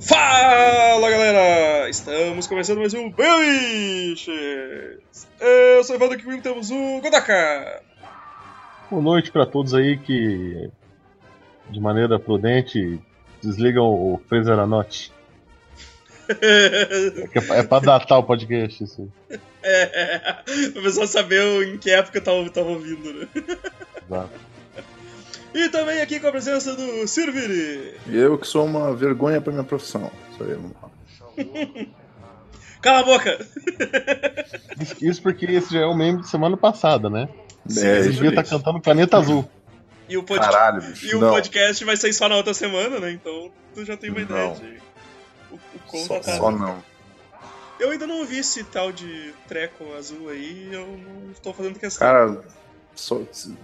Fala 0.00 1.10
galera! 1.10 1.90
Estamos 1.90 2.46
começando 2.46 2.78
mais 2.78 2.94
um 2.94 3.10
Biches! 3.10 4.28
Eu 5.38 5.84
sou 5.84 5.94
o 5.94 5.98
Evandro 5.98 6.14
aqui 6.14 6.24
comigo 6.24 6.42
temos 6.42 6.70
o 6.70 7.00
Godaka! 7.02 7.82
Boa 8.90 9.02
noite 9.02 9.30
para 9.30 9.44
todos 9.44 9.74
aí 9.74 9.98
que, 9.98 10.70
de 11.68 11.78
maneira 11.78 12.18
prudente, 12.18 12.98
desligam 13.42 13.84
o 13.84 14.18
Freezer 14.26 14.58
Anote. 14.58 15.12
É, 16.30 17.58
é 17.58 17.62
pra 17.62 17.78
datar 17.78 18.18
o 18.18 18.24
podcast, 18.24 18.82
isso. 18.84 19.12
É, 19.60 20.44
pra 20.78 20.82
pessoal 20.82 21.06
saber 21.06 21.42
em 21.66 21.76
que 21.76 21.90
época 21.90 22.18
eu 22.18 22.22
tava, 22.22 22.48
tava 22.48 22.68
ouvindo, 22.68 23.12
né? 23.12 23.28
Exato. 24.06 24.47
E 25.58 25.68
também 25.70 26.00
aqui 26.00 26.20
com 26.20 26.28
a 26.28 26.30
presença 26.30 26.76
do 26.76 27.04
Sirviri. 27.08 27.96
Eu 28.06 28.38
que 28.38 28.46
sou 28.46 28.64
uma 28.64 28.94
vergonha 28.94 29.40
pra 29.40 29.52
minha 29.52 29.64
profissão. 29.64 30.08
Isso 30.30 30.44
aí, 30.44 30.54
vamos 30.54 30.70
lá. 30.80 30.88
Cala 32.80 33.00
a 33.00 33.02
boca! 33.02 33.46
Isso 35.02 35.20
porque 35.20 35.46
esse 35.46 35.74
já 35.74 35.80
é 35.80 35.84
o 35.84 35.96
meme 35.96 36.20
de 36.20 36.28
semana 36.28 36.56
passada, 36.56 37.10
né? 37.10 37.28
É, 37.76 37.98
Esse 37.98 38.10
isso 38.10 38.20
dia 38.20 38.32
tá 38.32 38.44
cantando 38.44 38.80
Planeta 38.80 39.16
Azul. 39.18 39.50
E 40.08 40.16
o, 40.16 40.22
pod... 40.22 40.38
Caralho, 40.38 40.80
bicho. 40.80 41.06
e 41.06 41.14
o 41.16 41.20
podcast 41.20 41.84
vai 41.84 41.96
sair 41.96 42.12
só 42.12 42.28
na 42.28 42.36
outra 42.36 42.54
semana, 42.54 43.00
né? 43.00 43.10
Então 43.10 43.50
tu 43.74 43.84
já 43.84 43.96
tem 43.96 44.10
uma 44.10 44.20
ideia 44.20 44.46
Não. 44.46 44.54
de. 44.54 44.80
O, 45.50 45.54
o 45.56 45.60
quão 45.88 46.04
só, 46.04 46.14
datado. 46.14 46.38
só 46.38 46.50
não. 46.52 46.84
Eu 47.80 47.90
ainda 47.90 48.06
não 48.06 48.24
vi 48.24 48.38
esse 48.38 48.62
tal 48.62 48.92
de 48.92 49.34
treco 49.48 49.92
azul 49.94 50.28
aí, 50.28 50.68
eu 50.72 50.86
não 50.86 51.32
tô 51.42 51.52
fazendo 51.52 51.80
questão. 51.80 52.06
Cara, 52.06 52.44
só, 52.98 53.20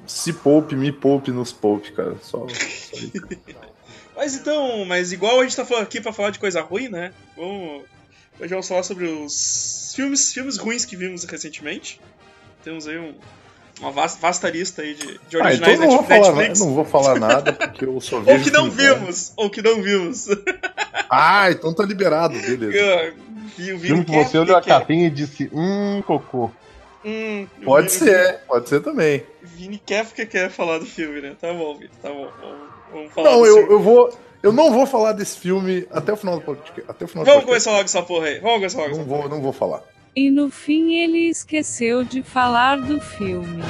se, 0.06 0.32
poupe, 0.32 0.76
me 0.76 0.92
poupe 0.92 1.30
nos 1.32 1.52
poupe, 1.52 1.90
cara. 1.92 2.16
Só, 2.22 2.46
só. 2.48 2.96
Mas 4.16 4.36
então, 4.36 4.84
mas 4.84 5.10
igual 5.12 5.40
a 5.40 5.42
gente 5.42 5.56
tá 5.56 5.66
aqui 5.80 6.00
pra 6.00 6.12
falar 6.12 6.30
de 6.30 6.38
coisa 6.38 6.60
ruim, 6.60 6.88
né? 6.88 7.12
Vamos. 7.36 7.82
Hoje 8.38 8.48
vamos 8.50 8.68
falar 8.68 8.84
sobre 8.84 9.06
os 9.06 9.92
filmes, 9.96 10.32
filmes 10.32 10.56
ruins 10.56 10.84
que 10.84 10.94
vimos 10.96 11.24
recentemente. 11.24 12.00
Temos 12.62 12.86
aí 12.86 12.96
um- 12.96 13.14
uma 13.80 13.90
vasta, 13.90 14.48
lista 14.48 14.82
aí 14.82 14.94
de, 14.94 15.04
de 15.04 15.10
Ah, 15.12 15.18
então 15.18 15.40
originais 15.40 15.80
eu 15.80 15.86
não, 15.86 15.90
vou 15.90 16.00
Net- 16.02 16.08
falar, 16.08 16.32
Netflix. 16.36 16.60
eu 16.60 16.66
não 16.66 16.74
vou 16.74 16.84
falar 16.84 17.18
nada, 17.18 17.52
porque 17.52 17.84
eu 17.84 18.00
só 18.00 18.20
vejo. 18.22 18.38
Ou 18.38 18.44
que 18.44 18.50
não 18.52 18.70
vimos, 18.70 19.32
ou 19.36 19.50
que 19.50 19.60
não 19.62 19.82
vimos. 19.82 20.26
Ah, 21.10 21.50
então 21.50 21.72
tá 21.72 21.84
liberado, 21.84 22.34
beleza. 22.40 23.14
Vi, 23.56 23.72
vi, 23.74 23.78
Filme 23.88 24.04
que 24.04 24.12
você 24.12 24.38
olhou 24.38 24.56
a 24.56 24.62
capinha 24.62 25.06
e 25.06 25.10
disse, 25.10 25.48
hum, 25.52 26.02
cocô. 26.04 26.50
Hum, 27.04 27.46
Pode 27.64 27.88
Vini- 27.88 27.98
ser, 28.12 28.40
pode 28.46 28.68
ser 28.68 28.80
também. 28.80 29.22
Vini 29.42 29.78
quer 29.84 30.04
porque 30.06 30.24
quer 30.24 30.50
falar 30.50 30.78
do 30.78 30.86
filme, 30.86 31.20
né? 31.20 31.36
Tá 31.40 31.52
bom, 31.52 31.74
Vini, 31.76 31.90
tá 32.00 32.08
bom. 32.08 32.28
Vamos, 32.40 32.58
vamos 32.92 33.12
falar 33.12 33.30
Não, 33.30 33.38
do 33.40 33.46
eu, 33.46 33.54
filme. 33.56 33.72
eu 33.72 33.80
vou. 33.80 34.18
Eu 34.42 34.52
não 34.52 34.72
vou 34.72 34.86
falar 34.86 35.12
desse 35.12 35.38
filme 35.38 35.86
até 35.90 36.12
o 36.12 36.16
final 36.16 36.34
do 36.36 36.42
podcast. 36.42 36.82
Até 36.88 37.04
o 37.04 37.08
final 37.08 37.24
do 37.24 37.28
Vamos 37.30 37.44
podcast. 37.44 37.46
começar 37.46 37.70
logo 37.70 37.84
essa 37.84 38.02
porra 38.02 38.26
aí. 38.26 38.38
Vamos 38.40 38.56
começar 38.56 38.78
logo 38.78 38.90
essa 38.90 39.00
Não 39.00 39.06
porra. 39.08 39.20
vou, 39.22 39.28
não 39.30 39.40
vou 39.42 39.52
falar. 39.52 39.82
E 40.16 40.30
no 40.30 40.50
fim 40.50 40.94
ele 40.96 41.28
esqueceu 41.30 42.04
de 42.04 42.22
falar 42.22 42.76
do 42.80 43.00
filme. 43.00 43.62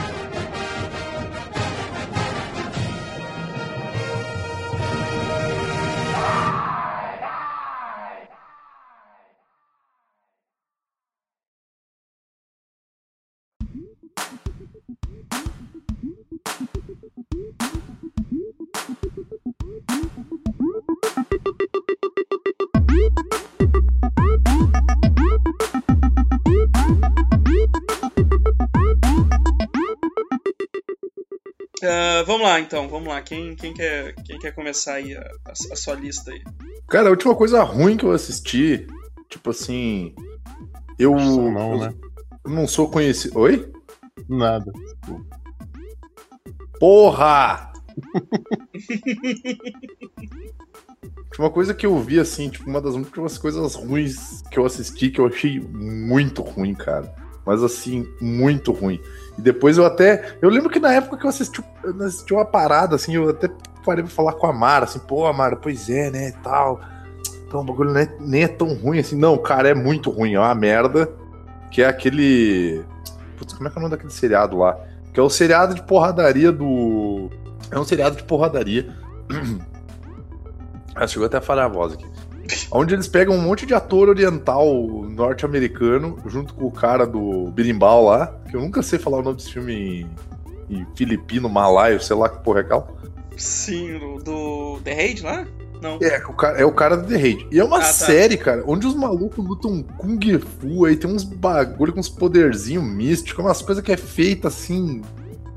Ah, 31.87 32.23
vamos 32.27 32.43
lá 32.43 32.61
então, 32.61 32.89
vamos 32.89 33.09
lá. 33.09 33.21
Quem, 33.23 33.55
quem, 33.55 33.75
quer, 33.75 34.15
quem 34.25 34.39
quer 34.39 34.53
começar 34.53 34.95
aí 34.95 35.15
a, 35.17 35.21
a- 35.21 35.53
a 35.73 35.77
sua 35.77 35.95
lista 35.95 36.31
aí? 36.31 36.43
Cara, 36.89 37.09
a 37.09 37.11
última 37.11 37.35
coisa 37.35 37.63
ruim 37.63 37.97
que 37.97 38.05
eu 38.05 38.13
assisti, 38.13 38.87
tipo 39.29 39.51
assim. 39.51 40.15
Eu. 40.99 41.15
Não, 41.15 41.51
não, 41.51 41.79
né? 41.81 41.95
eu 42.45 42.51
não 42.51 42.67
sou 42.69 42.89
conhecido. 42.89 43.39
Oi? 43.41 43.71
Nada. 44.29 44.73
Porra! 46.79 47.73
Uma 51.39 51.51
coisa 51.51 51.75
que 51.75 51.85
eu 51.85 51.99
vi, 51.99 52.21
assim, 52.21 52.49
tipo, 52.49 52.69
uma 52.71 52.81
das 52.81 52.95
últimas 52.95 53.37
coisas 53.39 53.75
ruins 53.75 54.43
que 54.51 54.59
eu 54.59 54.65
assisti, 54.65 55.11
que 55.11 55.21
eu 55.21 55.27
achei 55.27 55.59
muito 55.61 56.43
ruim, 56.43 56.75
cara. 56.75 57.13
Mas, 57.45 57.63
assim, 57.63 58.07
muito 58.21 58.71
ruim. 58.73 59.01
E 59.39 59.43
depois 59.43 59.77
eu 59.79 59.85
até. 59.85 60.37
Eu 60.41 60.49
lembro 60.49 60.71
que 60.71 60.79
na 60.79 60.93
época 60.93 61.17
que 61.17 61.25
eu 61.25 61.31
assisti, 61.31 61.63
eu 61.83 62.05
assisti 62.05 62.33
uma 62.33 62.45
parada, 62.45 62.95
assim, 62.97 63.15
eu 63.17 63.31
até 63.31 63.49
parei 63.85 64.03
pra 64.05 64.13
falar 64.13 64.33
com 64.35 64.47
a 64.47 64.53
Mara, 64.53 64.85
assim, 64.85 64.99
pô, 65.01 65.31
Mara, 65.33 65.57
pois 65.57 65.91
é, 65.91 66.11
né, 66.11 66.33
tal. 66.43 66.81
Então 67.47 67.61
o 67.61 67.65
bagulho 67.65 67.97
é- 67.97 68.17
nem 68.21 68.45
é 68.45 68.49
tão 68.49 68.75
ruim 68.75 68.99
assim. 68.99 69.17
Não, 69.17 69.37
cara, 69.39 69.69
é 69.69 69.75
muito 69.75 70.11
ruim, 70.11 70.35
é 70.35 70.41
uma 70.41 70.55
merda. 70.55 71.09
Que 71.71 71.83
é 71.83 71.87
aquele. 71.87 72.85
Putz, 73.37 73.53
como 73.55 73.69
é 73.69 73.71
que 73.71 73.77
é 73.77 73.79
o 73.79 73.83
nome 73.83 73.91
daquele 73.91 74.13
seriado 74.13 74.59
lá? 74.59 74.79
Que 75.13 75.19
é 75.21 75.23
o 75.23 75.29
seriado 75.31 75.75
de 75.75 75.83
porradaria 75.83 76.51
do. 76.53 77.31
É 77.71 77.79
um 77.79 77.85
seriado 77.85 78.17
de 78.17 78.23
porradaria. 78.25 78.95
Ah, 80.97 81.09
chegou 81.09 81.27
até 81.27 81.39
a 81.39 81.41
falhar 81.41 81.65
a 81.65 81.69
voz 81.69 81.95
aqui. 81.95 82.07
Onde 82.71 82.95
eles 82.95 83.09
pegam 83.09 83.35
um 83.35 83.41
monte 83.41 83.65
de 83.67 83.75
ator 83.75 84.09
oriental 84.09 84.67
norte-americano, 85.09 86.19
junto 86.27 86.55
com 86.55 86.67
o 86.67 86.71
cara 86.71 87.07
do 87.07 87.51
Birimbau 87.51 88.05
lá, 88.05 88.35
que 88.49 88.57
eu 88.57 88.61
nunca 88.61 88.83
sei 88.83 88.99
falar 88.99 89.19
o 89.19 89.23
nome 89.23 89.37
desse 89.37 89.53
filme 89.53 90.07
em, 90.71 90.77
em 90.79 90.87
filipino, 90.97 91.49
malaio, 91.49 92.01
sei 92.01 92.17
lá 92.17 92.29
que 92.29 92.43
porra 92.43 92.61
é 92.61 92.63
aquela. 92.63 92.87
Sim, 93.37 93.99
do, 93.99 94.23
do 94.23 94.81
The 94.85 94.95
Raid 94.95 95.23
lá? 95.23 95.47
Não. 95.83 95.99
É, 96.01 96.17
o 96.27 96.33
cara, 96.33 96.59
é 96.59 96.65
o 96.65 96.73
cara 96.73 96.97
do 96.97 97.07
The 97.07 97.17
Raid. 97.17 97.47
E 97.53 97.59
é 97.61 97.65
uma 97.65 97.77
Ah, 97.79 97.81
tá. 97.81 97.87
série, 97.87 98.37
cara, 98.39 98.63
onde 98.67 98.87
os 98.87 98.95
malucos 98.95 99.45
lutam 99.45 99.83
Kung 99.99 100.19
Fu, 100.39 100.85
aí 100.87 100.97
tem 100.97 101.11
uns 101.11 101.25
bagulho 101.25 101.93
com 101.93 102.01
uns 102.01 102.09
poderzinhos 102.09 102.85
místicos, 102.85 103.45
umas 103.45 103.61
coisas 103.61 103.85
que 103.85 103.93
é 103.93 103.97
feita 103.97 104.49
assim, 104.49 105.03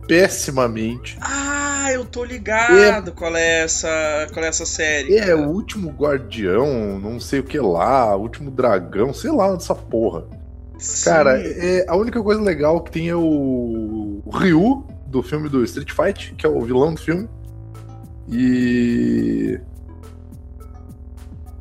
pessimamente. 0.08 1.18
Ah, 1.22 1.67
eu 1.94 2.06
tô 2.06 2.24
ligado 2.24 3.12
qual 3.12 3.36
é 3.36 3.64
essa, 3.64 4.28
qual 4.34 4.46
é 4.46 4.50
essa 4.50 4.66
série. 4.66 5.18
É, 5.18 5.34
o 5.36 5.50
último 5.50 5.90
guardião, 5.90 7.00
não 7.00 7.20
sei 7.20 7.40
o 7.40 7.44
que 7.44 7.60
lá, 7.60 8.16
o 8.16 8.22
último 8.22 8.52
dragão, 8.52 9.14
sei 9.14 9.32
lá 9.32 9.54
essa 9.54 9.76
porra. 9.76 10.26
Sim. 10.78 11.06
Cara, 11.06 11.42
é, 11.42 11.86
a 11.88 11.96
única 11.96 12.22
coisa 12.22 12.42
legal 12.42 12.82
que 12.82 12.92
tem 12.92 13.10
é 13.10 13.16
o, 13.16 14.22
o 14.24 14.30
Ryu, 14.32 14.86
do 15.08 15.24
filme 15.24 15.50
do 15.50 15.64
Street 15.64 15.92
Fight, 15.92 16.36
que 16.36 16.46
é 16.46 16.50
o 16.50 16.62
vilão 16.62 16.94
do 16.94 17.02
filme. 17.02 17.28
E. 18.30 19.60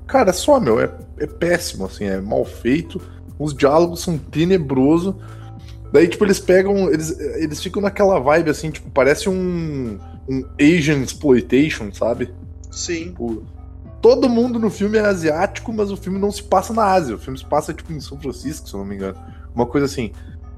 Cara, 0.06 0.32
só, 0.32 0.60
meu, 0.60 0.80
é, 0.80 0.90
é 1.18 1.26
péssimo, 1.26 1.86
assim, 1.86 2.04
é 2.04 2.20
mal 2.20 2.44
feito. 2.44 3.00
Os 3.38 3.54
diálogos 3.54 4.02
são 4.02 4.18
tenebrosos. 4.18 5.14
Daí, 5.92 6.08
tipo, 6.08 6.24
eles 6.24 6.40
pegam. 6.40 6.90
Eles, 6.90 7.18
eles 7.18 7.62
ficam 7.62 7.80
naquela 7.80 8.18
vibe, 8.18 8.50
assim, 8.50 8.70
tipo, 8.70 8.90
parece 8.90 9.28
um, 9.28 9.98
um 10.28 10.44
Asian 10.60 10.98
Exploitation, 10.98 11.92
sabe? 11.92 12.32
Sim. 12.70 13.04
Tipo, 13.06 13.44
todo 14.00 14.28
mundo 14.28 14.58
no 14.58 14.70
filme 14.70 14.98
é 14.98 15.00
asiático, 15.00 15.72
mas 15.72 15.90
o 15.90 15.96
filme 15.96 16.18
não 16.18 16.30
se 16.30 16.42
passa 16.42 16.72
na 16.72 16.84
Ásia. 16.84 17.16
O 17.16 17.18
filme 17.18 17.38
se 17.38 17.44
passa, 17.44 17.72
tipo, 17.72 17.92
em 17.92 18.00
São 18.00 18.18
Francisco, 18.18 18.68
se 18.68 18.74
eu 18.74 18.80
não 18.80 18.86
me 18.86 18.94
engano. 18.94 19.18
Uma 19.54 19.66
coisa 19.66 19.86
assim. 19.86 20.12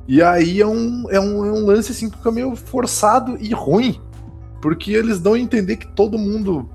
E 0.07 0.23
aí 0.23 0.61
é 0.61 0.67
um, 0.67 1.05
é 1.11 1.21
um, 1.21 1.47
é 1.47 1.53
um 1.53 1.67
lance, 1.67 1.93
assim, 1.93 2.11
que 2.11 2.17
fica 2.17 2.33
meio 2.33 2.57
forçado 2.57 3.37
e 3.39 3.53
ruim. 3.53 4.01
Porque 4.61 4.93
eles 4.93 5.21
dão 5.21 5.35
a 5.35 5.39
entender 5.39 5.77
que 5.77 5.87
todo 5.87 6.19
mundo. 6.19 6.69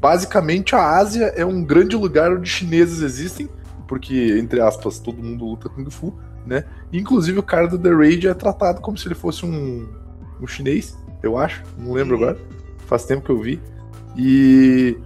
Basicamente, 0.00 0.74
a 0.74 0.98
Ásia 0.98 1.32
é 1.34 1.46
um 1.46 1.64
grande 1.64 1.96
lugar 1.96 2.30
onde 2.30 2.48
chineses 2.48 3.00
existem. 3.00 3.48
Porque, 3.88 4.36
entre 4.38 4.60
aspas, 4.60 4.98
todo 4.98 5.22
mundo 5.22 5.44
luta 5.44 5.68
Kung 5.68 5.88
Fu, 5.90 6.14
né? 6.46 6.64
Inclusive, 6.92 7.38
o 7.38 7.42
cara 7.42 7.66
do 7.66 7.78
The 7.78 7.90
Raid 7.90 8.28
é 8.28 8.34
tratado 8.34 8.80
como 8.80 8.98
se 8.98 9.06
ele 9.06 9.14
fosse 9.14 9.46
um, 9.46 9.88
um 10.40 10.46
chinês, 10.46 10.96
eu 11.26 11.38
acho. 11.38 11.62
Não 11.78 11.92
lembro 11.92 12.16
Uhum. 12.16 12.22
agora. 12.24 12.38
Faz 12.86 13.04
tempo 13.04 13.24
que 13.24 13.30
eu 13.30 13.40
vi. 13.40 13.60
E. 14.16 14.96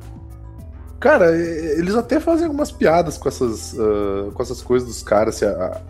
Cara, 1.00 1.30
eles 1.36 1.94
até 1.94 2.18
fazem 2.18 2.46
algumas 2.46 2.72
piadas 2.72 3.16
com 3.16 3.28
essas, 3.28 3.76
ah, 3.78 4.30
com 4.34 4.42
essas 4.42 4.60
coisas 4.62 4.88
dos 4.88 5.02
caras. 5.02 5.36
Se 5.36 5.44
a, 5.44 5.50
a- 5.50 5.80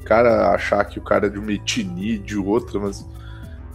o 0.00 0.04
cara 0.04 0.50
achar 0.54 0.84
que 0.84 0.98
o 0.98 1.02
cara 1.02 1.26
é 1.26 1.30
de 1.30 1.38
uma 1.38 1.52
etnia, 1.52 2.18
de 2.18 2.36
outra, 2.36 2.78
mas. 2.78 3.04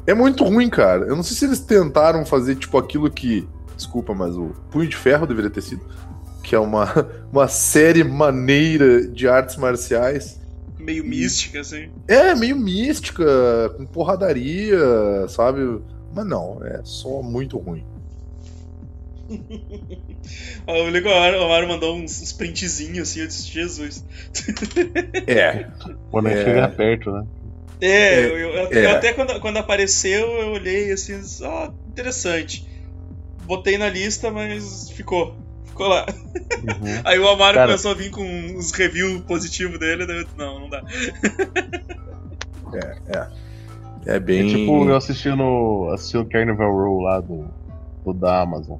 É 0.05 0.13
muito 0.13 0.43
ruim, 0.43 0.69
cara. 0.69 1.05
Eu 1.05 1.15
não 1.15 1.23
sei 1.23 1.35
se 1.37 1.45
eles 1.45 1.59
tentaram 1.59 2.25
fazer, 2.25 2.55
tipo, 2.55 2.77
aquilo 2.77 3.09
que. 3.09 3.47
Desculpa, 3.75 4.13
mas 4.13 4.35
o 4.35 4.51
Punho 4.69 4.87
de 4.87 4.95
Ferro 4.95 5.25
deveria 5.25 5.49
ter 5.49 5.61
sido. 5.61 5.81
Que 6.43 6.55
é 6.55 6.59
uma, 6.59 6.85
uma 7.31 7.47
série 7.47 8.03
maneira 8.03 9.07
de 9.07 9.27
artes 9.27 9.55
marciais. 9.57 10.39
Meio 10.77 11.03
mística, 11.05 11.61
assim. 11.61 11.89
É, 12.07 12.35
meio 12.35 12.57
mística, 12.57 13.23
com 13.77 13.85
porradaria, 13.85 14.77
sabe? 15.29 15.79
Mas 16.13 16.25
não, 16.25 16.59
é 16.63 16.81
só 16.83 17.21
muito 17.21 17.57
ruim. 17.57 17.83
Ó, 20.67 20.73
O 20.83 21.43
Amaro 21.45 21.67
mandou 21.67 21.95
uns, 21.95 22.21
uns 22.21 22.33
printzinhos 22.33 23.09
assim, 23.09 23.21
eu 23.21 23.27
disse, 23.27 23.47
Jesus. 23.47 24.03
É. 25.27 25.67
Quando 26.11 26.27
a 26.27 26.29
gente 26.31 26.41
É. 26.41 26.45
chega 26.45 26.69
perto, 26.69 27.11
né? 27.11 27.25
É, 27.81 27.87
É, 27.87 28.25
eu, 28.25 28.37
eu- 28.37 28.67
é. 28.71 28.85
eu 28.85 28.89
até 28.91 29.13
quando, 29.13 29.39
quando 29.41 29.57
apareceu, 29.57 30.27
eu 30.39 30.51
olhei 30.51 30.91
assim, 30.91 31.19
ó, 31.41 31.69
interessante. 31.87 32.67
Botei 33.43 33.77
na 33.77 33.89
lista, 33.89 34.31
mas 34.31 34.89
ficou. 34.91 35.35
Ficou 35.65 35.87
lá. 35.87 36.05
Uhum. 36.07 37.01
Aí 37.03 37.19
o 37.19 37.27
Amaro 37.27 37.55
Cara. 37.55 37.67
começou 37.67 37.91
a 37.91 37.95
vir 37.95 38.09
com 38.11 38.23
uns 38.23 38.71
reviews 38.71 39.21
positivos 39.25 39.79
dele, 39.79 40.05
daí 40.05 40.17
eu 40.19 40.23
disse, 40.23 40.37
não, 40.37 40.59
não 40.61 40.69
dá. 40.69 40.81
É 42.73 43.17
É 43.17 43.27
bem. 44.19 44.47
tipo 44.47 44.89
eu 44.89 44.95
assistindo, 44.95 45.89
assistindo 45.93 46.21
o 46.21 46.29
Carnival 46.29 46.71
Row 46.71 47.01
lá 47.01 47.19
do, 47.19 47.45
do 48.05 48.13
da 48.13 48.41
Amazon. 48.41 48.77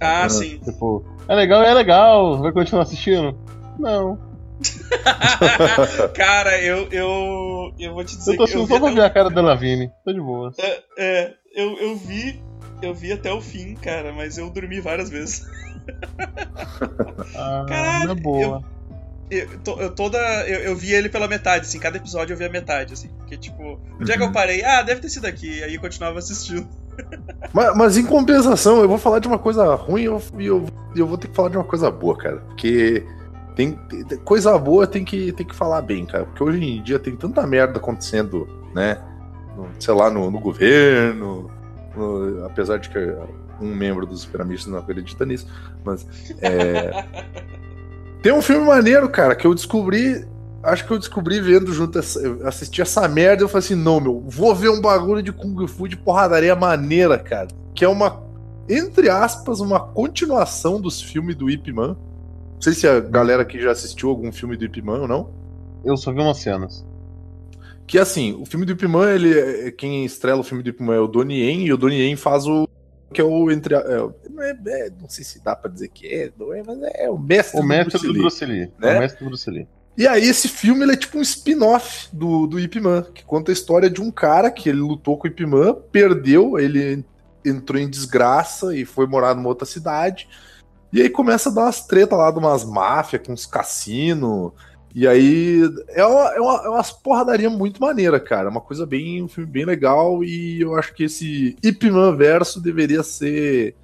Ah, 0.00 0.28
sim. 0.28 0.58
Tipo, 0.58 1.04
é 1.26 1.34
legal, 1.34 1.62
é 1.62 1.74
legal, 1.74 2.38
vai 2.38 2.52
continuar 2.52 2.82
assistindo? 2.82 3.36
Não. 3.78 4.18
Cara, 6.14 6.60
eu, 6.60 6.88
eu, 6.90 7.72
eu 7.78 7.94
vou 7.94 8.04
te 8.04 8.16
dizer 8.16 8.32
Eu 8.32 8.36
tô 8.36 8.42
eu 8.42 8.44
assistindo 8.44 8.66
vi, 8.66 8.74
só 8.74 8.80
pra 8.80 8.90
ver 8.90 9.02
a 9.02 9.10
cara 9.10 9.30
da 9.30 9.40
Lavigne. 9.40 9.90
Tô 10.04 10.12
de 10.12 10.20
boa. 10.20 10.52
é, 10.58 10.82
é, 10.98 11.34
eu, 11.54 11.76
eu 11.78 11.96
vi. 11.96 12.40
Eu 12.80 12.94
vi 12.94 13.12
até 13.12 13.32
o 13.32 13.40
fim, 13.40 13.74
cara, 13.74 14.12
mas 14.12 14.38
eu 14.38 14.48
dormi 14.50 14.80
várias 14.80 15.10
vezes. 15.10 15.44
Ah, 17.34 17.66
Caralho, 17.68 18.06
na 18.06 18.14
boa. 18.14 18.40
Eu, 18.40 18.64
to- 19.64 19.78
eu 19.80 19.90
toda. 19.94 20.18
Eu, 20.48 20.60
eu 20.60 20.76
vi 20.76 20.92
ele 20.92 21.08
pela 21.08 21.28
metade, 21.28 21.66
assim, 21.66 21.78
cada 21.78 21.96
episódio 21.96 22.32
eu 22.34 22.36
vi 22.38 22.44
a 22.44 22.50
metade, 22.50 22.94
assim. 22.94 23.08
Porque, 23.18 23.36
tipo, 23.36 23.78
onde 24.00 24.10
é 24.12 24.16
que 24.16 24.22
eu 24.22 24.26
Uhum. 24.28 24.32
parei? 24.32 24.64
Ah, 24.64 24.82
deve 24.82 25.00
ter 25.00 25.08
sido 25.08 25.26
aqui. 25.26 25.62
Aí 25.62 25.74
eu 25.74 25.80
continuava 25.80 26.18
assistindo. 26.18 26.66
Mas, 27.54 27.76
mas 27.76 27.96
em 27.96 28.04
compensação, 28.04 28.80
eu 28.82 28.88
vou 28.88 28.98
falar 28.98 29.20
de 29.20 29.28
uma 29.28 29.38
coisa 29.38 29.74
ruim 29.76 30.02
e 30.02 30.04
eu, 30.06 30.20
eu, 30.38 30.66
eu 30.96 31.06
vou 31.06 31.16
ter 31.16 31.28
que 31.28 31.34
falar 31.36 31.48
de 31.48 31.56
uma 31.56 31.62
coisa 31.64 31.88
boa, 31.92 32.16
cara. 32.18 32.38
Porque 32.48 33.04
tem, 33.54 33.72
tem- 33.88 34.18
coisa 34.18 34.58
boa 34.58 34.84
tem 34.84 35.04
que, 35.04 35.30
tem 35.32 35.46
que 35.46 35.54
falar 35.54 35.80
bem, 35.82 36.04
cara. 36.04 36.24
Porque 36.24 36.42
hoje 36.42 36.60
em 36.64 36.82
dia 36.82 36.98
tem 36.98 37.14
tanta 37.14 37.46
merda 37.46 37.78
acontecendo, 37.78 38.48
né? 38.74 38.98
no- 39.56 39.68
sei 39.78 39.94
lá, 39.94 40.10
no, 40.10 40.28
no 40.30 40.40
governo. 40.40 41.48
no- 41.96 42.44
apesar 42.46 42.78
de 42.78 42.88
que 42.90 42.98
um 43.60 43.72
membro 43.74 44.04
dos 44.04 44.24
piramistas 44.24 44.72
não 44.72 44.80
acredita 44.80 45.24
nisso. 45.24 45.46
Mas. 45.84 46.04
é, 46.42 47.04
tem 48.22 48.32
um 48.32 48.42
filme 48.42 48.66
maneiro, 48.66 49.08
cara, 49.08 49.34
que 49.34 49.46
eu 49.46 49.54
descobri. 49.54 50.26
Acho 50.62 50.84
que 50.86 50.92
eu 50.92 50.98
descobri 50.98 51.40
vendo 51.40 51.72
junto, 51.72 51.98
assisti 52.44 52.82
essa 52.82 53.06
merda 53.06 53.42
e 53.42 53.44
eu 53.44 53.48
falei 53.48 53.64
assim: 53.64 53.74
não, 53.74 54.00
meu, 54.00 54.20
vou 54.26 54.54
ver 54.54 54.70
um 54.70 54.80
bagulho 54.80 55.22
de 55.22 55.32
Kung 55.32 55.66
Fu 55.66 55.86
de 55.88 55.96
porradaria 55.96 56.54
maneira, 56.56 57.18
cara. 57.18 57.48
Que 57.74 57.84
é 57.84 57.88
uma, 57.88 58.22
entre 58.68 59.08
aspas, 59.08 59.60
uma 59.60 59.78
continuação 59.78 60.80
dos 60.80 61.00
filmes 61.00 61.36
do 61.36 61.48
Ip 61.48 61.72
Man. 61.72 61.96
Não 62.54 62.60
sei 62.62 62.72
se 62.72 62.88
a 62.88 62.98
galera 62.98 63.42
aqui 63.42 63.60
já 63.60 63.70
assistiu 63.70 64.10
algum 64.10 64.32
filme 64.32 64.56
do 64.56 64.64
Ip 64.64 64.82
Man 64.82 65.02
ou 65.02 65.08
não. 65.08 65.30
Eu 65.84 65.96
só 65.96 66.12
vi 66.12 66.20
umas 66.20 66.38
cenas. 66.38 66.84
Que 67.86 67.98
assim, 67.98 68.36
o 68.38 68.44
filme 68.44 68.66
do 68.66 68.72
Ip 68.72 68.86
Man, 68.86 69.10
ele, 69.12 69.38
é- 69.38 69.70
quem 69.70 70.04
estrela 70.04 70.40
o 70.40 70.44
filme 70.44 70.62
do 70.62 70.68
Ip 70.70 70.82
Man 70.82 70.96
é 70.96 71.00
o 71.00 71.06
Donnie 71.06 71.40
Yen, 71.40 71.66
e 71.66 71.72
o 71.72 71.76
Donnie 71.76 72.00
Yen 72.00 72.16
faz 72.16 72.46
o. 72.46 72.68
Que 73.12 73.20
é 73.20 73.24
o 73.24 73.50
entre. 73.50 73.74
é, 73.74 73.96
não, 74.30 74.42
é, 74.42 74.50
é- 74.66 74.90
não 75.00 75.08
sei 75.08 75.24
se 75.24 75.42
dá 75.42 75.56
pra 75.56 75.70
dizer 75.70 75.88
que 75.88 76.06
é, 76.06 76.30
não 76.38 76.52
é, 76.52 76.62
mas 76.66 76.78
é 76.94 77.08
o 77.10 77.18
mestre 77.18 77.58
O 77.58 77.62
mestre 77.62 77.90
Bruce 77.92 78.06
do 78.06 78.12
Lee. 78.12 78.20
Bruce 78.22 78.44
Lee. 78.44 78.72
né? 78.78 78.96
O 78.96 79.00
mestre 79.00 79.24
do 79.24 79.28
Bruce 79.28 79.50
Lee. 79.50 79.68
E 79.96 80.06
aí 80.06 80.24
esse 80.28 80.46
filme 80.46 80.82
ele 80.84 80.92
é 80.92 80.96
tipo 80.96 81.18
um 81.18 81.22
spin-off 81.22 82.08
do, 82.12 82.46
do 82.46 82.60
Ip 82.60 82.78
Man, 82.80 83.02
que 83.12 83.24
conta 83.24 83.50
a 83.50 83.54
história 83.54 83.90
de 83.90 84.00
um 84.00 84.10
cara 84.12 84.50
que 84.50 84.68
ele 84.68 84.78
lutou 84.80 85.18
com 85.18 85.26
o 85.26 85.30
Ip 85.30 85.44
Man, 85.44 85.74
perdeu, 85.90 86.58
ele 86.58 87.04
entrou 87.44 87.80
em 87.80 87.88
desgraça 87.88 88.76
e 88.76 88.84
foi 88.84 89.06
morar 89.06 89.34
numa 89.34 89.48
outra 89.48 89.66
cidade. 89.66 90.28
E 90.92 91.02
aí 91.02 91.10
começa 91.10 91.48
a 91.48 91.52
dar 91.52 91.62
umas 91.62 91.84
tretas 91.86 92.16
lá 92.18 92.30
de 92.30 92.38
umas 92.38 92.64
máfias 92.64 93.22
com 93.26 93.32
uns 93.32 93.44
cassinos. 93.46 94.52
E 94.94 95.06
aí 95.06 95.60
é 95.88 96.04
uma, 96.04 96.34
é 96.34 96.40
uma, 96.40 96.64
é 96.64 96.68
umas 96.68 96.90
porradaria 96.90 97.50
muito 97.50 97.80
maneira, 97.80 98.18
cara. 98.18 98.48
Uma 98.48 98.60
coisa 98.60 98.86
bem, 98.86 99.22
um 99.22 99.28
filme 99.28 99.50
bem 99.50 99.64
legal. 99.64 100.24
E 100.24 100.60
eu 100.60 100.74
acho 100.76 100.94
que 100.94 101.04
esse 101.04 101.56
Ip 101.62 101.90
Man 101.90 102.16
verso 102.16 102.60
deveria 102.60 103.02
ser 103.02 103.74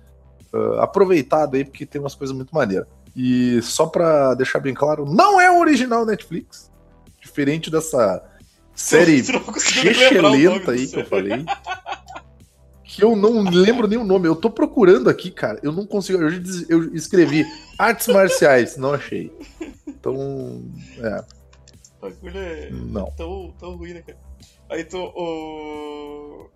ah, 0.53 0.85
aproveitado 0.85 1.56
aí, 1.56 1.65
porque 1.65 1.85
tem 1.85 2.01
umas 2.01 2.15
coisas 2.15 2.35
muito 2.35 2.55
maneiras. 2.55 2.87
E 3.15 3.61
só 3.62 3.87
pra 3.87 4.35
deixar 4.35 4.61
bem 4.61 4.75
claro, 4.75 5.05
não 5.05 5.41
é 5.41 5.51
um 5.51 5.61
original 5.61 6.06
Netflix. 6.06 6.71
Diferente 7.21 7.71
dessa 7.71 8.23
série 8.75 9.23
o 9.23 9.27
do 10.62 10.71
aí 10.71 10.87
que 10.87 11.01
eu 11.01 11.06
falei. 11.06 11.45
Que 12.94 13.02
eu 13.02 13.17
não 13.17 13.43
lembro 13.43 13.88
nem 13.88 13.99
o 13.99 14.05
nome. 14.05 14.29
Eu 14.29 14.37
tô 14.37 14.49
procurando 14.49 15.11
aqui, 15.11 15.31
cara. 15.31 15.58
Eu 15.62 15.73
não 15.73 15.85
consigo. 15.85 16.19
Eu, 16.23 16.31
eu 16.69 16.94
escrevi 16.94 17.44
artes 17.79 18.06
marciais, 18.08 18.76
não 18.76 18.93
achei. 18.94 19.32
Então. 19.87 20.62
É, 21.00 21.25
O 21.99 22.02
bagulho 22.02 22.38
é 22.38 22.69
não. 22.70 23.11
tão, 23.17 23.52
tão 23.58 23.76
ruim, 23.76 23.94
né, 23.94 24.02
cara? 24.06 24.19
Aí 24.70 24.85
tu. 24.85 24.99
O... 24.99 26.49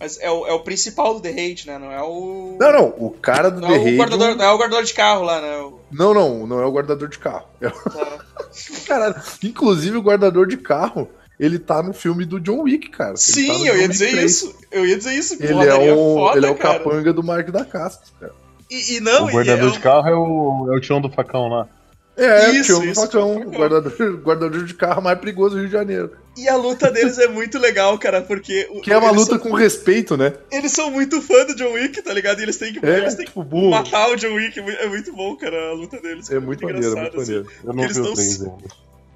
Mas 0.00 0.18
é 0.20 0.30
o, 0.30 0.46
é 0.46 0.52
o 0.52 0.60
principal 0.60 1.14
do 1.14 1.20
The 1.20 1.30
Hate, 1.30 1.66
né? 1.66 1.78
Não 1.78 1.92
é 1.92 2.02
o. 2.02 2.56
Não, 2.58 2.72
não. 2.72 2.88
O 2.98 3.10
cara 3.10 3.50
do 3.50 3.60
Não 3.60 3.68
The 3.68 3.74
é, 3.74 3.78
Raid- 3.78 3.96
guardador, 3.98 4.34
não 4.36 4.44
é 4.44 4.52
o 4.52 4.58
guardador 4.58 4.84
de 4.84 4.94
carro 4.94 5.22
lá, 5.22 5.40
né? 5.40 5.56
O- 5.58 5.80
Não, 5.92 6.12
não. 6.14 6.46
Não 6.46 6.60
é 6.60 6.66
o 6.66 6.72
guardador 6.72 7.08
de 7.08 7.18
carro. 7.18 7.46
É 7.60 7.68
o 7.68 7.70
tá. 7.70 8.24
Caralho. 8.88 9.14
Inclusive, 9.42 9.96
o 9.96 10.02
guardador 10.02 10.46
de 10.46 10.56
carro, 10.56 11.08
ele 11.38 11.58
tá 11.58 11.82
no 11.82 11.92
filme 11.92 12.24
do 12.24 12.38
John 12.40 12.62
Wick, 12.62 12.90
cara. 12.90 13.10
Ele 13.10 13.16
tá 13.18 13.22
Sim, 13.22 13.58
no 13.60 13.66
eu 13.66 13.76
ia 13.78 13.88
dizer 13.88 14.10
3. 14.12 14.30
isso. 14.30 14.54
Eu 14.70 14.86
ia 14.86 14.96
dizer 14.96 15.14
isso. 15.14 15.34
Ele 15.34 15.44
é, 15.46 15.52
porradaria 15.52 15.94
o, 15.94 16.14
foda, 16.16 16.36
ele 16.38 16.46
é 16.46 16.50
o 16.50 16.54
cara. 16.54 16.78
capanga 16.78 17.12
do 17.12 17.22
Mark 17.22 17.48
da 17.50 17.64
Casca, 17.64 18.04
cara. 18.20 18.32
E, 18.70 18.96
e 18.96 19.00
não, 19.00 19.26
o 19.26 19.30
guardador 19.30 19.68
é 19.68 19.72
de 19.72 19.78
carro 19.78 20.08
é 20.08 20.14
o, 20.14 20.72
é 20.72 20.76
o 20.76 20.80
tirão 20.80 21.00
do 21.00 21.10
facão 21.10 21.48
lá. 21.48 21.68
É, 22.16 22.52
Isso, 22.52 22.78
um 22.78 22.84
isso, 22.84 23.00
facão, 23.00 23.32
um 23.32 23.38
facão. 23.38 23.52
guardador, 23.58 24.16
guardador 24.22 24.64
de 24.64 24.74
carro 24.74 25.02
mais 25.02 25.18
perigoso 25.18 25.56
do 25.56 25.58
Rio 25.60 25.66
de 25.66 25.72
Janeiro. 25.72 26.12
E 26.36 26.48
a 26.48 26.54
luta 26.56 26.88
deles 26.88 27.18
é 27.18 27.26
muito 27.26 27.58
legal, 27.58 27.98
cara, 27.98 28.22
porque. 28.22 28.68
o- 28.70 28.80
Que 28.80 28.92
é 28.92 28.96
uma 28.96 29.10
luta 29.10 29.32
são- 29.32 29.38
com 29.40 29.52
respeito, 29.52 30.16
né? 30.16 30.32
Eles 30.50 30.70
são 30.70 30.92
muito 30.92 31.20
fã 31.20 31.44
do 31.44 31.56
John 31.56 31.72
Wick, 31.72 32.00
tá 32.02 32.12
ligado? 32.14 32.38
E 32.38 32.44
eles 32.44 32.56
têm 32.56 32.72
que, 32.72 32.86
É, 32.86 32.98
eles 32.98 33.14
têm 33.16 33.24
que 33.24 33.32
tipo, 33.32 33.42
burro. 33.42 33.70
matar 33.70 34.10
o 34.10 34.16
John 34.16 34.32
Wick. 34.34 34.56
É 34.56 34.62
muito- 34.62 34.78
É 34.80 34.88
muito 34.88 35.12
bom, 35.12 35.36
cara, 35.36 35.70
a 35.70 35.72
luta 35.72 36.00
deles. 36.00 36.30
É 36.30 36.38
muito 36.38 36.64
maneiro, 36.64 36.86
engraçado, 36.88 37.14
muito 37.16 37.20
assim. 37.20 37.32
maneiro. 37.34 37.56
Eu 37.64 37.72
não 37.74 37.82
Eles 37.84 37.96
vi 37.96 38.02
o 38.02 38.04
tão- 38.04 38.14
3 38.14 38.42
ainda. 38.42 38.54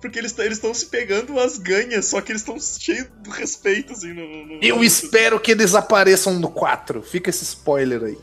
Porque 0.01 0.19
eles 0.19 0.37
estão 0.39 0.73
se 0.73 0.87
pegando 0.87 1.39
as 1.41 1.59
ganhas, 1.59 2.07
só 2.07 2.21
que 2.21 2.31
eles 2.33 2.43
estão 2.43 2.59
cheios 2.61 3.09
de 3.21 3.31
respeito, 3.31 3.93
assim, 3.93 4.13
no. 4.13 4.47
no- 4.47 4.59
Eu 4.63 4.77
no- 4.77 4.85
espero 4.85 5.41
que 5.41 5.51
eles 5.51 5.75
apareçam 5.75 6.35
no 6.39 6.49
4. 6.51 7.03
Fica 7.03 7.31
esse 7.31 7.43
spoiler 7.45 8.03
aí. 8.05 8.19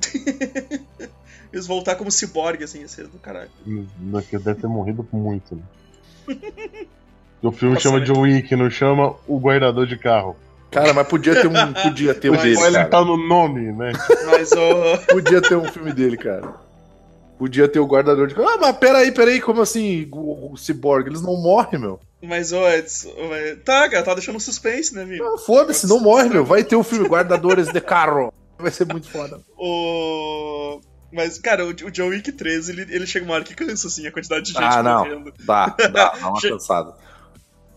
Eles 1.52 1.66
voltar 1.66 1.94
como 1.96 2.10
ciborgue, 2.10 2.64
assim, 2.64 2.80
ia 2.80 2.88
ser 2.88 3.06
do 3.08 3.18
caralho. 3.18 3.50
Daqui 3.98 4.36
deve 4.38 4.60
ter 4.60 4.66
morrido 4.66 5.06
muito, 5.12 5.56
né? 5.56 5.62
O 7.40 7.52
filme 7.52 7.74
Nossa, 7.74 7.84
chama 7.88 8.00
né? 8.00 8.04
John 8.04 8.20
Wick, 8.22 8.56
não 8.56 8.68
chama 8.68 9.14
o 9.26 9.38
guardador 9.38 9.86
de 9.86 9.96
carro. 9.96 10.36
Cara, 10.72 10.92
mas 10.92 11.06
podia 11.06 11.40
ter 11.40 11.46
um, 11.46 11.52
podia 11.72 12.12
ter 12.12 12.30
um 12.30 12.34
O 12.34 12.36
dele, 12.36 12.52
spoiler 12.54 12.80
cara. 12.80 12.88
tá 12.90 13.04
no 13.04 13.16
nome, 13.16 13.70
né? 13.72 13.92
Mas, 14.26 14.50
ô. 14.52 14.98
Podia 15.12 15.40
ter 15.40 15.56
um 15.56 15.64
filme 15.70 15.92
dele, 15.92 16.16
cara. 16.16 16.52
Podia 17.38 17.68
ter 17.68 17.78
o 17.78 17.86
guardador 17.86 18.26
de. 18.26 18.34
Ah, 18.34 18.56
mas 18.60 18.76
peraí, 18.78 19.12
peraí, 19.12 19.40
como 19.40 19.60
assim, 19.62 20.08
o, 20.10 20.52
o 20.52 20.56
Cyborg? 20.56 21.06
Eles 21.08 21.22
não 21.22 21.36
morrem, 21.36 21.78
meu. 21.80 22.00
mas, 22.22 22.52
ô, 22.52 22.68
Edson. 22.68 23.10
Tá, 23.64 23.88
cara, 23.88 24.02
tá 24.02 24.14
deixando 24.14 24.40
suspense, 24.40 24.92
né, 24.94 25.02
amigo? 25.02 25.24
Ah, 25.24 25.38
Foda-se, 25.38 25.86
não 25.86 26.00
morre, 26.00 26.28
meu. 26.28 26.44
Vai 26.44 26.64
ter 26.64 26.74
o 26.76 26.82
filme 26.82 27.06
Guardadores 27.08 27.72
de 27.72 27.80
Carro. 27.80 28.32
Vai 28.58 28.72
ser 28.72 28.86
muito 28.86 29.08
foda. 29.08 29.40
O. 29.56 30.80
Mas, 31.12 31.38
cara, 31.38 31.64
o, 31.64 31.68
o 31.70 31.90
John 31.90 32.08
Wick 32.08 32.32
13, 32.32 32.72
ele, 32.72 32.82
ele 32.94 33.06
chega 33.06 33.24
uma 33.24 33.34
hora 33.34 33.44
que 33.44 33.54
cansa, 33.54 33.86
assim, 33.86 34.06
a 34.06 34.12
quantidade 34.12 34.46
de 34.46 34.52
gente 34.52 34.62
Ah, 34.62 34.82
não. 34.82 35.04
morrendo. 35.04 35.32
Dá, 35.46 35.66
dá, 35.78 35.86
dá 35.88 36.28
uma 36.28 36.40
cansada. 36.42 36.94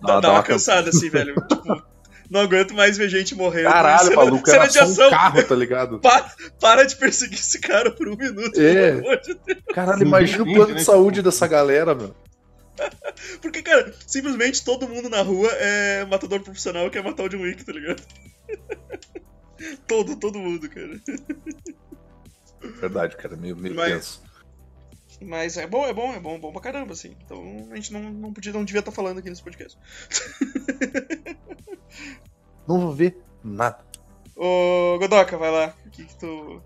Dá, 0.02 0.20
dá 0.20 0.32
uma 0.32 0.44
cansada, 0.44 0.90
assim, 0.90 1.10
velho. 1.10 1.36
Tipo, 1.48 1.84
não 2.32 2.40
aguento 2.42 2.74
mais 2.74 2.98
ver 2.98 3.10
gente 3.10 3.36
morrendo. 3.36 3.70
Caralho, 3.70 4.06
Cena- 4.10 4.16
maluco, 4.16 4.46
cena 4.50 4.64
era 4.64 4.68
de 4.68 4.74
só 4.74 4.84
ação. 4.84 5.08
um 5.08 5.10
carro, 5.12 5.44
tá 5.44 5.56
ligado? 5.56 6.00
Pa- 6.00 6.34
para 6.60 6.84
de 6.86 6.96
perseguir 6.96 7.38
esse 7.38 7.60
cara 7.60 7.92
por 7.92 8.08
um 8.08 8.16
minuto, 8.16 8.60
É. 8.60 8.92
pelo 8.94 9.00
amor 9.08 9.22
de 9.22 9.34
Deus. 9.46 9.60
Caralho, 9.74 10.02
imagina 10.04 10.44
o 10.44 10.54
plano 10.54 10.74
de 10.76 10.84
saúde 10.84 11.22
dessa 11.22 11.46
galera, 11.46 11.94
meu. 11.94 12.16
Porque, 13.42 13.62
cara, 13.62 13.94
simplesmente 14.08 14.64
todo 14.64 14.88
mundo 14.88 15.10
na 15.10 15.22
rua 15.22 15.50
é 15.60 16.06
matador 16.06 16.40
profissional 16.40 16.86
que 16.86 16.92
quer 16.92 17.04
matar 17.04 17.24
o 17.24 17.30
John 17.30 17.42
Wick, 17.42 17.64
tá 17.66 17.74
ligado? 17.74 18.02
todo, 19.86 20.16
todo 20.16 20.40
mundo, 20.40 20.68
cara. 20.70 21.00
Verdade, 22.80 23.16
cara, 23.18 23.36
meio, 23.36 23.56
meio 23.58 23.76
Mas- 23.76 23.92
tenso. 23.92 24.31
Mas 25.22 25.56
é 25.58 25.68
bom, 25.68 25.86
é 25.86 25.94
bom, 25.94 26.12
é 26.14 26.20
bom, 26.20 26.40
bom 26.40 26.52
pra 26.52 26.62
caramba, 26.62 26.94
assim. 26.94 27.16
Então 27.24 27.68
a 27.72 27.76
gente 27.76 27.94
não, 27.94 28.02
não, 28.02 28.34
podia, 28.34 28.52
não 28.52 28.66
devia 28.66 28.80
estar 28.80 28.92
falando 28.92 29.20
aqui 29.20 29.30
nesse 29.30 29.44
podcast. 29.44 29.78
Não 32.68 32.80
vou 32.80 32.94
ver 32.94 33.18
nada. 33.44 33.80
Ô, 34.36 34.98
Godoka, 35.00 35.38
vai 35.38 35.52
lá. 35.52 35.74
O 35.86 35.90
que 35.90 36.06
que 36.06 36.16
tu. 36.18 36.62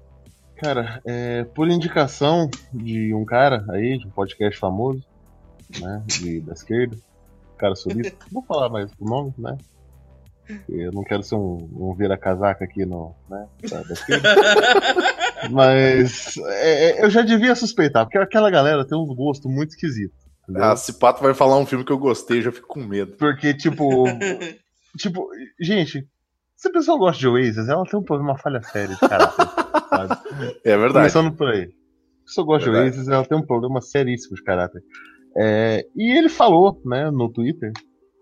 Cara, 0.58 1.02
é, 1.06 1.44
por 1.46 1.70
indicação 1.70 2.50
de 2.74 3.14
um 3.14 3.26
cara 3.26 3.66
aí, 3.70 3.98
de 3.98 4.06
um 4.08 4.12
podcast 4.12 4.60
famoso, 4.60 5.04
né? 5.80 6.04
De, 6.06 6.42
da 6.42 6.54
esquerda, 6.54 6.98
cara 7.58 7.76
sulista. 7.76 8.16
Não 8.32 8.42
vou 8.42 8.44
falar 8.44 8.70
mais 8.70 8.92
o 9.00 9.06
nome, 9.06 9.34
né? 9.38 9.58
Eu 10.70 10.92
não 10.92 11.04
quero 11.04 11.24
ser 11.24 11.36
um, 11.36 11.68
um 11.76 11.94
vira-casaca 11.96 12.64
aqui 12.66 12.86
no. 12.86 13.16
Né, 13.28 13.48
da- 13.70 13.82
da 13.82 13.94
esquerda. 13.94 14.36
Mas 15.50 16.38
é, 16.38 16.92
é, 17.02 17.06
eu 17.06 17.10
já 17.10 17.22
devia 17.22 17.56
suspeitar, 17.56 18.06
porque 18.06 18.18
aquela 18.18 18.50
galera 18.50 18.86
tem 18.86 18.98
uns 18.98 19.14
gostos 19.16 19.52
muito 19.52 19.72
esquisitos. 19.72 20.18
entendeu? 20.44 20.64
Ah, 20.64 20.76
se 20.76 20.94
Pato 20.94 21.22
vai 21.22 21.34
falar 21.34 21.58
um 21.58 21.66
filme 21.66 21.86
que 21.86 21.92
eu 21.92 21.98
gostei, 21.98 22.40
eu 22.40 22.44
já 22.44 22.52
fico 22.52 22.68
com 22.68 22.82
medo. 22.82 23.16
Porque, 23.18 23.54
tipo. 23.54 24.06
tipo, 24.98 25.28
gente, 25.60 26.08
se 26.56 26.68
a 26.68 26.72
pessoa 26.72 26.98
gosta 26.98 27.20
de 27.20 27.28
Oasis, 27.28 27.68
ela 27.68 27.86
tem 27.86 28.00
um 28.00 28.04
problema, 28.04 28.32
uma 28.32 28.38
falha 28.38 28.62
séria 28.64 28.96
de 28.96 29.00
caráter. 29.00 29.48
É 30.64 30.78
verdade. 30.78 30.94
Começando 30.94 31.36
por 31.36 31.48
aí. 31.48 31.68
Se 31.68 31.72
a 31.72 32.26
pessoa 32.26 32.46
gosta 32.48 32.72
de. 32.72 32.78
Oasis, 32.78 33.08
ela 33.08 33.26
tem 33.26 33.38
um 33.38 33.46
problema 33.46 33.82
seríssimo 33.82 34.36
de 34.36 34.44
caráter. 34.44 34.82
É, 35.38 35.86
e 35.96 36.18
ele 36.18 36.30
falou, 36.30 36.82
né, 36.86 37.12
no 37.12 37.32
Twitter, 37.32 37.72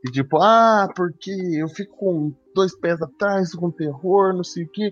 que 0.03 0.12
tipo, 0.12 0.38
ah, 0.38 0.89
porque 0.96 1.32
eu 1.32 1.67
fico 1.70 1.96
com 1.96 2.34
dois 2.53 2.77
pés 2.77 3.01
atrás 3.01 3.53
com 3.53 3.72
terror, 3.72 4.34
não 4.34 4.43
sei 4.43 4.63
o 4.65 4.70
quê. 4.70 4.91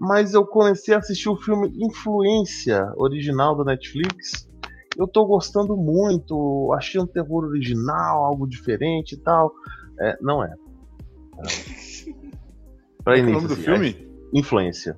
Mas 0.00 0.32
eu 0.32 0.46
comecei 0.46 0.94
a 0.94 0.98
assistir 0.98 1.28
o 1.28 1.36
filme 1.36 1.70
Influência, 1.76 2.90
original 2.96 3.54
da 3.54 3.64
Netflix. 3.64 4.48
Eu 4.96 5.06
tô 5.06 5.26
gostando 5.26 5.76
muito, 5.76 6.72
achei 6.74 6.98
um 6.98 7.06
terror 7.06 7.44
original, 7.44 8.24
algo 8.24 8.48
diferente 8.48 9.14
e 9.14 9.18
tal. 9.18 9.52
É, 10.00 10.16
não 10.22 10.42
é. 10.42 10.54
Pra 13.04 13.18
é 13.18 13.20
o 13.20 13.24
nome 13.24 13.32
início, 13.32 13.48
do 13.48 13.54
assim, 13.54 13.62
filme? 13.62 14.10
Influência. 14.32 14.96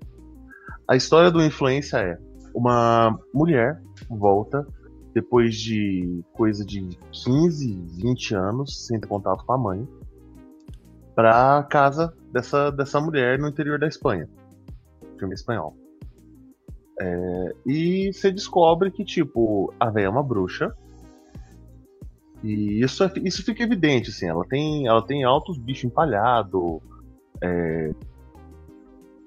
A 0.86 0.94
história 0.94 1.32
do 1.32 1.42
Influência 1.42 1.96
é 1.98 2.16
uma 2.54 3.18
mulher 3.34 3.82
volta 4.08 4.64
depois 5.12 5.56
de 5.56 6.22
coisa 6.32 6.64
de 6.64 6.88
15, 7.10 7.86
20 7.96 8.34
anos 8.34 8.86
sem 8.86 9.00
ter 9.00 9.08
contato 9.08 9.44
com 9.44 9.52
a 9.52 9.58
mãe 9.58 9.88
pra 11.14 11.62
casa 11.64 12.14
dessa, 12.32 12.70
dessa 12.70 13.00
mulher 13.00 13.38
no 13.38 13.48
interior 13.48 13.78
da 13.78 13.86
Espanha. 13.86 14.28
Filme 15.22 15.36
espanhol. 15.36 15.76
É, 17.00 17.54
e 17.64 18.12
você 18.12 18.32
descobre 18.32 18.90
que, 18.90 19.04
tipo, 19.04 19.72
a 19.78 19.88
véia 19.88 20.06
é 20.06 20.08
uma 20.08 20.22
bruxa. 20.22 20.74
E 22.42 22.82
isso, 22.82 23.04
é- 23.04 23.12
isso 23.22 23.44
fica 23.44 23.62
evidente, 23.62 24.10
assim. 24.10 24.26
Ela 24.26 24.44
tem, 24.44 24.88
ela 24.88 25.00
tem 25.00 25.22
altos 25.22 25.56
bichos 25.56 25.84
empalhados, 25.84 26.80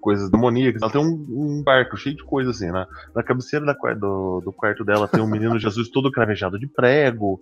coisas 0.01 0.29
demoníacas. 0.29 0.81
Ela 0.81 0.91
tem 0.91 0.99
um, 0.99 1.25
um 1.29 1.63
barco 1.63 1.95
cheio 1.95 2.17
de 2.17 2.25
coisas 2.25 2.57
assim, 2.57 2.69
né? 2.69 2.85
Na 3.15 3.23
cabeceira 3.23 3.65
da, 3.65 3.73
do, 3.93 4.41
do 4.41 4.51
quarto 4.51 4.83
dela 4.83 5.07
tem 5.07 5.21
um 5.21 5.27
menino 5.27 5.57
Jesus 5.57 5.87
todo 5.87 6.11
cravejado 6.11 6.59
de 6.59 6.67
prego. 6.67 7.39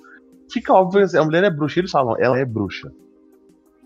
Fica 0.47 0.73
óbvio, 0.73 1.03
assim, 1.03 1.17
a 1.17 1.23
mulher 1.23 1.43
é 1.43 1.49
bruxa. 1.49 1.79
Eles 1.79 1.89
falam, 1.89 2.15
ela 2.19 2.37
é 2.37 2.45
bruxa. 2.45 2.93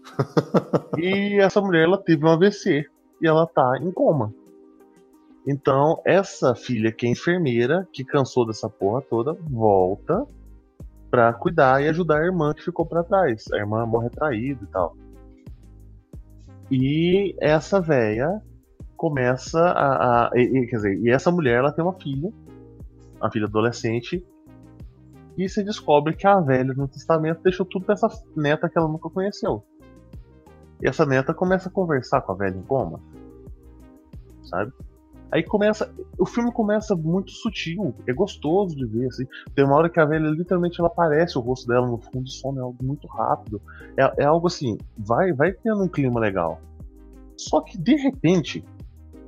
e 0.99 1.39
essa 1.39 1.61
mulher, 1.61 1.85
ela 1.85 1.97
teve 1.97 2.25
um 2.25 2.29
AVC 2.29 2.85
e 3.21 3.27
ela 3.27 3.47
tá 3.47 3.79
em 3.81 3.91
coma. 3.91 4.33
Então, 5.47 6.01
essa 6.05 6.53
filha 6.53 6.91
que 6.91 7.05
é 7.07 7.09
enfermeira, 7.09 7.87
que 7.93 8.03
cansou 8.03 8.45
dessa 8.45 8.69
porra 8.69 9.01
toda, 9.01 9.33
volta 9.49 10.27
pra 11.09 11.31
cuidar 11.33 11.81
e 11.81 11.87
ajudar 11.87 12.19
a 12.19 12.25
irmã 12.25 12.53
que 12.53 12.61
ficou 12.63 12.85
pra 12.85 13.01
trás. 13.01 13.45
A 13.53 13.57
irmã 13.57 13.85
morre 13.85 14.09
traída 14.09 14.61
e 14.61 14.67
tal. 14.67 14.93
E 16.69 17.33
essa 17.39 17.79
véia 17.79 18.41
começa 18.97 19.57
a. 19.59 20.27
a- 20.27 20.31
e- 20.35 20.41
e- 20.63 20.67
quer 20.67 20.75
dizer, 20.75 20.99
e 20.99 21.09
essa 21.09 21.31
mulher 21.31 21.59
ela 21.59 21.71
tem 21.71 21.83
uma 21.83 21.93
filha, 21.93 22.29
uma 23.21 23.31
filha 23.31 23.45
adolescente, 23.45 24.21
e 25.37 25.47
se 25.47 25.63
descobre 25.63 26.13
que 26.13 26.27
a 26.27 26.41
velha 26.41 26.73
no 26.73 26.89
testamento 26.89 27.41
deixou 27.41 27.65
tudo 27.65 27.85
pra 27.85 27.93
essa 27.93 28.09
neta 28.35 28.67
que 28.67 28.77
ela 28.77 28.87
nunca 28.89 29.09
conheceu. 29.09 29.63
E 30.81 30.89
essa 30.89 31.05
neta 31.05 31.33
começa 31.33 31.69
a 31.69 31.71
conversar 31.71 32.21
com 32.21 32.33
a 32.33 32.35
velha 32.35 32.57
em 32.57 32.63
coma. 32.63 32.99
Sabe? 34.43 34.73
Aí 35.31 35.43
começa. 35.43 35.93
O 36.17 36.25
filme 36.25 36.51
começa 36.51 36.95
muito 36.95 37.31
sutil, 37.31 37.93
é 38.07 38.13
gostoso 38.13 38.75
de 38.75 38.85
ver, 38.85 39.07
assim. 39.07 39.25
Tem 39.55 39.65
uma 39.65 39.75
hora 39.75 39.89
que 39.89 39.99
a 39.99 40.05
velha 40.05 40.29
literalmente 40.29 40.79
ela 40.79 40.87
aparece 40.87 41.37
o 41.37 41.41
rosto 41.41 41.67
dela 41.67 41.85
no 41.85 41.97
fundo 41.97 42.23
do 42.23 42.29
sono, 42.29 42.59
é 42.59 42.61
algo 42.61 42.77
muito 42.83 43.07
rápido. 43.07 43.61
É, 43.97 44.23
é 44.23 44.25
algo 44.25 44.47
assim, 44.47 44.77
vai, 44.97 45.33
vai 45.33 45.51
tendo 45.51 45.83
um 45.83 45.87
clima 45.87 46.19
legal. 46.19 46.59
Só 47.37 47.61
que 47.61 47.77
de 47.77 47.95
repente, 47.95 48.63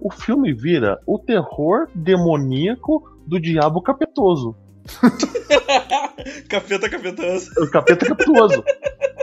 o 0.02 0.10
filme 0.12 0.54
vira 0.54 1.00
o 1.06 1.20
terror 1.20 1.88
demoníaco 1.94 3.04
do 3.28 3.40
diabo 3.40 3.82
capetoso. 3.82 4.56
Capeta 6.50 6.90
capetoso. 6.90 7.52
O 7.62 7.70
capeta 7.70 8.06
capitoso. 8.06 8.64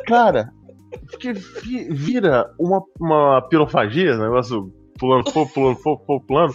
Cara, 0.07 0.53
porque 1.11 1.33
vi- 1.33 1.89
vira 1.93 2.51
uma, 2.59 2.83
uma 3.01 3.43
pirofagia, 3.49 4.17
negócio 4.17 4.73
pulando 4.99 5.31
fogo, 5.31 5.51
pulando 5.53 5.77
fogo, 5.77 6.03
fogo, 6.05 6.25
pulando. 6.27 6.55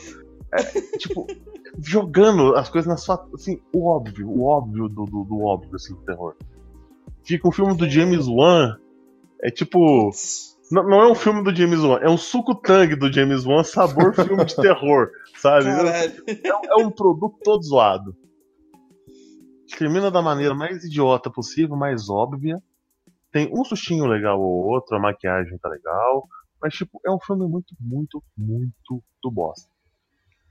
É, 0.53 0.63
tipo, 0.97 1.25
jogando 1.79 2.55
as 2.55 2.69
coisas 2.69 2.87
na 2.87 2.97
sua. 2.97 3.27
Assim, 3.33 3.61
o 3.73 3.87
óbvio, 3.87 4.29
o 4.29 4.43
óbvio 4.43 4.89
do, 4.89 5.05
do, 5.05 5.23
do 5.23 5.41
óbvio, 5.41 5.75
assim, 5.75 5.93
do 5.93 6.01
terror. 6.01 6.35
Fica 7.23 7.47
um 7.47 7.51
filme 7.51 7.75
do 7.75 7.89
James 7.89 8.27
Wan. 8.27 8.77
É 9.41 9.49
tipo. 9.49 10.11
Não, 10.71 10.83
não 10.87 11.01
é 11.01 11.11
um 11.11 11.15
filme 11.15 11.43
do 11.43 11.53
James 11.53 11.81
Wan, 11.81 11.99
é 12.01 12.09
um 12.09 12.17
suco 12.17 12.55
tangue 12.55 12.95
do 12.95 13.11
James 13.11 13.45
Wan, 13.45 13.61
sabor 13.63 14.13
filme 14.15 14.45
de 14.45 14.55
terror, 14.55 15.09
sabe? 15.35 15.65
É, 15.67 16.47
é 16.47 16.75
um 16.77 16.89
produto 16.89 17.37
todo 17.43 17.61
zoado. 17.61 18.15
Termina 19.77 20.09
da 20.09 20.21
maneira 20.21 20.53
mais 20.53 20.83
idiota 20.83 21.29
possível, 21.29 21.75
mais 21.75 22.09
óbvia. 22.09 22.61
Tem 23.31 23.49
um 23.53 23.63
sustinho 23.65 24.05
legal 24.05 24.39
ou 24.39 24.65
outro, 24.65 24.95
a 24.95 24.99
maquiagem 24.99 25.57
tá 25.57 25.69
legal. 25.69 26.27
Mas, 26.61 26.73
tipo, 26.73 26.99
é 27.05 27.11
um 27.11 27.19
filme 27.19 27.47
muito, 27.47 27.73
muito, 27.79 28.23
muito 28.37 29.03
do 29.23 29.31
bosta. 29.31 29.69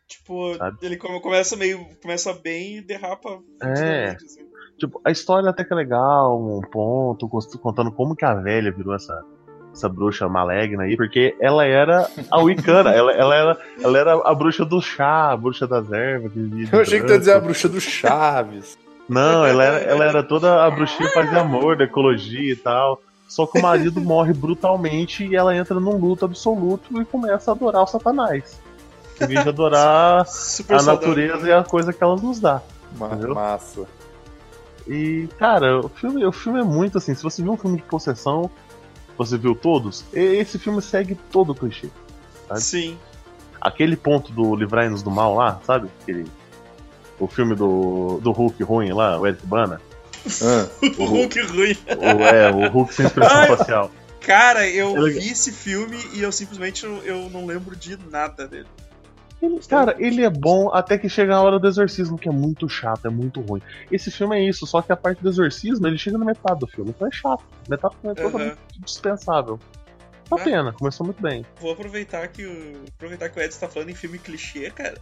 Tipo, 0.09 0.57
Sabe? 0.57 0.79
ele 0.83 0.97
come- 0.97 1.21
começa 1.21 1.57
meio. 1.57 1.87
Começa 2.03 2.33
bem 2.33 2.79
e 2.79 2.81
derrapa. 2.81 3.41
É. 3.63 4.11
assim. 4.17 4.41
Tipo, 4.77 5.01
a 5.05 5.11
história 5.11 5.49
até 5.51 5.63
que 5.63 5.73
é 5.73 5.77
legal, 5.77 6.41
um 6.41 6.61
ponto, 6.63 7.29
contando 7.61 7.93
como 7.93 8.17
que 8.17 8.25
a 8.25 8.35
velha 8.35 8.73
virou 8.73 8.95
essa, 8.95 9.23
essa 9.73 9.89
bruxa 9.91 10.27
maligna 10.27 10.85
aí, 10.85 10.97
porque 10.97 11.37
ela 11.39 11.67
era 11.67 12.11
a 12.31 12.41
Wicana, 12.41 12.91
ela, 12.91 13.13
ela, 13.13 13.35
era, 13.37 13.59
ela 13.83 13.99
era 13.99 14.15
a 14.29 14.35
bruxa 14.35 14.65
do 14.65 14.81
chá, 14.81 15.31
a 15.33 15.37
bruxa 15.37 15.67
das 15.67 15.93
ervas. 15.93 16.33
que 16.33 16.39
vivia 16.41 16.65
de 16.67 16.73
Eu 16.73 16.81
achei 16.81 16.99
que 16.99 17.07
tu 17.07 17.13
ia 17.13 17.19
dizer 17.19 17.33
a 17.35 17.41
bruxa 17.41 17.69
do 17.69 17.81
Chaves. 17.81 18.79
Não, 19.09 19.45
ela 19.45 19.65
era, 19.65 19.77
ela 19.79 20.05
era 20.07 20.23
toda 20.23 20.65
a 20.65 20.71
bruxinha 20.71 21.09
que 21.09 21.15
fazia 21.15 21.41
amor, 21.41 21.77
da 21.77 21.85
ecologia 21.85 22.53
e 22.53 22.57
tal. 22.57 23.01
Só 23.31 23.47
que 23.47 23.59
o 23.59 23.63
marido 23.63 24.01
morre 24.03 24.33
brutalmente 24.35 25.25
e 25.25 25.37
ela 25.37 25.57
entra 25.57 25.79
num 25.79 25.97
luto 25.97 26.25
absoluto 26.25 27.01
e 27.01 27.05
começa 27.05 27.51
a 27.51 27.55
adorar 27.55 27.85
o 27.85 27.87
Satanás. 27.87 28.61
Em 29.21 29.27
vez 29.27 29.43
de 29.45 29.49
adorar 29.49 30.27
Super 30.29 30.75
a 30.75 30.79
saudável. 30.81 31.09
natureza 31.09 31.49
e 31.49 31.53
a 31.53 31.63
coisa 31.63 31.93
que 31.93 32.03
ela 32.03 32.17
nos 32.17 32.41
dá. 32.41 32.61
Ma- 32.99 33.07
Entendeu? 33.07 33.35
Massa. 33.35 33.87
E, 34.89 35.29
cara, 35.39 35.79
o 35.81 35.89
filme, 35.89 36.25
o 36.27 36.33
filme 36.33 36.59
é 36.61 36.65
muito 36.65 36.99
assim. 36.99 37.15
Se 37.15 37.23
você 37.23 37.41
viu 37.43 37.53
um 37.53 37.57
filme 37.57 37.77
de 37.77 37.83
possessão, 37.85 38.51
você 39.17 39.39
viu 39.39 39.55
todos, 39.55 40.05
esse 40.13 40.59
filme 40.59 40.83
segue 40.83 41.15
todo 41.31 41.53
o 41.53 41.55
clichê. 41.55 41.89
sabe? 42.49 42.61
Sim. 42.61 42.99
Aquele 43.61 43.95
ponto 43.97 44.33
do 44.33 44.57
Livrai-nos 44.57 45.03
do 45.03 45.11
Mal 45.11 45.35
lá, 45.37 45.61
sabe? 45.65 45.89
Aquele, 46.03 46.27
o 47.21 47.29
filme 47.29 47.55
do, 47.55 48.19
do 48.23 48.33
Hulk 48.33 48.61
ruim 48.65 48.91
lá, 48.93 49.19
o 49.21 49.27
Eric 49.27 49.47
Bana. 49.47 49.81
Ah, 50.43 50.69
O 50.99 51.05
Hulk 51.05 51.41
ruim. 51.43 51.77
O, 51.99 52.23
é, 52.25 52.51
o 52.51 52.69
Hulk 52.71 52.95
sem 52.95 53.07
expressão 53.07 53.47
facial. 53.57 53.91
Cara, 54.21 54.69
eu 54.69 55.07
É 55.07 55.11
vi 55.11 55.31
esse 55.31 55.51
filme 55.51 55.97
e 56.13 56.21
eu 56.23 56.31
simplesmente 56.31 56.85
eu, 56.85 57.03
eu 57.05 57.31
não 57.31 57.47
lembro 57.47 57.75
de 57.75 57.97
nada 58.11 58.47
dele. 58.47 58.67
Ele- 59.43 59.59
cara, 59.67 59.97
ele 59.99 60.23
é 60.23 60.29
bom 60.29 60.71
até 60.75 60.99
que 60.99 61.09
chega 61.09 61.35
a 61.35 61.41
hora 61.41 61.59
do 61.59 61.67
exorcismo, 61.67 62.19
que 62.19 62.29
é 62.29 62.33
muito 62.33 62.69
chato, 62.69 63.07
é 63.07 63.11
muito 63.11 63.41
ruim. 63.41 63.63
Esse 63.91 64.11
filme 64.11 64.37
é 64.37 64.47
isso, 64.47 64.67
só 64.67 64.83
que 64.83 64.93
a 64.93 64.97
parte 64.97 65.23
do 65.23 65.31
exorcismo 65.31 65.87
ele 65.87 65.97
chega 65.97 66.19
na 66.19 66.27
metade 66.27 66.61
do 66.61 66.67
filme, 66.67 66.91
então 66.91 67.09
é 67.09 67.11
chato. 67.11 67.43
Metade 67.67 67.95
do 67.95 68.01
filme 68.03 68.15
é 68.19 68.23
totalmente 68.23 68.59
dispensável. 68.85 69.59
Uma 70.31 70.39
Ah. 70.41 70.45
pena, 70.45 70.73
começou 70.75 71.07
muito 71.07 71.23
bem. 71.23 71.45
Vou 71.59 71.73
aproveitar 71.73 72.29
que 72.29 72.45
o. 72.45 72.85
Aproveitar 72.97 73.31
que 73.31 73.39
o 73.39 73.43
Ed 73.43 73.53
está 73.55 73.67
falando 73.67 73.89
em 73.89 73.95
filme 73.95 74.19
clichê, 74.19 74.71
cara. 74.71 74.99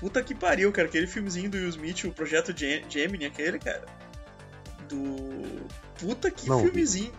Puta 0.00 0.22
que 0.22 0.34
pariu, 0.34 0.72
cara. 0.72 0.88
Aquele 0.88 1.06
filmezinho 1.06 1.50
do 1.50 1.58
Will 1.58 1.68
Smith, 1.68 2.04
o 2.04 2.12
projeto 2.12 2.56
Gem- 2.56 2.82
Gemini, 2.88 3.26
aquele, 3.26 3.58
cara. 3.58 3.84
Do. 4.88 5.66
Puta 5.98 6.30
que 6.30 6.48
Não 6.48 6.60
filmezinho. 6.62 7.12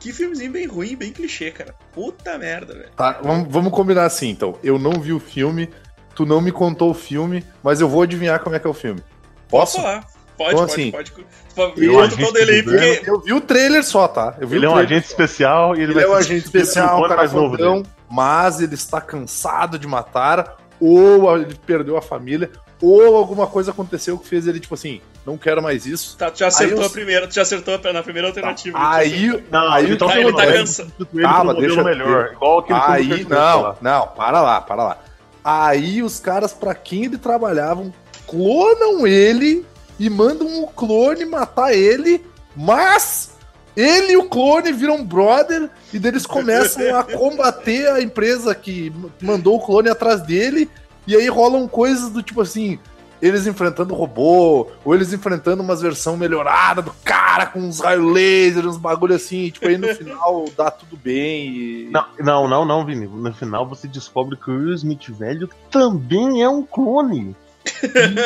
Que 0.00 0.12
filmezinho 0.12 0.52
bem 0.52 0.66
ruim, 0.66 0.94
bem 0.94 1.12
clichê, 1.12 1.50
cara. 1.50 1.74
Puta 1.92 2.38
merda, 2.38 2.74
velho. 2.74 2.90
tá, 2.96 3.20
vamos, 3.22 3.48
vamos 3.50 3.72
combinar 3.72 4.04
assim, 4.04 4.28
então. 4.28 4.56
Eu 4.62 4.78
não 4.78 4.92
vi 5.00 5.12
o 5.12 5.18
filme, 5.18 5.68
tu 6.14 6.24
não 6.24 6.40
me 6.40 6.52
contou 6.52 6.90
o 6.90 6.94
filme, 6.94 7.44
mas 7.62 7.80
eu 7.80 7.88
vou 7.88 8.02
adivinhar 8.02 8.38
como 8.40 8.54
é 8.54 8.60
que 8.60 8.66
é 8.66 8.70
o 8.70 8.74
filme. 8.74 9.02
Posso? 9.48 9.76
Pode 9.76 9.86
falar. 9.86 10.18
Pode, 10.36 10.52
Então, 10.54 10.66
pode, 10.66 10.72
assim, 10.72 10.90
pode, 10.92 11.12
pode. 11.56 11.80
Me 11.80 11.86
é 11.86 11.90
um 11.90 12.08
conta 12.10 12.38
aí, 12.38 12.62
porque. 12.62 13.02
Eu 13.04 13.20
vi 13.20 13.32
o 13.32 13.40
trailer 13.40 13.82
só, 13.84 14.06
tá? 14.06 14.36
Eu 14.40 14.46
vi 14.46 14.56
Ele 14.56 14.66
é 14.66 14.68
um 14.68 14.76
agente 14.76 15.06
só. 15.08 15.10
especial 15.10 15.74
e 15.74 15.80
ele, 15.80 15.92
Ele 15.92 15.94
vai 15.94 16.04
é 16.04 16.06
um 16.06 16.12
ser 16.12 16.18
agente 16.18 16.44
especial, 16.44 16.86
irmão 16.86 17.02
cara 17.02 17.16
mais 17.16 17.32
novo 17.32 17.50
fodão, 17.56 17.82
mas 18.08 18.60
ele 18.60 18.74
está 18.74 19.00
cansado 19.00 19.76
de 19.80 19.88
matar, 19.88 20.58
ou 20.78 21.36
ele 21.36 21.56
perdeu 21.66 21.96
a 21.96 22.02
família, 22.02 22.52
ou 22.80 23.16
alguma 23.16 23.48
coisa 23.48 23.72
aconteceu 23.72 24.16
que 24.16 24.28
fez 24.28 24.46
ele, 24.46 24.60
tipo 24.60 24.74
assim, 24.74 25.00
não 25.28 25.36
quero 25.38 25.62
mais 25.62 25.84
isso. 25.86 26.16
Tá, 26.16 26.30
tu 26.30 26.38
já 26.38 26.46
acertou 26.48 26.78
Aí 26.78 26.82
eu- 26.84 26.86
a 26.86 26.90
primeira, 26.90 27.26
tu 27.28 27.34
já 27.34 27.42
acertou 27.42 27.78
na 27.92 28.02
primeira 28.02 28.28
alternativa. 28.28 28.78
Aí, 28.80 29.44
Não, 29.50 29.70
aí 29.72 29.84
ele 29.84 29.94
o 29.94 29.98
tá 29.98 30.06
que 30.06 30.12
ele 30.18 30.24
tá 30.24 30.28
falando, 30.32 30.40
acontece? 30.40 30.58
cansa- 30.58 30.82
substituir 30.84 31.20
ele 31.24 31.32
Calma, 31.32 31.54
deixa 31.54 31.84
melhor. 31.84 32.30
Igual 32.32 32.58
aquele 32.60 32.78
Aí, 32.82 33.06
que 33.06 33.12
eu 33.12 33.18
te 33.18 33.30
não, 33.30 33.76
não, 33.80 34.06
para 34.08 34.40
lá, 34.40 34.60
para 34.60 34.82
lá. 34.84 34.98
Aí 35.44 36.02
os 36.02 36.18
caras 36.18 36.52
pra 36.52 36.74
quem 36.74 37.04
ele 37.04 37.18
trabalhavam 37.18 37.92
clonam 38.26 39.06
ele 39.06 39.64
e 39.98 40.08
mandam 40.10 40.62
o 40.62 40.66
clone 40.68 41.24
matar 41.24 41.72
ele, 41.74 42.24
mas 42.54 43.30
ele 43.76 44.12
e 44.12 44.16
o 44.16 44.28
clone 44.28 44.72
viram 44.72 45.04
brother 45.04 45.70
e 45.92 45.96
eles 45.96 46.26
começam 46.26 46.96
a 46.96 47.02
combater 47.04 47.88
a 47.90 48.02
empresa 48.02 48.54
que 48.54 48.92
mandou 49.22 49.56
o 49.56 49.60
clone 49.64 49.88
atrás 49.88 50.20
dele 50.22 50.68
e 51.06 51.16
aí 51.16 51.28
rolam 51.28 51.66
coisas 51.66 52.10
do 52.10 52.22
tipo 52.22 52.42
assim, 52.42 52.78
eles 53.20 53.46
enfrentando 53.46 53.94
robô, 53.94 54.68
ou 54.84 54.94
eles 54.94 55.12
enfrentando 55.12 55.62
umas 55.62 55.80
versão 55.80 56.16
melhorada 56.16 56.82
do 56.82 56.92
cara 57.04 57.46
com 57.46 57.60
uns 57.60 57.80
raios 57.80 58.12
laser, 58.12 58.66
uns 58.66 58.76
bagulho 58.76 59.14
assim, 59.14 59.50
tipo 59.50 59.66
aí 59.66 59.76
no 59.76 59.88
final 59.94 60.44
dá 60.56 60.70
tudo 60.70 60.96
bem 60.96 61.48
e 61.48 61.88
Não, 61.90 62.04
não, 62.18 62.48
não, 62.48 62.64
não, 62.64 62.84
Vini. 62.84 63.06
No 63.06 63.32
final 63.32 63.66
você 63.66 63.88
descobre 63.88 64.36
que 64.36 64.50
o 64.50 64.54
Will 64.54 64.74
Smith 64.74 65.08
velho 65.10 65.48
também 65.70 66.42
é 66.42 66.48
um 66.48 66.62
clone. 66.62 67.34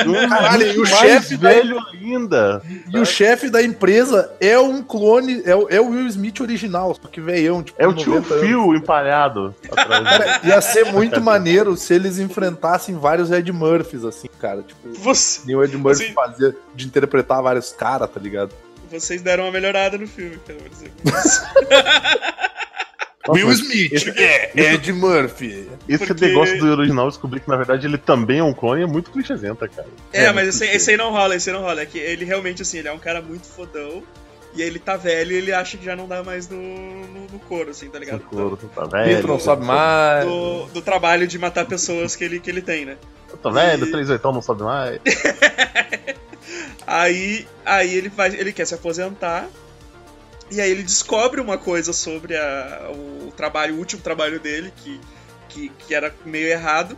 Um 0.07 0.29
Caralho, 0.29 0.67
e 0.73 0.79
o 0.81 0.87
chefe 0.87 1.37
da- 1.37 1.49
velho 1.51 1.79
ainda. 1.93 2.63
E 2.93 2.99
o 2.99 3.05
chefe 3.05 3.49
da 3.51 3.63
empresa 3.63 4.33
é 4.41 4.59
um 4.59 4.83
clone, 4.83 5.43
é, 5.45 5.55
o- 5.55 5.69
é 5.69 5.81
o 5.81 5.89
Will 5.91 6.07
Smith 6.09 6.41
original, 6.41 6.95
só 7.01 7.09
que 7.09 7.21
veião, 7.21 7.63
tipo, 7.63 7.81
É 7.83 7.87
o 7.87 7.95
tio 7.95 8.15
90 8.15 8.35
anos. 8.35 8.47
Phil 8.47 8.75
empalhado. 8.75 9.55
Cara, 9.75 10.41
ia 10.45 10.61
ser 10.61 10.87
muito 10.93 11.21
maneiro 11.21 11.77
se 11.77 11.95
eles 11.95 12.19
enfrentassem 12.19 12.97
vários 12.97 13.31
Ed 13.31 13.51
Murphys, 13.53 14.05
assim, 14.05 14.29
cara. 14.41 14.63
Tipo, 14.63 14.93
Você, 15.01 15.43
nem 15.47 15.57
o 15.57 15.63
Ed 15.65 15.77
Murphy 15.77 16.05
Assim- 16.05 16.15
fazia 16.15 16.57
de 16.75 16.87
interpretar 16.87 17.43
vários 17.43 17.73
caras, 17.73 18.09
tá 18.11 18.21
ligado? 18.21 18.53
vocês 18.91 19.23
deram 19.23 19.45
uma 19.45 19.51
melhorada 19.53 19.97
no 19.97 20.07
filme, 20.07 20.37
pelo 20.47 20.59
menos. 20.61 20.79
Nossa, 23.27 23.39
Will 23.41 23.53
Smith, 23.53 23.93
esse- 23.93 24.11
é, 24.11 24.51
Ed 24.57 24.93
Murphy. 24.93 25.69
Esse 25.89 26.07
Porque- 26.07 26.27
negócio 26.27 26.59
do 26.59 26.67
original, 26.73 27.09
descobri 27.09 27.39
que 27.41 27.49
na 27.49 27.57
verdade 27.57 27.87
ele 27.87 27.99
também 27.99 28.39
é 28.41 28.45
um 28.45 28.53
clone, 28.53 28.83
é 28.83 28.87
muito 28.87 29.11
clichêzenta, 29.11 29.69
cara. 29.69 29.89
É, 30.13 30.25
É, 30.25 30.33
mas 30.33 30.49
esse, 30.49 30.65
esse 30.67 30.91
aí 30.91 30.97
não 30.97 31.11
rola, 31.13 31.37
esse 31.37 31.49
aí 31.49 31.55
não 31.57 31.63
rola. 31.63 31.83
É 31.83 31.87
que 31.87 31.99
ele 31.99 32.25
realmente, 32.25 32.63
assim, 32.63 32.79
ele 32.79 32.89
é 32.89 32.93
um 32.93 32.99
cara 32.99 33.23
muito 33.23 33.47
fodão. 33.47 34.03
E 34.55 34.61
aí 34.63 34.69
ele 34.69 34.79
tá 34.79 34.97
velho 34.99 35.33
e 35.33 35.37
ele 35.37 35.51
acha 35.53 35.79
que 35.79 35.85
já 35.85 35.97
não 35.97 36.07
dá 36.07 36.23
mais 36.23 36.47
no, 36.47 36.59
no, 36.59 37.21
no 37.33 37.39
couro, 37.49 37.71
assim, 37.71 37.89
tá 37.89 37.99
ligado? 37.99 38.21
Socorro, 38.21 38.55
tu 38.57 38.67
tá 38.69 38.83
Pinto 38.83 38.91
velho. 38.93 39.27
não 39.29 39.39
sabe 39.41 39.65
mais. 39.65 40.27
Do, 40.27 40.67
do 40.67 40.83
trabalho 40.83 41.27
de 41.27 41.39
matar 41.39 41.65
pessoas 41.65 42.15
que 42.15 42.23
ele, 42.25 42.39
que 42.39 42.51
ele 42.51 42.61
tem, 42.61 42.85
né? 42.85 42.97
Eu 43.31 43.39
tô 43.39 43.51
velho, 43.51 43.91
3 43.91 44.11
oitão 44.11 44.31
não 44.31 44.43
sabe 44.43 44.63
mais. 44.63 44.99
Aí, 46.87 47.47
aí 47.65 47.95
ele, 47.95 48.09
vai, 48.09 48.29
ele 48.35 48.53
quer 48.53 48.67
se 48.67 48.75
aposentar. 48.75 49.49
E 50.53 50.61
aí 50.61 50.71
ele 50.71 50.83
descobre 50.83 51.41
uma 51.41 51.57
coisa 51.57 51.93
sobre 51.93 52.37
a- 52.37 52.91
o 52.95 53.33
trabalho, 53.37 53.75
o 53.75 53.79
último 53.79 54.03
trabalho 54.03 54.39
dele, 54.39 54.73
que, 54.77 55.01
que, 55.49 55.69
que 55.71 55.95
era 55.95 56.15
meio 56.27 56.47
errado. 56.49 56.97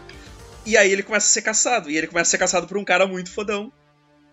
E 0.66 0.76
aí 0.76 0.90
ele 0.90 1.02
começa 1.02 1.26
a 1.26 1.30
ser 1.30 1.42
caçado. 1.42 1.90
E 1.90 1.96
ele 1.96 2.06
começa 2.08 2.28
a 2.28 2.30
ser 2.32 2.38
caçado 2.38 2.66
por 2.66 2.76
um 2.76 2.84
cara 2.84 3.06
muito 3.06 3.30
fodão. 3.30 3.72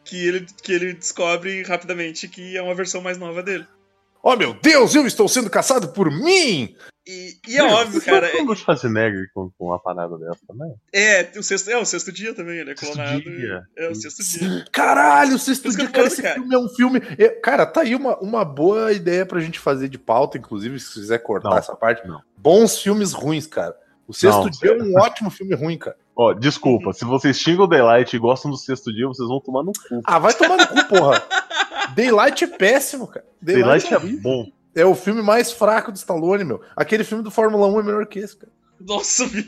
Que 0.04 0.28
ele, 0.28 0.48
que 0.64 0.72
ele 0.74 0.94
descobre 0.94 1.62
rapidamente 1.62 2.28
que 2.28 2.58
é 2.58 2.62
uma 2.62 2.74
versão 2.74 3.02
mais 3.02 3.18
nova 3.20 3.44
dele. 3.44 3.68
Oh 4.24 4.36
meu 4.36 4.54
Deus, 4.56 4.96
eu 4.96 5.06
estou 5.06 5.28
sendo 5.28 5.50
caçado 5.50 5.90
por 5.90 6.10
mim! 6.12 6.76
E, 7.08 7.40
e 7.48 7.58
é 7.58 7.64
óbvio, 7.64 8.00
cara. 8.02 8.30
Você 8.30 8.44
não 8.44 8.56
Schwarzenegger 8.56 9.30
com, 9.34 9.50
com 9.58 9.66
uma 9.66 9.80
parada 9.80 10.18
dessa 10.20 10.40
também? 10.48 10.72
É, 10.94 11.32
o 11.36 11.42
sexto, 11.42 11.70
é 11.72 11.78
o 11.78 11.86
sexto 11.86 12.12
dia 12.12 12.34
também, 12.36 12.60
ele 12.60 12.72
é 12.72 12.76
Sexto 12.76 12.94
clonado. 12.94 13.22
dia. 13.22 13.64
É 13.76 13.90
o 13.90 13.96
sexto 13.96 14.24
dia. 14.24 14.66
Caralho, 14.72 15.36
o 15.36 15.40
sexto 15.40 15.72
dia, 15.76 15.88
cara, 15.90 16.08
esse 16.08 16.22
cara. 16.22 16.36
filme 16.36 16.54
é 16.54 16.58
um 16.60 16.70
filme. 16.70 17.02
é, 17.18 17.30
cara, 17.30 17.66
tá 17.66 17.82
aí 17.82 17.96
uma, 17.96 18.18
uma 18.20 18.46
boa 18.46 18.94
ideia 18.94 19.26
pra 19.26 19.40
gente 19.40 19.58
fazer 19.58 19.90
de 19.90 19.98
pauta, 19.98 20.38
inclusive, 20.38 20.80
se 20.80 20.94
quiser 20.94 21.18
cortar 21.20 21.50
Não, 21.50 21.58
essa 21.58 21.76
parte. 21.76 22.08
não. 22.08 22.22
Bons 22.38 22.78
filmes 22.80 23.14
ruins, 23.14 23.48
cara. 23.48 23.76
O 24.08 24.14
sexto 24.14 24.44
Não, 24.44 24.50
dia 24.50 24.72
é 24.72 24.84
um 24.84 24.94
ótimo 25.00 25.32
filme 25.32 25.56
ruim, 25.56 25.78
cara. 25.78 25.96
Ó, 26.16 26.34
desculpa, 26.34 26.94
se 26.94 27.06
vocês 27.06 27.38
xingam 27.40 27.64
o 27.64 27.68
Daylight 27.68 28.16
e 28.16 28.20
gostam 28.20 28.52
do 28.52 28.58
sexto 28.58 28.94
dia, 28.94 29.08
vocês 29.08 29.28
vão 29.28 29.40
tomar 29.40 29.64
no 29.64 29.72
cu. 29.72 30.02
Ah, 30.06 30.20
vai 30.20 30.34
tomar 30.34 30.58
no 30.58 30.68
cu, 30.68 30.88
porra. 30.90 31.24
Daylight 31.96 32.44
é 32.44 32.48
péssimo, 32.48 33.08
cara. 33.08 33.26
Daylight, 33.42 33.90
Daylight 33.90 34.18
é 34.18 34.22
bom. 34.22 34.46
É 34.76 34.86
o 34.86 34.96
filme 34.96 35.22
mais 35.22 35.52
fraco 35.52 35.92
do 35.92 35.98
Stallone, 35.98 36.44
meu. 36.44 36.62
Aquele 36.76 37.04
filme 37.04 37.24
do 37.24 37.32
Fórmula 37.32 37.68
1 37.68 37.80
é 37.80 37.84
melhor 37.84 38.06
que 38.06 38.20
esse, 38.20 38.38
cara. 38.38 38.52
Nossa, 38.80 39.26
Vini. 39.28 39.46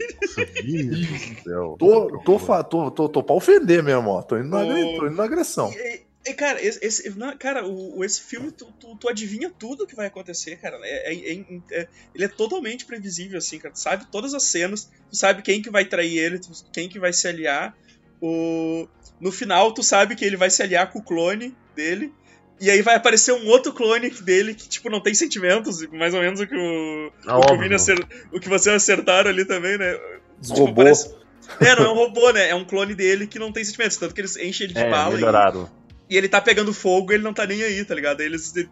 Tô, 1.43 1.75
tô, 2.23 2.63
tô, 2.63 2.91
tô, 2.91 3.09
tô 3.09 3.23
pra 3.23 3.35
ofender 3.35 3.81
mesmo, 3.83 4.09
ó. 4.09 4.21
Tô 4.21 4.37
indo 4.37 4.49
na, 4.49 4.61
agre- 4.61 4.95
tô 4.97 5.07
indo 5.07 5.15
na 5.15 5.23
agressão. 5.23 5.71
E, 5.73 6.01
e, 6.27 6.33
cara, 6.33 6.63
esse, 6.63 7.11
cara, 7.39 7.67
o, 7.67 8.03
esse 8.03 8.21
filme, 8.21 8.51
tu, 8.51 8.65
tu, 8.79 8.95
tu 8.95 9.09
adivinha 9.09 9.49
tudo 9.57 9.87
que 9.87 9.95
vai 9.95 10.07
acontecer, 10.07 10.57
cara. 10.57 10.77
É, 10.83 11.13
é- 11.13 11.33
é- 11.33 11.45
é- 11.71 11.87
ele 12.13 12.25
é 12.25 12.27
totalmente 12.27 12.85
previsível, 12.85 13.37
assim, 13.39 13.57
cara. 13.59 13.73
Tu 13.73 13.79
sabe 13.79 14.05
todas 14.11 14.33
as 14.33 14.43
cenas, 14.43 14.89
tu 15.09 15.15
sabe 15.17 15.41
quem 15.41 15.61
que 15.61 15.69
vai 15.71 15.85
trair 15.85 16.17
ele, 16.17 16.39
quem 16.71 16.87
que 16.87 16.99
vai 16.99 17.11
se 17.11 17.27
aliar. 17.27 17.75
O, 18.21 18.87
no 19.19 19.31
final, 19.31 19.73
tu 19.73 19.81
sabe 19.83 20.15
que 20.15 20.23
ele 20.23 20.37
vai 20.37 20.49
se 20.49 20.61
aliar 20.61 20.91
com 20.91 20.99
o 20.99 21.03
clone 21.03 21.55
dele. 21.75 22.13
E 22.63 22.71
aí 22.71 22.81
vai 22.81 22.95
aparecer 22.95 23.33
um 23.33 23.47
outro 23.47 23.73
clone 23.73 24.09
dele 24.09 24.53
que, 24.55 24.69
tipo, 24.69 24.89
não 24.89 25.01
tem 25.01 25.13
sentimentos, 25.13 25.85
mais 25.91 26.13
ou 26.13 26.21
menos 26.21 26.39
o 26.39 26.47
que 26.47 26.55
o, 26.55 27.11
Ah, 27.27 27.37
o, 27.37 27.41
que, 27.59 27.67
o, 27.67 27.75
acer- 27.75 28.07
o 28.31 28.39
que 28.39 28.47
vocês 28.47 28.75
acertaram 28.75 29.29
ali 29.29 29.43
também, 29.45 29.77
né? 29.77 29.99
Os 30.41 30.47
Tipo, 30.47 30.59
robôs. 30.61 31.03
parece- 31.03 31.23
É, 31.59 31.75
não 31.75 31.85
é 31.87 31.89
um 31.89 31.95
robô, 31.95 32.31
né? 32.31 32.49
É 32.49 32.55
um 32.55 32.63
clone 32.63 32.95
dele 32.95 33.27
que 33.27 33.37
não 33.37 33.51
tem 33.51 33.65
sentimentos. 33.65 33.97
Tanto 33.97 34.13
que 34.15 34.21
eles 34.21 34.37
enchem 34.37 34.65
ele 34.65 34.73
de 34.73 34.79
É, 34.79 34.89
bala 34.89 35.11
e, 35.13 35.15
melhoraram. 35.15 35.69
e 36.09 36.15
ele 36.17 36.29
tá 36.29 36.39
pegando 36.39 36.73
fogo 36.73 37.11
e 37.11 37.15
ele 37.15 37.23
não 37.23 37.33
tá 37.33 37.45
nem 37.45 37.61
aí, 37.63 37.83
tá 37.83 37.93
ligado? 37.93 38.21
Eles, 38.21 38.53
e, 38.55 38.69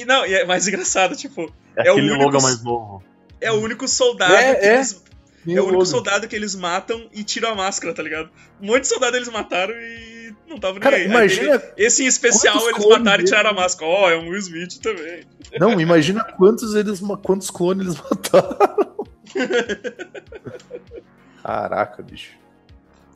e 0.00 0.04
não, 0.06 0.24
e 0.26 0.32
é 0.34 0.44
mais 0.46 0.66
engraçado, 0.66 1.14
tipo, 1.14 1.52
É, 1.76 1.88
É 1.88 1.90
o 1.90 1.92
aquele 1.92 2.12
único- 2.12 2.42
mais 2.42 2.62
novo. 2.64 3.02
é 3.38 3.52
o 3.52 3.56
único 3.60 3.86
soldado 3.86 4.32
É, 4.32 4.54
que 4.54 4.64
é. 4.66 4.74
eles. 4.76 5.04
É 5.46 5.60
o 5.60 5.66
único 5.66 5.84
soldado 5.86 6.26
que 6.26 6.34
eles 6.34 6.54
matam 6.56 7.06
e 7.12 7.22
tiram 7.22 7.50
a 7.50 7.54
máscara, 7.54 7.92
tá 7.94 8.02
ligado? 8.02 8.30
Um 8.60 8.66
monte 8.68 8.80
de 8.82 8.88
soldado 8.88 9.14
eles 9.16 9.28
mataram 9.28 9.74
e 9.74 10.15
não 10.48 10.58
tava 10.58 10.74
nem 10.74 10.80
Cara, 10.82 10.96
aí. 10.96 11.02
Aí 11.02 11.08
imagina. 11.08 11.58
teve- 11.58 11.72
esse 11.76 12.02
em 12.04 12.06
especial 12.06 12.68
eles 12.70 12.86
mataram 12.86 13.22
e 13.22 13.26
tiraram 13.26 13.50
a 13.50 13.52
máscara. 13.54 13.90
Ó, 13.90 14.10
é 14.10 14.16
um 14.16 14.28
Will 14.28 14.38
Smith 14.38 14.78
também. 14.80 15.24
Não, 15.60 15.80
imagina 15.80 16.22
quantos 16.24 16.74
eles. 16.74 17.00
Quantos 17.22 17.50
clones 17.50 17.86
eles 17.86 17.96
mataram. 18.02 18.56
Caraca, 21.42 22.02
bicho. 22.02 22.32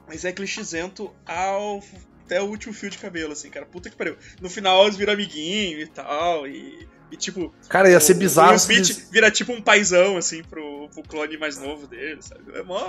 Mas 0.07 0.25
é 0.25 0.33
clichêzento 0.33 1.11
ao. 1.27 1.83
Até 2.27 2.41
o 2.41 2.45
último 2.47 2.73
fio 2.73 2.89
de 2.91 2.99
cabelo, 2.99 3.33
assim, 3.33 3.51
cara. 3.51 3.67
Puta 3.67 3.91
que 3.91 3.97
pariu. 3.97 4.17
No 4.41 4.49
final 4.49 4.85
eles 4.85 4.97
viram 4.97 5.13
amiguinho 5.13 5.81
e 5.81 5.87
tal. 5.87 6.47
E, 6.47 6.87
e 7.11 7.17
tipo. 7.17 7.53
Cara, 7.69 7.91
ia 7.91 7.99
ser 7.99 8.15
o 8.15 8.19
bizarro 8.19 8.57
se 8.59 8.73
Smith 8.73 8.91
eles- 8.91 9.11
vira 9.11 9.31
tipo 9.31 9.53
um 9.53 9.61
paizão, 9.61 10.17
assim, 10.17 10.43
pro, 10.45 10.89
pro 10.91 11.03
clone 11.03 11.37
mais 11.37 11.59
novo 11.59 11.87
dele, 11.89 12.23
sabe? 12.23 12.43
É 12.57 12.63
mó 12.63 12.81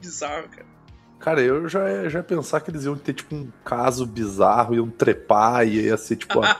bizarro, 0.00 0.48
cara. 0.48 0.66
Cara, 1.20 1.42
eu 1.42 1.68
já 1.68 1.88
ia, 1.88 2.08
já 2.08 2.18
ia 2.20 2.22
pensar 2.22 2.60
que 2.60 2.70
eles 2.70 2.84
iam 2.84 2.96
ter, 2.96 3.12
tipo, 3.12 3.34
um 3.34 3.50
caso 3.64 4.06
bizarro, 4.06 4.74
iam 4.74 4.88
trepar 4.90 5.66
e 5.68 5.82
ia 5.82 5.96
ser, 5.96 6.16
tipo, 6.16 6.40
a, 6.42 6.50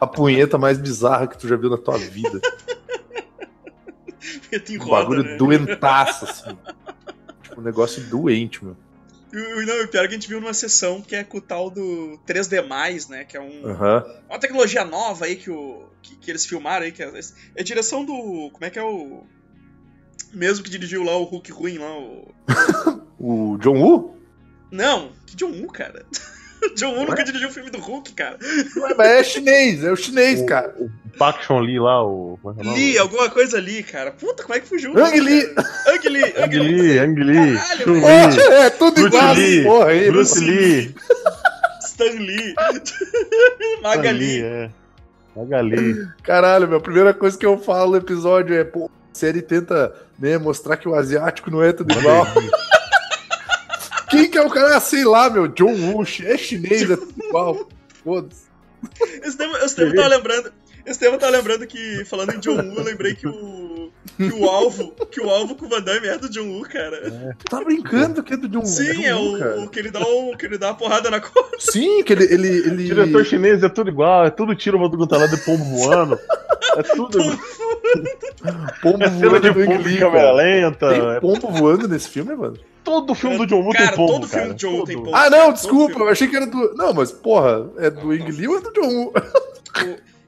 a 0.00 0.06
punheta 0.06 0.58
mais 0.58 0.76
bizarra 0.78 1.28
que 1.28 1.38
tu 1.38 1.46
já 1.46 1.56
viu 1.56 1.70
na 1.70 1.78
tua 1.78 1.96
vida. 1.96 2.40
Porque 4.50 4.78
Um 4.78 4.88
bagulho 4.88 5.22
né? 5.22 5.36
doentaço, 5.36 6.24
assim. 6.24 6.58
Tipo, 7.42 7.60
um 7.60 7.64
negócio 7.64 8.02
doente, 8.04 8.64
meu. 8.64 8.76
E 9.32 9.36
o- 9.36 9.66
Não, 9.66 9.84
o 9.84 9.88
pior 9.88 10.04
é 10.04 10.08
que 10.08 10.14
a 10.14 10.18
gente 10.18 10.28
viu 10.28 10.40
numa 10.40 10.54
sessão 10.54 11.00
que 11.00 11.14
é 11.14 11.22
com 11.22 11.38
o 11.38 11.40
tal 11.40 11.70
do 11.70 12.18
3D, 12.26 13.08
né? 13.08 13.24
Que 13.24 13.36
é 13.36 13.40
um, 13.40 13.66
Aham. 13.70 14.04
uma 14.28 14.38
tecnologia 14.38 14.84
nova 14.84 15.26
aí 15.26 15.36
que, 15.36 15.50
o, 15.50 15.86
que, 16.02 16.16
que 16.16 16.30
eles 16.30 16.44
filmaram 16.46 16.84
aí. 16.84 16.92
Que 16.92 17.02
é, 17.02 17.06
é 17.54 17.60
a 17.60 17.64
direção 17.64 18.04
do. 18.04 18.50
Como 18.52 18.64
é 18.64 18.70
que 18.70 18.78
é 18.78 18.82
o. 18.82 19.24
Mesmo 20.32 20.62
que 20.64 20.70
dirigiu 20.70 21.02
lá 21.02 21.16
o 21.16 21.24
Hulk 21.24 21.50
ruim 21.52 21.78
lá, 21.78 21.98
o. 21.98 22.28
O 23.20 23.58
John 23.58 23.80
Woo? 23.80 24.16
Não, 24.70 25.10
que 25.26 25.34
John 25.34 25.50
Woo, 25.50 25.66
cara. 25.72 26.04
John 26.76 26.94
Woo 26.94 27.04
nunca 27.04 27.24
dirigiu 27.24 27.48
o 27.48 27.52
filme 27.52 27.68
do 27.70 27.78
Hulk, 27.78 28.12
cara. 28.12 28.38
Ué, 28.76 28.94
mas 28.96 29.08
é 29.08 29.24
chinês, 29.24 29.82
é 29.82 29.90
o 29.90 29.96
chinês, 29.96 30.42
cara. 30.42 30.72
O 30.78 30.88
Park 31.18 31.42
Chun 31.42 31.60
Li 31.62 31.80
lá, 31.80 32.04
o. 32.04 32.38
é 32.44 32.64
é 32.64 32.68
o? 32.68 32.72
Lee, 32.74 32.98
alguma 32.98 33.28
coisa 33.28 33.56
ali, 33.58 33.82
cara. 33.82 34.12
Puta, 34.12 34.42
como 34.44 34.54
é 34.54 34.60
que 34.60 34.68
fugiu? 34.68 34.92
Ang 34.96 35.18
Lee. 35.20 35.42
Ang 35.88 36.08
Lee, 36.08 36.34
Ang 36.36 36.56
Lee. 36.58 36.82
Lee, 36.82 36.98
Ang 37.00 37.14
Lee, 37.14 37.56
Caralho, 37.56 37.84
velho. 37.86 38.36
Li, 38.36 38.54
É, 38.54 38.70
tudo 38.70 38.94
Bruce 39.00 39.16
igual, 39.16 39.34
Lee, 39.34 39.64
porra 39.64 39.86
aí. 39.88 40.10
Bruce 40.10 40.40
Lee, 40.40 40.94
Stan 41.80 42.04
Lee. 42.04 42.54
Stan 42.84 43.82
Magali. 43.82 44.18
Lee, 44.18 44.42
é. 44.42 44.70
Magali. 45.34 46.08
Caralho, 46.22 46.68
meu, 46.68 46.78
a 46.78 46.82
primeira 46.82 47.12
coisa 47.14 47.36
que 47.36 47.46
eu 47.46 47.58
falo 47.58 47.92
no 47.92 47.96
episódio 47.96 48.54
é, 48.54 48.62
pô, 48.64 48.88
série 49.18 49.42
tenta 49.42 49.92
né, 50.18 50.38
mostrar 50.38 50.76
que 50.76 50.88
o 50.88 50.94
asiático 50.94 51.50
não 51.50 51.62
é 51.62 51.72
tudo 51.72 51.92
igual. 51.92 52.26
Quem 54.08 54.30
que 54.30 54.38
é 54.38 54.42
o 54.42 54.48
cara? 54.48 54.76
Ah, 54.76 54.80
sei 54.80 55.04
lá, 55.04 55.28
meu, 55.28 55.48
John 55.48 55.74
Woo, 55.74 56.02
é 56.02 56.38
chinês, 56.38 56.90
é 56.90 56.96
tudo 56.96 57.14
igual. 57.22 57.68
Foda-se. 58.02 58.48
Esse 59.22 59.36
tempo, 59.36 59.56
esse 59.56 59.76
tempo 59.76 59.90
eu 59.90 59.96
tava 59.96 60.08
lembrando. 60.08 60.52
Esse 60.86 60.98
tempo 60.98 61.18
tava 61.18 61.36
lembrando 61.36 61.66
que, 61.66 62.04
falando 62.06 62.32
em 62.32 62.38
John 62.38 62.56
Woo, 62.56 62.78
eu 62.78 62.84
lembrei 62.84 63.14
que 63.14 63.26
o. 63.26 63.92
que 64.16 64.32
o 64.32 64.48
alvo, 64.48 64.94
que 65.10 65.20
o 65.20 65.28
alvo 65.28 65.54
com 65.54 65.66
o 65.66 65.68
Van 65.68 65.82
Damme 65.82 66.06
é 66.06 66.16
do 66.16 66.30
John 66.30 66.48
Woo, 66.48 66.62
cara. 66.62 67.34
Tu 67.38 67.44
tá 67.50 67.62
brincando 67.62 68.22
que 68.22 68.32
é 68.32 68.36
do 68.36 68.48
John 68.48 68.64
Sim, 68.64 68.94
John 68.94 69.02
é 69.02 69.14
Woo, 69.14 69.34
o, 69.34 69.38
cara. 69.38 69.60
o 69.60 69.68
que 69.68 69.78
ele 69.78 69.90
dá 69.90 70.00
o 70.00 70.36
que 70.36 70.46
ele 70.46 70.56
dá 70.56 70.70
a 70.70 70.74
porrada 70.74 71.10
na 71.10 71.20
costa. 71.20 71.72
Sim, 71.72 72.02
que 72.02 72.12
ele. 72.14 72.24
ele, 72.32 72.48
ele... 72.48 72.84
Diretor 72.84 73.26
chinês 73.26 73.62
é 73.62 73.68
tudo 73.68 73.90
igual, 73.90 74.24
é 74.24 74.30
tudo 74.30 74.54
tiro 74.54 74.78
uma 74.78 74.88
do 74.88 74.96
lado 74.96 75.36
de 75.36 75.44
pombo 75.44 75.64
voando. 75.64 76.18
É 76.76 76.82
tudo. 76.82 77.18
pombo 78.82 79.04
É 79.04 79.08
cena 79.10 79.28
voando 79.30 79.40
de 79.40 79.52
pombo 79.66 79.88
em 79.88 79.96
câmera 79.98 80.32
lenta. 80.32 80.88
Tem 80.90 81.10
é- 81.16 81.20
pombo 81.20 81.48
voando 81.48 81.88
nesse 81.88 82.08
filme, 82.08 82.34
mano? 82.36 82.56
Todo 82.84 83.14
filme 83.14 83.36
do 83.38 83.46
John 83.46 83.60
Woo 83.62 83.72
Cara, 83.72 83.88
tem 83.88 83.96
pombo, 83.96 84.12
todo 84.12 84.28
filme 84.28 84.42
cara. 84.44 84.54
do 84.54 84.58
John 84.58 84.72
Woo 84.76 84.84
tem 84.84 84.96
pombo. 84.96 85.14
Ah, 85.14 85.28
não, 85.28 85.52
desculpa, 85.52 85.90
filme. 85.94 86.04
eu 86.06 86.08
achei 86.12 86.28
que 86.28 86.36
era 86.36 86.46
do. 86.46 86.74
Não, 86.74 86.94
mas 86.94 87.12
porra, 87.12 87.70
é 87.78 87.90
do 87.90 88.10
Ang 88.12 88.30
Lee 88.32 88.48
ou 88.48 88.58
é 88.58 88.60
do 88.62 88.72
John 88.72 88.88
Woo? 88.88 89.12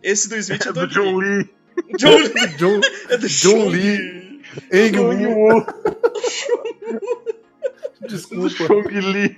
Esse 0.03 0.29
do 0.29 0.37
Smith 0.37 0.67
é 0.67 0.69
É 0.69 0.73
do, 0.73 0.81
do 0.81 0.87
John 0.89 1.17
Lee. 1.17 1.49
John 1.99 2.17
Lee. 2.17 2.49
John, 2.59 2.81
É 3.09 3.17
do 3.17 3.29
John 3.29 3.69
Lee. 3.69 3.97
Lee. 3.99 4.41
Ang 4.73 4.91
John 4.93 5.35
Woo. 5.35 5.67
Desculpa, 8.09 8.51
Chong 8.67 8.89
Lee. 9.13 9.37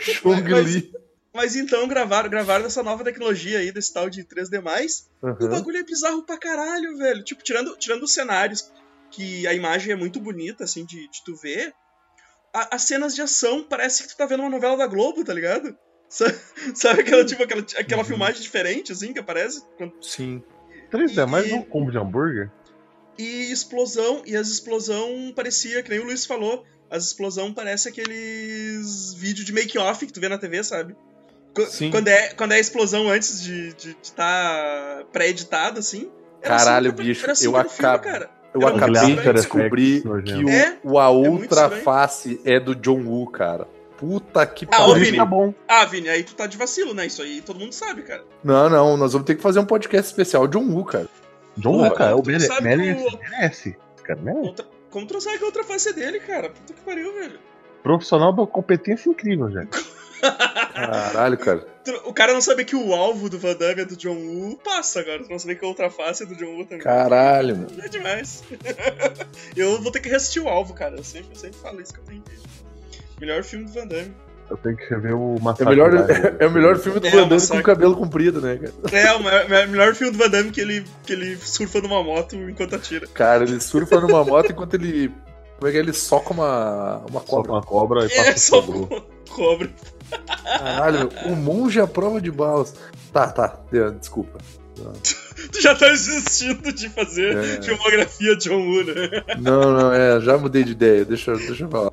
Chong 0.00 0.42
Mas- 0.50 0.64
Lee. 0.74 0.92
Mas 1.34 1.56
então 1.56 1.88
gravaram, 1.88 2.28
gravaram 2.28 2.66
essa 2.66 2.82
nova 2.82 3.02
tecnologia 3.04 3.58
aí, 3.58 3.72
desse 3.72 3.92
tal 3.92 4.10
de 4.10 4.22
3D+. 4.24 4.56
E 4.58 5.22
o 5.22 5.28
Aham. 5.28 5.48
bagulho 5.48 5.78
é 5.78 5.82
bizarro 5.82 6.22
pra 6.24 6.36
caralho, 6.36 6.96
velho. 6.98 7.24
Tipo, 7.24 7.42
tirando, 7.42 7.74
tirando 7.76 8.02
os 8.02 8.12
cenários, 8.12 8.70
que 9.10 9.46
a 9.46 9.54
imagem 9.54 9.92
é 9.92 9.96
muito 9.96 10.20
bonita, 10.20 10.64
assim, 10.64 10.84
de, 10.84 11.08
de 11.08 11.24
tu 11.24 11.34
ver, 11.36 11.72
a- 12.52 12.74
as 12.76 12.82
cenas 12.82 13.14
de 13.14 13.22
ação 13.22 13.64
parece 13.64 14.02
que 14.02 14.08
tu 14.10 14.16
tá 14.16 14.26
vendo 14.26 14.40
uma 14.40 14.50
novela 14.50 14.76
da 14.76 14.86
Globo, 14.86 15.24
tá 15.24 15.32
ligado? 15.32 15.74
Sa- 16.08 16.34
Sabe 16.74 17.00
aquela, 17.00 17.24
tipo, 17.24 17.42
aquela, 17.42 17.62
aquela 17.78 18.04
filmagem 18.04 18.42
diferente, 18.42 18.92
assim, 18.92 19.14
que 19.14 19.18
aparece? 19.20 19.62
Quando- 19.78 19.94
Sim. 20.02 20.42
3D 20.90 21.22
é 21.22 21.26
mais 21.26 21.46
E- 21.46 21.52
um 21.54 21.62
combo 21.62 21.90
de 21.90 21.96
hambúrguer? 21.96 22.50
E 23.18 23.50
explosão, 23.50 24.22
e 24.26 24.36
as 24.36 24.48
explosão 24.48 25.32
parecia, 25.34 25.82
que 25.82 25.88
nem 25.90 26.00
o 26.00 26.04
Luiz 26.04 26.26
falou, 26.26 26.64
as 26.90 27.06
explosão 27.06 27.52
parece 27.54 27.88
aqueles 27.88 29.14
vídeos 29.14 29.46
de 29.46 29.52
make-off 29.52 30.06
que 30.06 30.12
tu 30.12 30.20
vê 30.20 30.28
na 30.28 30.36
TV, 30.38 30.62
sabe? 30.64 30.94
Sim. 31.68 31.90
Quando 31.90 32.08
é, 32.08 32.28
quando 32.34 32.52
é 32.52 32.56
a 32.56 32.60
explosão 32.60 33.08
antes 33.08 33.42
de 33.42 33.68
estar 33.68 33.76
de, 33.78 33.94
de 34.02 34.12
tá 34.12 35.02
pré-editado, 35.12 35.78
assim. 35.78 36.10
era 36.40 36.56
Caralho, 36.56 36.92
assim 36.92 37.02
bicho, 37.02 37.24
era 37.24 37.32
assim 37.32 37.44
eu 37.46 37.52
o 37.52 37.56
acabo- 37.56 38.02
cara. 38.04 38.30
Eu 38.54 38.60
Era 38.62 38.76
acabei 38.76 39.16
de 39.16 39.32
descobrir 39.32 39.96
Effects 40.06 40.34
que 40.34 40.44
o, 40.44 40.48
É, 40.50 40.78
o 40.84 40.98
A 40.98 41.04
é 41.04 41.08
Outra 41.08 41.62
estranho. 41.62 41.82
Face 41.84 42.40
é 42.44 42.60
do 42.60 42.74
John 42.74 43.02
Woo, 43.06 43.26
cara. 43.30 43.66
Puta 43.96 44.44
que 44.44 44.66
Ah, 44.66 44.76
pariu. 44.76 44.96
isso 44.96 45.04
Vini. 45.06 45.16
tá 45.16 45.24
bom. 45.24 45.54
Ah, 45.66 45.84
Vini, 45.86 46.08
aí 46.10 46.22
tu 46.22 46.34
tá 46.34 46.46
de 46.46 46.58
vacilo, 46.58 46.92
né? 46.92 47.06
Isso 47.06 47.22
aí 47.22 47.40
todo 47.40 47.58
mundo 47.58 47.72
sabe, 47.72 48.02
cara. 48.02 48.24
Não, 48.44 48.68
não, 48.68 48.96
nós 48.98 49.12
vamos 49.14 49.26
ter 49.26 49.36
que 49.36 49.40
fazer 49.42 49.58
um 49.58 49.64
podcast 49.64 50.06
especial 50.10 50.46
John 50.48 50.66
Woo, 50.68 50.84
cara. 50.84 51.08
John 51.56 51.78
Woo, 51.82 51.90
cara, 51.94 52.14
o 52.16 52.22
mere- 52.26 52.40
sabe 52.40 52.62
merece. 52.62 53.16
Merece. 53.30 53.76
Cara 54.04 54.20
merece. 54.20 54.46
Outra, 54.48 54.66
como 54.90 55.06
tu 55.06 55.14
não 55.14 55.20
sabe 55.22 55.38
que 55.38 55.44
a 55.44 55.46
outra 55.46 55.64
face 55.64 55.88
é 55.88 55.92
dele, 55.94 56.20
cara? 56.20 56.50
Puta 56.50 56.74
que 56.74 56.80
pariu, 56.82 57.14
velho. 57.14 57.38
Profissional 57.82 58.34
da 58.34 58.46
competência 58.46 59.08
incrível, 59.08 59.50
gente. 59.50 59.70
Caralho, 60.74 61.36
cara. 61.38 61.66
O 62.04 62.12
cara 62.12 62.32
não 62.32 62.40
saber 62.40 62.64
que 62.64 62.76
o 62.76 62.94
alvo 62.94 63.28
do 63.28 63.38
Van 63.38 63.54
Damme 63.56 63.82
é 63.82 63.84
do 63.84 63.96
John 63.96 64.14
Woo, 64.14 64.56
passa 64.62 65.00
agora. 65.00 65.22
Tu 65.24 65.28
não 65.30 65.38
saber 65.38 65.56
que 65.56 65.64
a 65.64 65.68
outra 65.68 65.90
face 65.90 66.22
é 66.22 66.26
do 66.26 66.34
John 66.36 66.46
Woo 66.54 66.64
também. 66.64 66.78
Caralho, 66.84 67.56
mano. 67.56 67.68
É 67.82 67.88
demais. 67.88 68.44
eu 69.56 69.80
vou 69.82 69.90
ter 69.90 70.00
que 70.00 70.08
reassistir 70.08 70.42
o 70.42 70.48
alvo, 70.48 70.74
cara. 70.74 70.96
Eu 70.96 71.04
sempre, 71.04 71.30
eu 71.32 71.36
sempre 71.36 71.58
falo 71.58 71.80
isso 71.80 71.92
que 71.92 72.00
eu 72.00 72.04
tenho 72.04 72.22
que. 72.22 72.32
Melhor 73.20 73.42
filme 73.42 73.64
do 73.66 73.72
Van 73.72 73.86
Damme. 73.86 74.14
Eu 74.50 74.56
tenho 74.58 74.76
que 74.76 74.84
rever 74.90 75.14
o 75.14 75.36
É 75.36 75.38
o 75.38 75.42
Massacre. 75.42 75.68
melhor, 75.70 75.90
é 76.38 76.46
o 76.46 76.50
melhor 76.50 76.78
filme 76.78 77.00
do 77.00 77.06
É, 77.06 77.10
Van 77.10 77.16
Damme 77.18 77.28
com 77.30 77.34
massacre. 77.34 77.62
cabelo 77.64 77.96
comprido, 77.96 78.40
né, 78.40 78.58
cara? 78.58 78.72
É, 78.96 79.12
o 79.14 79.22
maior- 79.22 79.48
me- 79.48 79.66
melhor 79.66 79.94
filme 79.94 80.12
do 80.12 80.18
Van 80.18 80.28
Damme 80.30 80.50
que 80.50 80.60
ele, 80.60 80.84
que 81.04 81.12
ele 81.12 81.36
surfa 81.36 81.80
numa 81.80 82.02
moto 82.02 82.36
enquanto 82.36 82.74
atira. 82.76 83.06
Cara, 83.08 83.44
ele 83.44 83.60
surfa 83.60 84.00
numa 84.00 84.24
moto 84.24 84.50
enquanto 84.52 84.74
ele. 84.74 85.10
Como 85.62 85.68
é 85.68 85.70
que 85.70 85.78
é? 85.78 85.80
Ele 85.80 85.92
soca 85.92 86.32
uma, 86.32 87.02
uma 87.08 87.20
cobra. 87.20 87.52
com 87.52 87.56
a 87.56 87.62
cobra 87.62 88.04
e 88.06 88.12
É, 88.12 88.32
passa 88.32 88.50
fogo. 88.60 88.88
cobra. 89.30 89.70
Caralho, 90.58 91.08
o 91.26 91.36
monge 91.36 91.80
à 91.80 91.86
prova 91.86 92.20
de 92.20 92.32
balas. 92.32 92.74
Tá, 93.12 93.28
tá, 93.30 93.60
é, 93.72 93.90
desculpa. 93.90 94.38
Tu 95.52 95.60
já 95.60 95.72
tá 95.76 95.86
desistindo 95.86 96.72
de 96.72 96.88
fazer 96.88 97.36
É. 97.36 97.62
filmografia 97.62 98.34
John 98.38 98.56
Woo, 98.58 98.82
né? 98.84 99.22
Não, 99.38 99.72
não, 99.72 99.92
é, 99.92 100.20
já 100.20 100.36
mudei 100.36 100.64
de 100.64 100.72
ideia, 100.72 101.04
deixa, 101.04 101.32
deixa 101.34 101.62
eu 101.62 101.70
falar. 101.70 101.92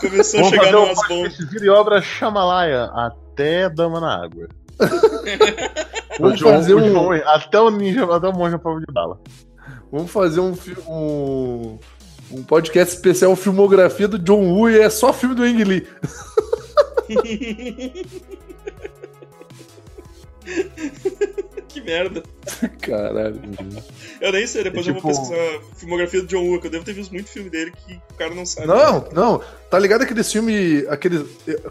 Começou 0.00 0.40
a 0.40 0.42
Vamos 0.42 0.50
chegar 0.50 0.64
fazer 0.64 0.76
um 0.76 0.80
numas 0.82 1.08
bombas. 1.08 1.32
podcast 1.36 1.60
de 1.60 1.70
obra 1.70 2.02
Chamalaya 2.02 2.90
até 2.94 3.70
Dama 3.70 4.00
na 4.00 4.22
Água. 4.22 4.48
Vamos 6.20 6.34
O 6.34 6.44
John- 6.44 6.50
fazer 6.50 6.74
o 6.74 6.78
um- 6.78 6.92
John- 6.92 7.22
até 7.24 7.58
o 7.58 7.70
ninja, 7.70 8.04
até 8.14 8.28
o 8.28 8.32
monge 8.34 8.54
à 8.54 8.58
prova 8.58 8.80
de 8.80 8.92
bala. 8.92 9.18
Vamos 9.90 10.10
fazer 10.10 10.40
um, 10.40 10.54
um, 10.88 11.78
um 12.32 12.42
podcast 12.42 12.94
especial 12.94 13.34
filmografia 13.36 14.08
do 14.08 14.18
John 14.18 14.42
Woo 14.52 14.70
e 14.70 14.78
é 14.80 14.88
só 14.90 15.12
filme 15.12 15.34
do 15.34 15.42
Ang 15.42 15.64
Lee. 15.64 15.86
que 21.68 21.80
merda. 21.80 22.22
Caralho. 22.80 23.40
Eu 24.20 24.32
nem 24.32 24.46
sei, 24.46 24.64
depois 24.64 24.86
É 24.86 24.90
eu 24.90 24.94
vou 24.94 25.02
tipo- 25.02 25.08
pesquisar 25.08 25.56
a 25.56 25.60
filmografia 25.76 26.20
do 26.22 26.26
John 26.26 26.44
Woo, 26.48 26.60
que 26.60 26.66
eu 26.66 26.70
devo 26.70 26.84
ter 26.84 26.92
visto 26.92 27.12
muito 27.12 27.28
filme 27.28 27.48
dele 27.50 27.72
que 27.86 27.94
o 27.94 28.14
cara 28.14 28.34
não 28.34 28.44
sabe. 28.44 28.66
Não, 28.66 29.08
não. 29.12 29.40
Tá 29.70 29.78
ligado 29.78 30.02
aquele 30.02 30.22
filme. 30.24 30.84
Aquele. 30.88 31.24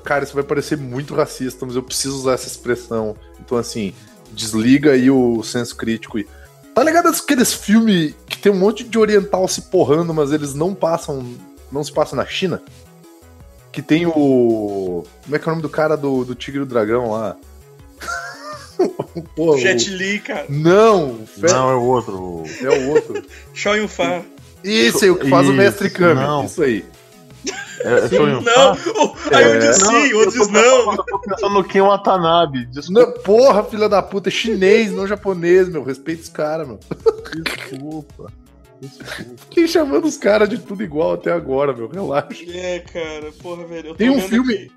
Cara, 0.04 0.24
isso 0.24 0.34
vai 0.34 0.44
parecer 0.44 0.78
muito 0.78 1.14
racista, 1.14 1.66
mas 1.66 1.76
eu 1.76 1.84
preciso 1.84 2.16
usar 2.18 2.34
essa 2.34 2.48
expressão. 2.48 3.16
Então, 3.40 3.58
assim, 3.58 3.94
desliga 4.32 4.92
aí 4.92 5.10
o 5.12 5.44
senso 5.44 5.76
crítico. 5.76 6.18
E... 6.20 6.28
Tá 6.74 6.84
ligado 6.84 7.10
aqueles 7.10 7.54
filmes 7.54 8.16
tem 8.42 8.52
um 8.52 8.58
monte 8.58 8.84
de 8.84 8.98
oriental 8.98 9.48
se 9.48 9.64
porrando, 9.64 10.14
mas 10.14 10.32
eles 10.32 10.54
não 10.54 10.74
passam. 10.74 11.24
Não 11.72 11.84
se 11.84 11.92
passam 11.92 12.18
na 12.18 12.26
China? 12.26 12.62
Que 13.72 13.82
tem 13.82 14.06
o. 14.06 15.04
Como 15.24 15.36
é 15.36 15.40
que 15.40 15.46
é 15.48 15.48
o 15.48 15.52
nome 15.52 15.62
do 15.62 15.70
cara 15.70 15.96
do, 15.96 16.26
do 16.26 16.36
Tigre 16.36 16.60
e 16.60 16.64
o 16.64 16.66
Dragão 16.66 17.12
lá? 17.12 17.38
Pô, 19.36 19.58
Jet 19.58 19.90
o... 19.90 19.94
Li, 19.96 20.20
cara. 20.20 20.46
Não, 20.50 21.12
o 21.22 21.28
Fe- 21.28 21.48
Não, 21.48 21.70
é 21.70 21.76
o 21.76 21.82
outro. 21.84 22.44
é 22.62 22.70
o 22.70 22.90
outro. 22.90 23.24
Show 23.54 23.76
Yun 23.76 23.88
Fa. 23.88 24.22
Isso 24.64 25.04
aí, 25.04 25.10
o 25.12 25.16
que 25.18 25.30
faz 25.30 25.48
o 25.48 25.52
Isso, 25.52 25.58
Mestre 25.58 25.90
Kami. 25.90 26.16
não. 26.22 26.46
Isso 26.46 26.62
aí. 26.64 26.86
É, 27.84 28.06
é 28.06 28.10
Shoyun 28.10 28.42
Não! 28.42 28.72
Aí 29.34 29.56
um 29.56 29.60
diz 29.60 29.76
sim, 29.78 30.14
outro 30.14 30.32
diz 30.32 30.48
não. 30.50 30.62
pensando- 30.62 30.92
Eu 31.00 31.06
tô 31.06 31.20
pensando 31.20 31.54
no 31.54 31.64
Ken 31.64 31.82
Watanabe. 31.82 32.66
Desculpa. 32.68 33.02
Não, 33.02 33.12
porra, 33.24 33.64
filha 33.64 33.90
da 33.90 34.02
puta, 34.02 34.30
é 34.30 34.32
chinês, 34.32 34.92
não 34.92 35.08
japonês, 35.08 35.68
meu. 35.70 35.84
Respeita 35.84 36.22
os 36.24 36.30
caras, 36.30 36.68
meu. 36.68 36.80
Desculpa. 37.44 38.32
Desculpa. 38.82 39.36
Quem 39.50 39.68
chamando 39.68 40.06
os 40.06 40.18
caras 40.18 40.50
de 40.50 40.58
tudo 40.58 40.84
igual 40.84 41.14
até 41.14 41.32
agora, 41.32 41.74
meu? 41.74 41.88
Relaxa. 41.88 42.44
É, 42.50 42.80
cara, 42.80 43.32
porra, 43.42 43.66
velho. 43.66 43.88
Eu 43.90 43.92
tô 43.94 43.98
Tem 43.98 44.10
um 44.10 44.22
filme- 44.22 44.54
aqui. 44.54 44.72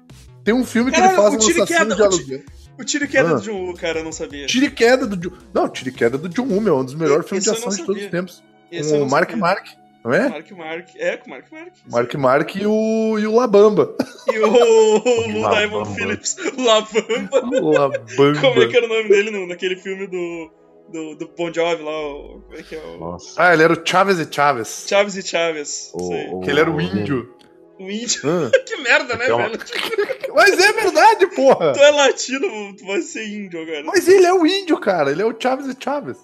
Tem 0.45 0.53
um 0.55 0.64
filme 0.64 0.90
que 0.90 0.99
Caralho, 0.99 1.14
ele 1.17 1.23
faz 1.23 1.33
o 1.33 1.37
um 1.37 1.40
tiro 1.40 1.62
assassino 1.62 1.79
queda, 1.88 1.95
de 1.97 2.03
aluguel. 2.03 2.43
O 2.79 2.85
tiro 2.85 3.05
e 3.05 3.09
queda 3.09 3.31
Ah. 3.31 3.35
do 3.35 3.40
John 3.40 3.53
Woo, 3.64 3.75
cara, 3.75 4.01
eu 4.01 4.05
não 4.05 4.12
sabia. 4.12 4.47
Tiro 4.47 4.67
e 4.67 4.71
queda 4.71 5.07
do 5.07 5.17
John. 5.17 5.31
Não, 5.55 5.69
tiro 5.69 5.88
e 5.88 5.93
queda 5.93 6.19
do 6.19 6.29
John 6.29 6.43
Woo, 6.47 6.61
meu. 6.61 6.77
Um 6.79 6.85
dos 6.85 6.95
melhores 6.95 7.27
filmes 7.27 7.45
de 7.45 7.51
ação 7.51 7.71
de 7.71 7.83
todos 7.85 8.03
os 8.03 8.11
tempos. 8.11 8.43
Esse 8.71 8.90
Com 8.90 8.97
eu 8.97 9.01
o 9.01 9.05
não 9.05 9.11
Mark 9.11 9.31
sabia. 9.31 9.40
Mark, 9.43 9.67
não 10.05 10.12
é? 10.12 10.29
Mark 10.29 10.51
Mark. 10.53 10.88
É, 10.97 11.17
com 11.17 11.27
o 11.27 11.31
Mark 11.31 11.47
Mark. 11.51 11.73
Mark 11.90 12.14
Mark 12.14 12.55
e 12.57 12.67
o, 12.67 13.19
e 13.19 13.27
o 13.27 13.35
Labamba. 13.35 13.97
E 14.33 14.38
o, 14.38 14.97
o. 14.97 15.51
Diamond 15.51 15.95
Phillips, 15.95 16.37
Labamba. 16.59 17.40
Labamba. 17.79 18.40
Como 18.40 18.62
é 18.62 18.69
que 18.69 18.77
era 18.77 18.87
o 18.87 18.88
nome 18.88 19.09
dele 19.09 19.31
no, 19.31 19.47
naquele 19.47 19.77
filme 19.77 20.07
do, 20.07 20.51
do, 20.93 21.14
do 21.17 21.29
Bon 21.37 21.53
Jovi 21.53 21.83
lá? 21.83 21.90
O, 22.07 22.43
como 22.43 22.57
é 22.59 22.62
que 22.62 22.75
é 22.75 22.79
o... 22.81 22.99
Nossa. 22.99 23.43
Ah, 23.43 23.53
ele 23.55 23.62
era 23.62 23.73
o 23.73 23.83
Chaves 23.87 24.19
e 24.19 24.29
Chaves. 24.31 24.85
Chaves 24.88 25.17
e 25.17 25.23
Chaves. 25.23 25.90
O- 25.95 26.07
sei. 26.09 26.29
o- 26.31 26.40
Que 26.40 26.51
ele 26.51 26.61
era 26.61 26.71
o 26.71 26.81
índio. 26.81 27.35
O 27.81 27.90
índio. 27.90 28.21
Ah. 28.25 28.51
que 28.64 28.77
merda, 28.77 29.17
né, 29.17 29.27
É 29.29 29.35
uma- 29.35 29.49
velho? 29.49 29.59
Mas 30.35 30.59
é 30.59 30.73
verdade, 30.73 31.27
porra! 31.29 31.73
Tu 31.73 31.81
é 31.81 31.90
latino, 31.90 32.77
tu 32.77 32.85
vai 32.87 33.01
ser 33.03 33.25
índio 33.27 33.62
agora. 33.62 33.85
Mas 33.85 34.07
ele 34.09 34.27
é 34.27 34.33
o 34.35 34.45
índio, 34.47 34.79
cara. 34.79 35.11
Ele 35.12 35.23
é 35.23 35.25
o 35.25 35.35
Chaves 35.38 35.67
e 35.67 35.77
Chaves. 35.81 36.19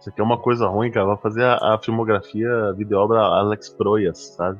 Isso 0.00 0.08
aqui 0.08 0.20
é 0.20 0.24
uma 0.24 0.38
coisa 0.38 0.66
ruim, 0.66 0.90
cara. 0.90 1.06
Vai 1.06 1.16
fazer 1.18 1.44
a, 1.44 1.74
a 1.74 1.78
filmografia, 1.78 2.50
a 2.68 2.72
videoobra 2.72 3.20
Alex 3.20 3.68
Proyas, 3.68 4.18
sabe? 4.36 4.58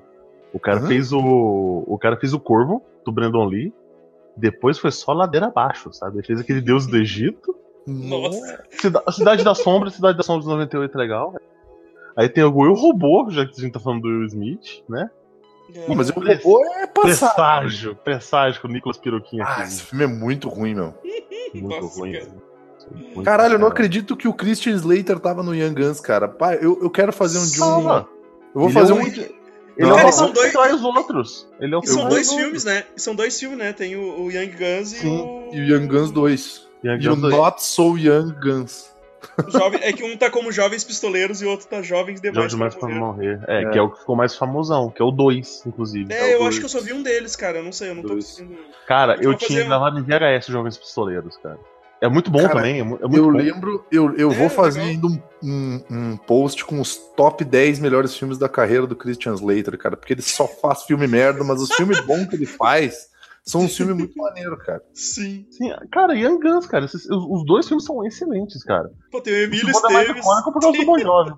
O 0.53 0.61
cara 0.61 0.79
Hã? 0.81 0.87
fez 0.87 1.13
o. 1.13 1.85
O 1.87 1.99
cara 1.99 2.17
fez 2.17 2.33
o 2.35 2.41
Corvo, 2.41 2.83
do 3.05 3.11
Brandon 3.13 3.45
Lee. 3.47 3.73
Depois 4.37 4.79
foi 4.79 4.91
só 4.91 5.13
ladeira 5.13 5.47
abaixo, 5.47 5.93
sabe? 5.93 6.19
Ele 6.19 6.27
fez 6.27 6.41
aquele 6.41 6.61
Deus 6.61 6.87
do 6.87 6.97
Egito. 6.97 7.55
Nossa. 7.87 8.65
Cida- 8.71 9.03
Cidade 9.11 9.43
da 9.45 9.55
Sombra, 9.55 9.91
Cidade 9.91 10.17
da 10.17 10.23
Sombra 10.23 10.41
dos 10.41 10.49
98 10.49 10.95
é 10.95 10.99
legal. 10.99 11.33
velho. 11.33 11.45
Aí 12.17 12.29
tem 12.29 12.45
o 12.45 12.55
Will 12.55 12.75
Robô, 12.75 13.27
já 13.31 13.47
que 13.47 13.53
a 13.57 13.61
gente 13.61 13.73
tá 13.73 13.81
falando 13.81 14.03
do 14.03 14.09
Will 14.09 14.25
Smith, 14.27 14.83
né? 14.89 15.11
Pô, 15.87 15.95
mas 15.95 16.11
o 16.11 16.13
robô 16.15 16.65
é 16.75 16.87
passado. 16.87 16.93
Presságio, 17.35 17.95
Presságio 17.97 18.61
com 18.61 18.67
o 18.69 18.71
Nicolas 18.73 18.99
Piroquinha 18.99 19.45
Ah, 19.45 19.53
aqui. 19.55 19.63
esse 19.63 19.83
filme 19.85 20.05
é 20.05 20.07
muito 20.09 20.49
ruim, 20.49 20.75
meu. 20.75 20.93
Muito 21.55 21.81
Nossa, 21.83 22.01
ruim. 22.01 22.13
cara. 22.13 22.29
Muito 22.95 23.23
Caralho, 23.23 23.55
eu 23.55 23.59
não 23.59 23.69
acredito 23.69 24.17
que 24.17 24.27
o 24.29 24.33
Christian 24.35 24.75
Slater 24.75 25.19
tava 25.19 25.43
no 25.43 25.55
Young 25.55 25.75
Guns, 25.75 26.01
cara. 26.01 26.27
Pai, 26.29 26.59
eu, 26.61 26.79
eu 26.83 26.91
quero 26.91 27.13
fazer 27.13 27.39
um 27.39 27.47
de 27.47 27.63
um. 27.63 27.89
Eu 27.91 28.07
vou 28.55 28.65
Ele 28.65 28.73
fazer 28.73 28.93
é 28.93 28.95
um. 28.95 28.99
um- 29.01 29.07
Ele 29.07 29.89
Não. 29.89 29.93
é 29.93 29.97
Cara, 29.97 30.09
o 30.09 30.13
são 30.13 30.31
dois- 30.33 30.53
dois... 30.53 30.73
os 30.75 30.85
outros. 30.85 31.49
Ele 31.61 31.75
é 31.75 31.79
o 31.79 31.81
E 31.83 31.87
são 31.87 32.03
Eu 32.03 32.09
dois 32.09 32.33
filmes, 32.33 32.65
né? 32.65 32.85
E 32.97 33.01
são 33.01 33.15
dois 33.15 33.39
filmes, 33.39 33.59
né? 33.59 33.73
Tem 33.73 33.97
o, 33.97 34.23
o 34.25 34.31
Young 34.31 34.49
Guns 34.51 34.93
e 34.93 34.97
Sim, 34.99 35.09
o. 35.21 35.55
e 35.55 35.61
o 35.61 35.65
Young 35.77 35.87
Guns 35.87 36.11
2. 36.11 36.69
Young 36.85 37.03
E 37.03 37.09
o 37.09 37.11
Guns 37.13 37.21
dois. 37.23 37.35
Not 37.37 37.63
So 37.65 37.97
Young 37.97 38.35
Guns. 38.43 38.91
Jovem, 39.49 39.81
é 39.83 39.93
que 39.93 40.03
um 40.03 40.17
tá 40.17 40.31
como 40.31 40.51
Jovens 40.51 40.83
Pistoleiros 40.83 41.43
e 41.43 41.45
o 41.47 41.51
outro 41.51 41.67
tá 41.69 41.83
Jovens 41.83 42.21
Demais 42.23 42.35
Jovem 42.37 42.49
Demais 42.49 42.75
pra 42.75 42.89
Morrer. 42.89 43.37
morrer. 43.37 43.41
É, 43.49 43.63
É. 43.65 43.71
que 43.71 43.79
é 43.79 43.83
o 43.83 43.91
que 43.91 44.01
ficou 44.01 44.17
mais 44.17 44.35
famosão, 44.35 44.89
que 44.91 45.01
é 45.01 45.05
o 45.05 45.11
2, 45.11 45.63
inclusive. 45.67 46.11
É, 46.13 46.35
eu 46.35 46.39
dois. 46.39 46.49
acho 46.49 46.59
que 46.61 46.65
eu 46.65 46.69
só 46.71 46.81
vi 46.81 46.95
um 46.95 47.03
deles, 47.03 47.37
cara. 47.37 47.59
Eu 47.59 47.63
não 47.63 47.71
sei, 47.73 47.91
eu 47.91 47.95
não 47.95 48.03
tô 48.03 48.09
Dois. 48.09 48.25
conseguindo. 48.31 48.59
Cara, 48.89 49.17
eu 49.21 49.31
vai 49.31 49.37
tinha 49.37 49.49
fazer 49.51 49.63
um- 49.65 49.69
gravado 49.69 49.99
em 49.99 50.03
VHS 50.03 50.47
Jovens 50.47 50.79
Pistoleiros, 50.79 51.37
cara. 51.37 51.59
É 52.01 52.09
muito 52.09 52.31
bom 52.31 52.39
Cara, 52.41 52.55
também, 52.55 52.77
é 52.77 52.81
é 52.81 52.85
muito 52.85 53.17
eu 53.17 53.25
bom. 53.25 53.31
lembro, 53.31 53.85
eu, 53.93 54.15
eu 54.17 54.31
É, 54.33 54.35
vou 54.35 54.49
fazer 54.49 54.81
legal. 54.81 54.95
ainda 54.95 55.07
um, 55.07 55.21
um, 55.43 55.81
um 55.91 56.17
post 56.17 56.65
com 56.65 56.81
os 56.81 56.97
top 56.97 57.45
10 57.45 57.79
melhores 57.79 58.17
filmes 58.17 58.39
da 58.39 58.49
carreira 58.49 58.87
do 58.87 58.97
Christian 58.97 59.35
Slater, 59.35 59.77
cara, 59.77 59.97
porque 59.97 60.15
ele 60.15 60.23
só 60.23 60.47
faz 60.63 60.85
filme 60.85 61.07
merda, 61.07 61.45
mas 61.45 61.61
os 61.61 61.73
filmes 61.75 62.01
bons 62.01 62.27
que 62.27 62.37
ele 62.37 62.47
faz 62.47 63.11
são 63.45 63.63
uns 63.63 63.77
filmes 63.77 63.97
muito 63.97 64.17
maneiros, 64.19 64.59
cara. 64.65 64.83
Sim. 64.95 65.47
Sim, 65.51 65.71
cara, 65.93 66.15
Young 66.15 66.39
Guns, 66.41 66.67
cara, 66.67 66.85
esses- 66.87 67.05
os, 67.11 67.25
os 67.29 67.45
dois 67.47 67.67
filmes 67.69 67.85
são 67.85 68.03
excelentes, 68.07 68.63
cara. 68.65 68.91
Pô, 69.11 69.21
tem 69.21 69.33
o 69.35 69.37
Emílio 69.45 69.67
O 69.67 69.69
é 69.69 69.73
Esteves. 69.73 70.23
icônico 70.25 70.53
por 70.53 70.61
causa 70.61 70.79
do 70.79 70.87
Bon 70.87 70.99
Jovi. 71.01 71.33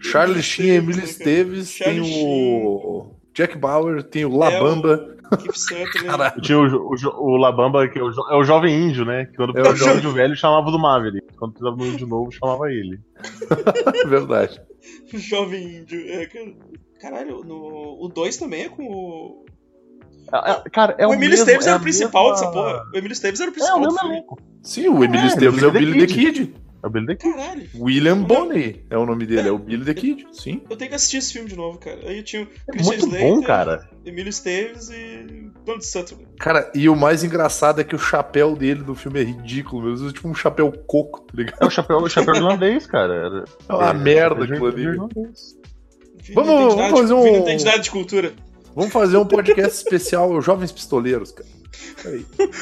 Charlie 0.00 0.42
Sheen, 0.42 0.70
Emílio 0.70 1.04
Esteves, 1.04 1.76
tem 1.78 2.00
o 2.00 3.12
Jack 3.34 3.56
Bauer, 3.56 4.02
tem 4.02 4.24
o 4.24 4.36
Labamba. 4.36 4.98
Keith 4.98 5.17
Sutherland. 5.54 6.06
Caralho. 6.06 6.40
Tinha 6.40 6.58
o, 6.58 6.64
o, 6.92 6.94
o 7.32 7.36
Labamba, 7.36 7.88
que 7.88 7.98
é 7.98 8.02
o, 8.02 8.10
jo- 8.10 8.28
é 8.30 8.36
o 8.36 8.44
jovem 8.44 8.74
índio, 8.88 9.04
né? 9.04 9.26
Que 9.26 9.36
quando 9.36 9.56
É 9.56 9.60
o 9.60 9.64
precisava 9.64 9.76
jovem- 9.78 9.94
do 9.94 9.98
índio 10.08 10.12
velho, 10.12 10.36
chamava 10.36 10.70
do 10.70 10.78
Maverick. 10.78 11.26
Quando 11.36 11.52
precisava 11.52 11.76
do 11.76 11.86
índio 11.86 12.06
novo, 12.06 12.30
chamava 12.32 12.70
ele. 12.70 13.00
Verdade. 14.06 14.60
Jovem 15.12 15.78
índio. 15.78 16.00
É, 16.08 16.26
cara. 16.26 16.54
Caralho, 17.00 17.44
no... 17.44 17.96
o 18.04 18.08
2 18.08 18.36
também 18.38 18.62
é 18.64 18.68
com 18.68 18.82
o. 18.84 19.44
É- 20.32 20.50
é- 20.50 20.62
cara, 20.70 20.94
é 20.98 21.06
o 21.06 21.10
o 21.10 21.14
Emílio 21.14 21.30
mesmo- 21.30 21.44
Esteves 21.44 21.66
é 21.66 21.70
era 21.70 21.78
o 21.78 21.82
principal 21.82 22.30
mesma- 22.30 22.38
dessa 22.40 22.52
porra. 22.52 22.82
O 22.92 22.96
Emílio 22.98 23.12
Esteves 23.12 23.40
era 23.40 23.50
o 23.50 23.52
É 23.52 23.54
principal 23.54 23.78
o 23.80 23.86
do 23.86 23.94
mesmo. 24.08 24.38
Sim, 24.62 24.88
o 24.88 25.04
Emílio 25.04 25.24
É, 25.24 25.28
Esteves 25.28 25.62
é 25.62 25.66
o 25.66 25.70
Billy 25.70 26.06
the 26.06 26.12
Kid. 26.12 26.54
É 26.82 26.86
o 26.86 26.90
Billy 26.90 27.06
the 27.08 27.16
Kid. 27.16 27.32
Caralho. 27.34 27.68
William 27.76 28.22
Bonney 28.22 28.84
é 28.88 28.96
o 28.96 29.04
nome 29.04 29.26
dele, 29.26 29.48
é 29.48 29.52
o 29.52 29.58
Billy 29.58 29.84
the 29.84 29.94
Kid, 29.94 30.26
sim. 30.32 30.62
Eu 30.70 30.76
tenho 30.76 30.88
que 30.90 30.94
assistir 30.94 31.16
esse 31.16 31.32
filme 31.32 31.48
de 31.48 31.56
novo, 31.56 31.76
cara. 31.78 31.98
Aí 32.06 32.22
tinha 32.22 32.42
o 32.42 32.46
É 32.46 32.72
Christian 32.72 32.96
muito 32.98 33.06
Slater, 33.06 33.28
bom, 33.34 33.42
cara. 33.42 33.88
Emílio 34.04 34.30
Esteves 34.30 34.88
e 34.90 35.50
Donald 35.64 35.84
Sutherland. 35.84 36.28
Cara, 36.38 36.70
e 36.74 36.88
o 36.88 36.94
mais 36.94 37.24
engraçado 37.24 37.80
é 37.80 37.84
que 37.84 37.96
o 37.96 37.98
chapéu 37.98 38.54
dele 38.54 38.82
no 38.86 38.94
filme 38.94 39.20
é 39.20 39.24
ridículo, 39.24 39.82
meu. 39.82 39.90
Ele 39.92 40.02
usa 40.02 40.12
tipo 40.12 40.28
um 40.28 40.34
chapéu 40.34 40.70
coco, 40.86 41.20
tá 41.22 41.32
ligado? 41.34 41.58
É 41.60 41.66
o 41.66 41.70
chapéu, 41.70 41.96
o 41.98 42.08
chapéu 42.08 42.34
irlandês, 42.36 42.86
cara. 42.86 43.12
Era- 43.14 43.44
É 43.68 43.72
uma 43.74 43.90
é- 43.90 43.94
merda 43.94 44.40
é 44.42 44.44
aquilo 44.44 44.66
ali. 44.66 44.96
Vamos- 44.96 45.56
vamos 46.34 46.90
fazer 47.00 47.14
um- 47.14 47.44
não 47.44 47.80
de 47.80 47.90
cultura. 47.90 48.32
Vamos 48.74 48.92
fazer 48.92 49.16
um 49.16 49.26
podcast 49.26 49.74
especial, 49.82 50.40
Jovens 50.40 50.70
Pistoleiros, 50.70 51.32
cara. 51.32 51.48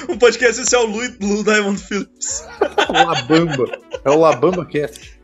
Um 0.08 0.18
podcast 0.18 0.60
esse 0.60 0.74
é 0.74 0.78
o 0.78 0.86
Lou 0.86 1.44
Diamond 1.44 1.78
Phillips. 1.82 2.46
Labamba. 2.88 3.78
É 4.04 4.10
o 4.10 4.18
Labamba 4.18 4.64
Cast. 4.66 5.20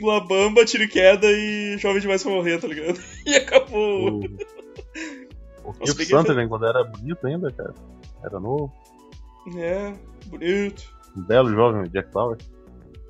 Labamba, 0.00 0.64
tiro 0.64 0.84
e 0.84 0.88
queda 0.88 1.26
e 1.30 1.76
jovem 1.78 2.00
demais 2.00 2.22
pra 2.22 2.32
morrer, 2.32 2.58
tá 2.58 2.66
ligado? 2.66 2.98
E 3.26 3.36
acabou. 3.36 4.08
O, 4.10 4.24
o 5.64 5.66
Nossa, 5.66 5.78
Keith 5.80 5.96
peguei 5.96 6.18
Sutherland, 6.18 6.48
quando 6.48 6.66
era 6.66 6.84
bonito 6.84 7.26
ainda, 7.26 7.50
cara. 7.50 7.74
Era 8.22 8.40
novo. 8.40 8.72
É, 9.56 9.94
bonito. 10.26 10.82
Um 11.16 11.22
belo 11.22 11.50
jovem 11.50 11.90
Jack 11.90 12.12
Bauer. 12.12 12.38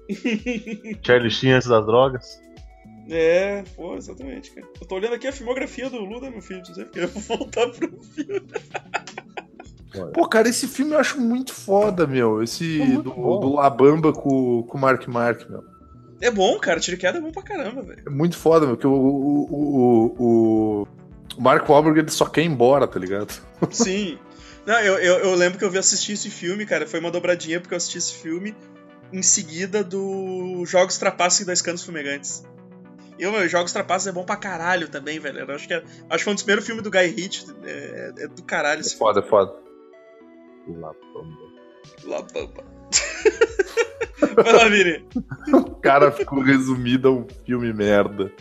Charlie 1.03 1.31
Sheen 1.31 1.53
antes 1.53 1.69
das 1.69 1.87
drogas. 1.87 2.41
É, 3.09 3.63
pô, 3.77 3.97
exatamente, 3.97 4.51
cara. 4.51 4.67
Eu 4.81 4.87
tô 4.87 4.95
olhando 4.97 5.15
aqui 5.15 5.27
a 5.27 5.33
filmografia 5.33 5.91
do 5.91 5.99
Lula, 5.99 6.31
meu 6.31 6.41
filho, 6.41 6.63
não 6.67 6.75
sei 6.75 6.85
porque 6.85 7.01
eu 7.01 7.09
vou 7.09 7.39
voltar 7.39 7.69
pro 7.71 8.03
filme. 8.03 8.47
Pô, 10.13 10.29
cara, 10.29 10.49
esse 10.49 10.67
filme 10.67 10.93
eu 10.93 10.99
acho 10.99 11.21
muito 11.21 11.53
foda, 11.53 12.07
meu. 12.07 12.43
Esse 12.43 12.81
É 12.81 12.87
do, 12.87 13.13
bom. 13.13 13.41
do 13.41 13.55
Labamba 13.55 14.13
com, 14.13 14.63
com 14.63 14.79
o 14.79 14.81
Mark 14.81 15.07
Mark, 15.09 15.49
meu. 15.49 15.65
É 16.21 16.31
bom, 16.31 16.59
cara, 16.59 16.81
tiro 16.81 16.97
queda 16.97 17.19
é 17.19 17.21
bom 17.21 17.31
pra 17.31 17.43
caramba, 17.43 17.83
velho. 17.83 18.03
É 18.07 18.11
muito 18.11 18.37
foda, 18.37 18.67
meu. 18.67 18.77
Que 18.77 18.87
o, 18.87 18.93
o, 18.93 19.45
o, 19.51 20.15
o, 20.19 20.89
o 21.37 21.43
Mark 21.43 21.69
Wahlberg 21.69 22.01
ele 22.01 22.11
só 22.11 22.27
quer 22.27 22.43
ir 22.43 22.47
embora, 22.47 22.87
tá 22.87 22.99
ligado? 22.99 23.33
Sim. 23.71 24.19
Não, 24.67 24.81
eu, 24.81 24.95
eu, 24.99 25.19
eu 25.19 25.35
lembro 25.35 25.59
que 25.59 25.65
eu 25.65 25.71
vi 25.71 25.79
assistir 25.79 26.13
esse 26.13 26.31
filme, 26.31 26.65
cara, 26.65 26.87
foi 26.87 26.99
uma 26.99 27.11
dobradinha 27.11 27.61
porque 27.61 27.75
eu 27.75 27.77
assisti 27.77 27.99
esse 27.99 28.15
filme 28.15 28.55
em 29.13 29.23
seguida 29.23 29.85
do 29.85 30.65
Jogos 30.67 30.97
Trapaços 30.97 31.41
e 31.41 31.45
Dois 31.45 31.61
Canos 31.61 31.85
Fumegantes. 31.85 32.43
E, 33.19 33.23
eu, 33.23 33.31
meu, 33.31 33.47
Jogos 33.49 33.73
Trapaços 33.73 34.09
é 34.09 34.13
bom 34.13 34.25
pra 34.25 34.37
caralho 34.37 34.89
também, 34.89 35.21
velho. 35.21 35.41
Eu 35.41 35.55
acho 35.55 35.69
que, 35.69 35.75
é, 35.75 35.83
acho 36.09 36.19
que 36.19 36.25
foi 36.25 36.33
um 36.33 36.35
dos 36.35 36.43
primeiros 36.43 36.67
filmes 36.67 36.83
do 36.83 36.91
Guy 36.91 37.07
Ritchie. 37.07 37.47
É, 37.65 38.13
é 38.19 38.29
do 38.29 38.43
caralho 38.43 38.79
É 38.79 38.81
esse 38.81 38.97
foda, 38.97 39.21
é 39.21 39.23
foda. 39.23 39.53
Labamba. 40.69 41.39
Labamba. 42.05 42.65
Vai 44.37 44.53
lá, 44.53 44.69
Vini. 44.69 45.05
O 45.53 45.75
cara 45.77 46.11
ficou 46.11 46.41
resumido 46.41 47.09
a 47.09 47.11
um 47.13 47.27
filme 47.45 47.73
merda. 47.73 48.33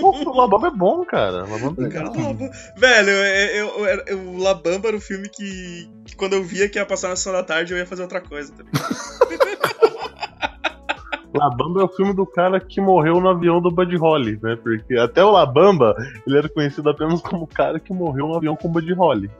Pô, 0.00 0.10
o 0.10 0.36
Labamba 0.36 0.68
é 0.68 0.70
bom, 0.70 1.04
cara. 1.04 1.44
O 1.44 1.50
Labamba 1.50 1.86
é 1.86 1.90
cara 1.90 2.04
Labamba. 2.08 2.50
Velho, 2.76 3.08
eu, 3.10 3.66
eu- 3.66 3.86
eu- 3.86 4.04
eu- 4.06 4.18
o 4.30 4.38
Labamba 4.38 4.88
era 4.88 4.96
o 4.96 5.00
filme 5.00 5.28
que, 5.28 5.88
que 6.06 6.16
quando 6.16 6.32
eu 6.34 6.42
via 6.42 6.68
que 6.68 6.78
ia 6.78 6.86
passar 6.86 7.08
na 7.08 7.16
sessão 7.16 7.32
da 7.32 7.42
tarde, 7.44 7.72
eu 7.72 7.78
ia 7.78 7.86
fazer 7.86 8.02
outra 8.02 8.20
coisa, 8.20 8.52
tá 8.52 8.62
ligado? 8.64 10.02
Labamba 11.34 11.80
é 11.80 11.84
o 11.84 11.88
filme 11.88 12.12
do 12.14 12.26
cara 12.26 12.60
que 12.60 12.78
morreu 12.80 13.18
no 13.20 13.28
avião 13.28 13.60
do 13.60 13.70
Buddy 13.70 13.96
Holly, 13.96 14.38
né? 14.42 14.56
Porque 14.62 14.94
até 14.98 15.24
o 15.24 15.30
Labamba, 15.30 15.94
ele 16.26 16.36
era 16.36 16.48
conhecido 16.48 16.90
apenas 16.90 17.22
como 17.22 17.44
o 17.44 17.46
cara 17.46 17.80
que 17.80 17.92
morreu 17.92 18.26
no 18.28 18.36
avião 18.36 18.54
com 18.54 18.68
o 18.68 18.70
Buddy 18.70 18.92
Holly. 18.92 19.30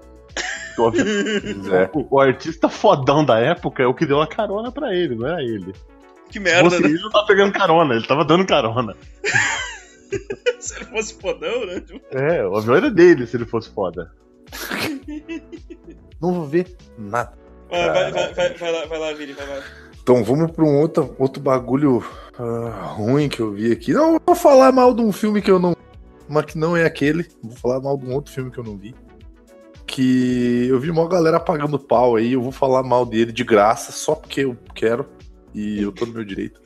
É. 1.73 1.91
o- 1.93 2.07
o 2.17 2.21
artista 2.21 2.69
fodão 2.69 3.25
da 3.25 3.39
época 3.39 3.83
é 3.83 3.87
o 3.87 3.95
que 3.95 4.07
deu 4.07 4.21
a 4.21 4.27
carona 4.27 4.71
pra 4.73 4.95
ele, 4.95 5.15
não 5.15 5.27
era 5.29 5.43
ele. 5.43 5.73
Que 6.31 6.41
merda, 6.41 6.71
fosse 6.71 6.83
né? 6.83 6.89
ele, 6.89 7.01
não 7.03 7.11
tava 7.11 7.27
pegando 7.27 7.53
carona, 7.53 7.95
ele 7.95 8.07
tava 8.07 8.25
dando 8.25 8.47
carona. 8.47 8.97
Se 10.61 10.77
ele 10.77 10.85
fosse 10.87 11.15
fodão, 11.21 11.67
né? 11.67 11.81
Tipo, 11.81 12.01
É, 12.11 12.47
o 12.47 12.55
avião 12.57 12.77
era 12.77 12.91
dele 12.91 13.27
se 13.27 13.37
ele 13.37 13.47
fosse 13.47 13.71
foda. 13.71 14.13
Não 16.21 16.35
vou 16.35 16.47
ver 16.47 16.77
nada. 16.99 17.33
Vai, 17.71 17.89
vai, 17.91 18.13
vai, 18.13 18.35
vai, 18.35 18.55
vai 18.55 18.73
lá, 18.73 18.87
vai 18.87 18.99
lá, 18.99 19.13
Vini, 19.15 19.33
vai 19.33 19.47
lá. 19.47 19.63
Então 20.03 20.23
vamos 20.23 20.51
pra 20.51 20.65
um 20.65 20.79
outro, 20.81 21.15
outro 21.19 21.43
bagulho 21.43 22.05
ah, 22.39 22.87
ruim 22.95 23.29
que 23.29 23.41
eu 23.41 23.53
vi 23.53 23.73
aqui. 23.73 23.93
Não, 23.93 24.15
eu 24.15 24.23
vou 24.25 24.35
falar 24.35 24.71
mal 24.73 24.93
de 24.95 25.01
um 25.01 25.13
filme 25.13 25.41
que 25.41 25.51
eu 25.51 25.59
não. 25.59 25.75
Mas 26.29 26.45
que 26.47 26.59
não 26.59 26.77
é 26.77 26.85
aquele. 26.85 27.27
Vou 27.43 27.57
falar 27.57 27.81
mal 27.81 27.97
de 27.97 28.05
um 28.07 28.13
outro 28.15 28.33
filme 28.33 28.51
que 28.51 28.59
eu 28.59 28.65
não 28.65 28.77
vi. 28.77 28.95
Que 29.95 30.69
eu 30.71 30.81
vi 30.81 30.91
uma 30.91 31.07
galera 31.07 31.39
pagando 31.39 31.79
pau 31.79 32.17
aí. 32.17 32.33
Eu 32.33 32.41
vou 32.43 32.51
falar 32.51 32.83
mal 32.83 33.05
dele 33.05 33.31
de 33.31 33.45
graça, 33.45 33.93
só 33.93 34.15
porque 34.15 34.41
eu 34.41 34.57
quero. 34.75 35.07
E 35.55 35.83
eu 35.83 35.93
tô 35.93 36.07
no 36.07 36.15
meu 36.15 36.25
direito. 36.25 36.63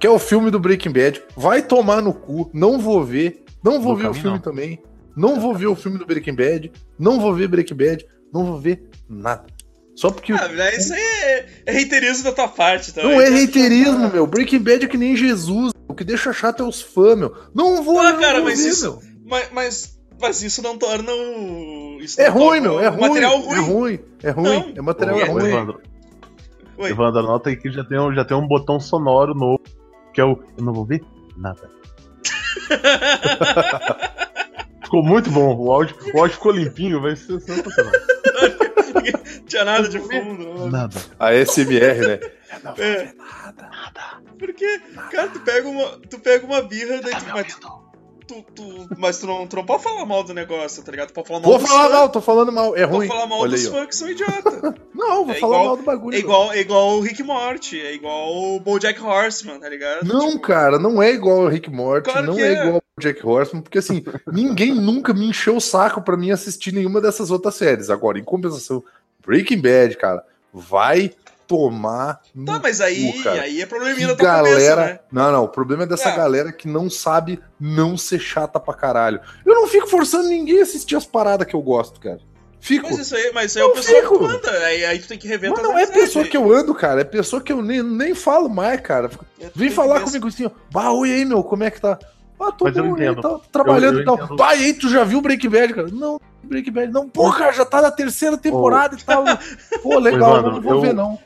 Que 0.00 0.08
é 0.08 0.10
o 0.10 0.18
filme 0.18 0.50
do 0.50 0.58
Breaking 0.58 0.90
Bad. 0.90 1.22
Vai 1.36 1.62
tomar 1.62 2.02
no 2.02 2.12
cu. 2.12 2.50
Não 2.52 2.76
vou 2.80 3.04
ver. 3.04 3.44
Não 3.62 3.80
vou 3.80 3.92
No 3.92 3.98
ver 3.98 4.08
o 4.08 4.14
filme 4.14 4.30
não. 4.30 4.38
também. 4.40 4.82
Não 5.16 5.38
vou 5.38 5.54
ver 5.54 5.68
o 5.68 5.76
filme 5.76 5.98
do 5.98 6.04
Breaking 6.04 6.34
Bad. 6.34 6.72
Não 6.98 7.20
vou 7.20 7.32
ver 7.32 7.46
Breaking 7.46 7.76
Bad. 7.76 8.04
Não 8.32 8.44
vou 8.44 8.58
ver 8.60 8.82
nada. 9.08 9.44
Só 9.94 10.10
porque 10.10 10.32
Ah, 10.32 10.48
velho, 10.48 10.76
isso 10.76 10.92
aí 10.92 11.00
é, 11.00 11.46
é 11.66 11.72
reiterismo 11.72 12.24
da 12.24 12.32
tua 12.32 12.48
parte, 12.48 12.92
tá? 12.92 13.04
não 13.04 13.20
é 13.20 13.28
reiterismo, 13.28 14.10
meu. 14.10 14.26
Breaking 14.26 14.58
Bad 14.58 14.84
é 14.84 14.88
que 14.88 14.96
nem 14.98 15.14
Jesus. 15.16 15.70
O 15.86 15.94
que 15.94 16.02
deixa 16.02 16.32
chato 16.32 16.64
é 16.64 16.66
os 16.66 16.82
fãs, 16.82 17.16
meu. 17.16 17.32
Não 17.54 17.84
vou, 17.84 18.00
Ah, 18.00 18.14
não 18.14 18.18
cara, 18.20 18.38
vou 18.40 18.48
mas 18.50 18.60
ver, 18.60 18.68
isso- 18.70 18.82
meu. 19.00 19.00
Mas, 19.24 19.48
mas, 19.52 19.98
mas 20.20 20.42
isso 20.42 20.62
não 20.62 20.76
torna 20.78 21.12
o. 21.12 21.98
Isso 22.00 22.20
É 22.20 22.28
não 22.28 22.36
ruim, 22.38 22.60
meu. 22.60 22.80
É 22.80 22.88
ruim. 22.88 23.00
Material 23.00 23.32
É 23.32 23.36
ruim. 23.38 23.60
ruim. 23.60 23.98
É 24.22 24.30
ruim. 24.30 24.44
Não. 24.44 24.72
É 24.76 24.82
material 24.82 25.18
é 25.18 25.24
ruim. 25.24 25.48
Evandro, 25.48 25.80
Oi. 26.76 26.90
Evandro, 26.90 27.20
anota 27.20 27.50
aí 27.50 27.56
que 27.56 27.70
já 27.70 27.84
tem, 27.84 27.98
um, 28.00 28.12
já 28.14 28.24
tem 28.24 28.36
um 28.36 28.46
botão 28.46 28.80
sonoro 28.80 29.34
novo, 29.34 29.60
que 30.12 30.20
é 30.20 30.24
o 30.24 30.38
Eu 30.58 30.64
não 30.64 30.72
vou 30.72 30.84
ver 30.84 31.02
nada. 31.36 31.70
Ficou 34.84 35.02
muito 35.02 35.30
bom, 35.30 35.56
o 35.56 35.72
áudio, 35.72 35.96
o 36.14 36.18
áudio 36.20 36.34
ficou 36.36 36.52
limpinho, 36.52 37.00
vai 37.00 37.16
ser 37.16 37.40
sensacional. 37.40 37.92
Tinha 39.46 39.64
nada 39.64 39.88
de 39.88 39.98
fundo. 39.98 40.44
não. 40.44 40.70
Nada. 40.70 40.94
A 41.18 41.32
SMR, 41.32 42.06
né? 42.06 42.20
É. 42.78 43.12
Porque, 44.38 44.78
cara, 45.10 45.28
tu 45.28 45.40
pega 45.40 45.68
uma, 45.68 45.86
tu 46.08 46.18
pega 46.20 46.46
uma 46.46 46.62
birra, 46.62 47.00
daí 47.00 47.14
tu, 47.14 47.24
mas, 47.32 47.58
tu, 48.26 48.44
tu- 48.54 48.88
mas 48.98 49.18
tu, 49.18 49.26
não, 49.26 49.46
tu 49.46 49.56
não 49.56 49.64
pode 49.66 49.82
falar 49.82 50.04
mal 50.06 50.22
do 50.24 50.32
negócio, 50.34 50.82
tá 50.82 50.90
ligado? 50.90 51.08
Tu 51.08 51.14
pode 51.14 51.28
falar 51.28 51.40
mal 51.40 51.50
Vou 51.50 51.60
falar 51.60 51.82
fãs, 51.84 51.92
mal, 51.92 52.08
tô 52.08 52.20
falando 52.20 52.52
mal. 52.52 52.76
É 52.76 52.84
ruim. 52.84 53.06
falar 53.06 53.26
mal 53.26 53.40
Olha 53.40 53.50
dos 53.52 53.66
fãs 53.66 53.86
que 53.86 53.96
são 53.96 54.08
idiota. 54.08 54.74
Não, 54.94 55.24
vou 55.26 55.34
É 55.34 55.38
falar 55.38 55.56
igual- 55.56 55.64
mal 55.66 55.76
do 55.76 55.82
bagulho. 55.82 56.16
É 56.16 56.20
igual, 56.20 56.52
é 56.52 56.60
igual 56.60 56.96
o 56.96 57.00
Rick 57.00 57.22
Morty, 57.22 57.80
é 57.80 57.94
igual 57.94 58.32
o 58.34 58.60
BoJack 58.60 59.00
Horseman, 59.02 59.58
tá 59.60 59.68
ligado? 59.68 60.04
Não, 60.06 60.28
Tipo, 60.30 60.40
cara, 60.40 60.78
não 60.78 61.02
é 61.02 61.10
igual 61.12 61.40
o 61.40 61.48
Rick 61.48 61.70
Morty, 61.70 62.10
Claro 62.10 62.26
não 62.26 62.38
é, 62.38 62.42
é. 62.54 62.66
igual 62.66 62.76
o 62.96 63.00
Jack 63.00 63.26
Horseman, 63.26 63.62
porque 63.62 63.78
assim, 63.78 64.02
ninguém 64.32 64.72
nunca 64.72 65.12
me 65.12 65.26
encheu 65.28 65.56
o 65.56 65.60
saco 65.60 66.00
pra 66.00 66.16
mim 66.16 66.30
assistir 66.30 66.72
nenhuma 66.72 67.00
dessas 67.00 67.30
outras 67.30 67.54
séries. 67.56 67.90
Agora, 67.90 68.18
em 68.18 68.24
compensação, 68.24 68.82
Breaking 69.26 69.60
Bad, 69.60 69.96
cara, 69.96 70.24
vai 70.52 71.10
tomar 71.46 72.20
no 72.34 72.44
Tá, 72.44 72.58
mas 72.62 72.80
aí, 72.80 73.12
cu, 73.12 73.22
cara. 73.24 73.42
aí 73.42 73.60
é 73.60 73.66
probleminha 73.66 74.08
Que 74.08 74.14
da 74.14 74.24
galera. 74.24 74.54
cabeça, 74.56 74.76
né? 74.76 74.98
Não, 75.12 75.32
não. 75.32 75.44
O 75.44 75.48
problema 75.48 75.82
é 75.84 75.86
dessa 75.86 76.08
Ah. 76.10 76.16
galera 76.16 76.52
que 76.52 76.66
não 76.68 76.88
sabe 76.90 77.40
não 77.60 77.96
ser 77.96 78.18
chata 78.18 78.58
pra 78.60 78.74
caralho. 78.74 79.20
Eu 79.44 79.54
não 79.54 79.66
fico 79.66 79.86
forçando 79.86 80.28
ninguém 80.28 80.60
a 80.60 80.62
assistir 80.62 80.96
as 80.96 81.06
paradas 81.06 81.46
que 81.46 81.54
eu 81.54 81.62
gosto, 81.62 82.00
cara. 82.00 82.18
Fico. 82.60 82.88
Mas 82.88 82.98
isso 83.00 83.14
aí, 83.14 83.30
mas 83.34 83.50
isso 83.50 83.58
aí 83.58 83.64
é 83.64 83.66
o 83.66 83.72
pessoal 83.74 84.00
fico. 84.02 84.18
que 84.18 84.24
manda. 84.24 84.50
Aí, 84.50 84.84
aí 84.86 84.98
tu 84.98 85.06
tem 85.06 85.18
que 85.18 85.28
rever 85.28 85.50
Mas 85.50 85.62
não 85.62 85.78
é 85.78 85.86
pessoa 85.86 86.24
que 86.24 86.34
eu 86.34 86.50
ando, 86.50 86.74
cara. 86.74 87.02
É 87.02 87.04
pessoa 87.04 87.42
que 87.42 87.52
eu 87.52 87.60
nem, 87.60 87.82
nem 87.82 88.14
falo 88.14 88.48
mais, 88.48 88.80
cara. 88.80 89.10
Vem 89.54 89.68
falar 89.70 90.00
comigo 90.00 90.28
assim, 90.28 90.46
ó. 90.46 90.50
Bah, 90.72 90.90
oi 90.92 91.12
aí, 91.12 91.24
meu, 91.26 91.44
como 91.44 91.62
é 91.62 91.70
que 91.70 91.78
tá? 91.78 91.98
Ah, 92.40 92.50
tô 92.52 92.64
Mas 92.64 92.76
eu 92.76 92.84
bom, 92.84 92.90
entendo. 92.90 93.20
Tá 93.22 93.40
trabalhando 93.52 93.94
Eu- 93.94 93.98
eu 93.98 94.02
e 94.02 94.04
tal. 94.04 94.14
entendo. 94.16 94.36
E 94.40 94.42
aí, 94.42 94.74
tu 94.74 94.88
já 94.88 95.04
viu 95.04 95.18
o 95.18 95.22
Breaking 95.22 95.48
Bad, 95.50 95.72
cara? 95.74 95.88
Não, 95.88 96.20
Breaking 96.42 96.72
Bad. 96.72 96.92
Não, 96.92 97.08
pô, 97.08 97.32
cara, 97.32 97.52
já 97.52 97.64
tá 97.64 97.80
na 97.80 97.90
terceira 97.90 98.36
temporada 98.36 98.96
e 98.96 99.02
tal. 99.02 99.24
Pô, 99.82 99.98
legal, 99.98 100.32
Evandro, 100.38 100.52
não 100.56 100.60
vou 100.60 100.72
eu- 100.74 100.80
ver, 100.80 100.92
não. 100.92 101.18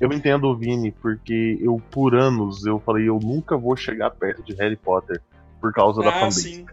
Eu 0.00 0.12
entendo 0.12 0.44
o 0.48 0.56
Vini, 0.56 0.90
porque 0.90 1.58
eu, 1.60 1.80
por 1.90 2.14
anos, 2.14 2.64
eu 2.66 2.80
falei, 2.84 3.08
eu 3.08 3.18
nunca 3.22 3.56
vou 3.56 3.76
chegar 3.76 4.10
perto 4.10 4.42
de 4.42 4.54
Harry 4.54 4.76
Potter 4.76 5.20
por 5.60 5.72
causa 5.72 6.00
da 6.02 6.08
Ah, 6.08 6.12
fanbase. 6.12 6.42
sim. 6.42 6.66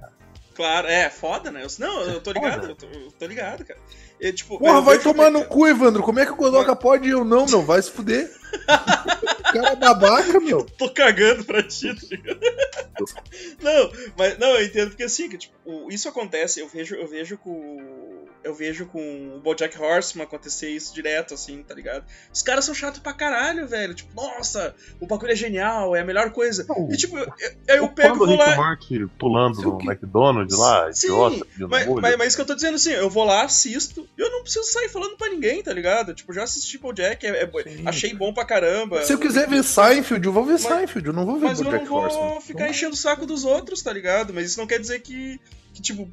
Claro, 0.56 0.88
é, 0.88 1.10
foda, 1.10 1.50
né? 1.50 1.64
Eu- 1.64 1.70
não, 1.80 2.02
eu 2.02 2.22
tô 2.22 2.32
ligado, 2.32 2.62
Foda. 2.62 2.68
eu 2.72 2.76
tô, 2.76 2.86
eu 2.86 3.12
tô 3.18 3.26
ligado, 3.26 3.64
cara. 3.66 3.80
Eu, 4.20 4.34
tipo, 4.36 4.60
Porra, 4.60 4.78
eu 4.78 4.82
vai 4.84 5.00
tomar 5.00 5.26
que- 5.26 5.32
no 5.32 5.46
cu, 5.46 5.66
Evandro. 5.68 6.04
Como 6.04 6.20
é 6.20 6.26
que 6.26 6.32
o 6.32 6.36
Godoka 6.36 6.76
pode 6.76 7.08
e 7.08 7.12
eu 7.12 7.24
não, 7.24 7.46
meu? 7.46 7.62
Vai 7.64 7.82
se 7.82 7.90
fuder. 7.90 8.30
cara 9.52 9.74
é 9.74 9.76
babaca, 9.76 10.40
meu. 10.40 10.64
tô 10.78 10.90
cagando 10.90 11.44
pra 11.44 11.64
ti, 11.64 11.94
tá 11.94 12.08
ligado? 12.10 12.40
não, 13.62 13.92
mas 14.18 14.38
não, 14.38 14.56
eu 14.56 14.66
entendo 14.66 14.90
porque 14.90 15.04
assim, 15.04 15.30
que, 15.30 15.38
tipo, 15.38 15.92
isso 15.92 16.08
acontece, 16.08 16.60
eu 16.60 16.68
vejo, 16.68 16.96
eu 16.96 17.08
vejo 17.08 17.38
com. 17.38 18.21
Eu 18.44 18.56
vejo 18.56 18.88
com 18.88 19.36
o 19.36 19.40
Bojack 19.40 19.80
Horseman 19.80 20.24
acontecer 20.26 20.70
isso 20.70 20.94
direto, 20.94 21.34
assim, 21.36 21.62
tá 21.62 21.76
ligado? 21.76 22.04
Os 22.34 22.42
caras 22.42 22.66
são 22.66 22.74
chatos 22.74 23.00
pra 23.00 23.14
caralho, 23.14 23.68
velho. 23.68 23.94
Tipo, 23.94 24.14
nossa, 24.16 24.76
o 25.00 25.06
bagulho 25.06 25.32
é 25.32 25.36
genial, 25.36 25.96
é 25.96 26.02
a 26.02 26.04
melhor 26.06 26.32
coisa. 26.32 26.66
Não, 26.68 26.90
E 26.92 26.98
tipo, 26.98 27.18
eu, 27.20 27.32
eu, 27.68 27.88
pego 27.90 28.16
e 28.16 28.28
vou 28.28 28.36
lá. 28.36 28.56
Morty 28.56 29.06
pulando 29.20 29.62
no 29.62 29.78
quê. 29.78 29.86
McDonald's 29.88 30.58
lá, 30.58 30.92
Sim, 30.92 31.08
idiota, 31.08 31.46
Mas, 31.70 31.88
mas, 31.88 32.18
mas 32.18 32.28
isso 32.30 32.36
que 32.38 32.42
eu 32.42 32.46
tô 32.48 32.56
dizendo 32.56 32.76
assim, 32.76 32.92
eu 32.92 33.10
vou 33.10 33.24
lá, 33.26 33.44
assisto, 33.44 34.08
e 34.18 34.22
eu 34.22 34.32
não 34.32 34.42
preciso 34.42 34.66
sair 34.66 34.90
falando 34.90 35.16
pra 35.18 35.30
ninguém, 35.30 35.62
tá 35.62 35.72
ligado? 35.72 36.14
Tipo, 36.16 36.34
já 36.34 36.44
assisti 36.44 36.80
Bojack, 36.80 37.24
é, 37.26 37.44
é, 37.44 37.52
achei 37.86 38.12
bom 38.14 38.34
pra 38.34 38.44
caramba. 38.44 39.04
Se 39.06 39.14
eu 39.14 39.20
quiser 39.20 39.48
ver 39.48 39.64
Seinfeld, 39.64 40.26
eu 40.26 40.34
vou 40.34 40.44
ver 40.46 40.54
Mas- 40.54 40.62
Seinfeld. 40.64 41.08
Eu 41.08 41.14
não 41.14 41.26
vou 41.28 41.38
ver 41.38 41.46
Mas 41.46 41.60
eu 41.60 41.66
não 41.66 41.72
Bojack 41.72 41.88
vou 41.90 42.00
Horseman. 42.02 42.42
ficar 42.42 42.70
enchendo 42.70 42.94
o 42.94 42.98
saco 42.98 43.26
dos 43.28 43.46
outros, 43.46 43.82
tá 43.84 43.94
ligado? 43.94 44.34
Mas 44.34 44.48
isso 44.48 44.60
não 44.60 44.66
quer 44.66 44.80
dizer 44.80 45.00
que, 45.02 45.40
que 45.74 45.82
tipo, 45.82 46.10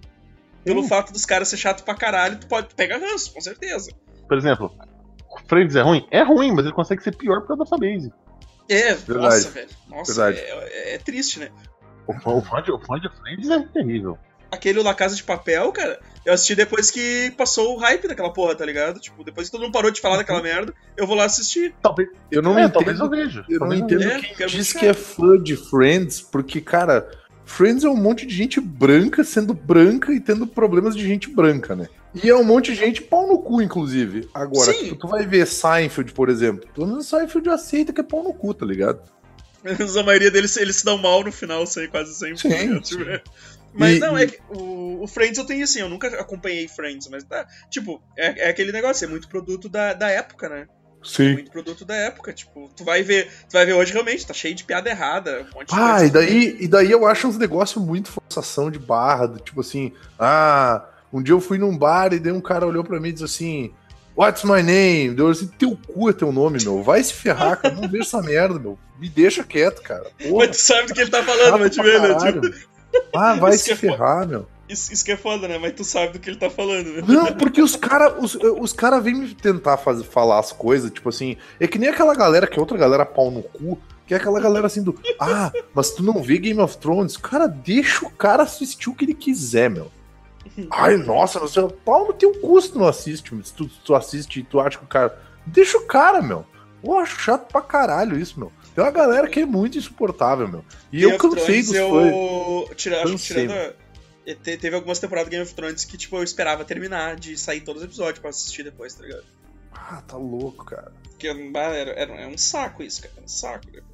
pelo 0.68 0.82
Sim. 0.82 0.88
fato 0.88 1.12
dos 1.12 1.24
caras 1.24 1.48
ser 1.48 1.56
chato 1.56 1.82
pra 1.84 1.94
caralho, 1.94 2.38
tu 2.38 2.46
pode 2.46 2.74
pegar 2.74 2.98
ranço, 2.98 3.32
com 3.32 3.40
certeza. 3.40 3.90
Por 4.28 4.36
exemplo, 4.36 4.72
Friends 5.46 5.74
é 5.76 5.80
ruim? 5.82 6.06
É 6.10 6.22
ruim, 6.22 6.52
mas 6.52 6.64
ele 6.64 6.74
consegue 6.74 7.02
ser 7.02 7.16
pior 7.16 7.40
por 7.40 7.48
causa 7.48 7.64
da 7.64 7.68
fanbase. 7.68 8.12
É, 8.68 8.94
Verdade. 8.94 9.18
nossa, 9.36 9.50
velho. 9.50 9.68
Nossa, 9.88 10.14
Verdade. 10.30 10.38
é, 10.46 10.94
é 10.94 10.98
triste, 10.98 11.40
né? 11.40 11.48
O 12.06 12.12
fã, 12.14 12.30
o 12.32 12.42
fã 12.42 12.62
de, 12.62 12.70
o 12.70 12.78
fã 12.78 12.98
de 13.00 13.08
Friends 13.08 13.48
é 13.50 13.60
terrível. 13.72 14.18
Aquele 14.50 14.82
La 14.82 14.94
Casa 14.94 15.14
de 15.14 15.22
Papel, 15.22 15.70
cara, 15.72 16.00
eu 16.24 16.32
assisti 16.32 16.54
depois 16.54 16.90
que 16.90 17.30
passou 17.36 17.74
o 17.76 17.78
hype 17.80 18.08
daquela 18.08 18.32
porra, 18.32 18.54
tá 18.54 18.64
ligado? 18.64 18.98
Tipo, 18.98 19.22
depois 19.22 19.48
que 19.48 19.52
todo 19.52 19.60
mundo 19.62 19.72
parou 19.72 19.90
de 19.90 20.00
falar 20.00 20.16
daquela 20.16 20.42
merda, 20.42 20.72
eu 20.96 21.06
vou 21.06 21.14
lá 21.16 21.24
assistir. 21.24 21.74
Talvez, 21.82 22.08
Eu 22.30 22.40
não 22.40 22.58
é, 22.58 22.62
entendo. 22.62 22.72
talvez 22.72 22.98
eu 22.98 23.10
veja. 23.10 23.44
Eu 23.48 23.60
não 23.60 23.74
entendo 23.74 24.02
É, 24.04 24.20
quem 24.20 24.46
é 24.46 24.48
diz 24.48 24.72
que 24.72 24.86
é 24.86 24.94
fã 24.94 25.36
de 25.42 25.54
Friends, 25.54 26.22
porque, 26.22 26.62
cara, 26.62 27.10
Friends 27.48 27.82
é 27.82 27.88
um 27.88 27.96
monte 27.96 28.26
de 28.26 28.34
gente 28.34 28.60
branca 28.60 29.24
sendo 29.24 29.54
branca 29.54 30.12
e 30.12 30.20
tendo 30.20 30.46
problemas 30.46 30.94
de 30.94 31.02
gente 31.06 31.30
branca, 31.30 31.74
né? 31.74 31.88
E 32.22 32.28
é 32.28 32.36
um 32.36 32.44
monte 32.44 32.72
de 32.72 32.78
gente 32.78 33.00
pau 33.02 33.26
no 33.26 33.38
cu, 33.40 33.62
inclusive. 33.62 34.28
Agora, 34.34 34.72
Sim. 34.72 34.84
tipo, 34.84 34.96
tu 34.96 35.08
vai 35.08 35.26
ver 35.26 35.46
Seinfeld, 35.46 36.12
por 36.12 36.28
exemplo. 36.28 36.68
Pelo 36.74 36.86
menos 36.86 37.06
Seinfeld 37.08 37.48
aceita 37.48 37.92
que 37.92 38.00
é 38.00 38.04
pau 38.04 38.22
no 38.22 38.34
cu, 38.34 38.52
tá 38.52 38.66
ligado? 38.66 39.00
Mas 39.64 39.96
a 39.96 40.02
maioria 40.02 40.30
deles 40.30 40.56
eles 40.58 40.76
se 40.76 40.84
dão 40.84 40.98
mal 40.98 41.24
no 41.24 41.32
final, 41.32 41.66
sei, 41.66 41.88
quase 41.88 42.14
sempre. 42.14 42.38
Sim, 42.38 42.48
tá 42.50 42.56
ligado? 42.56 42.80
Tipo, 42.82 43.02
é. 43.04 43.22
Mas 43.74 43.96
E- 43.96 44.00
não, 44.00 44.16
é 44.16 44.26
que 44.26 44.38
o, 44.50 45.02
o 45.02 45.06
Friends 45.08 45.38
eu 45.38 45.44
tenho 45.44 45.64
assim, 45.64 45.80
eu 45.80 45.88
nunca 45.88 46.08
acompanhei 46.20 46.68
Friends, 46.68 47.08
mas 47.08 47.24
tá. 47.24 47.46
Tipo, 47.70 48.02
é, 48.16 48.46
é 48.46 48.50
aquele 48.50 48.72
negócio, 48.72 49.04
é 49.04 49.08
muito 49.08 49.28
produto 49.28 49.68
da, 49.68 49.94
da 49.94 50.10
época, 50.10 50.48
né? 50.48 50.66
Sim. 51.08 51.32
Muito 51.32 51.50
produto 51.50 51.84
da 51.84 51.94
época. 51.96 52.32
Tipo, 52.32 52.70
tu 52.76 52.84
vai 52.84 53.02
ver. 53.02 53.26
Tu 53.48 53.52
vai 53.52 53.64
ver 53.64 53.72
hoje 53.72 53.92
realmente, 53.92 54.26
tá 54.26 54.34
cheio 54.34 54.54
de 54.54 54.62
piada 54.64 54.90
errada, 54.90 55.46
um 55.50 55.58
monte 55.58 55.68
de 55.68 55.74
Ah, 55.74 55.96
coisa 55.98 56.06
e 56.06 56.10
daí, 56.10 56.56
e 56.60 56.68
daí 56.68 56.90
eu 56.90 57.06
acho 57.06 57.26
uns 57.26 57.38
negócios 57.38 57.82
muito 57.84 58.10
forçação 58.10 58.70
de 58.70 58.78
barra, 58.78 59.26
do 59.26 59.40
tipo 59.40 59.60
assim, 59.60 59.92
ah, 60.18 60.84
um 61.12 61.22
dia 61.22 61.32
eu 61.34 61.40
fui 61.40 61.56
num 61.58 61.76
bar 61.76 62.12
e 62.12 62.18
daí 62.18 62.32
um 62.32 62.40
cara 62.40 62.66
olhou 62.66 62.84
pra 62.84 63.00
mim 63.00 63.08
e 63.08 63.12
disse 63.12 63.24
assim, 63.24 63.72
What's 64.16 64.42
my 64.42 64.62
name? 64.62 65.14
Deu 65.14 65.28
assim, 65.28 65.46
teu 65.46 65.78
cu 65.86 66.10
é 66.10 66.12
teu 66.12 66.32
nome, 66.32 66.58
meu. 66.62 66.82
Vai 66.82 67.02
se 67.04 67.14
ferrar, 67.14 67.56
cara. 67.56 67.72
Não 67.74 67.88
vejo 67.88 68.02
essa 68.02 68.20
merda, 68.20 68.58
meu. 68.58 68.76
Me 68.98 69.08
deixa 69.08 69.44
quieto, 69.44 69.80
cara. 69.80 70.10
Porra, 70.20 70.46
Mas 70.48 70.56
tu 70.56 70.60
sabe 70.62 70.88
do 70.88 70.94
que 70.94 71.00
ele 71.00 71.10
tá 71.10 71.22
falando, 71.22 71.58
mas 71.60 71.70
te 71.70 71.80
pra 71.80 71.98
né? 72.00 72.14
Tipo, 72.32 72.40
meu. 72.40 72.54
Ah, 73.14 73.34
vai 73.34 73.54
Isso 73.54 73.64
se 73.66 73.70
é 73.72 73.76
foda. 73.76 73.92
ferrar, 73.92 74.26
meu. 74.26 74.48
Isso, 74.68 74.92
isso 74.92 75.04
que 75.04 75.12
é 75.12 75.16
foda, 75.16 75.48
né? 75.48 75.58
Mas 75.58 75.72
tu 75.72 75.84
sabe 75.84 76.12
do 76.12 76.18
que 76.18 76.30
ele 76.30 76.36
tá 76.36 76.50
falando, 76.50 76.86
né? 76.92 77.02
Não, 77.06 77.26
porque 77.34 77.62
os 77.62 77.76
caras 77.76 78.14
os, 78.18 78.34
os 78.34 78.72
cara 78.72 79.00
vêm 79.00 79.14
me 79.14 79.34
tentar 79.34 79.76
fazer, 79.76 80.04
falar 80.04 80.38
as 80.38 80.52
coisas, 80.52 80.90
tipo 80.90 81.08
assim, 81.08 81.36
é 81.58 81.66
que 81.66 81.78
nem 81.78 81.88
aquela 81.88 82.14
galera, 82.14 82.46
que 82.46 82.58
é 82.58 82.60
outra 82.60 82.76
galera 82.76 83.06
pau 83.06 83.30
no 83.30 83.42
cu, 83.42 83.78
que 84.06 84.14
é 84.14 84.16
aquela 84.16 84.40
galera 84.40 84.66
assim 84.66 84.82
do, 84.82 84.98
ah, 85.20 85.52
mas 85.74 85.90
tu 85.90 86.02
não 86.02 86.22
vê 86.22 86.38
Game 86.38 86.60
of 86.60 86.76
Thrones? 86.78 87.16
Cara, 87.16 87.46
deixa 87.46 88.06
o 88.06 88.10
cara 88.10 88.42
assistir 88.42 88.90
o 88.90 88.94
que 88.94 89.04
ele 89.04 89.14
quiser, 89.14 89.70
meu. 89.70 89.90
Ai, 90.70 90.96
nossa, 90.96 91.38
não 91.38 91.48
sei, 91.48 91.66
pau 91.84 92.06
no 92.06 92.12
teu 92.12 92.32
cu 92.40 92.60
se 92.60 92.72
tu 92.72 92.78
não 92.78 92.88
assiste, 92.88 93.34
se 93.44 93.52
tu, 93.52 93.68
tu 93.84 93.94
assiste 93.94 94.40
e 94.40 94.42
tu 94.42 94.60
acha 94.60 94.78
que 94.78 94.84
o 94.84 94.88
cara. 94.88 95.18
Deixa 95.46 95.78
o 95.78 95.86
cara, 95.86 96.20
meu. 96.20 96.44
Eu 96.82 96.96
acho 96.96 97.20
chato 97.20 97.50
pra 97.50 97.60
caralho 97.60 98.18
isso, 98.18 98.38
meu. 98.38 98.52
Tem 98.74 98.84
uma 98.84 98.90
galera 98.90 99.26
que 99.26 99.40
é 99.40 99.46
muito 99.46 99.76
insuportável, 99.76 100.46
meu. 100.46 100.64
E 100.92 101.02
eu 101.02 101.10
Game 101.10 101.26
of 101.26 101.36
cansei 101.36 101.62
dos 101.62 101.74
eu... 101.74 101.90
fãs. 101.90 102.76
Tira, 102.76 102.96
acho 102.96 103.04
que 103.06 103.10
Cansei, 103.12 103.46
tirando. 103.48 103.74
Te- 104.34 104.56
Teve 104.56 104.76
algumas 104.76 104.98
temporadas 104.98 105.28
do 105.28 105.30
Game 105.32 105.42
of 105.44 105.54
Thrones 105.54 105.84
que, 105.84 105.96
tipo, 105.96 106.16
eu 106.16 106.22
esperava 106.22 106.64
terminar 106.64 107.16
de 107.16 107.36
sair 107.36 107.60
todos 107.60 107.82
os 107.82 107.86
episódios 107.88 108.18
pra 108.18 108.30
assistir 108.30 108.62
depois, 108.62 108.94
tá 108.94 109.02
ligado? 109.04 109.24
Ah, 109.72 110.02
tá 110.06 110.16
louco, 110.16 110.64
cara. 110.64 110.92
Porque 111.10 111.32
bah, 111.50 111.74
era, 111.74 111.90
era, 111.92 112.14
é 112.14 112.26
um 112.26 112.36
saco 112.38 112.82
isso, 112.82 113.00
cara. 113.02 113.14
É 113.16 113.20
um 113.20 113.28
saco, 113.28 113.66
cara. 113.70 113.84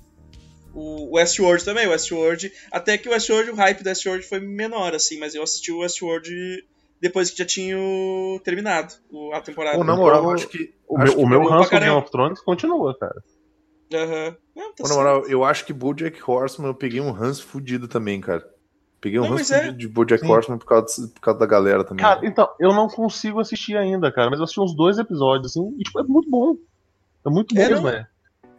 O 0.75 1.17
Westworld 1.17 1.65
também, 1.65 1.87
o 1.87 1.91
Westworld. 1.91 2.53
Até 2.71 2.99
que 2.99 3.09
o 3.09 3.13
Westworld, 3.13 3.51
o 3.51 3.55
hype 3.55 3.83
do 3.83 3.89
Westworld 3.89 4.27
foi 4.27 4.41
menor, 4.41 4.95
assim, 4.95 5.19
mas 5.19 5.35
eu 5.35 5.43
assisti 5.43 5.71
o 5.71 5.79
Westworld 5.79 6.67
depois 7.01 7.31
que 7.31 7.39
já 7.39 7.45
tinha 7.45 7.77
terminado 8.43 8.93
a 9.33 9.41
temporada. 9.41 9.77
Pô, 9.79 9.85
na 9.85 9.95
moral, 9.95 10.17
eu 10.19 10.23
Então, 10.25 10.35
acho 10.35 10.49
que. 10.49 10.75
O 10.89 10.99
acho 10.99 11.05
meu, 11.13 11.15
que 11.17 11.25
o 11.25 11.29
meu 11.29 11.41
bom 11.43 11.47
pra 11.49 11.57
ranço 11.59 11.71
caramba. 11.71 11.91
Game 11.93 12.03
of 12.03 12.11
Thrones 12.11 12.41
continua, 12.41 12.99
cara. 12.99 13.23
Aham. 13.93 14.37
Não, 14.57 14.75
tá 14.75 14.83
Pô, 14.83 14.89
na 14.89 14.95
moral, 14.95 15.27
eu 15.29 15.45
acho 15.45 15.65
que 15.65 15.73
Bojack 15.73 16.19
Horseman 16.29 16.69
eu 16.71 16.75
peguei 16.75 17.01
um 17.01 17.13
ranço 17.13 17.45
fudido 17.47 17.87
também, 17.87 18.21
cara. 18.21 18.45
Peguei 19.05 19.21
um 19.21 19.29
ranço 19.29 19.53
é. 19.53 19.71
de 19.71 19.87
Bojack. 19.87 20.27
Horseman 20.27 20.57
por 20.57 20.65
causa, 20.65 21.09
por 21.09 21.21
causa 21.21 21.39
da 21.39 21.45
galera 21.45 21.85
também. 21.85 22.03
Cara, 22.03 22.27
então, 22.27 22.49
eu 22.59 22.73
não 22.73 22.89
consigo 22.89 23.39
assistir 23.39 23.77
ainda, 23.77 24.11
cara, 24.11 24.31
mas 24.31 24.39
eu 24.39 24.45
assisti 24.45 24.59
uns 24.63 24.75
dois 24.75 24.97
episódios, 24.97 25.51
assim, 25.51 25.75
e, 25.79 25.83
tipo, 25.83 26.01
é 26.01 26.03
muito 26.05 26.31
bom. 26.31 26.57
É 27.27 27.29
muito 27.29 27.55
bom 27.55 27.61
É, 27.61 27.69
mesmo, 27.69 27.83
não? 27.83 27.91
é. 27.91 28.07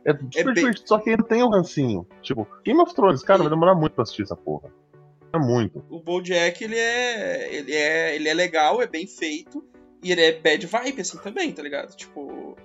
É 0.05 0.11
super 0.13 0.29
bem- 0.45 0.53
divertido, 0.53 0.87
só 0.87 0.99
que 0.99 1.09
ele 1.09 1.23
tem 1.23 1.41
o 1.41 1.49
rancinho. 1.49 2.05
Tipo, 2.21 2.47
Game 2.63 2.79
of 2.79 2.93
Thrones, 2.93 3.23
cara, 3.23 3.39
vai 3.41 3.49
demorar 3.49 3.73
muito 3.73 3.93
pra 3.93 4.03
assistir 4.03 4.21
essa 4.21 4.35
porra. 4.35 4.69
É 5.33 5.39
muito. 5.39 5.83
O 5.89 5.99
BoJack, 5.99 6.63
ele 6.63 6.77
é, 6.77 7.55
ele 7.55 7.73
é, 7.73 8.15
ele 8.15 8.29
é 8.29 8.33
legal, 8.35 8.83
é 8.83 8.85
bem 8.85 9.07
feito 9.07 9.63
e 10.03 10.11
ele 10.11 10.21
é 10.21 10.31
bad 10.39 10.63
vibe 10.67 11.01
assim 11.01 11.17
também, 11.17 11.51
tá 11.51 11.63
ligado? 11.63 11.95
Tipo, 11.95 12.55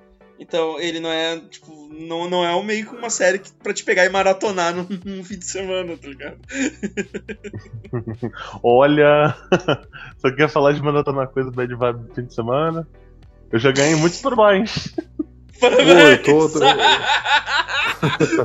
então 0.41 0.81
ele 0.81 0.99
não 0.99 1.11
é, 1.11 1.39
tipo, 1.39 1.71
não, 1.93 2.29
não 2.29 2.45
é 2.45 2.55
um 2.57 2.63
meio 2.63 2.89
que 2.89 2.97
uma 2.97 3.11
série 3.11 3.39
que, 3.39 3.53
pra 3.53 3.75
te 3.75 3.85
pegar 3.85 4.07
e 4.07 4.09
maratonar 4.09 4.75
num, 4.75 4.87
num 5.05 5.23
fim 5.23 5.39
de 5.39 5.45
semana, 5.45 5.97
tá 5.97 6.09
ligado? 6.09 6.39
Olha, 8.63 9.37
só 10.19 10.35
quer 10.35 10.49
falar 10.49 10.73
de 10.73 10.83
maratona 10.83 11.27
coisa 11.27 11.51
bad 11.51 11.75
vibe 11.75 12.09
no 12.09 12.15
fim 12.15 12.25
de 12.25 12.35
semana. 12.35 12.89
Eu 13.53 13.59
já 13.59 13.71
ganhei 13.71 13.95
muitos 13.97 14.21
parabéns. 14.21 14.95
Parabéns! 15.61 16.21
tô- 16.23 16.49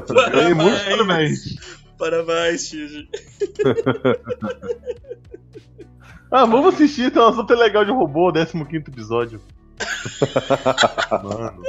tô- 0.01 0.13
Ganhei 0.31 0.53
muitos 0.53 0.81
Parabéns! 0.81 0.97
parabéns. 0.97 1.55
Parabéns, 1.97 2.69
Tiji. 2.69 3.09
Ah, 6.29 6.43
vamos 6.45 6.73
assistir, 6.73 7.09
tem 7.11 7.21
uma 7.21 7.33
super 7.33 7.55
legal 7.57 7.85
de 7.85 7.91
robô, 7.91 8.33
15 8.33 8.57
episódio. 8.89 9.41
Mano. 11.23 11.63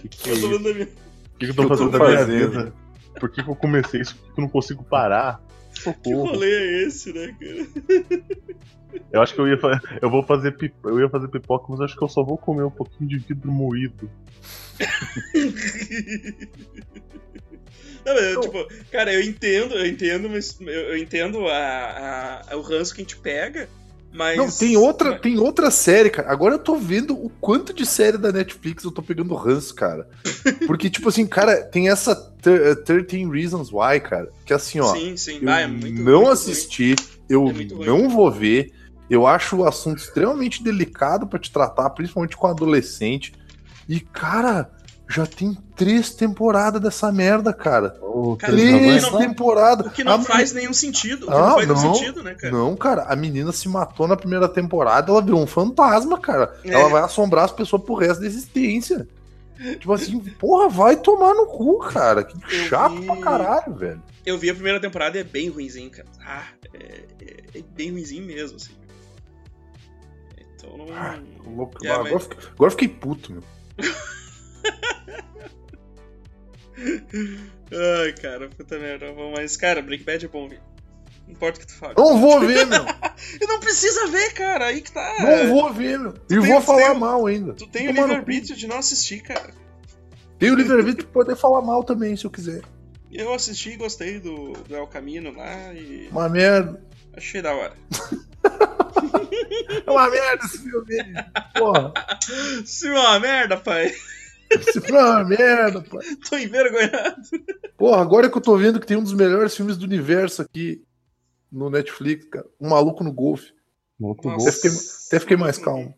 Que 0.00 0.08
que 0.08 0.30
é 0.30 0.32
isso? 0.34 0.46
O 0.46 1.38
que, 1.38 1.46
que 1.46 1.46
eu 1.50 1.54
tô 1.54 1.62
Eu 1.62 1.68
tô 1.68 1.76
fazendo 1.76 1.90
da 1.90 1.98
minha 2.08 2.24
vida? 2.24 2.72
Por 3.18 3.30
que, 3.30 3.42
que 3.42 3.50
eu 3.50 3.56
comecei 3.56 4.00
isso? 4.00 4.16
Por 4.16 4.34
que 4.34 4.40
eu 4.40 4.42
não 4.42 4.48
consigo 4.48 4.84
parar? 4.84 5.40
Que 5.74 5.80
Socorro. 5.80 6.24
rolê 6.26 6.50
é 6.50 6.86
esse, 6.86 7.12
né, 7.12 7.34
cara? 7.38 8.28
Eu 9.12 9.20
acho 9.20 9.34
que 9.34 9.40
eu 9.40 9.46
ia 9.46 9.58
eu 10.00 10.10
vou 10.10 10.22
fazer 10.22 10.52
pipo... 10.52 10.88
eu 10.88 10.98
ia 10.98 11.10
fazer 11.10 11.28
pipoca, 11.28 11.66
mas 11.68 11.80
acho 11.82 11.94
que 11.94 12.02
eu 12.02 12.08
só 12.08 12.22
vou 12.24 12.38
comer 12.38 12.62
um 12.64 12.70
pouquinho 12.70 13.08
de 13.08 13.18
vidro 13.18 13.52
moído. 13.52 14.10
Não, 18.04 18.14
mas, 18.14 18.24
eu, 18.24 18.40
tipo, 18.40 18.66
cara, 18.90 19.12
eu 19.12 19.20
entendo, 19.20 19.74
eu 19.74 19.86
entendo, 19.86 20.28
mas 20.30 20.58
eu, 20.60 20.66
eu 20.68 20.96
entendo 20.96 21.46
a, 21.48 22.42
a- 22.50 22.56
o 22.56 22.62
ranço 22.62 22.94
que 22.94 23.02
a 23.02 23.04
gente 23.04 23.18
pega, 23.18 23.68
mas. 24.12 24.36
Não, 24.36 24.50
tem 24.50 24.76
outra, 24.76 25.18
tem 25.18 25.38
outra 25.38 25.70
série, 25.70 26.10
cara. 26.10 26.30
Agora 26.30 26.54
eu 26.54 26.58
tô 26.58 26.76
vendo 26.76 27.14
o 27.14 27.28
quanto 27.40 27.72
de 27.72 27.84
série 27.86 28.16
da 28.18 28.32
Netflix 28.32 28.84
eu 28.84 28.90
tô 28.90 29.02
pegando 29.02 29.34
ranço, 29.34 29.74
cara. 29.74 30.08
Porque, 30.66 30.88
tipo 30.90 31.08
assim, 31.08 31.26
cara, 31.26 31.62
tem 31.62 31.88
essa 31.88 32.14
ter- 32.14 32.60
eh, 32.68 32.74
13 32.74 33.28
Reasons 33.30 33.70
Why, 33.72 34.00
cara. 34.00 34.30
Que 34.44 34.52
assim, 34.54 34.80
ó. 34.80 34.92
Sim, 34.94 35.16
sim, 35.16 35.38
Eu 35.42 35.48
ah, 35.50 35.60
é 35.60 35.66
muito 35.66 36.02
não 36.02 36.12
muito 36.22 36.30
assisti, 36.30 36.94
eu 37.28 37.48
É 37.48 37.52
muito 37.52 37.74
ruim. 37.76 37.86
não 37.86 38.08
vou 38.08 38.30
ver. 38.30 38.72
Eu 39.10 39.26
acho 39.26 39.56
o 39.56 39.64
assunto 39.66 39.98
extremamente 39.98 40.62
delicado 40.62 41.26
pra 41.26 41.38
te 41.38 41.50
tratar, 41.50 41.88
principalmente 41.90 42.36
com 42.36 42.46
adolescente. 42.46 43.32
E, 43.88 44.00
cara, 44.00 44.70
já 45.08 45.24
tem 45.26 45.56
três 45.74 46.10
temporadas 46.14 46.80
dessa 46.82 47.10
merda, 47.10 47.52
cara. 47.52 47.96
Cara, 48.38 48.52
três 48.52 49.02
não, 49.02 49.18
temporadas. 49.18 49.86
O 49.86 49.90
que 49.90 50.04
não 50.04 50.12
A 50.14 50.20
faz 50.22 50.52
nenhum 50.52 50.72
sentido. 50.74 51.24
O 51.24 51.26
que 51.28 51.32
Ah, 51.34 51.38
não 51.40 51.54
faz 51.54 51.68
nenhum 51.68 51.82
não. 51.82 51.94
sentido, 51.94 52.22
né, 52.22 52.34
cara? 52.34 52.52
Não, 52.52 52.76
cara, 52.76 53.02
a 53.04 53.16
menina 53.16 53.50
se 53.52 53.68
matou 53.68 54.06
na 54.06 54.16
primeira 54.16 54.48
temporada, 54.48 55.10
ela 55.10 55.22
virou 55.22 55.40
um 55.40 55.46
fantasma, 55.46 56.18
cara. 56.20 56.54
É. 56.64 56.70
Ela 56.72 56.88
vai 56.88 57.02
assombrar 57.02 57.44
as 57.44 57.52
pessoas 57.52 57.82
pro 57.82 57.94
resto 57.94 58.20
da 58.20 58.26
existência. 58.26 59.08
Tipo 59.80 59.92
assim, 59.92 60.20
porra, 60.20 60.68
vai 60.68 60.94
tomar 60.96 61.34
no 61.34 61.46
cu, 61.46 61.78
cara. 61.80 62.22
Que 62.22 62.36
Eu 62.36 62.64
chato 62.68 62.94
vi- 62.94 63.06
pra 63.06 63.16
caralho, 63.16 63.74
velho. 63.74 64.02
Eu 64.26 64.36
vi 64.38 64.50
a 64.50 64.54
primeira 64.54 64.78
temporada 64.78 65.16
e 65.16 65.20
é 65.20 65.24
bem 65.24 65.48
ruimzinho, 65.48 65.90
cara. 65.90 66.06
Ah, 66.24 66.44
é, 66.74 67.04
é- 67.20 67.58
é 67.58 67.62
bem 67.74 67.90
ruimzinho 67.90 68.24
mesmo, 68.26 68.56
assim. 68.56 68.72
Então 70.54 70.76
não. 70.76 70.92
Ah, 70.94 71.18
Louco. 71.46 71.74
É, 71.84 71.90
agora, 71.90 72.12
mas- 72.12 72.22
fiquei, 72.24 72.38
agora 72.38 72.66
eu 72.66 72.70
fiquei 72.70 72.88
puto, 72.88 73.32
meu. 73.32 73.42
Ai, 77.72 78.12
cara, 78.20 78.48
puta 78.48 78.78
merda. 78.78 79.06
Mas, 79.36 79.56
cara, 79.56 79.82
Breaking 79.82 80.04
Bad 80.04 80.24
é 80.24 80.28
bom, 80.28 80.48
velho. 80.48 80.60
Não 81.26 81.34
importa 81.34 81.58
o 81.58 81.60
que 81.60 81.66
tu 81.66 81.74
fala. 81.74 81.94
Não 81.96 82.18
vou 82.20 82.40
ver, 82.40 82.66
meu. 82.66 82.84
E 83.40 83.46
não 83.46 83.58
precisa 83.58 84.06
ver, 84.06 84.32
cara. 84.32 84.66
Aí 84.66 84.80
que 84.80 84.92
tá. 84.92 85.16
Não 85.20 85.48
vou 85.48 85.72
ver, 85.72 85.98
meu. 85.98 86.14
E 86.14 86.28
tem- 86.28 86.38
vou 86.40 86.60
tu 86.60 86.66
falar 86.66 86.90
tem- 86.92 86.98
mal 87.00 87.26
ainda. 87.26 87.52
Tu 87.52 87.66
tem 87.66 87.86
o 87.88 87.94
Tomar 87.94 88.02
no 88.02 88.06
livre-arbítrio 88.14 88.56
de 88.56 88.66
não 88.68 88.78
assistir, 88.78 89.20
cara. 89.22 89.50
Tem 90.38 90.50
o 90.52 90.54
livre-arbítrio 90.54 91.04
de 91.06 91.12
poder 91.12 91.34
falar 91.36 91.60
mal 91.62 91.82
também, 91.82 92.16
se 92.16 92.24
eu 92.24 92.30
quiser. 92.30 92.62
Eu 93.10 93.34
assisti 93.34 93.70
e 93.70 93.76
gostei 93.76 94.20
do, 94.20 94.52
do 94.52 94.76
El 94.76 94.86
Camino 94.86 95.32
lá 95.36 95.72
e 95.74 96.08
Uma 96.12 96.28
merda. 96.28 96.80
achei 97.16 97.42
da 97.42 97.52
hora. 97.54 97.74
É 99.86 99.90
uma 99.90 100.08
merda 100.10 100.44
esse 100.44 100.58
filme. 100.58 100.96
Porra. 101.58 101.92
Sim, 102.64 102.90
uma 102.90 103.18
merda, 103.20 103.56
pai. 103.56 103.94
Esse 104.50 104.80
filme 104.80 104.98
é 104.98 105.04
uma 105.04 105.24
merda, 105.24 105.82
pai. 105.82 106.06
Tô 106.28 106.36
envergonhado. 106.36 107.22
Porra, 107.76 108.00
agora 108.00 108.30
que 108.30 108.36
eu 108.36 108.42
tô 108.42 108.56
vendo 108.56 108.80
que 108.80 108.86
tem 108.86 108.96
um 108.96 109.02
dos 109.02 109.14
melhores 109.14 109.54
filmes 109.54 109.76
do 109.76 109.84
universo 109.84 110.42
aqui 110.42 110.82
no 111.50 111.70
Netflix, 111.70 112.24
cara. 112.26 112.46
Um 112.60 112.70
maluco 112.70 113.04
no 113.04 113.12
golfe. 113.12 113.52
Muito 113.98 114.26
Nossa. 114.26 114.38
bom. 114.38 114.48
Até 114.48 114.52
fiquei, 114.52 114.70
até 115.08 115.20
fiquei 115.20 115.36
mais 115.36 115.58
calmo. 115.58 115.94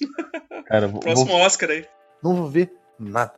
Cara, 0.66 0.86
eu 0.86 0.90
vou, 0.90 1.00
Próximo 1.00 1.32
Oscar 1.34 1.70
aí. 1.70 1.86
Não 2.22 2.34
vou 2.36 2.48
ver 2.48 2.72
nada. 2.98 3.34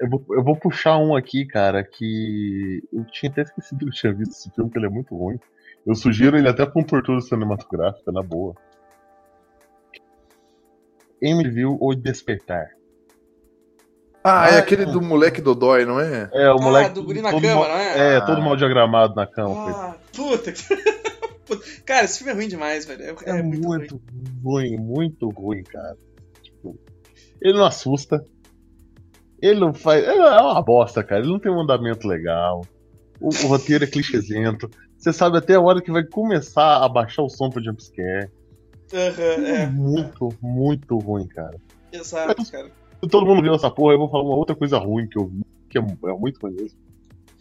eu, 0.00 0.08
vou, 0.08 0.24
eu 0.30 0.42
vou 0.42 0.56
puxar 0.56 0.96
um 0.98 1.14
aqui, 1.14 1.44
cara, 1.46 1.84
que 1.84 2.82
eu 2.92 3.04
tinha 3.06 3.30
até 3.30 3.42
esquecido 3.42 3.80
que 3.80 3.86
eu 3.86 3.92
tinha 3.92 4.12
visto 4.12 4.32
esse 4.32 4.50
filme, 4.50 4.70
porque 4.70 4.78
ele 4.78 4.86
é 4.86 4.90
muito 4.90 5.14
ruim. 5.14 5.38
Eu 5.86 5.94
sugiro 5.94 6.38
ele 6.38 6.48
até 6.48 6.64
com 6.64 6.82
tortura 6.82 7.20
cinematográfica, 7.20 8.10
na 8.12 8.22
boa. 8.22 8.54
MTV 11.20 11.64
O 11.66 11.94
Despertar. 11.94 12.70
Ah, 14.22 14.44
Ah, 14.44 14.50
é 14.50 14.58
aquele 14.58 14.82
é. 14.82 14.86
do 14.86 15.00
moleque 15.00 15.40
Dodói, 15.40 15.84
não 15.86 15.98
é? 15.98 16.28
É, 16.32 16.50
o 16.50 16.58
Ah, 16.58 16.62
moleque. 16.62 16.90
do 16.94 17.02
guri 17.02 17.22
na 17.22 17.30
cama, 17.30 17.54
mal- 17.54 17.68
não 17.68 17.76
é? 17.76 18.16
É, 18.16 18.20
todo 18.20 18.42
mal 18.42 18.54
diagramado 18.56 19.14
na 19.14 19.26
cama. 19.26 19.54
Ah, 19.56 19.94
puta 20.14 20.52
que. 20.52 20.62
Cara, 21.86 22.04
esse 22.04 22.18
filme 22.18 22.32
é 22.32 22.34
ruim 22.36 22.48
demais, 22.48 22.84
velho. 22.84 23.02
É, 23.02 23.08
É, 23.26 23.38
é 23.38 23.42
muito, 23.42 23.66
ruim. 23.66 23.78
muito 23.78 24.00
ruim, 24.44 24.76
muito 24.76 25.28
ruim, 25.30 25.62
cara. 25.64 25.96
Tipo, 26.42 26.78
ele 27.42 27.58
não 27.58 27.64
assusta. 27.64 28.22
Ele 29.42 29.58
não 29.58 29.72
faz. 29.74 30.02
ele 30.06 30.18
É 30.20 30.40
uma 30.40 30.62
bosta, 30.62 31.02
cara. 31.02 31.22
Ele 31.22 31.32
não 31.32 31.40
tem 31.40 31.50
um 31.50 31.60
andamento 31.62 32.06
legal. 32.06 32.60
O, 33.20 33.28
o 33.28 33.46
roteiro 33.48 33.84
é 33.84 33.86
clichêzento. 33.86 34.70
Você 34.98 35.12
sabe 35.12 35.38
até 35.38 35.54
a 35.54 35.60
hora 35.60 35.80
que 35.82 35.90
vai 35.90 36.04
começar 36.04 36.84
a 36.84 36.88
baixar 36.88 37.22
o 37.22 37.28
som 37.30 37.48
pro 37.48 37.62
jumpscare. 37.64 38.28
Aham, 38.92 39.46
É 39.46 39.62
é, 39.62 39.66
muito, 39.66 40.28
muito 40.42 40.98
ruim, 40.98 41.26
cara. 41.26 41.56
exato, 41.92 42.44
cara. 42.50 42.70
Todo 43.08 43.26
mundo 43.26 43.42
viu 43.42 43.54
essa 43.54 43.70
porra, 43.70 43.94
eu 43.94 43.98
vou 43.98 44.10
falar 44.10 44.24
uma 44.24 44.36
outra 44.36 44.54
coisa 44.54 44.78
ruim 44.78 45.06
que 45.08 45.18
eu 45.18 45.26
vi, 45.26 45.42
que 45.68 45.78
é, 45.78 45.80
é 45.80 46.12
muito 46.18 46.38
mesmo. 46.46 46.78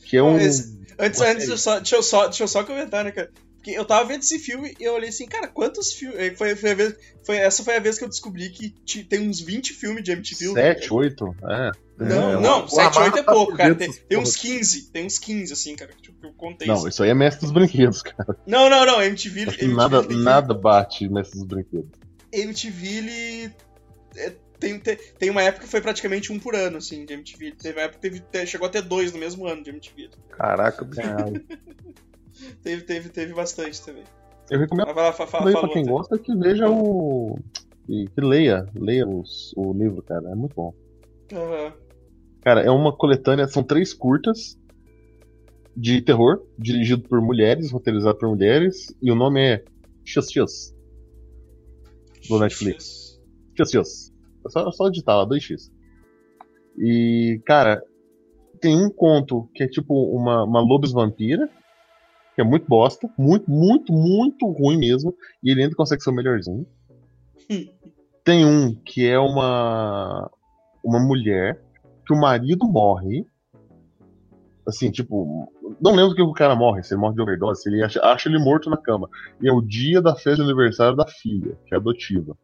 Que 0.06 0.18
é 0.18 0.24
um. 0.24 0.34
Mas- 0.34 0.78
Antes, 1.02 1.22
antes 1.22 1.44
série. 1.44 1.52
eu 1.52 1.58
só, 1.58 1.76
deixa, 1.78 1.96
eu 1.96 2.04
só, 2.04 2.24
deixa 2.28 2.44
eu 2.44 2.48
só 2.48 2.64
comentar, 2.64 3.06
né, 3.06 3.12
cara? 3.12 3.32
Porque 3.56 3.72
eu 3.72 3.84
tava 3.86 4.06
vendo 4.08 4.22
esse 4.22 4.40
filme 4.40 4.74
e 4.80 4.84
eu 4.84 4.94
olhei 4.94 5.10
assim, 5.10 5.26
cara, 5.26 5.48
quantos 5.48 5.92
filmes. 5.94 6.38
Foi, 6.38 6.56
foi 6.56 6.72
a 6.72 6.76
vez, 6.76 6.96
foi, 7.26 7.38
essa 7.38 7.64
foi 7.64 7.76
a 7.76 7.80
vez 7.80 7.98
que 7.98 8.04
eu 8.06 8.10
descobri 8.10 8.50
que 8.50 8.74
tem 9.04 9.28
uns 9.28 9.40
20 9.42 9.74
filmes 9.74 10.04
de 10.04 10.12
MTV. 10.12 10.54
7, 10.54 10.94
8, 10.94 11.36
é. 11.44 11.72
Não, 11.98 12.32
É, 12.38 12.42
não, 12.42 12.64
o 12.66 12.70
7, 12.70 12.98
8 12.98 13.18
é 13.18 13.24
pouco, 13.24 13.56
cara. 13.56 13.76
Tem, 13.76 13.92
tem 13.92 14.18
uns 14.18 14.36
15, 14.38 14.92
tem 14.92 15.06
uns 15.06 15.20
15, 15.20 15.52
assim, 15.54 15.76
cara. 15.76 15.92
que 16.02 16.10
eu 16.24 16.34
contei 16.34 16.68
Não, 16.68 16.76
isso. 16.76 16.88
isso 16.88 17.04
aí 17.04 17.10
é 17.10 17.14
mestre 17.14 17.42
dos 17.42 17.52
brinquedos, 17.52 18.02
cara. 18.02 18.38
Não, 18.48 18.70
não, 18.70 18.86
não, 18.86 19.02
MTV. 19.02 19.42
MTV 19.42 19.74
Nada, 19.74 20.02
nada 20.04 20.54
bate 20.54 21.10
nesses 21.10 21.44
brinquedos. 21.44 21.90
MTV 22.32 22.88
ele 22.88 23.52
é, 24.16 24.34
tem, 24.60 24.80
tem, 24.80 24.98
tem 25.18 25.30
uma 25.30 25.42
época 25.42 25.66
que 25.66 25.72
foi 25.72 25.82
praticamente 25.82 26.32
um 26.32 26.40
por 26.40 26.56
ano, 26.56 26.78
assim, 26.78 27.06
de 27.06 27.14
MTV. 27.14 27.52
Teve 27.54 27.78
uma 27.80 27.86
época 27.86 28.00
que 28.00 28.10
teve, 28.10 28.20
te- 28.20 28.46
chegou 28.46 28.68
a 28.68 28.70
ter 28.70 28.82
dois 28.82 29.12
no 29.14 29.20
mesmo 29.20 29.48
ano 29.48 29.64
de 29.64 29.70
MTV. 29.70 30.10
Caraca, 30.32 30.84
bicho. 30.86 31.02
Teve, 32.64 32.84
teve, 32.84 33.10
teve 33.10 33.34
bastante 33.34 33.82
também. 33.84 34.04
Eu 34.50 34.60
recomendo 34.60 34.94
vai 34.94 35.04
lá, 35.06 35.12
fa- 35.14 35.28
fa- 35.28 35.46
aí 35.46 35.52
fala 35.52 35.66
pra 35.66 35.74
quem 35.74 35.82
outra. 35.90 35.94
gosta 35.94 36.18
que 36.20 36.34
veja 36.38 36.70
o. 36.70 37.38
Que, 37.86 38.08
que 38.16 38.22
leia, 38.22 38.66
leia 38.74 39.06
os- 39.06 39.52
o 39.58 39.74
livro, 39.74 40.02
cara. 40.04 40.30
É 40.32 40.36
muito 40.36 40.54
bom. 40.56 40.74
Aham. 41.34 41.74
Cara, 42.42 42.62
é 42.62 42.72
uma 42.72 42.96
coletânea, 42.96 43.46
são 43.48 43.62
três 43.62 43.94
curtas 43.94 44.58
de 45.76 46.02
terror, 46.02 46.42
dirigido 46.58 47.04
por 47.04 47.22
mulheres, 47.22 47.72
roteirizado 47.72 48.18
por 48.18 48.30
mulheres, 48.30 48.96
e 49.02 49.12
o 49.12 49.16
nome 49.16 49.42
é 49.42 49.66
XX. 50.06 50.74
Do 52.30 52.40
Netflix. 52.40 53.20
É 53.60 53.66
só, 54.48 54.68
é 54.68 54.72
só 54.72 54.90
digitar 54.90 55.18
lá, 55.18 55.26
2x. 55.26 55.72
E, 56.78 57.42
cara, 57.46 57.84
tem 58.62 58.76
um 58.76 58.90
conto 58.90 59.50
que 59.54 59.64
é 59.64 59.68
tipo 59.68 59.94
uma, 60.16 60.44
uma 60.44 60.62
lobis 60.62 60.92
vampira, 60.92 61.50
que 62.36 62.42
é 62.42 62.44
muito 62.44 62.68
bosta, 62.68 63.10
muito, 63.18 63.50
muito, 63.50 63.92
muito 63.92 64.48
ruim 64.48 64.78
mesmo, 64.78 65.14
e 65.44 65.52
ele 65.52 65.64
ainda 65.64 65.76
consegue 65.76 66.02
ser 66.02 66.10
o 66.10 66.14
melhorzinho. 66.14 66.66
tem 68.24 68.46
um 68.46 68.76
que 68.76 69.08
é 69.08 69.18
uma 69.18 70.30
uma 70.84 71.00
mulher 71.00 71.62
que 72.06 72.14
o 72.14 72.20
marido 72.20 72.66
morre. 72.68 73.26
Assim, 74.68 74.92
tipo, 74.92 75.52
não 75.82 75.96
lembro 75.96 76.14
que 76.14 76.22
o 76.22 76.32
cara 76.32 76.56
morre, 76.56 76.84
se 76.84 76.94
ele 76.94 77.02
morre 77.02 77.16
de 77.16 77.22
overdose, 77.22 77.64
se 77.64 77.70
ele 77.70 77.84
acha, 77.84 78.00
acha 78.02 78.30
ele 78.30 78.38
morto 78.38 78.70
na 78.70 78.78
cama. 78.78 79.10
E 79.42 79.48
é 79.48 79.52
o 79.52 79.62
dia 79.62 80.02
da 80.02 80.14
festa 80.14 80.36
de 80.36 80.42
aniversário 80.44 80.96
da 80.96 81.08
filha, 81.08 81.58
que 81.66 81.74
é 81.74 81.78
adotiva. 81.78 82.38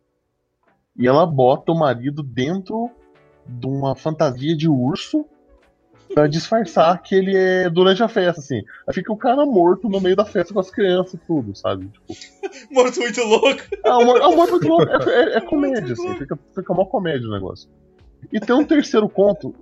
E 0.98 1.08
ela 1.08 1.26
bota 1.26 1.72
o 1.72 1.78
marido 1.78 2.24
dentro 2.24 2.90
de 3.46 3.68
uma 3.68 3.96
fantasia 3.96 4.56
de 4.56 4.68
urso 4.70 5.26
pra 6.14 6.28
disfarçar 6.28 7.02
que 7.02 7.16
ele 7.16 7.36
é 7.36 7.70
durante 7.70 8.02
a 8.02 8.08
festa, 8.08 8.40
assim. 8.40 8.62
Aí 8.88 8.94
fica 8.94 9.12
o 9.12 9.18
cara 9.18 9.46
morto 9.46 9.90
no 9.90 10.00
meio 10.00 10.16
da 10.16 10.24
festa 10.26 10.54
com 10.54 10.60
as 10.60 10.70
crianças 10.72 11.16
e 11.16 11.18
tudo, 11.18 11.56
sabe? 11.56 11.88
Tipo, 11.88 12.14
Morto 12.72 13.00
muito 13.00 13.22
louco. 13.24 13.62
é 13.84 13.90
é 13.90 13.94
humor 14.28 14.50
muito 14.52 14.68
louco. 14.68 14.92
É, 15.10 15.34
é- 15.34 15.38
é 15.38 15.42
comédia, 15.42 15.94
assim. 15.94 16.14
Fica, 16.16 16.40
fica 16.54 16.74
uma 16.74 16.86
comédia 16.86 17.28
o 17.28 17.32
negócio. 17.32 17.70
E 18.32 18.40
tem 18.40 18.56
um 18.56 18.64
terceiro 18.66 19.10
conto 19.10 19.54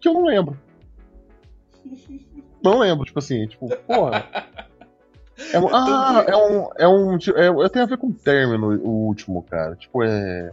que 0.00 0.08
eu 0.08 0.14
não 0.14 0.24
lembro. 0.24 0.56
Não 2.62 2.78
lembro, 2.78 3.04
tipo 3.04 3.18
assim, 3.18 3.46
tipo, 3.46 3.68
porra. 3.86 4.26
É 5.52 5.58
um, 5.58 5.68
ah, 5.74 6.24
é 6.26 6.36
um. 6.36 6.68
É 6.78 6.88
um. 6.88 7.16
tipo, 7.18 7.38
É, 7.38 7.46
é- 7.46 7.68
tem 7.68 7.82
a 7.82 7.86
ver 7.86 7.96
com 7.98 8.08
o 8.08 8.12
término, 8.12 8.68
o 8.82 9.06
último, 9.06 9.42
cara. 9.42 9.76
Tipo, 9.76 10.02
é. 10.02 10.50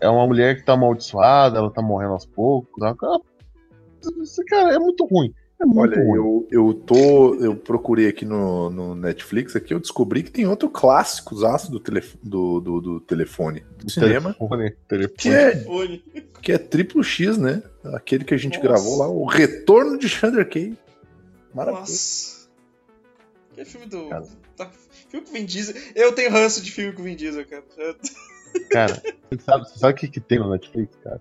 É 0.00 0.08
uma 0.08 0.26
mulher 0.26 0.56
que 0.56 0.64
tá 0.64 0.74
amaldiçoada, 0.74 1.58
ela 1.58 1.70
tá 1.70 1.80
morrendo 1.80 2.12
aos 2.12 2.26
poucos. 2.26 2.82
Ela, 2.82 2.94
esse 4.22 4.44
cara 4.44 4.74
é 4.74 4.78
muito 4.78 5.04
ruim. 5.06 5.32
É 5.60 5.64
muito 5.64 5.78
Olha, 5.80 5.96
ruim. 6.04 6.16
eu, 6.16 6.48
eu 6.50 6.74
tô. 6.74 7.34
Eu 7.36 7.56
procurei 7.56 8.08
aqui 8.08 8.24
no, 8.24 8.68
no 8.70 8.94
Netflix 8.94 9.56
aqui, 9.56 9.72
eu 9.72 9.80
descobri 9.80 10.22
que 10.22 10.30
tem 10.30 10.46
outro 10.46 10.68
clássico 10.68 11.34
zaço 11.36 11.70
do, 11.70 11.80
telef 11.80 12.16
do, 12.22 12.60
do, 12.60 12.80
do 12.80 13.00
telefone 13.00 13.64
do 13.78 13.90
cinema, 13.90 14.34
Telefone, 14.34 14.70
telefone. 14.88 15.16
que 15.16 15.28
é, 15.30 15.64
que 16.42 16.52
é 16.52 16.58
triplo 16.58 17.02
X, 17.02 17.38
né? 17.38 17.62
Aquele 17.94 18.24
que 18.24 18.34
a 18.34 18.36
gente 18.36 18.56
Nossa. 18.58 18.68
gravou 18.68 18.98
lá, 18.98 19.08
o 19.08 19.24
Retorno 19.24 19.96
de 19.96 20.08
Xander 20.08 20.46
Cage. 20.48 20.76
Maravilha. 21.54 21.80
Nossa. 21.80 22.33
Que 23.54 23.60
é 23.60 23.64
filme 23.64 23.86
do. 23.86 24.08
Cara. 24.08 24.24
Tá, 24.56 24.70
filme 25.10 25.26
com 25.26 25.32
Vin 25.32 25.44
Diesel. 25.44 25.74
Eu 25.94 26.12
tenho 26.12 26.30
ranço 26.30 26.60
de 26.62 26.70
filme 26.70 26.92
com 26.92 27.02
Vin 27.02 27.16
Diesel, 27.16 27.46
cara. 27.46 27.64
Cara, 28.70 29.02
você 29.30 29.40
sabe, 29.42 29.68
você 29.68 29.78
sabe 29.78 29.92
o 29.94 29.96
que, 29.96 30.08
que 30.08 30.20
tem 30.20 30.38
no 30.38 30.50
Netflix, 30.50 30.96
cara? 31.02 31.20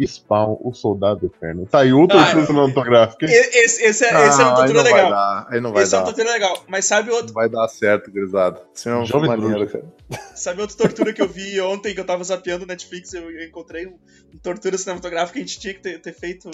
Spawn, 0.00 0.56
o 0.60 0.72
Soldado 0.72 1.26
Eterno. 1.26 1.66
Tá 1.66 1.80
aí 1.80 1.92
outra 1.92 2.20
Ah, 2.22 2.30
coisa 2.32 2.46
cinematográfica. 2.46 3.26
hein? 3.26 3.32
E- 3.32 3.64
Esse, 3.64 3.82
esse, 3.82 4.04
é, 4.04 4.28
esse 4.28 4.40
é 4.40 4.44
tortura 4.44 4.72
não 4.74 4.82
vai 4.84 4.92
legal. 4.92 5.10
dar, 5.10 5.46
aí 5.50 5.60
não 5.60 5.72
vai 5.72 5.82
Esse 5.82 5.92
é 5.92 5.98
dar. 5.98 6.04
uma 6.04 6.12
tortura 6.12 6.32
legal. 6.32 6.64
Mas 6.68 6.84
sabe 6.84 7.10
outro, 7.10 7.26
Não 7.28 7.34
vai 7.34 7.48
dar 7.48 7.66
certo, 7.66 8.08
grisado. 8.12 8.60
Isso 8.72 8.88
é 8.88 8.94
uma 8.94 9.04
Jovem 9.04 9.28
maneira, 9.28 9.66
Bruxo. 9.66 9.72
cara. 10.08 10.22
sabe 10.36 10.60
outra 10.60 10.76
tortura 10.76 11.12
que 11.12 11.20
eu 11.20 11.26
vi 11.28 11.60
ontem 11.60 11.94
que 11.94 12.00
eu 12.00 12.04
tava 12.06 12.22
zapeando 12.22 12.62
o 12.62 12.68
Netflix? 12.68 13.12
Eu, 13.12 13.28
eu 13.28 13.44
encontrei 13.44 13.88
um, 13.88 13.98
um 14.32 14.38
tortura 14.40 14.78
cinematográfica 14.78 15.32
que 15.32 15.38
a 15.44 15.46
gente 15.48 15.58
tinha 15.58 15.74
que 15.74 15.80
ter, 15.80 16.00
ter 16.00 16.12
feito 16.12 16.48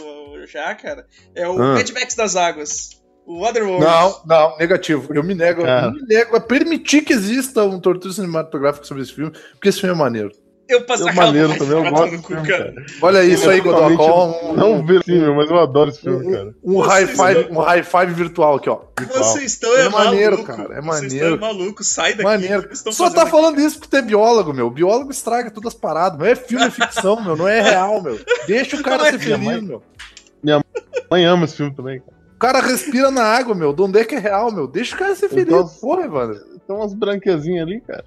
já, 0.46 0.74
cara. 0.74 1.06
É 1.34 1.46
o 1.46 1.52
Ah. 1.60 1.74
Mad 1.74 1.90
Max 1.90 2.14
das 2.14 2.36
Águas. 2.36 3.02
O 3.26 3.40
Waterworld. 3.40 3.84
Não, 3.84 4.20
não, 4.26 4.56
negativo. 4.58 5.12
Eu 5.14 5.24
me 5.24 5.34
nego, 5.34 5.62
Cara. 5.62 5.86
eu 5.86 5.92
me 5.92 6.02
nego 6.06 6.36
a 6.36 6.40
permitir 6.40 7.02
que 7.02 7.12
exista 7.12 7.64
um 7.64 7.80
tortura 7.80 8.12
cinematográfico 8.12 8.86
sobre 8.86 9.02
esse 9.02 9.14
filme, 9.14 9.32
porque 9.52 9.68
esse 9.70 9.80
filme 9.80 9.94
é 9.94 9.98
maneiro. 9.98 10.30
Eu 10.66 10.82
passei 10.86 11.06
É 11.06 11.10
aquela 11.10 11.26
maneiro 11.26 11.58
também, 11.58 11.76
eu 11.84 11.90
gosto 11.90 12.22
cu, 12.22 12.28
filme, 12.28 12.48
cara. 12.48 12.72
cara. 12.72 12.86
Olha 13.02 13.22
isso 13.22 13.50
aí, 13.50 13.60
Totalmente 13.62 13.96
Godocó. 13.98 14.40
Um, 14.50 14.52
Não 14.54 14.86
verossímil, 14.86 15.34
mas 15.34 15.50
eu 15.50 15.58
adoro 15.58 15.90
esse 15.90 16.00
filme, 16.00 16.32
cara. 16.32 16.54
um 16.64 16.78
high 16.80 17.06
five, 17.06 17.48
um 17.50 17.58
high 17.60 17.82
five 17.82 18.14
virtual 18.14 18.54
aqui, 18.56 18.70
ó. 18.70 18.80
Vocês 19.12 19.52
estão 19.52 19.74
é, 19.76 19.86
É 19.86 19.88
maneiro, 19.90 20.38
maluco. 20.38 20.56
cara, 20.56 20.74
é 20.74 20.80
Vocês 20.80 20.84
maneiro. 21.02 21.34
estão 21.34 21.48
é 21.50 21.52
maluco. 21.52 21.84
Sai 21.84 22.10
daqui. 22.12 22.22
Maneiro. 22.24 22.62
Vocês 22.62 22.78
estão 22.78 22.92
Só 22.94 23.10
tá 23.10 23.26
falando 23.26 23.60
isso 23.60 23.78
porque 23.78 23.90
tu 23.90 23.96
é 23.98 24.02
biólogo, 24.02 24.54
meu. 24.54 24.70
Biólogo 24.70 25.10
estraga 25.10 25.50
todas 25.50 25.74
as 25.74 25.78
paradas. 25.78 26.18
Não 26.18 26.24
é 26.26 26.34
filme, 26.34 26.64
é 26.64 26.70
ficção, 26.70 27.22
meu. 27.22 27.36
Não 27.36 27.46
é 27.46 27.60
real, 27.60 28.02
meu. 28.02 28.18
Deixa 28.46 28.76
o 28.76 28.80
cara 28.84 28.98
Não 29.02 29.06
é 29.06 29.10
ser 29.12 29.18
feliz, 29.18 29.62
meu. 29.62 29.82
Mãe 31.10 31.24
ama 31.26 31.44
esse 31.44 31.56
filme 31.56 31.74
também, 31.74 32.00
cara. 32.00 32.13
O 32.44 32.46
cara 32.46 32.60
respira 32.60 33.10
na 33.10 33.22
água, 33.24 33.54
meu. 33.54 33.72
De 33.72 33.80
onde 33.82 33.98
é 33.98 34.04
que 34.04 34.14
é 34.14 34.18
real, 34.18 34.52
meu? 34.52 34.66
Deixa 34.66 34.94
o 34.94 34.98
cara 34.98 35.14
ser 35.16 35.28
feliz. 35.30 35.46
Então- 35.46 35.66
Porra, 35.80 36.04
Evandro. 36.04 36.38
Tem 36.66 36.76
umas 36.76 36.92
branquezinhas 36.92 37.66
ali, 37.66 37.80
cara. 37.80 38.04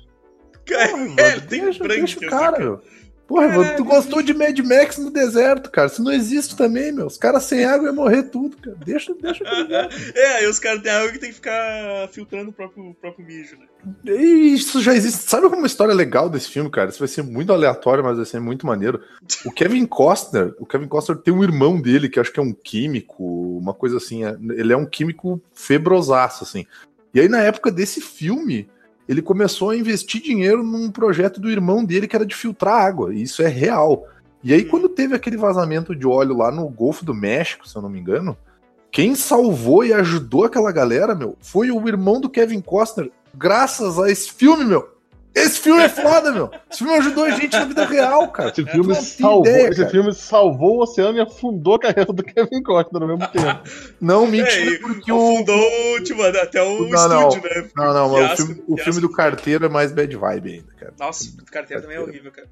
Cara, 0.66 0.88
Porra, 0.90 1.02
é, 1.18 1.28
Evandro. 1.30 1.48
tem 1.48 1.62
deixa, 1.62 1.80
branco. 1.84 1.96
deixa 2.00 2.20
o 2.20 2.30
cara, 2.30 2.60
meu. 2.60 2.82
Porra, 3.28 3.76
tu 3.76 3.84
gostou 3.84 4.22
de 4.22 4.34
Mad 4.34 4.58
Max 4.60 4.98
no 4.98 5.12
deserto, 5.12 5.70
cara. 5.70 5.88
Isso 5.88 6.02
não 6.02 6.12
existe 6.14 6.56
também, 6.56 6.92
meu. 6.94 7.08
Os 7.08 7.18
caras 7.18 7.44
sem 7.44 7.66
água 7.66 7.88
iam 7.88 7.96
morrer 7.96 8.24
tudo, 8.24 8.56
cara. 8.58 8.78
Deixa, 8.86 9.14
deixa. 9.14 9.44
É, 10.16 10.38
aí 10.38 10.48
os 10.48 10.60
caras 10.60 10.82
têm 10.82 10.92
água 10.92 11.12
que 11.12 11.20
tem 11.20 11.30
que 11.30 11.36
ficar 11.36 12.08
filtrando 12.12 12.50
o 12.52 12.54
próprio, 12.54 12.90
o 12.90 12.94
próprio 12.96 13.26
mijo, 13.26 13.58
né? 13.58 13.66
E 14.06 14.54
Isso 14.54 14.82
já 14.82 14.94
existe. 14.94 15.30
Sabe 15.30 15.44
como 15.50 15.58
uma 15.58 15.68
história 15.68 15.94
legal 15.94 16.30
desse 16.30 16.50
filme, 16.50 16.70
cara? 16.70 16.90
Isso 16.90 17.00
vai 17.00 17.08
ser 17.08 17.22
muito 17.24 17.52
aleatório, 17.52 18.04
mas 18.04 18.16
vai 18.18 18.26
ser 18.26 18.40
muito 18.40 18.66
maneiro. 18.66 19.02
O 19.46 19.52
Kevin 19.52 19.86
Costner, 19.86 20.54
o 20.60 20.66
Kevin 20.66 20.88
Costner 20.88 21.18
tem 21.18 21.34
um 21.34 21.44
irmão 21.44 21.80
dele 21.82 22.08
que 22.10 22.20
acho 22.20 22.32
que 22.32 22.40
é 22.40 22.44
um 22.44 22.54
químico, 22.54 23.24
uma 23.58 23.74
coisa 23.74 23.98
assim. 23.98 24.24
é- 24.26 24.38
Ele 24.56 24.72
é 24.74 24.78
um 24.78 24.86
químico 24.86 25.42
febrosaço, 25.54 26.44
assim. 26.44 26.66
E 27.14 27.20
aí, 27.20 27.28
na 27.28 27.42
época 27.42 27.72
desse 27.72 28.00
filme, 28.02 28.70
ele 29.08 29.22
começou 29.22 29.70
a 29.70 29.78
investir 29.78 30.22
dinheiro 30.22 30.64
num 30.64 30.92
projeto 30.92 31.40
do 31.40 31.50
irmão 31.50 31.84
dele 31.84 32.08
que 32.08 32.16
era 32.16 32.26
de 32.26 32.36
filtrar 32.36 32.86
água. 32.86 33.14
E 33.14 33.22
isso 33.22 33.42
é 33.42 33.48
real. 33.48 34.06
E 34.44 34.54
aí, 34.54 34.64
Hum. 34.66 34.68
quando 34.70 34.90
teve 34.90 35.16
aquele 35.16 35.38
vazamento 35.38 35.96
de 35.96 36.06
óleo 36.06 36.36
lá 36.38 36.52
no 36.52 36.68
Golfo 36.70 37.04
do 37.06 37.14
México, 37.14 37.68
se 37.68 37.76
eu 37.76 37.82
não 37.82 37.90
me 37.90 38.00
engano, 38.00 38.38
quem 38.92 39.16
salvou 39.16 39.84
e 39.86 39.94
ajudou 39.94 40.46
aquela 40.46 40.72
galera, 40.72 41.14
meu, 41.14 41.36
foi 41.40 41.72
o 41.72 41.88
irmão 41.88 42.20
do 42.20 42.30
Kevin 42.30 42.62
Costner, 42.62 43.12
graças 43.36 44.00
a 44.00 44.10
esse 44.10 44.32
filme, 44.32 44.66
meu. 44.66 44.97
Esse 45.38 45.60
filme 45.60 45.82
é 45.84 45.90
foda, 45.90 46.32
meu. 46.32 46.50
Esse 46.70 46.80
filme 46.80 46.94
ajudou 46.96 47.24
a 47.26 47.30
gente 47.32 47.54
na 47.54 47.66
vida 47.66 47.86
real, 47.86 48.28
cara. 48.32 48.50
Esse 48.50 48.66
filme, 48.66 48.94
não 48.94 49.02
salvou, 49.02 49.40
ideia, 49.46 49.68
esse 49.70 49.78
cara. 49.80 49.90
filme 49.90 50.14
salvou 50.14 50.78
o 50.78 50.82
oceano 50.84 51.18
e 51.18 51.22
afundou 51.22 51.76
a 51.76 51.80
carreira 51.80 52.12
do 52.12 52.24
Kevin 52.24 52.64
Costner 52.64 53.02
ao 53.02 53.08
mesmo 53.08 53.28
tempo. 53.28 53.60
Não, 54.02 54.26
É, 54.26 54.28
mentira, 54.28 54.72
e 54.72 54.80
porque 54.80 55.12
o. 55.12 55.16
afundou, 55.34 56.04
tipo, 56.04 56.24
até 56.24 56.62
o 56.62 56.88
Não, 56.90 57.10
não. 57.10 57.28
estúdio, 57.30 57.50
né? 57.50 57.70
Não, 57.76 57.94
não, 57.94 58.10
mas 58.12 58.34
o 58.34 58.36
filme, 58.46 58.64
o 58.68 58.78
filme 58.78 59.02
do 59.02 59.12
carteiro 59.12 59.66
é 59.66 59.70
mais 59.70 59.92
bad 59.92 60.16
vibe 60.16 60.52
ainda, 60.54 60.74
cara. 60.80 60.94
Nossa, 61.00 61.30
o 61.42 61.46
carteiro 61.52 61.82
também 61.84 61.98
é 61.98 62.02
horrível, 62.02 62.32
cara. 62.32 62.48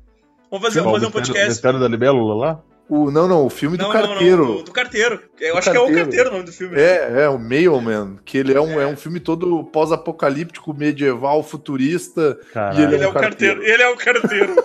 Vamos 0.52 0.68
fazer, 0.68 0.80
vamos 0.82 0.94
fazer 0.94 1.06
um 1.06 1.10
o 1.10 1.12
podcast. 1.12 1.48
Mistério 1.50 1.80
da 1.80 1.88
Libélula 1.88 2.36
lá? 2.36 2.60
O, 2.88 3.10
não, 3.10 3.28
não, 3.28 3.44
o 3.46 3.50
filme 3.50 3.78
Não, 3.78 3.88
do 3.90 3.94
não, 3.94 4.02
não, 4.02 4.10
carteiro. 4.10 4.46
do, 4.46 4.64
do 4.64 4.72
carteiro. 4.72 5.20
Eu 5.40 5.58
acho 5.58 5.72
que 5.72 5.76
é 5.76 5.80
o 5.80 5.86
carteiro. 5.86 6.04
carteiro 6.06 6.30
o 6.30 6.34
nome 6.34 6.46
do 6.46 6.52
filme. 6.54 6.80
É, 6.80 7.24
é, 7.24 7.30
o 7.30 7.40
Mailman, 7.40 8.20
que 8.24 8.38
ele 8.38 8.54
é 8.54 8.62
um, 8.62 8.80
é. 8.80 8.86
um 8.86 8.96
filme 8.96 9.20
todo 9.20 9.64
pós-apocalíptico, 9.64 10.72
medieval, 10.72 11.42
futurista. 11.42 12.38
Caralho, 12.54 12.80
E 12.80 12.84
ele 12.84 12.96
Ele 12.96 13.04
é 13.04 13.08
o 13.08 13.14
carteiro. 13.14 13.64
Ele 13.64 13.82
é 13.82 13.90
o 13.90 13.96
carteiro. 13.98 14.56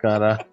caralho. 0.00 0.44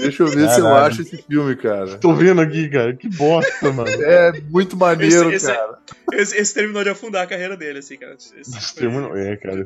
Deixa 0.00 0.22
eu 0.22 0.28
ver 0.28 0.48
se 0.50 0.60
eu 0.60 0.64
Caralho. 0.64 0.86
acho 0.86 1.02
esse 1.02 1.16
filme, 1.22 1.56
cara. 1.56 1.98
Tô 1.98 2.14
vendo 2.14 2.40
aqui, 2.40 2.68
cara. 2.68 2.94
Que 2.94 3.08
bosta, 3.08 3.72
mano. 3.72 3.90
É 4.02 4.32
muito 4.48 4.76
maneiro, 4.76 5.32
Esse- 5.32 5.46
esse 5.46 5.50
é- 5.50 5.54
cara. 5.54 5.78
esse, 6.12 6.36
esse 6.36 6.54
terminou 6.54 6.84
de 6.84 6.90
afundar 6.90 7.24
a 7.24 7.26
carreira 7.26 7.56
dele, 7.56 7.80
assim, 7.80 7.96
cara. 7.96 8.14
Esse- 8.14 8.38
Esse 8.40 8.74
termo 8.76 9.00
não- 9.00 9.16
É, 9.16 9.36
cara. 9.36 9.64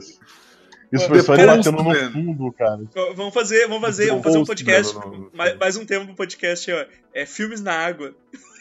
Isso, 0.93 1.07
foi 1.07 1.21
só 1.21 1.35
ele 1.35 1.47
batendo 1.47 1.83
no 1.83 1.95
fundo, 2.13 2.53
cara. 2.53 2.81
Vamos 3.15 3.33
fazer, 3.35 3.67
vamos 3.69 3.81
fazer, 3.83 4.09
vamos 4.09 4.23
fazer 4.25 4.39
um 4.39 4.45
podcast. 4.45 4.95
né, 4.99 5.03
no- 5.07 5.13
no- 5.19 5.31
mais, 5.33 5.57
mais 5.57 5.77
um 5.77 5.85
tema 5.87 6.05
pro 6.07 6.15
podcast, 6.15 6.73
ó. 6.73 6.85
É 7.15 7.25
filmes 7.27 7.61
na 7.61 7.73
água. 7.75 8.15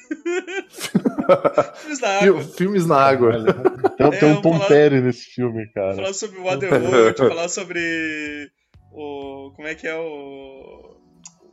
filmes 1.81 1.99
na 2.01 2.09
água. 2.19 2.43
Filmes 2.43 2.85
na 2.85 2.95
água. 2.97 3.29
Olha, 3.33 3.53
Tem, 3.97 4.07
É, 4.07 4.11
tem 4.11 4.31
um 4.31 4.41
Tom 4.41 4.53
falar- 4.53 4.67
Perry 4.67 5.01
nesse 5.01 5.25
filme, 5.25 5.67
cara. 5.73 5.95
Falar 5.95 6.13
sobre 6.13 6.39
o 6.39 6.43
Waterworld, 6.43 7.17
falar 7.17 7.49
sobre 7.49 8.51
o. 8.91 9.51
Como 9.55 9.67
é 9.67 9.75
que 9.75 9.87
é 9.87 9.95
o. 9.95 10.97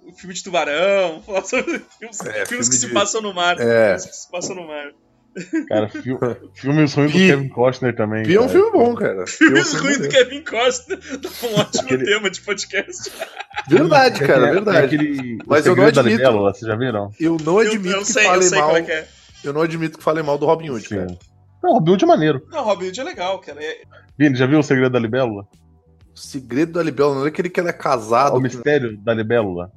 O 0.09 0.13
filme 0.17 0.35
de 0.35 0.43
tubarão, 0.45 1.21
falar 1.23 1.43
sobre 1.45 1.81
filmes, 1.99 2.21
É, 2.21 2.25
filmes 2.47 2.49
filme 2.49 2.65
que 2.69 2.75
se 2.77 2.87
de- 2.87 2.93
passam 2.95 3.21
no 3.21 3.35
mar. 3.35 3.59
É. 3.61 3.99
Filmes 3.99 4.07
que 4.07 4.17
se 4.17 4.31
passam 4.31 4.55
no 4.55 4.67
mar. 4.69 4.93
Cara, 5.69 5.89
fi- 5.89 6.17
filmes 6.55 6.95
ruins 6.95 7.13
do 7.13 7.19
Kevin 7.19 7.49
Costner 7.49 7.95
também. 7.95 8.23
Pi 8.25 8.35
é 8.37 8.41
um 8.41 8.47
cara. 8.47 8.53
filme 8.59 8.71
bom, 8.73 8.95
cara. 8.95 9.19
É 9.21 9.23
um 9.23 9.27
Filmes 9.27 9.71
filme 9.71 9.87
ruins 9.87 9.99
do. 9.99 10.09
Kevin 10.09 10.45
Costa. 10.45 10.97
Dá 10.97 11.29
um 11.47 11.55
ótimo 11.61 11.83
Aquele- 11.85 12.05
tema 12.05 12.31
de 12.31 12.41
podcast. 12.41 13.13
Verdade, 13.69 14.19
Tem- 14.19 14.27
cara, 14.29 14.43
tem 14.45 14.53
verdade. 14.53 14.79
aquele- 14.97 15.39
Mas 15.47 15.67
o 15.67 15.69
eu 15.69 15.77
não 15.77 15.85
admito. 15.87 16.33
Vocês 16.33 16.61
já 16.71 16.77
viram? 16.77 17.11
Eu 17.21 17.37
não 17.45 17.61
Eu, 17.61 17.69
admito 17.69 17.95
eu 17.97 18.01
que 18.01 18.13
sei, 18.13 18.25
eu 18.25 18.29
falem 18.29 18.49
sei 18.49 18.59
mal. 18.59 18.77
é 18.77 18.83
que 18.83 18.93
é. 18.93 19.09
Eu 19.45 19.53
não 19.53 19.61
admito 19.63 19.99
que 19.99 20.05
falem 20.05 20.25
mal 20.25 20.39
do 20.39 20.47
Robin 20.47 20.71
Hood, 20.71 20.89
cara. 20.89 21.09
Sim. 21.09 21.19
Não, 21.63 21.73
Robin 21.75 21.93
Hood 21.93 22.05
é 22.05 22.07
maneiro. 22.07 22.47
Não, 22.51 22.65
Robin 22.65 22.87
Hood 22.89 23.01
é 23.01 23.05
legal, 23.05 23.39
cara. 23.41 23.63
É- 23.63 23.79
Vini, 24.19 24.35
já 24.37 24.47
viu 24.47 24.59
o 24.59 24.63
Segredo 24.63 24.91
da 24.93 24.99
Libélula? 24.99 25.43
O 26.15 26.19
segredo 26.19 26.73
da 26.73 26.83
Libélula 26.83 27.17
não 27.17 27.25
é 27.27 27.29
aquele 27.29 27.51
que 27.51 27.61
ele 27.61 27.69
é 27.69 27.73
casado. 27.75 28.31
o 28.33 28.37
com- 28.37 28.41
Mistério 28.41 28.97
da 28.99 29.13
Libélula? 29.13 29.71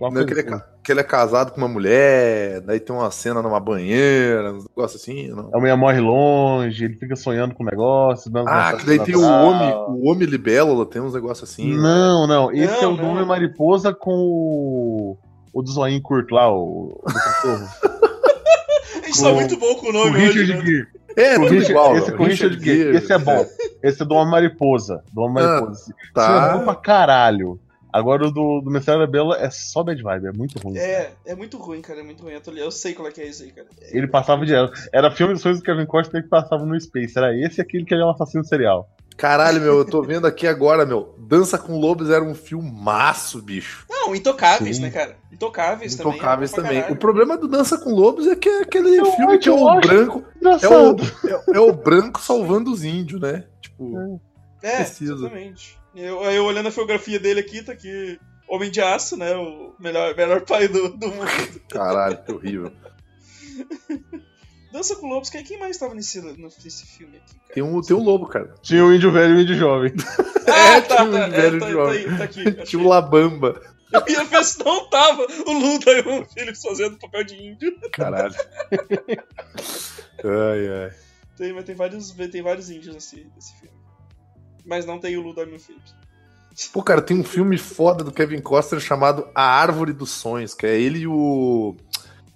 Não 0.00 0.08
é 0.08 0.10
coisa 0.10 0.26
que 0.26 0.32
ele, 0.32 0.40
é, 0.40 0.54
assim. 0.54 0.64
Que 0.84 0.92
ele 0.92 1.00
é 1.00 1.04
casado 1.04 1.50
com 1.52 1.58
uma 1.58 1.68
mulher, 1.68 2.60
daí 2.60 2.78
tem 2.78 2.94
uma 2.94 3.10
cena 3.10 3.40
numa 3.40 3.58
banheira, 3.58 4.52
uns 4.52 4.66
negócios 4.68 5.00
assim. 5.02 5.28
Não. 5.28 5.50
A 5.54 5.58
mulher 5.58 5.76
morre 5.76 5.98
longe, 6.00 6.84
ele 6.84 6.94
fica 6.96 7.16
sonhando 7.16 7.54
com 7.54 7.62
o 7.62 7.66
negócio. 7.66 8.30
dando 8.30 8.48
Ah, 8.48 8.74
que 8.78 8.84
daí 8.86 8.98
tem 9.00 9.16
o 9.16 9.22
homem, 9.22 9.72
o 9.74 10.10
homem 10.10 10.28
libélula, 10.28 10.84
tem 10.84 11.00
uns 11.00 11.14
negócios 11.14 11.50
assim. 11.50 11.70
né? 11.74 11.80
Não, 11.82 12.26
não. 12.26 12.52
Esse 12.52 12.82
Não, 12.82 12.82
é 12.82 12.86
o 12.92 12.96
do 12.96 13.02
não. 13.02 13.10
Homem 13.12 13.24
Mariposa 13.26 13.94
com 13.94 14.12
o. 14.14 15.16
O 15.52 15.62
do 15.62 15.70
zoinho 15.70 16.02
curto 16.02 16.34
lá, 16.34 16.52
o. 16.52 17.00
o 17.02 17.06
do 17.06 17.14
cachorro. 17.14 17.68
A 19.02 19.06
gente 19.06 19.22
tá 19.22 19.28
Com- 19.28 19.34
muito 19.34 19.56
bom 19.58 19.74
com 19.76 19.88
o 19.88 19.92
nome 19.92 20.16
hoje, 20.16 20.42
Richard 20.44 20.72
né? 20.72 20.86
É, 21.16 21.36
Com 21.36 21.42
o 21.42 21.46
tudo 21.46 21.58
Richard- 21.60 21.70
igual. 21.70 21.96
esse 21.96 22.12
com 22.12 22.22
o 22.22 22.26
Richard 22.26 22.64
Gere. 22.64 22.78
Gere, 22.78 22.96
Esse 22.96 23.12
é 23.12 23.18
bom. 23.18 23.46
Esse 23.82 24.02
é 24.02 24.04
do 24.04 24.14
Homem 24.14 24.30
Mariposa. 24.32 25.02
Do 25.12 25.20
Homem 25.22 25.44
Ah, 25.44 25.46
Mariposa. 25.48 25.80
Esse 26.02 26.12
Tá. 26.12 26.50
é 26.54 26.58
bom 26.58 26.64
pra 26.64 26.74
caralho. 26.74 27.60
Agora 27.94 28.26
o 28.26 28.32
do, 28.32 28.60
do 28.60 28.80
da 28.80 29.06
Bela 29.06 29.36
é 29.38 29.48
só 29.50 29.84
bad 29.84 30.02
vibe, 30.02 30.26
é 30.26 30.32
muito 30.32 30.58
ruim. 30.58 30.76
É, 30.76 31.12
é 31.24 31.34
muito 31.36 31.56
ruim, 31.58 31.80
cara. 31.80 32.00
É 32.00 32.02
muito 32.02 32.24
ruim. 32.24 32.32
Eu, 32.32 32.40
tô 32.40 32.50
eu 32.50 32.68
sei 32.72 32.92
qual 32.92 33.06
é 33.06 33.12
que 33.12 33.20
é 33.20 33.28
isso 33.28 33.44
aí, 33.44 33.52
cara. 33.52 33.68
Ele 33.92 34.08
passava 34.08 34.44
direto. 34.44 34.72
Era 34.92 35.12
filme 35.12 35.32
dos 35.32 35.40
sonhos 35.40 35.60
do 35.60 35.64
Kevin 35.64 35.86
Costner 35.86 36.24
que 36.24 36.28
passava 36.28 36.66
no 36.66 36.80
Space. 36.80 37.16
Era 37.16 37.32
esse 37.38 37.60
e 37.60 37.62
aquele 37.62 37.84
que 37.84 37.94
ele 37.94 38.02
é 38.02 38.04
um 38.04 38.10
assassino 38.10 38.44
serial. 38.44 38.90
Caralho, 39.16 39.60
meu, 39.60 39.78
eu 39.78 39.84
tô 39.84 40.02
vendo 40.02 40.26
aqui 40.26 40.44
agora, 40.44 40.84
meu. 40.84 41.14
Dança 41.20 41.56
com 41.56 41.78
Lobos 41.78 42.10
era 42.10 42.24
um 42.24 42.34
filmaço, 42.34 43.40
bicho. 43.40 43.86
Não, 43.88 44.12
Intocáveis, 44.12 44.78
Sim. 44.78 44.82
né, 44.82 44.90
cara? 44.90 45.16
Intocáveis, 45.32 45.94
também. 45.94 46.14
Intocáveis 46.14 46.52
é 46.52 46.56
também. 46.56 46.74
caralho. 46.80 46.94
O 46.94 46.98
problema 46.98 47.36
do 47.38 47.46
Dança 47.46 47.78
com 47.78 47.90
Lobos 47.90 48.26
é 48.26 48.34
que 48.34 48.48
é 48.48 48.62
aquele 48.62 48.98
Eu 48.98 49.06
filme 49.12 49.38
que 49.38 49.48
é 49.48 49.52
o 49.52 49.80
branco. 49.80 50.24
É 50.42 50.68
o, 50.68 50.96
é, 51.54 51.58
é 51.58 51.60
o 51.60 51.72
branco 51.72 52.20
salvando 52.20 52.72
os 52.72 52.82
índios, 52.82 53.20
né? 53.20 53.44
Tipo, 53.60 54.20
É, 54.60 54.78
Precisa. 54.78 55.14
exatamente. 55.14 55.83
Eu, 55.94 56.22
eu 56.24 56.44
olhando 56.44 56.68
a 56.68 56.72
filografia 56.72 57.18
dele 57.20 57.40
aqui, 57.40 57.62
tá 57.62 57.72
aqui. 57.72 58.18
Homem 58.48 58.70
de 58.70 58.80
Aço, 58.80 59.16
né? 59.16 59.34
O 59.36 59.74
melhor, 59.78 60.14
melhor 60.16 60.40
pai 60.42 60.68
do, 60.68 60.88
do 60.90 61.08
mundo. 61.08 61.60
caralho, 61.70 62.22
que 62.22 62.32
horrível. 62.32 62.72
Dança 64.72 64.96
com 64.96 65.06
Lobos, 65.08 65.30
quem, 65.30 65.44
quem 65.44 65.58
mais 65.58 65.78
tava 65.78 65.94
nesse, 65.94 66.20
nesse 66.20 66.84
filme 66.84 67.16
aqui, 67.16 67.34
cara? 67.38 67.54
Tem 67.54 67.62
um, 67.62 67.80
tem 67.80 67.96
um 67.96 68.02
lobo, 68.02 68.26
cara. 68.26 68.52
Tinha 68.60 68.84
o 68.84 68.92
índio 68.92 69.12
velho 69.12 69.34
e 69.34 69.36
o 69.36 69.40
índio 69.40 69.56
jovem. 69.56 69.92
Ah, 70.46 70.76
É, 70.76 70.80
tá, 70.82 70.96
tinha 70.96 71.08
um 71.08 71.12
tá, 71.12 71.26
velho 71.28 71.56
é, 71.56 71.60
tá, 71.60 71.70
jovem. 71.70 72.04
tá 72.04 72.10
aí, 72.10 72.18
tá 72.18 72.24
aqui. 72.24 72.42
Tinha 72.52 72.62
achei. 72.62 72.80
o 72.80 72.86
Labamba. 72.86 73.62
Eu 73.90 74.02
ia 74.08 74.24
ver 74.24 74.44
se 74.44 74.62
não 74.62 74.90
tava 74.90 75.22
o 75.22 75.52
Luda 75.52 75.90
e 75.92 76.00
o 76.00 76.24
Phillips 76.26 76.60
fazendo 76.60 76.98
papel 76.98 77.24
de 77.24 77.34
índio. 77.34 77.80
Caralho. 77.92 78.34
ai, 80.22 80.68
ai. 80.68 80.90
Tem, 81.36 81.52
mas 81.54 81.64
tem 81.64 81.74
vários, 81.74 82.10
tem 82.10 82.42
vários 82.42 82.68
índios 82.68 82.94
nesse, 82.94 83.26
nesse 83.34 83.54
filme. 83.58 83.73
Mas 84.64 84.86
não 84.86 84.98
tem 84.98 85.16
o 85.16 85.22
Luda 85.22 85.42
e 85.42 85.54
o 85.54 85.58
Phillips. 85.58 85.94
Pô, 86.72 86.82
cara, 86.82 87.02
tem 87.02 87.18
um 87.18 87.24
filme 87.24 87.58
foda 87.58 88.04
do 88.04 88.12
Kevin 88.12 88.40
Costner 88.40 88.80
chamado 88.80 89.26
A 89.34 89.42
Árvore 89.42 89.92
dos 89.92 90.10
Sonhos, 90.10 90.54
que 90.54 90.66
é 90.66 90.78
ele 90.80 91.00
e 91.00 91.06
o. 91.06 91.74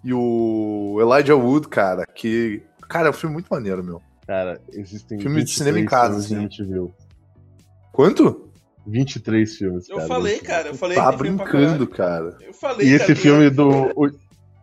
E 0.04 0.12
o 0.12 0.98
Elijah 1.00 1.36
Wood, 1.36 1.68
cara, 1.68 2.04
que. 2.06 2.62
Cara, 2.88 3.08
é 3.08 3.10
um 3.10 3.14
filme 3.14 3.34
muito 3.34 3.48
maneiro, 3.48 3.82
meu. 3.84 4.02
Cara, 4.26 4.60
existem. 4.72 5.18
Filme 5.20 5.36
de 5.42 5.50
23 5.50 5.56
cinema 5.56 5.78
em 5.80 5.86
casa, 5.86 6.18
assim. 6.18 6.36
a 6.36 6.40
gente 6.40 6.64
viu. 6.64 6.92
Quanto? 7.92 8.48
23 8.86 9.56
filmes, 9.56 9.88
Eu 9.88 9.96
cara. 9.96 10.08
falei, 10.08 10.38
cara, 10.38 10.68
eu 10.68 10.74
falei 10.74 10.96
Tá 10.96 11.12
brincando, 11.12 11.86
cara. 11.86 12.36
Eu 12.40 12.54
falei, 12.54 12.88
E 12.88 12.98
cara, 12.98 13.12
esse 13.12 13.14
filme 13.20 13.50
do. 13.50 13.68
O, 13.94 14.10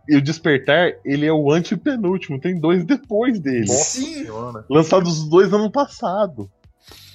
e 0.08 0.18
o 0.18 0.22
Despertar, 0.22 0.94
ele 1.04 1.26
é 1.26 1.34
o 1.34 1.52
antepenúltimo, 1.52 2.40
tem 2.40 2.60
dois 2.60 2.84
depois 2.86 3.40
dele. 3.40 3.68
Sim! 3.68 4.24
Senhora. 4.26 4.66
Lançados 4.70 5.20
os 5.20 5.30
dois 5.30 5.52
ano 5.52 5.72
passado. 5.72 6.50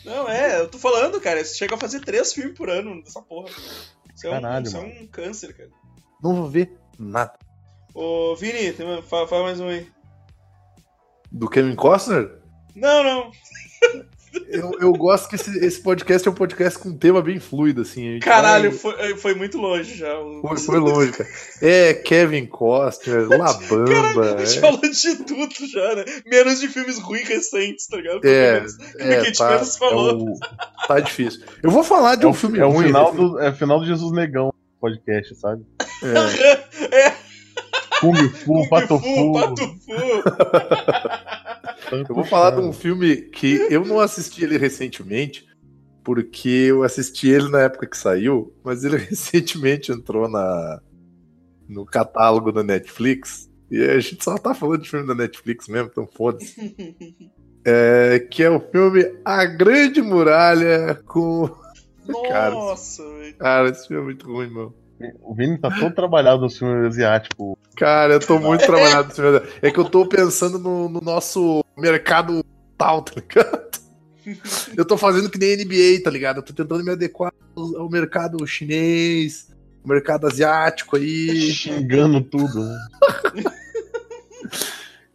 Não, 0.04 0.28
é, 0.28 0.60
eu 0.60 0.68
tô 0.68 0.78
falando, 0.78 1.20
cara. 1.20 1.44
Você 1.44 1.54
chega 1.54 1.74
a 1.74 1.78
fazer 1.78 2.00
três 2.00 2.32
filmes 2.32 2.56
por 2.56 2.70
ano 2.70 3.02
dessa 3.02 3.20
porra. 3.20 3.50
Isso 4.14 4.26
é, 4.26 4.30
um, 4.30 4.32
Caralho, 4.32 4.66
isso 4.66 4.76
é 4.76 4.80
um 4.80 5.06
câncer, 5.06 5.56
cara. 5.56 5.70
Não 6.22 6.34
vou 6.34 6.48
ver 6.48 6.72
nada. 6.98 7.38
Ô, 7.94 8.34
Vini, 8.36 8.72
tem 8.72 9.02
fala, 9.02 9.26
fala 9.26 9.42
mais 9.44 9.60
um 9.60 9.68
aí. 9.68 9.90
Do 11.30 11.48
Kevin 11.48 11.74
Costner? 11.74 12.40
Não, 12.74 13.02
não. 13.02 13.30
Eu, 14.48 14.70
eu 14.80 14.92
gosto 14.92 15.28
que 15.28 15.34
esse, 15.34 15.64
esse 15.64 15.80
podcast 15.80 16.26
é 16.26 16.30
um 16.30 16.34
podcast 16.34 16.78
com 16.78 16.90
um 16.90 16.96
tema 16.96 17.20
bem 17.20 17.40
fluido, 17.40 17.82
assim. 17.82 18.08
a 18.08 18.12
gente 18.12 18.22
Caralho, 18.22 18.70
vai- 18.70 18.78
foi, 18.78 19.16
foi 19.16 19.34
muito 19.34 19.58
longe 19.58 19.96
já. 19.96 20.12
Foi, 20.42 20.56
foi 20.58 20.78
longe, 20.78 21.12
cara. 21.12 21.28
É 21.62 21.94
Kevin 21.94 22.46
Costner, 22.46 23.28
La 23.28 23.52
Bamba. 23.68 24.34
A 24.36 24.44
gente 24.44 24.58
é- 24.58 24.60
falou 24.60 24.80
de 24.80 25.16
tudo 25.24 25.66
já, 25.72 25.94
né? 25.96 26.04
Menos 26.26 26.60
de 26.60 26.68
filmes 26.68 26.98
ruins 26.98 27.26
recentes, 27.28 27.86
tá 27.88 27.96
ligado? 27.96 28.20
É, 28.24 28.54
Menos- 28.60 28.76
que 28.76 29.02
a 29.02 29.06
é, 29.06 29.24
gente 29.24 29.38
tá, 29.38 29.50
menos 29.50 29.74
É 29.74 29.78
falou. 29.78 30.22
o, 30.22 30.38
tá 30.86 31.00
difícil. 31.00 31.42
Eu 31.62 31.70
vou 31.70 31.82
falar 31.82 32.14
de 32.16 32.24
é 32.24 32.28
um 32.28 32.30
o, 32.30 32.34
filme 32.34 32.58
é 32.58 32.64
o 32.64 32.70
ruim. 32.70 32.86
final 32.86 33.12
né? 33.12 33.18
do, 33.20 33.38
é 33.40 33.50
o 33.50 33.54
final 33.54 33.80
do 33.80 33.86
Jesus 33.86 34.12
Negão 34.12 34.52
podcast, 34.80 35.34
sabe? 35.36 35.64
É. 36.02 36.96
É, 37.08 37.12
Kung 38.00 38.14
Fu, 38.30 38.44
Kung 38.46 38.68
Pato 38.70 38.98
Fu, 38.98 39.04
Fu. 39.04 39.32
Pato 39.34 39.66
Fu. 39.66 41.39
Eu 41.90 42.14
vou 42.14 42.24
falar 42.24 42.52
de 42.52 42.60
um 42.60 42.72
filme 42.72 43.16
que 43.16 43.66
eu 43.70 43.84
não 43.84 44.00
assisti 44.00 44.44
ele 44.44 44.58
recentemente, 44.58 45.46
porque 46.04 46.48
eu 46.48 46.82
assisti 46.82 47.28
ele 47.28 47.48
na 47.48 47.62
época 47.62 47.86
que 47.86 47.96
saiu, 47.96 48.54
mas 48.64 48.84
ele 48.84 48.96
recentemente 49.10 49.92
entrou 49.92 50.28
na 50.28 50.80
no 51.68 51.86
catálogo 51.86 52.50
da 52.50 52.62
Netflix. 52.64 53.48
E 53.70 53.80
a 53.82 54.00
gente 54.00 54.24
só 54.24 54.36
tá 54.36 54.52
falando 54.52 54.82
de 54.82 54.90
filme 54.90 55.06
da 55.06 55.14
Netflix 55.14 55.68
mesmo, 55.68 55.88
então 55.90 56.06
foda-se. 56.06 56.54
É, 57.62 58.18
que 58.18 58.42
é 58.42 58.48
o 58.48 58.58
filme 58.58 59.04
A 59.22 59.44
Grande 59.44 60.00
Muralha 60.00 60.94
com. 61.06 61.46
Cara, 62.26 62.52
Nossa, 62.52 63.02
velho. 63.02 63.36
Cara, 63.36 63.68
esse 63.68 63.86
filme 63.86 64.02
é 64.02 64.04
muito 64.06 64.26
ruim, 64.26 64.48
meu. 64.48 64.74
O 65.22 65.34
Vini 65.34 65.58
tá 65.58 65.70
todo 65.70 65.94
trabalhado 65.94 66.40
no 66.40 66.50
filme 66.50 66.86
asiático. 66.86 67.58
Cara, 67.76 68.14
eu 68.14 68.20
tô 68.20 68.38
muito 68.38 68.64
trabalhado 68.64 69.08
nesse 69.08 69.20
filme. 69.20 69.40
É 69.62 69.70
que 69.70 69.78
eu 69.78 69.84
tô 69.84 70.06
pensando 70.06 70.58
no, 70.58 70.88
no 70.88 71.00
nosso 71.00 71.62
mercado 71.80 72.44
tal, 72.78 73.02
tá 73.02 73.12
ligado? 73.16 73.70
Eu 74.76 74.84
tô 74.84 74.96
fazendo 74.98 75.30
que 75.30 75.38
nem 75.38 75.56
NBA, 75.56 76.02
tá 76.04 76.10
ligado? 76.10 76.36
Eu 76.38 76.42
tô 76.42 76.52
tentando 76.52 76.84
me 76.84 76.92
adequar 76.92 77.32
ao 77.56 77.80
ao 77.82 77.90
mercado 77.90 78.46
chinês, 78.46 79.48
ao 79.82 79.88
mercado 79.88 80.26
asiático 80.26 80.96
aí. 80.96 81.50
Xingando 81.52 82.20
tudo, 82.20 82.62
né? 82.64 82.78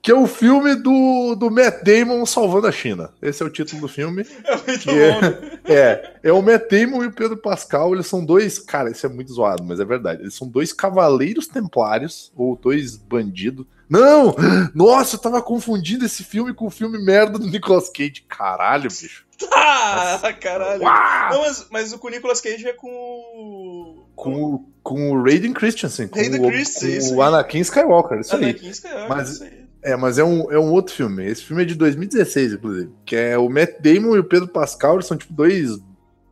Que 0.02 0.12
é 0.12 0.16
o 0.16 0.28
filme 0.28 0.76
do, 0.76 1.34
do 1.34 1.50
Matt 1.50 1.82
Damon 1.84 2.28
salvando 2.28 2.68
a 2.68 2.72
China. 2.72 3.10
Esse 3.20 3.42
é 3.42 3.46
o 3.46 3.50
título 3.50 3.82
do 3.82 3.88
filme. 3.88 4.24
É 4.44 4.56
muito 4.56 4.80
Que 4.82 4.90
é- 4.92 5.12
bom. 5.14 5.22
né? 5.22 5.60
É, 5.66 6.14
é 6.26 6.32
o 6.32 6.44
Matt 6.44 6.70
Damon 6.70 7.04
e 7.04 7.08
o 7.08 7.12
Pedro 7.12 7.38
Pascal, 7.38 7.92
eles 7.92 8.06
são 8.06 8.24
dois, 8.24 8.60
cara, 8.60 8.92
isso 8.92 9.04
é 9.04 9.10
muito 9.10 9.34
zoado, 9.34 9.64
mas 9.64 9.80
é 9.80 9.86
verdade. 9.86 10.22
Eles 10.22 10.36
são 10.36 10.48
dois 10.48 10.72
cavaleiros 10.72 11.48
templários, 11.48 12.32
ou 12.36 12.56
dois 12.56 12.96
bandidos. 12.96 13.66
Não! 13.90 14.36
Nossa, 14.74 15.16
eu 15.16 15.20
tava 15.20 15.42
confundindo 15.42 16.06
esse 16.06 16.24
filme 16.24 16.54
com 16.54 16.66
o 16.68 16.70
filme 16.72 16.98
merda 17.04 17.38
do 17.38 17.48
Nicolas 17.48 17.90
Cage. 17.90 18.26
Caralho, 18.28 18.90
bicho. 18.90 19.26
Ah, 19.54 20.20
caralho. 20.40 20.82
Uau! 20.82 21.30
Não, 21.34 21.42
mas, 21.42 21.68
mas 21.70 21.94
o 21.94 22.00
com 22.00 22.08
o 22.08 22.12
Nicolas 22.12 22.40
Cage 22.42 22.68
é 22.68 22.74
com 22.74 22.88
o. 22.90 24.06
Com, 24.16 24.34
o- 24.44 24.70
com 24.82 25.12
o 25.12 25.22
Raiden 25.24 25.52
Christensen, 25.54 26.08
com, 26.08 26.20
Hayden 26.20 26.40
o, 26.46 26.48
Christensen, 26.48 26.90
com 26.92 26.98
isso 26.98 27.16
o 27.16 27.22
aí. 27.22 27.28
Anakin 27.28 27.60
Skywalker, 27.60 28.20
isso 28.20 28.36
aí. 28.36 28.44
Anakin 28.46 28.70
Skywalker, 28.70 29.10
Mas- 29.10 29.30
isso 29.32 29.44
aí. 29.44 29.66
É, 29.88 29.96
mas 29.96 30.18
é 30.18 30.24
um, 30.24 30.52
é 30.52 30.58
um 30.58 30.72
outro 30.72 30.96
filme. 30.96 31.24
Esse 31.28 31.44
filme 31.44 31.62
é 31.62 31.66
de 31.66 31.76
2016, 31.76 32.54
inclusive. 32.54 32.90
Que 33.06 33.16
é 33.16 33.38
o 33.38 33.48
Matt 33.48 33.80
Damon 33.82 34.16
e 34.16 34.20
o 34.20 34.24
Pedro 34.24 34.48
Pascal, 34.48 34.96
eles 34.96 35.06
são 35.06 35.16
tipo 35.16 35.32
dois, 35.32 35.78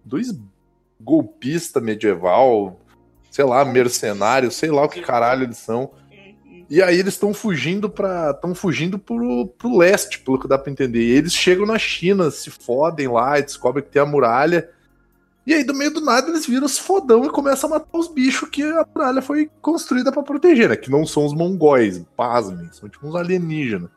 dois 0.03 0.33
golpistas 0.99 1.83
medieval, 1.83 2.79
sei 3.29 3.45
lá, 3.45 3.63
mercenários, 3.63 4.55
sei 4.55 4.71
lá 4.71 4.83
o 4.83 4.89
que 4.89 5.01
caralho 5.01 5.43
eles 5.43 5.57
são. 5.57 5.91
E 6.73 6.81
aí 6.81 6.97
eles 6.97 7.13
estão 7.13 7.35
fugindo 7.35 7.87
para 7.87 8.31
estão 8.31 8.55
fugindo 8.55 8.97
pro, 8.97 9.45
pro 9.45 9.77
leste, 9.77 10.17
pelo 10.17 10.39
que 10.39 10.47
dá 10.47 10.57
pra 10.57 10.71
entender. 10.71 11.03
E 11.03 11.11
eles 11.11 11.31
chegam 11.31 11.67
na 11.67 11.77
China, 11.77 12.31
se 12.31 12.49
fodem 12.49 13.07
lá 13.07 13.39
descobrem 13.39 13.85
que 13.85 13.91
tem 13.91 14.01
a 14.01 14.07
muralha. 14.07 14.67
E 15.45 15.53
aí, 15.53 15.63
do 15.63 15.75
meio 15.75 15.93
do 15.93 16.01
nada, 16.01 16.29
eles 16.29 16.47
viram 16.47 16.65
os 16.65 16.79
fodão 16.79 17.25
e 17.25 17.29
começam 17.29 17.69
a 17.69 17.73
matar 17.73 17.95
os 17.95 18.07
bichos 18.07 18.49
que 18.49 18.63
a 18.63 18.87
muralha 18.91 19.21
foi 19.21 19.51
construída 19.61 20.11
pra 20.11 20.23
proteger, 20.23 20.67
né? 20.67 20.75
Que 20.75 20.89
não 20.89 21.05
são 21.05 21.27
os 21.27 21.35
mongóis, 21.35 22.03
pasmem, 22.17 22.67
são 22.71 22.89
tipo 22.89 23.07
uns 23.07 23.13
alienígenas. 23.13 23.91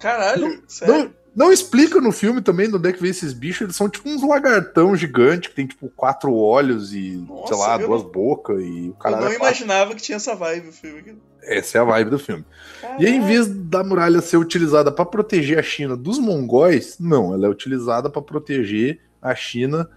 Caralho, 0.00 0.62
sério. 0.66 0.94
Não, 0.94 1.10
não 1.36 1.52
explica 1.52 2.00
no 2.00 2.10
filme 2.10 2.40
também 2.40 2.68
de 2.68 2.74
onde 2.76 2.88
é 2.88 2.92
que 2.92 3.00
vem 3.00 3.10
esses 3.10 3.32
bichos. 3.32 3.60
Eles 3.62 3.76
são 3.76 3.88
tipo 3.88 4.08
uns 4.08 4.22
lagartão 4.26 4.96
gigante 4.96 5.50
que 5.50 5.54
tem 5.54 5.66
tipo 5.66 5.88
quatro 5.94 6.34
olhos 6.34 6.94
e, 6.94 7.24
Nossa, 7.28 7.48
sei 7.54 7.56
lá, 7.62 7.78
eu 7.80 7.86
duas 7.86 8.02
não- 8.02 8.10
bocas 8.10 8.60
e 8.60 8.64
o 8.64 8.86
Eu 8.88 8.92
caralho. 8.94 9.24
não 9.26 9.30
é 9.32 9.36
imaginava 9.36 9.94
que 9.94 10.02
tinha 10.02 10.16
essa 10.16 10.34
vibe 10.34 10.68
o 10.68 10.72
filme. 10.72 11.18
Essa 11.42 11.78
é 11.78 11.80
a 11.80 11.84
vibe 11.84 12.10
do 12.10 12.18
filme. 12.18 12.44
E 12.98 13.06
aí, 13.06 13.14
em 13.14 13.20
vez 13.24 13.46
da 13.46 13.84
muralha 13.84 14.20
ser 14.20 14.36
utilizada 14.38 14.90
para 14.90 15.04
proteger 15.06 15.58
a 15.58 15.62
China 15.62 15.96
dos 15.96 16.18
mongóis, 16.18 16.96
não, 16.98 17.32
ela 17.34 17.46
é 17.46 17.50
utilizada 17.50 18.10
para 18.10 18.20
proteger 18.22 19.00
a 19.22 19.34
China 19.34 19.88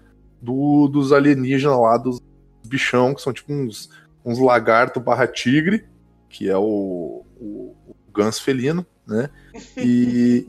do- 0.42 0.88
dos 0.88 1.12
alienígenas 1.12 1.80
lá, 1.80 1.98
dos 1.98 2.22
bichão, 2.68 3.16
que 3.16 3.22
são 3.22 3.34
tipo 3.34 3.52
uns, 3.52 3.90
uns 4.24 4.38
lagarto 4.38 5.00
barra 5.00 5.26
tigre, 5.26 5.86
que 6.30 6.48
é 6.48 6.56
o, 6.58 7.24
o, 7.40 7.76
o 7.88 7.96
ganso 8.14 8.44
felino, 8.44 8.86
né? 9.10 9.30
E 9.76 10.46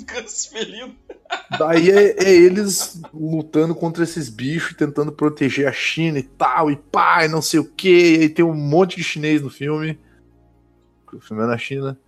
daí 1.58 1.90
é, 1.90 2.24
é 2.24 2.32
eles 2.32 3.00
lutando 3.14 3.74
contra 3.74 4.04
esses 4.04 4.28
bichos, 4.28 4.76
tentando 4.76 5.12
proteger 5.12 5.66
a 5.68 5.72
China 5.72 6.18
e 6.18 6.22
tal, 6.22 6.70
e 6.70 6.76
pá, 6.76 7.24
e 7.24 7.28
não 7.28 7.40
sei 7.40 7.60
o 7.60 7.64
que. 7.64 8.16
E 8.16 8.20
aí 8.22 8.28
tem 8.28 8.44
um 8.44 8.54
monte 8.54 8.96
de 8.96 9.04
chinês 9.04 9.40
no 9.40 9.50
filme. 9.50 9.98
O 11.12 11.20
filme 11.20 11.42
é 11.42 11.46
na 11.46 11.58
China. 11.58 11.98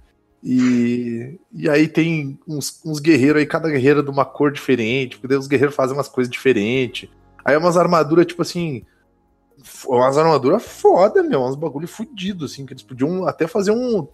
E, 0.42 1.38
e 1.52 1.70
aí 1.70 1.86
tem 1.86 2.38
uns, 2.46 2.80
uns 2.84 2.98
guerreiros 2.98 3.40
aí, 3.40 3.46
cada 3.46 3.70
guerreiro 3.70 4.00
é 4.00 4.02
de 4.02 4.10
uma 4.10 4.24
cor 4.24 4.50
diferente, 4.50 5.16
porque 5.16 5.28
daí 5.28 5.38
os 5.38 5.46
guerreiros 5.46 5.76
fazem 5.76 5.96
umas 5.96 6.08
coisas 6.08 6.30
diferentes. 6.30 7.08
Aí 7.44 7.54
é 7.54 7.58
umas 7.58 7.76
armaduras, 7.76 8.26
tipo 8.26 8.42
assim. 8.42 8.84
Umas 9.86 10.18
armaduras 10.18 10.64
foda, 10.64 11.22
meu, 11.22 11.42
uns 11.44 11.54
bagulho 11.54 11.86
fudido, 11.86 12.46
assim, 12.46 12.66
que 12.66 12.72
eles 12.72 12.82
podiam 12.82 13.26
até 13.26 13.46
fazer 13.46 13.70
um. 13.70 14.08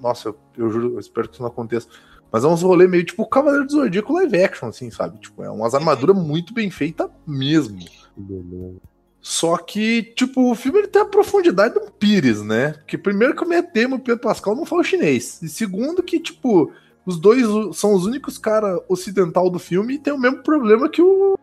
Nossa, 0.00 0.28
eu, 0.28 0.36
eu 0.56 0.70
juro, 0.70 0.94
eu 0.94 1.00
espero 1.00 1.28
que 1.28 1.34
isso 1.34 1.42
não 1.42 1.50
aconteça. 1.50 1.88
Mas 2.32 2.44
é 2.44 2.46
uns 2.46 2.62
rolê 2.62 2.86
meio 2.86 3.04
tipo 3.04 3.26
Cavaleiro 3.26 3.66
do 3.66 3.72
Zodíaco 3.72 4.12
live 4.12 4.42
action, 4.42 4.68
assim, 4.68 4.90
sabe? 4.90 5.18
Tipo, 5.18 5.42
é 5.42 5.50
umas 5.50 5.74
armaduras 5.74 6.16
muito 6.16 6.54
bem 6.54 6.70
feitas 6.70 7.08
mesmo. 7.26 7.78
Beleza. 8.16 8.80
Só 9.20 9.58
que, 9.58 10.02
tipo, 10.02 10.50
o 10.50 10.54
filme 10.54 10.78
ele 10.78 10.88
tem 10.88 11.02
a 11.02 11.06
profundidade 11.06 11.74
do 11.74 11.92
Pires, 11.92 12.42
né? 12.42 12.72
Porque 12.72 12.96
primeiro 12.96 13.34
que 13.34 13.44
o 13.44 13.48
Damon 13.48 13.96
e 13.96 13.98
o 13.98 14.00
Pedro 14.00 14.22
Pascal 14.22 14.56
não 14.56 14.64
falam 14.64 14.82
chinês. 14.82 15.42
E 15.42 15.48
segundo 15.48 16.02
que, 16.02 16.18
tipo, 16.18 16.72
os 17.04 17.18
dois 17.18 17.42
são 17.76 17.92
os 17.92 18.06
únicos 18.06 18.38
caras 18.38 18.80
ocidental 18.88 19.50
do 19.50 19.58
filme 19.58 19.94
e 19.94 19.98
tem 19.98 20.12
o 20.12 20.18
mesmo 20.18 20.42
problema 20.42 20.88
que 20.88 21.02
o, 21.02 21.38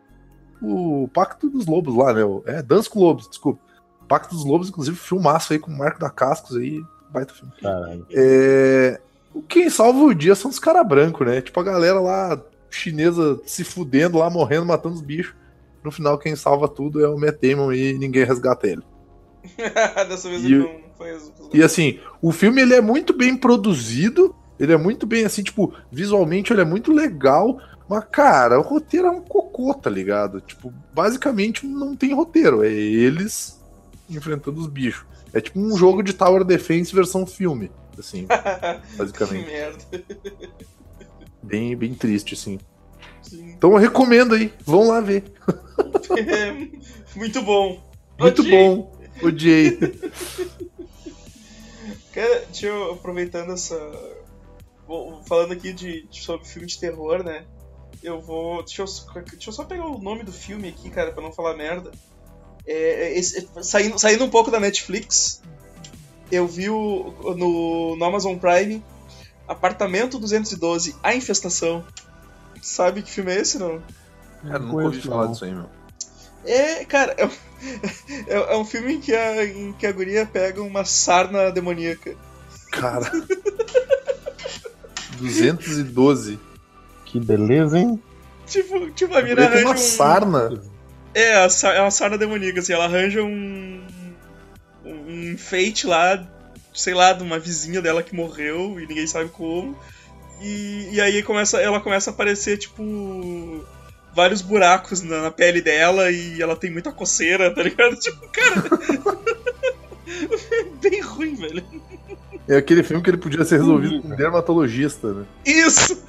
o 0.60 1.08
Pacto 1.14 1.48
dos 1.48 1.66
Lobos 1.66 1.94
lá, 1.94 2.12
né? 2.12 2.22
É, 2.46 2.62
Dança 2.62 2.90
com 2.90 3.00
Lobos, 3.00 3.28
desculpa. 3.28 3.60
Pacto 4.08 4.34
dos 4.34 4.44
Lobos, 4.44 4.70
inclusive, 4.70 4.96
filmaço 4.96 5.52
aí 5.52 5.58
com 5.58 5.70
o 5.70 5.78
Marco 5.78 6.00
da 6.00 6.10
Cascos 6.10 6.56
aí, 6.56 6.82
baita 7.10 7.34
filme. 7.34 7.52
Caralho. 7.60 8.06
É... 8.10 9.00
Quem 9.48 9.68
salva 9.70 10.00
o 10.00 10.14
dia 10.14 10.34
são 10.34 10.50
os 10.50 10.58
caras 10.58 10.86
brancos, 10.86 11.26
né? 11.26 11.40
Tipo 11.40 11.60
a 11.60 11.64
galera 11.64 12.00
lá 12.00 12.40
chinesa 12.70 13.40
se 13.46 13.64
fudendo 13.64 14.18
lá, 14.18 14.28
morrendo, 14.28 14.66
matando 14.66 14.94
os 14.94 15.02
bichos. 15.02 15.34
No 15.82 15.92
final, 15.92 16.18
quem 16.18 16.34
salva 16.34 16.68
tudo 16.68 17.04
é 17.04 17.08
o 17.08 17.18
Matt 17.18 17.40
Damon 17.40 17.72
e 17.72 17.94
ninguém 17.94 18.24
resgata 18.24 18.66
ele. 18.66 18.82
Dessa 20.08 20.28
vez 20.28 20.42
E 20.42 20.46
ele 20.46 20.58
não 20.58 20.90
foi. 20.96 21.16
E 21.54 21.62
assim, 21.62 22.00
o 22.20 22.32
filme 22.32 22.60
ele 22.60 22.74
é 22.74 22.80
muito 22.80 23.12
bem 23.12 23.36
produzido, 23.36 24.34
ele 24.58 24.72
é 24.72 24.76
muito 24.76 25.06
bem 25.06 25.24
assim, 25.24 25.42
tipo, 25.42 25.72
visualmente 25.90 26.52
ele 26.52 26.60
é 26.60 26.64
muito 26.64 26.92
legal, 26.92 27.60
mas 27.88 28.04
cara, 28.10 28.58
o 28.58 28.62
roteiro 28.62 29.06
é 29.06 29.10
um 29.10 29.20
cocô, 29.20 29.72
tá 29.72 29.88
ligado? 29.88 30.40
Tipo, 30.40 30.72
basicamente 30.92 31.66
não 31.66 31.94
tem 31.96 32.12
roteiro, 32.12 32.64
é 32.64 32.70
eles 32.70 33.58
enfrentando 34.10 34.60
os 34.60 34.66
bichos. 34.66 35.06
É 35.32 35.40
tipo 35.40 35.58
um 35.60 35.76
jogo 35.76 36.02
de 36.02 36.12
Tower 36.12 36.44
Defense 36.44 36.94
versão 36.94 37.26
filme, 37.26 37.70
assim, 37.98 38.26
Que 38.90 38.96
basicamente. 38.96 39.46
merda. 39.46 39.78
Bem, 41.42 41.76
bem 41.76 41.94
triste, 41.94 42.34
assim. 42.34 42.58
Sim. 43.22 43.50
Então 43.50 43.72
eu 43.72 43.76
recomendo 43.78 44.34
aí, 44.34 44.52
vão 44.64 44.88
lá 44.88 45.00
ver. 45.00 45.24
Muito 47.14 47.42
bom. 47.42 47.82
Muito 48.18 48.40
Odiei. 48.42 48.58
bom. 48.68 48.98
Odiei. 49.22 49.78
Cara, 52.12 52.44
deixa 52.50 52.66
eu 52.66 52.92
aproveitando 52.92 53.52
essa. 53.52 53.76
Bom, 54.86 55.22
falando 55.26 55.52
aqui 55.52 55.72
de, 55.72 56.06
de- 56.08 56.20
sobre 56.22 56.46
filme 56.46 56.66
de 56.66 56.78
terror, 56.80 57.22
né? 57.22 57.44
Eu 58.02 58.20
vou. 58.20 58.62
Deixa 58.62 58.82
eu, 58.82 58.86
deixa 59.24 59.48
eu 59.50 59.52
só 59.52 59.64
pegar 59.64 59.86
o 59.86 59.98
nome 60.00 60.22
do 60.24 60.32
filme 60.32 60.68
aqui, 60.68 60.88
cara, 60.90 61.12
pra 61.12 61.22
não 61.22 61.32
falar 61.32 61.56
merda. 61.56 61.90
É, 62.70 63.06
é, 63.06 63.18
esse- 63.18 63.48
é, 63.56 63.62
saindo, 63.62 63.98
saindo 63.98 64.24
um 64.24 64.28
pouco 64.30 64.50
da 64.50 64.60
Netflix, 64.60 65.40
eu 66.30 66.46
vi 66.46 66.68
o, 66.68 67.14
no, 67.36 67.96
no 67.96 68.04
Amazon 68.04 68.36
Prime 68.36 68.84
Apartamento 69.48 70.18
212, 70.18 70.94
A 71.02 71.14
Infestação. 71.14 71.82
Sabe 72.60 73.00
que 73.02 73.10
filme 73.10 73.32
é 73.32 73.40
esse, 73.40 73.58
não? 73.58 73.80
Cara, 74.42 74.58
Não 74.58 74.66
nunca 74.68 74.84
ouvi 74.84 75.00
falar 75.00 75.26
disso 75.28 75.44
aí, 75.46 75.52
meu. 75.54 75.64
É, 76.44 76.84
cara, 76.84 77.14
é, 77.16 77.24
um- 77.26 77.30
é, 78.28 78.52
é 78.52 78.56
um 78.58 78.64
filme 78.66 78.94
em 78.96 79.00
que, 79.00 79.14
a, 79.14 79.44
em 79.46 79.72
que 79.72 79.86
a 79.86 79.92
guria 79.92 80.26
pega 80.26 80.60
uma 80.62 80.84
sarna 80.84 81.50
demoníaca. 81.50 82.14
Cara. 82.70 83.10
212. 85.18 86.38
Que 87.06 87.18
beleza, 87.18 87.78
hein? 87.78 87.98
Tipo, 88.46 88.90
tipo 88.90 89.14
a 89.14 89.22
mina 89.22 89.36
Tem 89.36 89.44
arranja 89.46 89.64
uma 89.66 89.74
um... 89.74 89.78
sarna. 89.78 90.62
É, 91.14 91.34
a 91.34 91.48
é 91.74 91.80
uma 91.80 91.90
sarna 91.90 92.18
demoníaca, 92.18 92.60
assim, 92.60 92.72
ela 92.72 92.84
arranja 92.84 93.22
um. 93.22 93.82
um 94.84 95.32
enfeite 95.32 95.86
lá, 95.86 96.26
sei 96.74 96.94
lá, 96.94 97.12
de 97.12 97.22
uma 97.22 97.38
vizinha 97.38 97.82
dela 97.82 98.02
que 98.02 98.14
morreu 98.14 98.78
e 98.78 98.86
ninguém 98.86 99.06
sabe 99.06 99.30
como. 99.30 99.76
E, 100.40 100.90
e 100.92 101.00
aí 101.00 101.22
começa, 101.22 101.60
ela 101.60 101.80
começa 101.80 102.10
a 102.10 102.12
aparecer, 102.12 102.58
tipo. 102.58 103.64
vários 104.14 104.42
buracos 104.42 105.02
na, 105.02 105.22
na 105.22 105.30
pele 105.30 105.60
dela 105.60 106.10
e 106.10 106.40
ela 106.40 106.56
tem 106.56 106.70
muita 106.70 106.92
coceira, 106.92 107.54
tá 107.54 107.62
ligado? 107.62 107.96
Tipo, 107.98 108.28
cara. 108.28 108.64
Bem 110.80 111.00
ruim, 111.00 111.34
velho. 111.34 111.64
É 112.48 112.56
aquele 112.56 112.82
filme 112.82 113.02
que 113.02 113.10
ele 113.10 113.18
podia 113.18 113.44
ser 113.44 113.58
resolvido 113.58 114.00
com 114.00 114.08
um 114.08 114.16
dermatologista, 114.16 115.12
né? 115.12 115.26
Isso! 115.44 116.02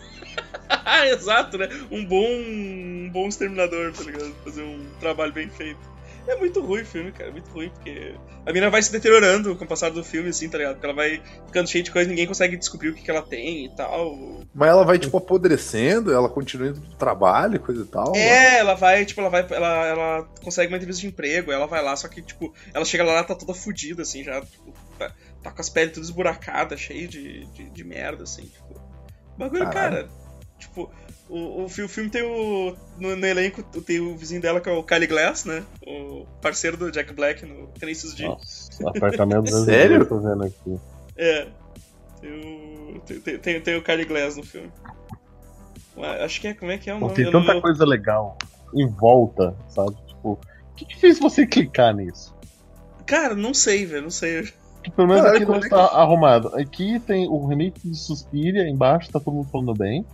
Exato, 1.12 1.58
né? 1.58 1.68
Um 1.92 2.06
bom. 2.06 2.26
um 2.26 3.10
bom 3.12 3.28
exterminador, 3.28 3.92
tá 3.94 4.04
ligado? 4.04 4.34
Fazer 4.44 4.64
um 4.64 4.86
trabalho 5.00 5.34
bem 5.34 5.50
feito. 5.50 5.80
É 6.28 6.36
muito 6.36 6.62
ruim 6.62 6.82
o 6.82 6.86
filme, 6.86 7.12
cara. 7.12 7.30
É 7.30 7.32
muito 7.32 7.50
ruim, 7.50 7.70
porque 7.70 8.14
a 8.46 8.54
mina 8.54 8.70
vai 8.70 8.84
se 8.84 8.92
deteriorando 8.92 9.56
com 9.56 9.66
o 9.66 9.68
passar 9.68 9.90
do 9.90 10.04
filme, 10.04 10.30
assim, 10.30 10.48
tá 10.48 10.60
ligado? 10.60 10.74
Porque 10.74 10.86
ela 10.86 10.96
vai 10.96 11.22
ficando 11.48 11.68
cheia 11.68 11.84
de 11.84 11.92
coisa 11.92 12.08
ninguém 12.08 12.28
consegue 12.28 12.56
descobrir 12.56 12.90
o 12.90 12.94
que, 12.94 13.02
que 13.02 13.10
ela 13.10 13.24
tem 13.24 13.66
e 13.66 13.76
tal. 13.76 14.44
Mas 14.54 14.70
ela 14.70 14.86
vai, 14.86 15.00
tipo, 15.00 15.18
apodrecendo, 15.18 16.14
ela 16.14 16.30
continua 16.30 16.68
indo 16.68 16.82
pro 16.82 16.96
trabalho, 16.98 17.60
coisa 17.60 17.82
e 17.82 17.88
tal. 17.88 18.12
né? 18.12 18.20
É, 18.20 18.60
ela 18.60 18.76
vai, 18.76 19.06
tipo, 19.06 19.22
ela 19.22 19.30
vai. 19.30 19.46
Ela, 19.50 19.86
ela 19.88 20.30
consegue 20.44 20.72
uma 20.72 20.78
entrevista 20.78 21.02
de 21.02 21.08
emprego, 21.08 21.52
ela 21.52 21.66
vai 21.66 21.84
lá, 21.84 21.96
só 21.96 22.08
que, 22.08 22.22
tipo, 22.22 22.54
ela 22.74 22.86
chega 22.86 23.04
lá, 23.04 23.14
ela 23.14 23.24
tá 23.24 23.34
toda 23.34 23.54
fodida, 23.56 24.04
assim, 24.04 24.24
já, 24.24 24.40
tipo, 24.42 24.72
tá, 25.00 25.12
tá 25.42 25.52
com 25.52 25.62
as 25.62 25.70
peles 25.70 25.94
todas 25.94 26.10
esburacadas, 26.10 26.80
cheio 26.80 27.08
de, 27.08 27.46
de, 27.48 27.70
de 27.72 27.84
merda, 27.84 28.24
assim, 28.24 28.44
tipo. 28.44 28.80
Bagulho, 29.36 29.64
Caralho. 29.72 30.08
cara. 30.08 30.19
Tipo, 30.60 30.92
o, 31.30 31.38
o, 31.38 31.64
o 31.66 31.70
filme 31.70 32.10
tem 32.10 32.22
o. 32.22 32.76
No, 33.00 33.16
no 33.16 33.26
elenco 33.26 33.64
tem 33.82 34.00
o 34.00 34.16
vizinho 34.16 34.42
dela, 34.42 34.60
que 34.60 34.70
é 34.70 34.72
o 34.72 34.84
Kylie 34.84 35.08
Glass, 35.08 35.46
né? 35.46 35.64
O 35.86 36.26
parceiro 36.42 36.76
do 36.78 36.92
Jack 36.92 37.14
Black 37.14 37.46
no 37.46 37.68
Tenacious 37.68 38.14
D. 38.14 38.26
Nossa, 38.28 38.90
apartamento 38.90 39.48
Sério? 39.66 40.06
tô 40.06 40.20
vendo 40.20 40.44
aqui. 40.44 40.80
É. 41.18 41.48
Tem 42.22 42.32
o. 42.32 43.00
Tem, 43.00 43.38
tem, 43.40 43.62
tem, 43.62 43.78
o 43.78 43.82
Kylie 43.84 44.06
Glass 44.06 44.36
no 44.36 44.44
filme. 44.44 44.72
Acho 46.24 46.42
que 46.42 46.48
é. 46.50 46.54
Como 46.54 46.72
é 46.72 46.78
que 46.78 46.90
é 46.90 46.94
o 46.94 47.00
nome? 47.00 47.14
tem 47.14 47.26
Eu 47.26 47.32
tanta 47.32 47.54
não- 47.54 47.62
coisa 47.62 47.86
legal 47.86 48.38
em 48.76 48.88
volta, 48.88 49.56
sabe? 49.70 49.96
Tipo, 50.08 50.34
o 50.34 50.40
que, 50.76 50.86
que 50.86 51.00
fez 51.00 51.20
você 51.20 51.46
clicar 51.48 51.96
nisso? 51.96 52.36
Cara, 53.06 53.34
não 53.36 53.54
sei, 53.54 53.86
velho, 53.86 54.04
não 54.04 54.12
sei. 54.12 54.44
Que 54.84 54.92
pelo 54.92 55.08
menos 55.08 55.24
Caralho, 55.24 55.38
aqui 55.38 55.46
não 55.46 55.54
como 55.54 55.66
é 55.66 55.68
está 55.68 56.00
arrumado. 56.00 56.56
Aqui 56.56 57.00
tem 57.00 57.28
o 57.28 57.46
remake 57.48 57.80
de 57.84 57.98
Suspiria, 57.98 58.68
embaixo 58.70 59.12
tá 59.12 59.20
todo 59.20 59.34
mundo 59.34 59.50
falando 59.52 59.74
bem. 59.74 60.06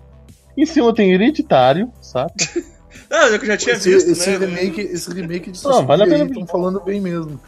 Em 0.58 0.66
cima 0.66 0.94
tem 0.94 1.12
Hereditário, 1.14 1.92
sabe? 2.02 2.34
Ah, 3.12 3.28
eu 3.28 3.46
já 3.46 3.58
tinha 3.58 3.76
esse, 3.76 3.90
visto, 3.94 4.10
esse 4.10 4.30
né? 4.32 4.38
remake, 4.38 4.82
esse 4.82 5.14
remake 5.14 5.52
de 5.52 5.64
Não, 5.64 5.86
vale 5.86 6.04
a 6.04 6.08
pena 6.08 6.26
estão 6.26 6.48
falando 6.48 6.80
bem 6.82 7.00
mesmo. 7.00 7.40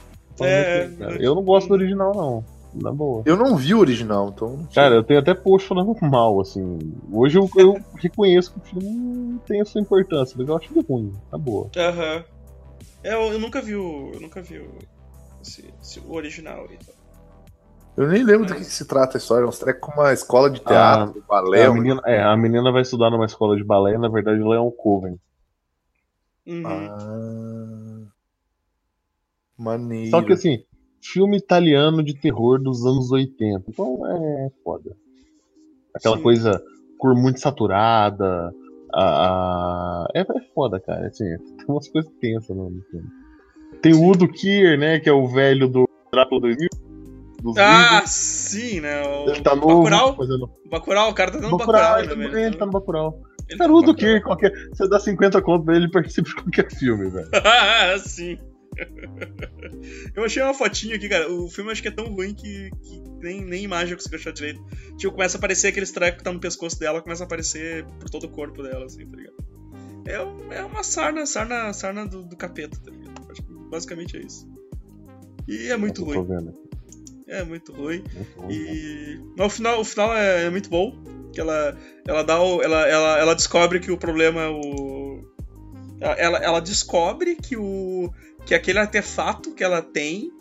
É, 0.42 0.88
eu 1.20 1.34
não 1.34 1.42
gosto 1.42 1.70
do 1.70 1.74
original, 1.74 2.14
não. 2.14 2.46
Na 2.74 2.92
boa. 2.92 3.24
Eu 3.26 3.36
não 3.36 3.56
vi 3.56 3.74
o 3.74 3.80
original, 3.80 4.32
então. 4.36 4.68
Cara, 4.76 4.96
eu 4.96 5.04
tenho 5.04 5.20
até 5.20 5.34
post 5.34 5.68
falando 5.68 5.96
mal, 6.04 6.40
assim. 6.42 6.78
Hoje 7.12 7.38
eu, 7.40 7.50
eu 7.58 7.80
reconheço 7.98 8.52
que 8.54 8.60
o 8.60 8.62
filme 8.62 9.40
tem 9.48 9.62
a 9.62 9.66
sua 9.66 9.82
importância, 9.82 10.36
mas 10.38 10.48
eu 10.48 10.56
acho 10.58 10.72
ele 10.72 10.86
ruim, 10.88 11.14
na 11.32 11.38
boa. 11.38 11.72
Aham. 11.76 12.24
É, 13.04 13.14
eu, 13.14 13.22
eu 13.34 13.40
nunca 13.40 13.62
vi 13.62 13.76
o. 13.76 14.12
Eu 14.14 14.20
nunca 14.20 14.42
vi 14.42 14.60
o. 14.60 14.68
Esse, 15.42 15.74
esse- 15.82 16.00
o 16.02 16.14
original 16.14 16.68
aí. 16.70 16.78
tá? 16.78 16.92
Eu 17.98 18.08
nem 18.08 18.24
lembro 18.24 18.46
do 18.46 18.54
que, 18.54 18.60
que 18.60 18.66
se 18.66 18.86
trata 18.88 19.18
a 19.18 19.20
história. 19.20 19.44
É 19.44 19.48
uns 19.48 19.58
trecos 19.58 19.82
com 19.82 20.00
uma 20.00 20.14
escola 20.14 20.50
de 20.52 20.60
teatro, 20.62 21.24
balé. 21.28 21.66
a, 21.66 21.72
um- 21.72 21.74
menina, 21.74 22.02
é, 22.06 22.22
a 22.22 22.38
menina 22.38 22.72
vai 22.72 22.84
estudar 22.84 23.10
numa 23.10 23.26
escola 23.26 23.58
de 23.58 23.64
balé, 23.64 23.98
na 23.98 24.08
verdade 24.08 24.40
ela 24.40 24.56
é 24.56 24.60
um 24.60 24.70
coven. 24.70 25.20
Uhum. 26.46 26.64
Ah, 26.66 28.06
maneiro. 29.58 30.12
Só 30.12 30.22
que 30.22 30.34
assim, 30.34 30.64
filme 31.02 31.38
italiano 31.38 32.04
de 32.04 32.14
terror 32.14 32.62
dos 32.62 32.86
anos 32.86 33.12
80. 33.12 33.66
Então 33.68 34.00
é 34.06 34.50
foda. 34.64 34.96
Aquela 35.96 36.18
Sim. 36.18 36.24
coisa 36.24 36.64
cor 37.00 37.16
muito 37.16 37.40
saturada. 37.40 38.54
A, 38.94 40.04
a- 40.04 40.08
É, 40.14 40.22
é 40.22 40.42
foda, 40.54 40.80
cara. 40.80 41.08
Assim, 41.08 41.26
tem 41.58 41.66
umas 41.68 41.88
coisas 41.90 42.12
tensas 42.22 42.56
no 42.56 42.70
no 42.70 42.82
filme. 42.84 43.08
Tem 43.82 43.94
o 43.94 44.06
Udo 44.08 44.28
Kier, 44.28 44.78
né? 44.78 45.00
Que 45.00 45.10
é 45.10 45.14
o 45.14 45.28
velho 45.28 45.68
do 45.68 45.88
Drácula 46.12 46.42
2000. 46.42 46.70
Dos 47.42 47.58
Ah, 47.58 48.04
sim, 48.08 48.80
né? 48.82 49.02
O 49.04 49.30
Ele 49.30 49.42
tá 49.42 49.56
novo. 49.56 49.84
Bacurau? 49.84 50.16
Fazendo... 50.16 50.50
Bacurau, 50.70 51.10
o 51.12 51.14
cara 51.14 51.32
tá 51.32 51.38
dando 51.40 51.58
Bacurau, 51.58 51.82
Bacurau, 51.82 52.00
ele, 52.00 52.16
né, 52.16 52.26
tá- 52.26 52.32
velho? 52.32 52.46
ele 52.48 52.58
tá 52.58 52.66
no 52.66 52.72
Bacurau. 52.72 53.22
Ele 53.50 53.58
Cara, 53.58 53.58
tá 53.58 53.68
no 53.68 53.74
Bacurau. 53.82 53.96
Kier, 53.96 54.24
qualquer... 54.24 54.52
você 54.74 54.90
dá 54.90 55.00
50 55.00 55.42
conto 55.42 55.66
pra 55.66 55.76
ele, 55.76 55.86
ele 55.86 55.92
participa 55.92 56.28
de 56.28 56.36
qualquer 56.36 56.72
filme, 56.72 57.10
velho. 57.10 57.30
Ah, 57.34 57.98
sim. 58.04 58.38
Eu 60.16 60.24
achei 60.24 60.42
uma 60.44 60.54
fotinha 60.54 60.96
aqui, 60.96 61.10
cara. 61.10 61.32
O 61.32 61.50
filme 61.50 61.72
acho 61.72 61.82
que 61.82 61.88
é 61.88 61.92
tão 61.92 62.14
ruim 62.14 62.34
que, 62.34 62.70
que 62.84 63.02
nem, 63.22 63.44
nem 63.44 63.64
imagem 63.64 63.92
eu 63.92 63.98
consigo 63.98 64.16
achar 64.16 64.32
direito. 64.34 64.64
Tipo, 64.98 65.14
começa 65.14 65.38
a 65.38 65.40
aparecer 65.40 65.68
aqueles 65.70 65.92
trecos 65.92 66.20
que 66.20 66.24
tá 66.24 66.32
no 66.34 66.40
pescoço 66.40 66.80
dela, 66.80 67.02
começa 67.02 67.24
a 67.24 67.26
aparecer 67.26 67.86
por 68.00 68.10
todo 68.10 68.26
o 68.26 68.30
corpo 68.30 68.62
dela, 68.62 68.86
assim, 68.86 69.06
tá 69.08 69.18
ligado? 69.18 69.36
É, 70.08 70.58
é 70.60 70.64
uma 70.64 70.84
sarna, 70.84 71.26
sarna, 71.26 71.74
sarna 71.74 72.06
do, 72.06 72.24
do 72.24 72.36
capeta, 72.38 72.78
tá 72.84 72.92
ligado? 72.92 73.32
Acho 73.32 73.42
que 73.42 73.54
basicamente 73.70 74.18
é 74.18 74.22
isso. 74.22 74.48
E 75.48 75.70
é 75.72 75.78
muito 75.78 76.04
ruim. 76.04 76.24
vendo. 76.26 76.54
É 77.28 77.44
muito 77.44 77.74
ruim. 77.74 78.04
Muito 78.14 78.40
ruim, 78.40 78.58
né? 78.58 78.74
E 78.74 79.20
mas 79.38 79.48
o 79.48 79.50
final, 79.50 79.80
o 79.82 79.86
final 79.86 80.16
é, 80.16 80.46
é 80.46 80.50
muito 80.50 80.70
bom. 80.70 80.98
Que 81.34 81.42
ela, 81.42 81.78
ela 82.08 82.24
dá 82.24 82.42
o, 82.42 82.62
ela, 82.64 82.88
ela, 82.88 83.20
ela 83.20 83.36
descobre 83.36 83.80
que 83.80 83.92
o 83.92 83.98
problema 83.98 84.42
é 84.42 84.50
o. 84.50 85.24
Ela, 86.00 86.38
ela, 86.38 86.60
descobre 86.60 87.36
que 87.36 87.58
o. 87.58 88.12
que 88.46 88.56
aquele 88.56 88.80
artefato 88.80 89.54
que 89.54 89.64
ela 89.64 89.82
tem 89.82 90.32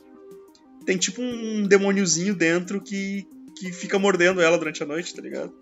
tem 0.84 0.96
tipo 0.96 1.20
um 1.20 1.66
demôniozinho 1.66 2.34
dentro 2.34 2.80
que, 2.80 3.26
que 3.58 3.72
fica 3.72 3.98
mordendo 3.98 4.40
ela 4.40 4.56
durante 4.56 4.82
a 4.82 4.86
noite, 4.86 5.14
tá 5.14 5.20
ligado? 5.20 5.52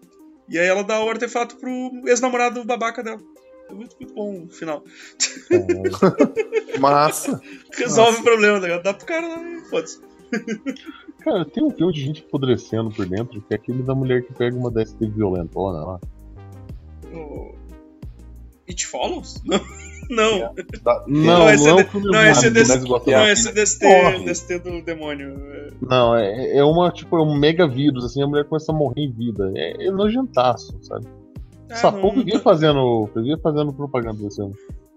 E 0.48 0.58
aí 0.58 0.66
ela 0.66 0.84
dá 0.84 1.02
o 1.02 1.08
artefato 1.08 1.56
pro 1.56 2.02
ex-namorado 2.06 2.62
babaca 2.64 3.02
dela. 3.02 3.20
É 3.70 3.72
muito, 3.72 3.96
muito 3.98 4.14
bom 4.14 4.44
o 4.44 4.50
final. 4.50 4.84
Massa. 6.78 7.40
Resolve 7.72 8.10
Nossa. 8.10 8.20
o 8.20 8.24
problema, 8.24 8.60
tá 8.60 8.66
ligado? 8.66 8.82
Dá 8.82 8.92
pro 8.92 9.06
cara 9.06 9.26
lá 9.26 9.42
e 9.42 9.64
foda-se. 9.70 10.00
Cara, 11.24 11.44
tem 11.44 11.64
um 11.64 11.70
filme 11.70 11.92
de 11.92 12.02
gente 12.02 12.22
apodrecendo 12.28 12.90
por 12.90 13.06
dentro, 13.06 13.40
que 13.40 13.54
é 13.54 13.56
aquele 13.56 13.82
da 13.82 13.94
mulher 13.94 14.22
que 14.22 14.32
pega 14.34 14.54
uma 14.56 14.70
DST 14.70 15.06
violentona 15.08 15.78
lá. 15.84 16.00
O... 17.12 17.54
It 18.68 18.86
Follows? 18.86 19.42
Não. 19.44 19.58
Não. 20.10 20.52
Da- 20.82 21.04
Não, 21.08 21.48
esse 21.48 21.64
não, 21.66 21.78
é 21.78 21.80
é 21.80 21.84
de- 21.84 22.00
não, 22.04 22.24
esse 22.26 22.46
é 22.46 22.50
desse- 22.50 22.78
gosto 22.86 23.10
Não, 23.10 23.26
esse 23.26 23.48
é 23.48 23.52
DST. 23.52 23.86
DST 24.26 24.58
do 24.58 24.82
demônio. 24.82 25.30
É- 25.50 25.70
Não, 25.80 26.14
é, 26.14 26.58
é 26.58 26.62
uma, 26.62 26.90
tipo, 26.90 27.16
é 27.16 27.22
um 27.22 27.34
mega 27.34 27.66
vírus, 27.66 28.04
assim, 28.04 28.22
a 28.22 28.26
mulher 28.26 28.44
começa 28.44 28.70
a 28.70 28.74
morrer 28.74 29.00
em 29.00 29.10
vida. 29.10 29.50
É, 29.56 29.86
é 29.86 29.90
nojentaço, 29.90 30.78
sabe? 30.82 31.06
Ah, 31.70 31.76
Sapão 31.76 32.02
não- 32.02 32.16
vivia 32.16 32.38
fazendo, 32.38 33.08
vivia 33.16 33.38
fazendo 33.38 33.72
propaganda 33.72 34.22
desse 34.22 34.42
ano. 34.42 34.52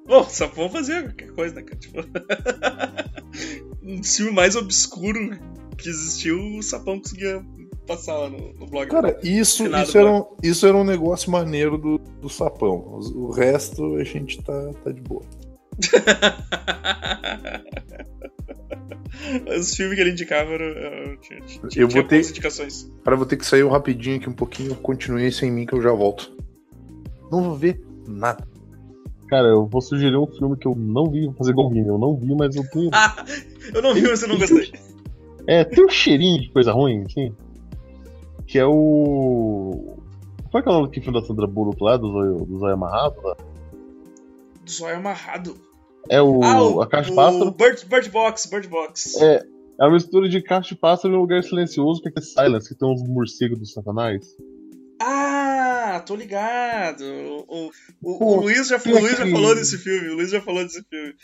Bom, 0.05 0.23
só 0.25 0.45
vou 0.47 0.69
fazer 0.69 1.03
qualquer 1.03 1.31
coisa, 1.31 1.55
né, 1.55 1.61
cara? 1.61 1.79
Tipo... 1.79 2.01
um 3.87 4.03
filme 4.03 4.31
mais 4.31 4.55
obscuro 4.55 5.37
que 5.77 5.89
existiu, 5.89 6.39
o 6.57 6.61
Sapão 6.63 6.99
conseguia 6.99 7.43
passar 7.87 8.17
lá 8.17 8.29
no, 8.29 8.53
no 8.53 8.65
blog. 8.67 8.87
Cara, 8.89 9.17
isso, 9.23 9.65
isso, 9.65 9.97
era 9.97 10.11
um, 10.11 10.25
isso 10.43 10.67
era 10.67 10.75
um 10.75 10.83
negócio 10.83 11.31
maneiro 11.31 11.77
do, 11.77 11.97
do 11.97 12.29
sapão. 12.29 12.75
O, 12.75 13.27
o 13.27 13.31
resto 13.31 13.95
a 13.95 14.03
gente 14.03 14.41
tá, 14.43 14.71
tá 14.83 14.91
de 14.91 15.01
boa. 15.01 15.23
Os 19.57 19.75
filmes 19.75 19.95
que 19.95 20.01
ele 20.01 20.11
indicava 20.11 20.51
eram. 20.51 21.17
tinha, 21.17 21.41
tinha, 21.41 21.61
Eu 21.63 21.69
tinha 21.69 21.87
vou 21.87 22.03
ter- 22.03 22.19
indicações. 22.29 22.91
Cara, 23.03 23.15
eu 23.15 23.17
vou 23.17 23.25
ter 23.25 23.37
que 23.37 23.45
sair 23.45 23.67
rapidinho 23.67 24.17
aqui 24.17 24.29
um 24.29 24.33
pouquinho. 24.33 24.75
Continue 24.75 25.31
sem 25.31 25.51
mim 25.51 25.65
que 25.65 25.73
eu 25.73 25.81
já 25.81 25.91
volto. 25.91 26.35
Não 27.31 27.43
vou 27.43 27.55
ver 27.55 27.81
nada. 28.07 28.45
Cara, 29.27 29.47
eu 29.47 29.65
vou 29.65 29.81
sugerir 29.81 30.15
um 30.17 30.27
filme 30.27 30.55
que 30.57 30.67
eu 30.67 30.75
não 30.75 31.09
vi, 31.11 31.25
vou 31.25 31.33
fazer 31.33 31.51
igual 31.51 31.67
o 31.67 31.69
Vini, 31.69 31.87
eu 31.87 31.97
não 31.97 32.15
vi, 32.15 32.33
mas 32.33 32.55
eu 32.55 32.63
tenho. 32.69 32.89
Ah, 32.93 33.25
eu 33.73 33.81
não 33.81 33.93
vi, 33.93 34.01
mas 34.01 34.21
eu 34.21 34.27
não 34.27 34.37
gostei. 34.37 34.71
É, 35.47 35.63
tem 35.63 35.85
um 35.85 35.89
cheirinho 35.89 36.41
de 36.41 36.49
coisa 36.49 36.71
ruim, 36.73 37.03
assim. 37.03 37.33
Que 38.45 38.59
é 38.59 38.65
o. 38.65 39.97
Qual 40.51 40.59
é 40.59 40.63
que 40.63 40.69
é 40.69 40.71
o 40.71 40.75
nome 40.75 40.87
do 40.87 40.93
filme 40.93 41.19
da 41.19 41.25
Sandra 41.25 41.47
Bullock 41.47 41.81
lá, 41.81 41.97
do 41.97 42.11
Zóio, 42.11 42.45
do 42.45 42.59
Zóio 42.59 42.73
Amarrado? 42.73 43.15
Lá? 43.21 43.37
Do 44.63 44.71
zóio 44.71 44.97
amarrado. 44.97 45.57
É 46.09 46.21
o. 46.21 46.43
ah, 46.43 46.61
o, 46.61 46.81
a 46.81 46.87
Caixa 46.87 47.07
de 47.07 47.13
o 47.13 47.15
Pássaro. 47.15 47.51
Bird, 47.51 47.85
Bird 47.85 48.09
Box, 48.09 48.45
Bird 48.47 48.67
Box. 48.67 49.21
É, 49.21 49.45
é 49.79 49.83
uma 49.83 49.93
mistura 49.93 50.27
de 50.27 50.41
Caixa 50.41 50.75
de 50.75 50.81
Pássaro 50.81 51.13
e 51.13 51.17
um 51.17 51.21
lugar 51.21 51.43
silencioso, 51.43 52.01
que 52.01 52.09
é 52.09 52.21
Silence, 52.21 52.67
que 52.67 52.75
tem 52.75 52.89
uns 52.89 53.01
morcegos 53.07 53.59
do 53.59 53.65
Satanás. 53.65 54.35
Ah, 55.09 56.03
tô 56.05 56.15
ligado. 56.15 57.01
O, 57.47 57.67
o, 58.01 58.17
Pô, 58.19 58.25
o 58.25 58.41
Luiz, 58.41 58.67
já, 58.67 58.75
o 58.77 58.89
Luiz 58.99 59.17
já 59.17 59.25
falou 59.27 59.55
desse 59.55 59.77
filme. 59.77 60.09
O 60.09 60.15
Luiz 60.15 60.29
já 60.29 60.41
falou 60.41 60.63
desse 60.63 60.83
filme. 60.83 61.15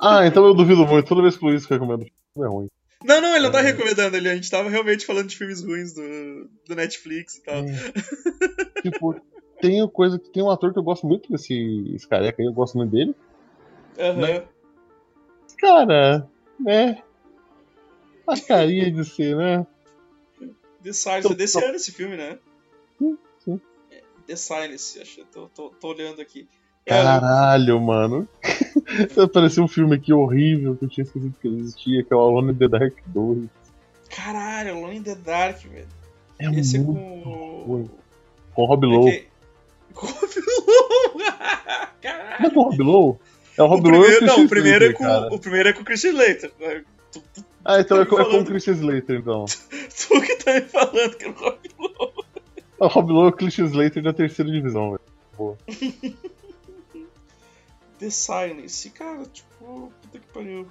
Ah, 0.00 0.26
então 0.26 0.46
eu 0.46 0.54
duvido 0.54 0.86
muito. 0.86 1.06
Toda 1.06 1.20
vez 1.20 1.36
que 1.36 1.44
o 1.44 1.48
Luiz 1.48 1.66
recomenda 1.66 2.04
é 2.04 2.46
ruim. 2.46 2.68
Não, 3.04 3.20
não, 3.20 3.34
ele 3.34 3.44
não 3.44 3.52
tá 3.52 3.58
É. 3.60 3.62
recomendando 3.62 4.16
ele. 4.16 4.30
A 4.30 4.34
gente 4.34 4.50
tava 4.50 4.70
realmente 4.70 5.04
falando 5.04 5.28
de 5.28 5.36
filmes 5.36 5.62
ruins 5.62 5.92
do, 5.92 6.48
do 6.66 6.74
Netflix 6.74 7.36
e 7.36 7.42
tal. 7.42 7.56
É. 7.56 8.80
tipo, 8.80 9.20
tem 9.60 9.86
coisa 9.88 10.18
que 10.18 10.30
tem 10.30 10.42
um 10.42 10.50
ator 10.50 10.72
que 10.72 10.78
eu 10.78 10.82
gosto 10.82 11.06
muito 11.06 11.30
desse 11.30 11.92
esse 11.94 12.08
careca 12.08 12.40
aí, 12.42 12.48
eu 12.48 12.54
gosto 12.54 12.78
muito 12.78 12.90
dele. 12.90 13.14
Aham. 13.98 14.16
Né? 14.20 14.44
Cara, 15.58 16.26
né? 16.58 17.02
A 18.26 18.40
carinha 18.40 18.90
de 18.90 19.04
ser, 19.04 19.36
né? 19.36 19.66
The 20.82 20.90
Tô- 21.22 21.32
é 21.32 21.34
desse 21.34 21.60
tô- 21.60 21.66
ano 21.66 21.76
esse 21.76 21.92
filme, 21.92 22.16
né? 22.16 22.38
Sim. 22.98 23.12
É, 23.12 23.25
The 24.26 24.36
Silence, 24.36 25.00
acho. 25.00 25.24
Tô, 25.26 25.48
tô, 25.48 25.70
tô 25.70 25.88
olhando 25.88 26.20
aqui. 26.20 26.48
É, 26.84 26.90
Caralho, 27.02 27.80
mano. 27.80 28.28
Apareceu 29.22 29.64
um 29.64 29.68
filme 29.68 29.96
aqui 29.96 30.12
horrível 30.12 30.76
que 30.76 30.84
eu 30.84 30.88
tinha 30.88 31.04
esquecido 31.04 31.34
que 31.40 31.48
existia, 31.48 32.04
que 32.04 32.12
é 32.12 32.16
o 32.16 32.20
Alone 32.20 32.52
in 32.52 32.56
the 32.56 32.68
Dark 32.68 32.94
2. 33.06 33.48
caralho, 34.08 34.76
Alone 34.76 34.96
in 34.98 35.02
the 35.02 35.14
Dark, 35.16 35.58
velho. 35.66 35.88
É 36.38 36.46
Esse 36.60 36.76
é 36.76 36.80
muito 36.80 37.00
com. 37.00 37.62
ruim. 37.66 37.90
Com 38.54 38.62
o 38.62 38.66
Rob 38.66 38.86
Lowe. 38.86 39.08
É 39.10 39.12
que- 39.20 39.26
Com 39.94 40.06
o 40.06 40.10
Rob 40.10 40.32
Lowe! 40.36 41.24
Caralho! 42.02 42.40
Não 42.40 42.46
é 42.46 42.50
com 42.50 42.60
o 42.60 42.62
Rob 42.64 42.82
Lowe? 42.82 43.16
É 43.58 43.62
o 43.62 43.66
Rob 43.66 43.90
Lowe 43.90 44.06
e 44.06 44.18
primeiro, 44.18 44.24
o 44.24 44.26
não, 44.26 44.44
o 44.44 44.48
primeiro, 44.48 44.84
é 44.84 44.88
Slater, 44.88 44.96
com, 44.98 45.04
cara. 45.04 45.34
o 45.34 45.38
primeiro 45.40 45.68
é 45.68 45.72
com 45.72 45.80
o 45.80 45.84
Christian 45.84 46.10
Slater. 46.10 46.52
Tu, 47.10 47.22
tu, 47.34 47.44
Ah, 47.64 47.80
então 47.80 47.96
tá 47.96 48.02
é 48.02 48.06
com, 48.06 48.20
é 48.20 48.24
com 48.30 48.38
o. 48.38 48.44
Christian 48.44 48.74
Slater, 48.74 49.18
então. 49.18 49.44
tu 49.46 50.20
que 50.20 50.36
tá 50.36 50.52
me 50.54 50.60
falando 50.60 51.16
que 51.16 51.24
é 51.24 51.28
o 51.28 51.32
Rob 51.32 51.58
Lowe. 51.78 52.15
O 52.78 52.86
Rob 52.88 53.10
Lowe 53.12 53.26
e 53.26 53.28
o 53.30 53.32
Christian 53.32 53.64
Slater 53.66 54.02
da 54.02 54.12
terceira 54.12 54.50
divisão, 54.50 54.90
velho. 54.92 55.56
The 57.98 58.10
Silence, 58.10 58.90
cara, 58.90 59.24
tipo, 59.26 59.90
puta 60.02 60.18
que 60.18 60.26
pariu. 60.32 60.68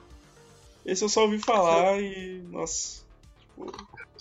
Esse 0.85 1.03
eu 1.03 1.09
só 1.09 1.23
ouvi 1.23 1.39
falar 1.39 1.99
e. 1.99 2.43
Nossa. 2.51 3.03
Tipo, 3.39 3.71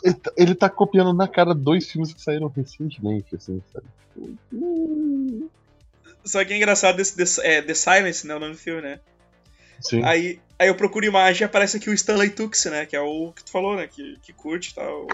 Ele 0.02 0.14
tá- 0.14 0.32
Ele 0.36 0.54
tá 0.54 0.70
copiando 0.70 1.12
na 1.12 1.28
cara 1.28 1.54
dois 1.54 1.90
filmes 1.90 2.14
que 2.14 2.20
saíram 2.22 2.48
recentemente, 2.48 3.36
assim, 3.36 3.62
sabe? 3.72 3.86
Tipo, 4.14 4.38
hum, 4.52 5.48
Só 6.24 6.42
que 6.44 6.54
é 6.54 6.56
engraçado 6.56 6.96
desse, 6.96 7.14
desse- 7.16 7.42
é, 7.42 7.60
The 7.60 7.74
Silence, 7.74 8.26
né? 8.26 8.34
O 8.34 8.40
nome 8.40 8.52
do 8.54 8.58
filme, 8.58 8.80
né? 8.80 9.00
Sim. 9.82 10.02
Aí, 10.02 10.40
aí 10.58 10.68
eu 10.68 10.74
procuro 10.74 11.04
imagem 11.04 11.42
e 11.42 11.44
aparece 11.44 11.76
aqui 11.76 11.90
o 11.90 11.94
Stanley 11.94 12.30
Tucci, 12.30 12.70
né? 12.70 12.86
Que 12.86 12.96
é 12.96 13.00
o 13.02 13.32
que 13.32 13.44
tu 13.44 13.50
falou, 13.50 13.76
né? 13.76 13.86
Que, 13.86 14.16
que 14.22 14.32
curte 14.32 14.70
e 14.70 14.74
tal. 14.74 15.06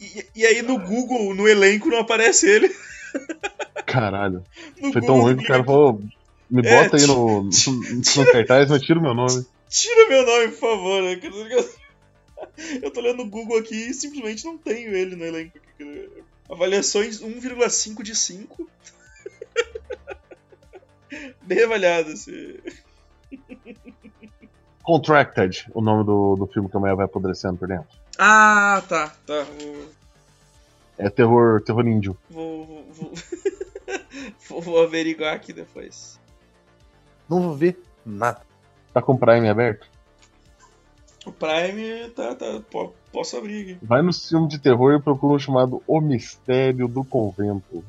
E, 0.00 0.26
e 0.34 0.46
aí 0.46 0.62
no 0.62 0.78
Google, 0.78 1.34
no 1.34 1.46
elenco, 1.46 1.88
não 1.88 1.98
aparece 1.98 2.48
ele. 2.48 2.74
Caralho. 3.86 4.44
No 4.80 4.92
Foi 4.92 5.00
tão 5.02 5.16
Google, 5.16 5.22
ruim 5.22 5.36
que 5.36 5.44
o 5.44 5.46
cara 5.46 5.64
falou. 5.64 6.02
Me 6.50 6.66
É, 6.66 6.82
bota 6.82 6.96
aí 6.96 7.06
no, 7.06 7.42
no, 7.44 8.32
cartaz, 8.32 8.70
mas 8.70 8.82
tira 8.82 8.98
o 8.98 9.02
meu 9.02 9.14
nome. 9.14 9.44
Tira 9.68 10.08
meu 10.08 10.24
nome, 10.24 10.48
por 10.48 10.58
favor, 10.58 11.02
né? 11.02 11.20
Eu 12.82 12.90
tô 12.90 13.00
olhando 13.00 13.24
no 13.24 13.30
Google 13.30 13.58
aqui 13.58 13.74
e 13.74 13.94
simplesmente 13.94 14.44
não 14.44 14.56
tenho 14.56 14.94
ele 14.94 15.14
no 15.14 15.24
elenco. 15.24 15.58
Avaliações 16.48 17.20
1,5 17.20 18.02
de 18.02 18.14
5. 18.14 18.70
Bem 21.42 21.64
avaliado 21.64 22.10
esse. 22.10 22.62
Contracted, 24.82 25.66
o 25.74 25.82
nome 25.82 26.04
do, 26.04 26.36
do 26.36 26.46
filme 26.46 26.70
que 26.70 26.76
a 26.76 26.80
mulher 26.80 26.96
vai 26.96 27.04
apodrecendo 27.04 27.58
por 27.58 27.68
dentro. 27.68 27.97
Ah, 28.18 28.82
tá, 28.88 29.12
tá. 29.26 29.46
É 30.98 31.08
terror, 31.08 31.60
terror 31.62 31.86
índio. 31.86 32.16
vou, 32.28 32.66
vou, 32.66 33.12
vou- 34.48 34.60
vou- 34.60 34.82
averiguar 34.82 35.34
aqui 35.34 35.52
depois. 35.52 36.18
Não 37.28 37.40
vou 37.42 37.54
ver 37.54 37.80
nada. 38.04 38.40
Tá 38.92 39.00
com 39.00 39.12
o 39.12 39.18
Prime 39.18 39.48
aberto? 39.48 39.86
O 41.24 41.30
Prime 41.32 42.08
tá, 42.16 42.34
tá. 42.34 42.60
po- 42.70 42.92
Posso 43.12 43.36
abrir 43.36 43.62
aqui. 43.62 43.78
Vai 43.86 44.02
no 44.02 44.12
filme 44.12 44.48
de 44.48 44.58
terror 44.58 44.94
e 44.94 45.00
procura 45.02 45.34
um 45.34 45.38
chamado 45.38 45.82
O 45.86 46.00
Mistério 46.00 46.88
do 46.88 47.04
Convento. 47.04 47.84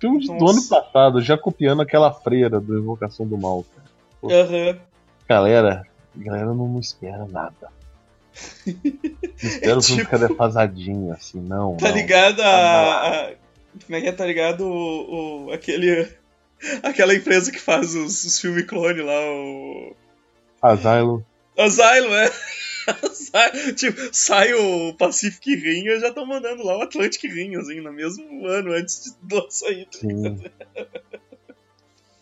Filme 0.00 0.20
de- 0.20 0.26
do 0.38 0.48
ano 0.50 0.62
passado, 0.68 1.20
já 1.20 1.36
copiando 1.36 1.82
aquela 1.82 2.12
freira 2.12 2.58
do 2.60 2.78
Invocação 2.78 3.26
do 3.26 3.36
Mal. 3.38 3.64
cara. 3.74 4.34
Aham. 4.42 4.78
Galera, 5.28 5.86
galera 6.16 6.46
não, 6.46 6.66
não 6.68 6.80
espera 6.80 7.26
nada. 7.26 7.70
Não 8.66 9.50
espera 9.50 9.78
o 9.78 9.82
filme 9.82 10.02
Tipo- 10.02 10.16
ficar 10.16 10.28
defasadinho, 10.28 11.12
assim, 11.12 11.40
não. 11.40 11.76
Tá 11.76 11.88
não. 11.88 11.94
ligado 11.96 12.40
a, 12.40 12.46
a- 13.28 13.32
Como 13.84 13.96
é 13.96 14.00
que 14.00 14.08
é? 14.08 14.12
Tá 14.12 14.26
ligado 14.26 14.62
o, 14.66 15.46
o- 15.46 15.52
aquele. 15.52 16.08
Aquela 16.82 17.14
empresa 17.14 17.52
que 17.52 17.58
faz 17.60 17.94
os, 17.94 18.24
os 18.24 18.40
filmes 18.40 18.64
clone 18.66 19.02
lá, 19.02 19.20
o. 19.20 19.94
Asylum. 20.62 21.22
Asylum, 21.58 22.14
é. 22.14 22.30
Tipo, 23.76 24.00
sai 24.12 24.52
o 24.54 24.94
Pacific 24.94 25.54
Rim 25.56 25.86
e 25.88 26.00
já 26.00 26.08
estão 26.08 26.26
mandando 26.26 26.62
lá 26.64 26.76
o 26.78 26.82
Atlantic 26.82 27.22
Rim, 27.24 27.56
assim, 27.56 27.80
no 27.80 27.92
mesmo 27.92 28.46
ano 28.46 28.72
antes 28.72 29.16
de 29.22 29.34
lançar 29.34 29.68
aí. 29.68 29.86
Sim. 29.90 30.38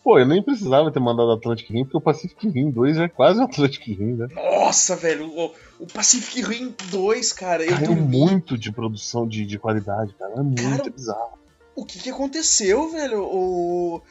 Pô, 0.03 0.19
eu 0.19 0.27
nem 0.27 0.43
precisava 0.43 0.91
ter 0.91 0.99
mandado 0.99 1.31
Atlantic 1.31 1.69
Rim, 1.69 1.83
porque 1.85 1.97
o 1.97 2.01
Pacific 2.01 2.49
Rim 2.49 2.69
2 2.71 2.97
já 2.97 3.03
é 3.05 3.07
quase 3.07 3.39
o 3.39 3.43
Atlantic 3.43 3.87
Rim, 3.87 4.15
né? 4.15 4.27
Nossa, 4.33 4.95
velho, 4.97 5.27
o, 5.29 5.51
o 5.79 5.87
Pacific 5.87 6.41
Rim 6.41 6.75
2, 6.91 7.31
cara, 7.31 7.63
eu 7.63 7.73
Caiu 7.73 7.87
dormi. 7.95 8.01
muito 8.17 8.57
de 8.57 8.71
produção 8.71 9.25
de, 9.27 9.45
de 9.45 9.57
qualidade, 9.57 10.13
cara. 10.19 10.33
É 10.33 10.41
muito 10.43 10.61
Cara, 10.61 10.89
bizarro. 10.89 11.39
O 11.75 11.85
que 11.85 11.99
que 11.99 12.09
aconteceu, 12.09 12.89
velho? 12.91 13.23
O, 13.23 14.01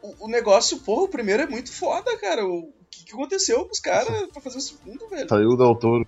o, 0.00 0.14
o 0.26 0.28
negócio, 0.28 0.78
porra, 0.78 1.02
o 1.02 1.08
primeiro 1.08 1.42
é 1.42 1.46
muito 1.46 1.72
foda, 1.72 2.16
cara. 2.18 2.46
O 2.46 2.72
que 2.90 3.04
que 3.06 3.12
aconteceu 3.12 3.64
com 3.64 3.72
os 3.72 3.80
caras 3.80 4.28
pra 4.32 4.40
fazer 4.40 4.58
o 4.58 4.60
segundo, 4.60 5.08
velho? 5.08 5.28
Saiu 5.28 5.48
o 5.50 5.56
Del 5.56 5.74
Toro. 5.74 6.06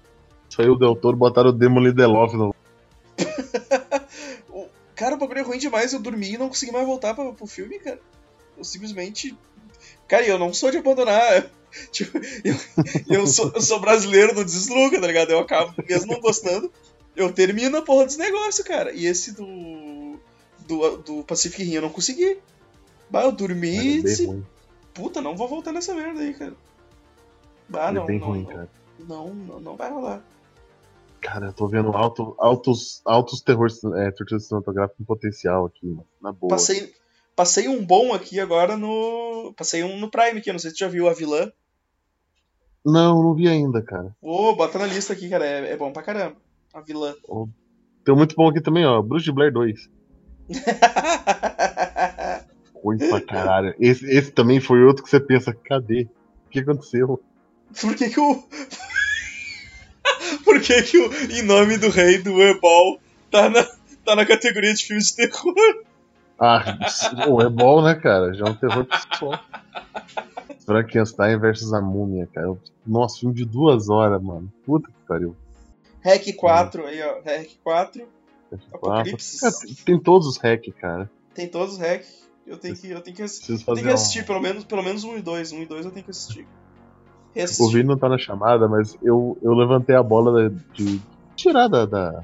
Saiu 0.48 0.72
o 0.74 0.78
Del 0.78 0.94
Toro, 0.94 1.16
botaram 1.16 1.50
o 1.50 1.52
Demon 1.52 1.80
Lindelof 1.80 2.34
no. 2.36 2.54
O- 4.48 4.68
Cara, 4.94 5.16
o 5.16 5.18
bagulho 5.18 5.40
é 5.40 5.42
ruim 5.42 5.58
demais. 5.58 5.92
Eu 5.92 5.98
dormi 6.00 6.34
e 6.34 6.38
não 6.38 6.48
consegui 6.48 6.70
mais 6.70 6.86
voltar 6.86 7.14
pra, 7.14 7.32
pro 7.32 7.46
filme, 7.46 7.78
cara. 7.80 7.98
Eu 8.56 8.64
simplesmente. 8.64 9.36
Cara, 10.08 10.24
e 10.24 10.28
eu 10.28 10.38
não 10.38 10.52
sou 10.52 10.70
de 10.70 10.78
abandonar. 10.78 11.50
Tipo, 11.90 12.18
eu, 12.44 12.54
eu, 13.08 13.26
sou, 13.26 13.50
eu 13.52 13.60
sou 13.60 13.80
brasileiro, 13.80 14.32
não 14.32 14.44
desluga, 14.44 15.00
tá 15.00 15.08
ligado? 15.08 15.30
Eu 15.30 15.40
acabo, 15.40 15.74
mesmo 15.88 16.12
não 16.12 16.20
gostando, 16.20 16.70
eu 17.16 17.32
termino 17.32 17.76
a 17.76 17.82
porra 17.82 18.04
dos 18.06 18.16
negócios, 18.16 18.64
cara. 18.64 18.92
E 18.92 19.06
esse 19.06 19.32
do. 19.32 20.16
Do, 20.68 20.96
do 20.98 21.24
Pacific 21.24 21.64
Rim 21.64 21.72
eu 21.72 21.82
não 21.82 21.90
consegui. 21.90 22.38
Bah, 23.10 23.24
eu 23.24 23.32
dormi 23.32 23.76
e 23.76 24.02
disse, 24.02 24.24
ruim. 24.24 24.46
puta, 24.94 25.20
não 25.20 25.36
vou 25.36 25.46
voltar 25.46 25.72
nessa 25.72 25.92
merda 25.94 26.20
aí, 26.20 26.32
cara. 26.32 26.54
Bah, 27.68 27.92
não, 27.92 28.06
não, 28.06 28.18
ruim, 28.18 28.42
não, 28.42 28.46
cara. 28.46 28.70
não, 29.00 29.34
não, 29.34 29.60
não 29.60 29.76
vai 29.76 29.90
rolar. 29.90 30.24
Cara, 31.20 31.46
eu 31.46 31.52
tô 31.52 31.66
vendo 31.66 31.90
alto, 31.96 32.34
altos, 32.38 33.00
altos 33.04 33.40
terror, 33.40 33.68
é, 33.96 34.10
tortura 34.10 34.38
cinematográfica 34.40 34.96
com 34.98 35.04
potencial 35.04 35.66
aqui, 35.66 35.86
mano. 35.86 36.06
Na 36.20 36.32
boa. 36.32 36.50
Passei, 36.50 36.94
passei 37.34 37.68
um 37.68 37.84
bom 37.84 38.12
aqui 38.12 38.40
agora 38.40 38.76
no. 38.76 39.52
Passei 39.56 39.84
um 39.84 39.98
no 39.98 40.10
Prime 40.10 40.38
aqui, 40.38 40.50
eu 40.50 40.54
não 40.54 40.58
sei 40.58 40.70
se 40.70 40.76
tu 40.76 40.80
já 40.80 40.88
viu 40.88 41.08
a 41.08 41.14
vilã. 41.14 41.50
Não, 42.84 43.22
não 43.22 43.34
vi 43.34 43.48
ainda, 43.48 43.80
cara. 43.82 44.14
Ô, 44.20 44.54
bota 44.54 44.78
na 44.78 44.86
lista 44.86 45.12
aqui, 45.12 45.28
cara. 45.28 45.46
É, 45.46 45.72
é 45.72 45.76
bom 45.76 45.92
pra 45.92 46.02
caramba. 46.02 46.36
A 46.72 46.80
vilã. 46.80 47.14
Tem 48.04 48.14
um 48.14 48.18
muito 48.18 48.36
bom 48.36 48.48
aqui 48.48 48.60
também, 48.60 48.84
ó. 48.84 49.00
Bruce 49.00 49.24
de 49.24 49.32
Blair 49.32 49.52
2. 49.52 49.88
Ruim 52.82 52.98
pra 52.98 53.20
caralho. 53.22 53.74
Esse, 53.80 54.04
esse 54.06 54.30
também 54.30 54.60
foi 54.60 54.84
outro 54.84 55.02
que 55.02 55.08
você 55.08 55.18
pensa, 55.18 55.54
cadê? 55.54 56.06
O 56.46 56.50
que 56.50 56.60
aconteceu? 56.60 57.18
Por 57.80 57.94
que 57.94 58.10
que 58.10 58.20
o. 58.20 58.44
Por 60.44 60.60
que 60.60 60.82
que 60.82 60.98
o 60.98 61.10
Em 61.32 61.40
Nome 61.42 61.78
do 61.78 61.88
Rei 61.88 62.18
do 62.18 62.42
Ebol 62.42 63.00
tá 63.30 63.48
na, 63.48 63.64
tá 64.04 64.14
na 64.14 64.26
categoria 64.26 64.74
de 64.74 64.84
filmes 64.84 65.06
de 65.08 65.16
terror? 65.16 65.54
Ah, 66.38 66.76
o 67.28 67.40
é 67.40 67.48
bom, 67.48 67.82
né, 67.82 67.94
cara? 67.94 68.34
Já 68.34 68.46
é 68.46 68.50
um 68.50 68.54
terror 68.54 68.84
pessoal. 68.86 69.38
Frankenstein 70.66 71.38
versus 71.38 71.72
a 71.72 71.80
múmia, 71.80 72.28
cara. 72.32 72.56
Nossa, 72.86 73.20
filme 73.20 73.34
de 73.34 73.44
duas 73.44 73.88
horas, 73.88 74.22
mano. 74.22 74.50
Puta 74.64 74.88
que 74.88 75.06
pariu. 75.06 75.36
Hack 76.02 76.34
4 76.36 76.86
aí, 76.86 77.02
ó. 77.02 77.14
Hack 77.24 77.48
4. 77.62 77.62
Quatro. 77.62 78.08
Apocalipse. 78.72 79.40
Cara, 79.40 79.52
tem, 79.58 79.74
tem 79.74 79.98
todos 79.98 80.26
os 80.28 80.36
hack, 80.38 80.64
cara. 80.80 81.10
Tem 81.34 81.48
todos 81.48 81.74
os 81.74 81.80
hack. 81.80 82.04
Eu 82.46 82.58
tenho 82.58 82.76
que, 82.76 82.90
eu 82.90 83.00
tenho 83.00 83.16
que, 83.16 83.22
Preciso 83.22 83.64
eu 83.66 83.74
tenho 83.74 83.86
que 83.86 83.92
assistir, 83.92 84.22
um... 84.22 84.26
pelo 84.26 84.40
menos, 84.40 84.64
pelo 84.64 84.82
menos 84.82 85.02
um 85.04 85.16
e 85.16 85.22
dois. 85.22 85.50
Um 85.52 85.62
e 85.62 85.66
dois 85.66 85.86
eu 85.86 85.90
tenho 85.92 86.04
que 86.04 86.10
assistir. 86.10 86.42
O 86.42 87.34
Reassistir. 87.34 87.68
Vini 87.72 87.88
não 87.88 87.96
tá 87.98 88.08
na 88.08 88.18
chamada, 88.18 88.68
mas 88.68 88.96
eu, 89.02 89.36
eu 89.42 89.52
levantei 89.54 89.96
a 89.96 90.02
bola 90.02 90.50
da- 90.50 90.56
de 90.74 91.00
tirar 91.34 91.68
da, 91.68 91.84
da, 91.86 92.22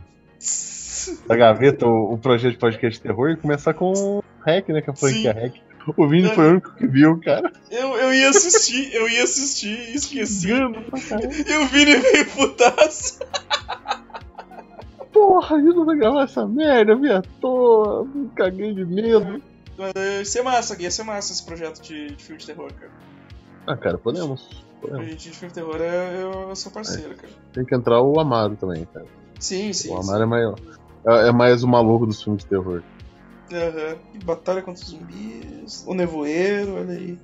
da 1.27 1.37
gaveta 1.37 1.87
o, 1.87 2.15
o 2.15 2.19
projeto 2.19 2.53
de 2.53 2.59
podcast 2.59 2.99
de 2.99 3.03
terror 3.03 3.31
e 3.31 3.37
começar 3.37 3.75
com 3.75 3.93
o 3.93 4.25
hack, 4.41 4.69
né? 4.69 4.81
Que 4.83 4.91
a 4.91 4.95
franquia 4.95 5.33
hack. 5.33 5.55
O 5.97 6.07
Vini 6.07 6.29
foi 6.35 6.47
o 6.47 6.51
único 6.53 6.75
que 6.75 6.87
viu, 6.87 7.19
cara. 7.21 7.51
Eu, 7.71 7.97
eu 7.97 8.15
ia 8.15 8.29
assistir, 8.29 8.95
eu 8.95 9.09
ia 9.09 9.25
assistir 9.25 9.79
e 9.91 9.97
esqueci. 9.97 10.49
Gano 10.49 10.83
pra 10.83 11.01
caralho. 11.01 11.31
E 11.33 11.57
o 11.57 11.67
Vini 11.67 11.97
veio 11.97 12.27
putaço. 12.27 13.19
Porra, 15.13 15.57
eu 15.57 15.75
não 15.75 15.85
vou 15.85 15.97
gravar 15.97 16.25
essa 16.25 16.47
merda, 16.47 16.93
eu 16.93 17.01
vi 17.01 17.11
à 17.11 17.23
toa, 17.41 18.05
me 18.05 18.29
caguei 18.29 18.73
de 18.75 18.85
medo. 18.85 19.43
Ia 19.79 20.25
ser 20.25 20.43
massa, 20.43 20.81
ia 20.81 20.91
ser 20.91 21.03
massa 21.03 21.33
esse 21.33 21.45
projeto 21.45 21.81
de, 21.81 22.15
de 22.15 22.23
filme 22.23 22.41
de 22.41 22.47
terror, 22.47 22.73
cara. 22.73 22.93
Ah, 23.67 23.77
cara, 23.77 23.99
podemos. 23.99 24.65
A 24.93 25.03
gente 25.03 25.31
de 25.31 25.37
filme 25.37 25.49
de 25.49 25.55
terror 25.55 25.77
é, 25.81 26.23
eu 26.23 26.55
sou 26.55 26.71
parceiro, 26.71 27.15
cara. 27.15 27.33
Tem 27.53 27.65
que 27.65 27.75
entrar 27.75 28.01
o 28.01 28.19
Amaro 28.21 28.57
também, 28.57 28.87
cara. 28.87 29.07
Sim, 29.39 29.73
sim. 29.73 29.93
o 29.93 30.03
sim. 30.03 30.09
Amaro 30.09 30.23
é 30.23 30.27
mais, 30.27 30.55
é, 31.07 31.29
é 31.29 31.33
mais 31.33 31.63
o 31.63 31.69
maluco 31.69 32.07
dos 32.07 32.23
filmes 32.23 32.43
de 32.43 32.49
terror. 32.49 32.83
Aham. 33.53 33.97
E 34.15 34.25
Batalha 34.25 34.63
contra 34.63 34.83
os 34.83 34.91
zumbis. 34.91 35.85
O 35.87 35.95
Nevoeiro, 35.95 36.77
olha 36.77 36.93
aí. 36.95 37.19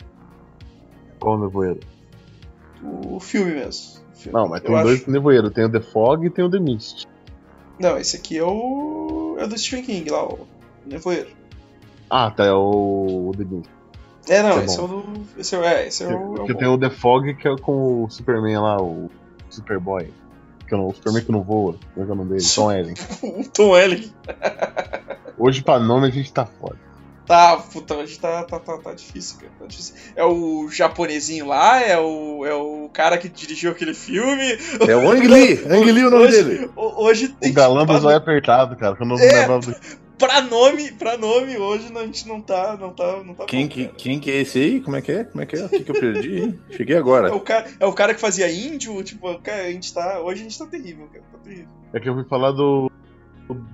Qual 1.20 1.36
o 1.36 1.40
nevoeiro? 1.40 1.80
O 2.82 3.18
filme 3.20 3.52
mesmo. 3.54 4.00
O 4.12 4.16
filme. 4.16 4.38
Não, 4.38 4.48
mas 4.48 4.60
Eu 4.60 4.66
tem 4.66 4.76
acho- 4.76 4.84
dois 4.84 5.06
nevoeiros. 5.06 5.52
Tem 5.52 5.64
o 5.64 5.70
The 5.72 5.80
Fog 5.80 6.26
e 6.26 6.30
tem 6.30 6.44
o 6.44 6.50
The 6.50 6.58
Mist. 6.60 7.06
Não, 7.78 7.96
esse 7.98 8.16
aqui 8.16 8.36
é 8.38 8.44
o. 8.44 9.36
É 9.38 9.46
do 9.46 9.56
Stephen 9.58 9.84
King 9.84 10.10
lá, 10.10 10.24
o 10.26 10.46
Nevoeiro. 10.84 11.28
Ah, 12.10 12.30
tá, 12.30 12.44
é 12.44 12.52
o, 12.52 13.28
o 13.30 13.32
The 13.36 13.44
Mist. 13.44 13.70
É, 14.28 14.42
não, 14.42 14.62
esse 14.62 14.76
é 14.78 14.80
bom. 14.80 14.84
o 14.84 15.02
do. 15.02 15.40
Esse 15.40 15.54
é, 15.56 15.58
é, 15.66 15.86
esse 15.88 16.02
é 16.02 16.06
o. 16.08 16.10
é 16.10 16.14
o 16.14 16.34
Porque 16.34 16.54
tem 16.54 16.68
o 16.68 16.78
The 16.78 16.90
Fog 16.90 17.34
que 17.34 17.46
é 17.48 17.56
com 17.56 18.04
o 18.04 18.10
Superman 18.10 18.58
lá, 18.58 18.80
o 18.82 19.10
Superboy. 19.48 20.12
Que 20.66 20.74
é 20.74 20.76
o 20.76 20.92
Superman 20.92 21.24
que 21.24 21.32
não 21.32 21.42
voa. 21.42 21.76
Como 21.94 22.02
é 22.02 22.04
que 22.04 22.10
é 22.10 22.14
o 22.14 22.16
nome 22.16 22.30
dele? 22.30 22.44
Tom 22.54 22.72
Ellen. 22.72 22.94
o 23.22 23.48
Tom 23.50 23.70
Welling. 23.70 24.12
Hoje 25.38 25.62
pra 25.62 25.78
nome 25.78 26.06
a 26.08 26.10
gente 26.10 26.32
tá 26.32 26.46
foda. 26.46 26.76
Tá, 27.26 27.56
puta, 27.56 27.94
hoje 27.96 28.18
tá, 28.20 28.44
tá, 28.44 28.58
tá, 28.60 28.78
tá 28.78 28.94
difícil, 28.94 29.38
cara. 29.40 29.50
Tá 29.58 29.66
difícil. 29.66 29.94
É 30.14 30.24
o 30.24 30.68
japonesinho 30.70 31.46
lá, 31.46 31.80
é 31.82 31.98
o, 31.98 32.46
é 32.46 32.54
o 32.54 32.88
cara 32.92 33.18
que 33.18 33.28
dirigiu 33.28 33.72
aquele 33.72 33.94
filme. 33.94 34.56
É 34.88 34.94
o 34.96 35.10
Ang 35.10 35.26
Lee. 35.26 35.60
Ang 35.68 35.90
Lee 35.90 36.02
é 36.04 36.06
o 36.06 36.10
nome 36.10 36.24
hoje, 36.24 36.44
dele. 36.44 36.70
ho- 36.76 37.04
Hoje 37.04 37.28
tem 37.28 37.50
O 37.50 37.54
galã 37.54 37.84
pra, 37.84 37.96
do 37.96 38.00
zóio 38.02 38.16
apertado, 38.16 38.76
cara. 38.76 38.94
Que 38.94 39.02
eu 39.02 39.06
não 39.08 39.18
É, 39.18 39.40
lembrava 39.40 39.58
do. 39.58 39.74
Pra 40.18 40.40
nome, 40.40 40.92
pra 40.92 41.16
nome, 41.16 41.56
hoje 41.56 41.90
a 41.94 42.04
gente 42.06 42.26
não 42.26 42.40
tá, 42.40 42.76
não 42.80 42.90
tá, 42.92 43.22
não 43.22 43.34
tá 43.34 43.44
Quem 43.44 43.66
bom, 43.66 43.72
que, 43.72 43.86
quem 43.88 44.18
que 44.20 44.30
é 44.30 44.40
esse 44.40 44.58
aí? 44.58 44.80
Como 44.80 44.96
é 44.96 45.02
que 45.02 45.12
é? 45.12 45.24
Como 45.24 45.42
é 45.42 45.46
que 45.46 45.56
é? 45.56 45.64
O 45.64 45.68
que, 45.68 45.80
que 45.84 45.90
eu 45.90 46.00
perdi, 46.00 46.38
hein? 46.38 46.60
Cheguei 46.70 46.96
É 46.96 46.98
agora. 46.98 47.34
o, 47.34 47.40
cara, 47.40 47.66
é 47.78 47.86
o 47.86 47.92
cara 47.92 48.14
que 48.14 48.20
fazia 48.20 48.50
índio, 48.50 49.02
tipo, 49.02 49.38
cara, 49.40 49.62
a 49.64 49.70
gente 49.72 49.92
tá. 49.92 50.20
Hoje 50.20 50.40
a 50.40 50.44
gente 50.44 50.58
tá 50.58 50.66
terrível, 50.66 51.06
cara. 51.12 51.24
Tá 51.32 51.38
terrível. 51.38 51.68
É 51.92 52.00
que 52.00 52.08
eu 52.08 52.14
fui 52.14 52.24
falar 52.24 52.52
do. 52.52 52.90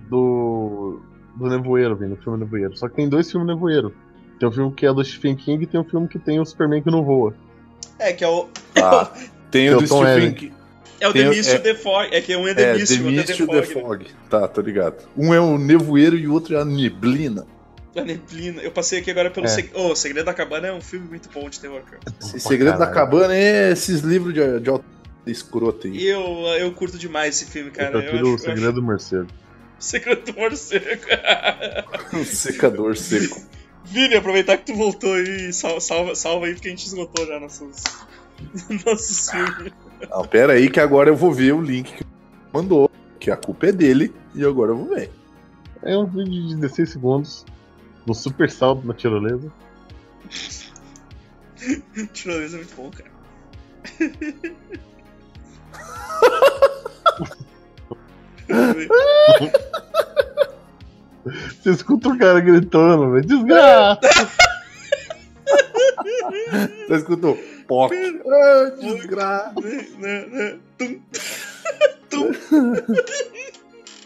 do. 0.09 1.01
do 1.37 1.49
Nevoeiro, 1.49 1.97
vindo, 1.97 2.17
do 2.17 2.23
filme 2.23 2.39
Nevoeiro. 2.39 2.77
Só 2.77 2.89
que 2.89 2.97
tem 2.97 3.09
dois 3.09 3.31
filmes 3.31 3.49
Nevoeiro. 3.49 3.95
Tem 4.39 4.49
um 4.49 4.53
filme 4.53 4.75
que 4.75 4.85
é 4.87 4.93
do 4.93 5.05
Stephen 5.05 5.37
King 5.37 5.63
e 5.63 5.67
tem 5.67 5.81
um 5.81 5.85
filme 5.85 6.09
que 6.09 6.19
tem 6.19 6.41
o 6.41 6.45
Superman 6.45 6.83
que 6.83 6.91
não 6.91 7.05
voa. 7.05 7.35
É, 7.99 8.13
que 8.13 8.25
é 8.25 8.29
o. 8.29 8.49
Ah, 8.77 9.11
tem 9.51 9.71
o 9.71 9.79
Tem 9.79 9.87
do 9.87 9.89
Tom 9.89 10.05
Stephen. 10.05 10.33
King. 10.35 10.53
É 11.03 11.09
o 11.09 11.13
Tem 11.13 11.23
The 11.23 11.29
o- 11.29 11.31
Mist 11.35 11.51
e 11.51 11.55
é- 11.55 11.59
o 11.59 11.63
The 11.63 11.75
Fog. 11.75 12.09
É 12.15 12.21
que 12.21 12.37
um 12.37 12.47
é 12.47 12.51
É, 12.51 12.55
The 12.55 12.65
The 12.73 12.79
Mist 12.79 12.95
e 12.95 13.01
o 13.01 13.05
Mist 13.05 13.29
e 13.39 13.43
o 13.43 13.47
The 13.49 13.61
The 13.61 13.63
Fog. 13.67 14.05
né? 14.05 14.11
Fog. 14.11 14.29
Tá, 14.31 14.49
tô 14.49 14.61
ligado. 14.61 14.97
Um 15.17 15.35
é 15.35 15.41
o 15.41 15.59
nevoeiro 15.59 16.17
e 16.17 16.27
o 16.29 16.33
outro 16.33 16.55
é 16.57 16.61
a 16.61 16.65
neblina. 16.65 17.47
A 17.95 18.01
neblina. 18.03 18.63
Eu 18.63 18.71
passei 18.71 19.01
aqui 19.01 19.11
agora 19.11 19.31
pelo. 19.31 19.47
É. 19.47 19.49
Seg... 19.49 19.71
Oh, 19.75 19.95
Segredo 19.95 20.25
da 20.27 20.33
Cabana 20.35 20.69
é 20.69 20.73
um 20.73 20.81
filme 20.81 21.09
muito 21.09 21.29
bom 21.31 21.51
de 21.51 21.61
terror, 21.61 21.83
cara. 21.83 22.01
Esse 22.21 22.41
segredo 22.41 22.79
da 22.79 22.87
cabana 22.87 23.35
é 23.35 23.73
esses 23.73 24.01
livros 24.01 24.33
de, 24.33 24.61
de 24.61 24.71
autor 24.71 24.85
escroto 25.27 25.87
aí. 25.87 26.07
Eu, 26.07 26.21
eu 26.59 26.73
curto 26.73 26.97
demais 26.99 27.35
esse 27.37 27.51
filme, 27.51 27.71
cara. 27.71 27.99
eu 27.99 28.17
Eu, 28.17 28.35
acho, 28.35 28.35
o 28.35 28.39
Segredo 28.39 28.73
do 28.73 28.83
Morcego. 28.83 29.27
acho... 29.27 29.43
Segredo 29.79 30.33
do 30.33 30.39
Morcego. 30.41 30.87
Um 32.15 32.25
secador 32.25 32.97
seco. 32.97 33.41
Vini, 33.85 34.15
aproveitar 34.15 34.57
que 34.57 34.67
tu 34.73 34.75
voltou 34.75 35.13
aí, 35.15 35.53
sal- 35.53 35.81
salva, 35.81 36.15
salva 36.15 36.47
aí, 36.47 36.55
porque 36.55 36.69
a 36.69 36.71
gente 36.71 36.87
esgotou 36.87 37.27
já 37.27 37.39
nossos, 37.41 37.83
nossos 38.87 39.31
filmes. 39.31 39.73
Não, 40.11 40.25
pera 40.25 40.55
aí 40.55 40.71
que 40.71 40.81
agora 40.81 41.11
eu 41.11 41.17
vou 41.17 41.33
ver 41.33 41.53
o 41.53 41.61
link 41.61 41.93
que 41.93 42.05
mandou, 42.53 42.91
que 43.19 43.31
a 43.31 43.37
culpa 43.37 43.67
é 43.67 43.73
dele, 43.73 44.13
e 44.35 44.45
agora 44.45 44.73
eu 44.73 44.77
vou 44.77 44.89
ver. 44.89 45.11
É 45.83 45.97
um 45.97 46.07
vídeo 46.07 46.49
de 46.49 46.57
16 46.57 46.91
segundos. 46.91 47.45
Do 48.07 48.15
super 48.15 48.51
salto 48.51 48.87
na 48.87 48.95
tirolesa. 48.95 49.53
Tirolesa 52.13 52.57
é 52.57 52.59
muito 52.59 52.75
bom, 52.75 52.91
cara. 52.91 53.13
Você 61.63 61.71
escuta 61.71 62.09
o 62.09 62.19
cara 62.19 62.41
gritando, 62.41 63.13
velho. 63.13 63.25
Desgraça! 63.25 64.01
Você 66.89 66.97
escutou? 66.97 67.39
Ah, 67.81 68.71
desgraça. 68.81 69.61
Né, 69.99 70.27
né, 70.27 70.59
tum. 72.11 72.31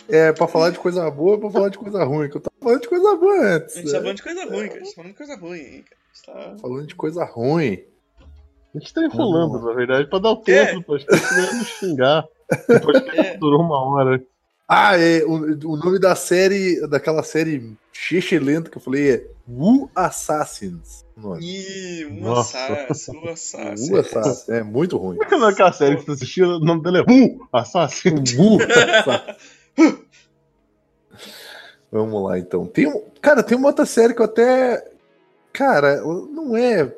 É, 0.08 0.32
pra 0.32 0.46
falar 0.46 0.70
de 0.70 0.78
coisa 0.78 1.10
boa 1.10 1.36
é 1.36 1.40
pra 1.40 1.50
falar 1.50 1.68
de 1.68 1.78
coisa 1.78 2.04
ruim, 2.04 2.28
que 2.30 2.36
eu 2.36 2.40
tava 2.40 2.54
falando 2.60 2.80
de 2.80 2.88
coisa 2.88 3.16
boa 3.16 3.40
antes. 3.56 3.76
A 3.76 3.80
gente 3.80 3.90
tá 3.90 3.92
né? 3.92 4.00
falando 4.02 4.16
de 4.16 4.22
coisa 4.22 4.44
ruim, 4.44 4.68
cara. 4.68 4.80
A 4.80 4.84
gente 4.84 4.94
tá 4.94 4.94
falando 4.94 5.12
de 5.12 5.16
coisa 5.16 5.36
ruim, 5.36 5.58
hein, 5.58 5.84
cara. 5.84 6.00
A 6.00 6.14
gente 6.14 6.26
tá... 6.26 6.56
Falando 6.60 6.86
de 6.86 6.94
coisa 6.94 7.24
ruim. 7.24 7.84
A 8.74 8.78
gente 8.78 8.94
tá 8.94 9.04
enrolando, 9.04 9.64
na 9.64 9.72
verdade, 9.72 10.08
pra 10.08 10.18
dar 10.18 10.32
o 10.32 10.42
É. 10.46 10.66
tempo 10.66 10.82
podcast 10.84 11.28
pra 11.28 11.54
nos 11.54 11.66
xingar. 11.68 12.24
O 12.68 12.80
podcast 12.80 13.26
É. 13.26 13.36
durou 13.38 13.60
uma 13.62 13.82
hora. 13.82 14.22
Ah, 14.68 14.98
é, 14.98 15.24
o, 15.24 15.32
o 15.72 15.76
nome 15.76 15.98
da 16.00 16.16
série, 16.16 16.84
daquela 16.88 17.22
série 17.22 17.76
lenta 18.38 18.68
que 18.68 18.76
eu 18.78 18.82
falei 18.82 19.10
é 19.12 19.26
Wu 19.48 19.88
Assassins. 19.94 21.04
nome. 21.16 21.40
Ih, 21.40 22.04
Nossa. 22.20 22.58
assassino, 22.58 23.20
um 23.24 23.28
assassino. 23.28 23.94
Wu 23.94 24.00
Assassins, 24.00 24.48
é 24.48 24.62
muito 24.64 24.96
ruim. 24.96 25.18
Como 25.18 25.24
é 25.24 25.28
que 25.28 25.34
é 25.44 25.48
aquela 25.48 25.72
série 25.72 25.96
que 25.96 26.04
você 26.04 26.12
assistiu? 26.12 26.48
O 26.48 26.58
nome 26.58 26.82
dela 26.82 26.98
é 26.98 27.02
Uh! 27.02 27.46
Assassin. 27.52 28.14
Wu 28.36 28.58
Assassins. 28.60 29.36
Vamos 31.90 32.24
lá, 32.24 32.38
então. 32.38 32.66
Tem 32.66 32.86
um, 32.88 33.02
cara, 33.22 33.42
tem 33.42 33.56
uma 33.56 33.68
outra 33.68 33.86
série 33.86 34.14
que 34.14 34.20
eu 34.20 34.24
até. 34.26 34.84
Cara, 35.52 36.00
não 36.02 36.56
é 36.56 36.92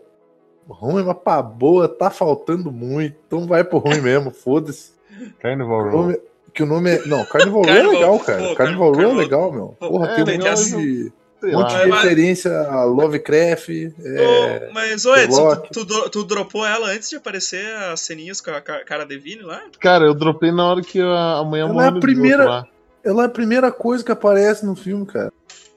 ruim, 0.69 1.05
mas 1.05 1.17
pra 1.19 1.41
boa, 1.43 1.89
tá 1.89 2.11
faltando 2.11 2.73
muito. 2.73 3.17
Então 3.27 3.47
vai 3.47 3.63
pro 3.63 3.79
ruim 3.79 4.01
mesmo, 4.01 4.31
foda-se. 4.31 4.93
Carnival 5.39 5.91
Row. 5.91 6.23
Que 6.59 6.63
o 6.65 6.67
nome 6.67 6.91
é. 6.91 7.07
Não, 7.07 7.25
Carnival 7.25 7.63
Row 7.63 7.71
é 7.71 7.83
legal, 7.85 8.19
cara. 8.19 8.39
Carnival 8.57 8.57
Carnival- 8.57 8.93
Row 8.95 9.13
é 9.13 9.15
legal, 9.15 9.53
meu. 9.53 9.67
Porra, 9.79 10.09
É, 10.09 10.15
tem 10.17 10.23
um 10.23 10.27
tem 10.27 10.39
monte 10.41 10.65
de, 10.71 11.13
um 11.45 11.53
monte 11.53 11.71
de 11.77 11.85
referência 11.93 12.59
a 12.63 12.83
Lovecraft. 12.85 13.69
É... 14.05 14.69
Ô, 14.69 14.75
mas, 14.75 15.07
ô 15.07 15.15
Edson, 15.15 15.55
tu, 15.73 15.87
tu, 15.87 16.11
tu 16.11 16.25
dropou 16.25 16.67
ela 16.67 16.89
antes 16.89 17.09
de 17.11 17.15
aparecer 17.15 17.65
as 17.77 18.01
ceninhas 18.01 18.41
com 18.41 18.51
a 18.51 18.61
ca- 18.61 18.85
cara 18.85 19.07
Devine 19.07 19.43
lá? 19.43 19.63
Cara, 19.79 20.05
eu 20.05 20.15
dropei 20.15 20.51
na 20.51 20.69
hora 20.69 20.83
que 20.83 21.01
a 21.01 21.39
a 21.39 21.45
mulher 21.45 21.61
Ela 21.63 21.73
morreu 21.73 21.95
é 21.95 21.97
a 21.97 22.01
primeira-. 22.01 22.67
Ela 23.05 23.23
é 23.23 23.27
a 23.27 23.31
primeira 23.31 23.71
coisa 23.71 24.03
que 24.05 24.11
aparece 24.11 24.67
no 24.67 24.75
filme, 24.75 25.07
cara. 25.07 25.33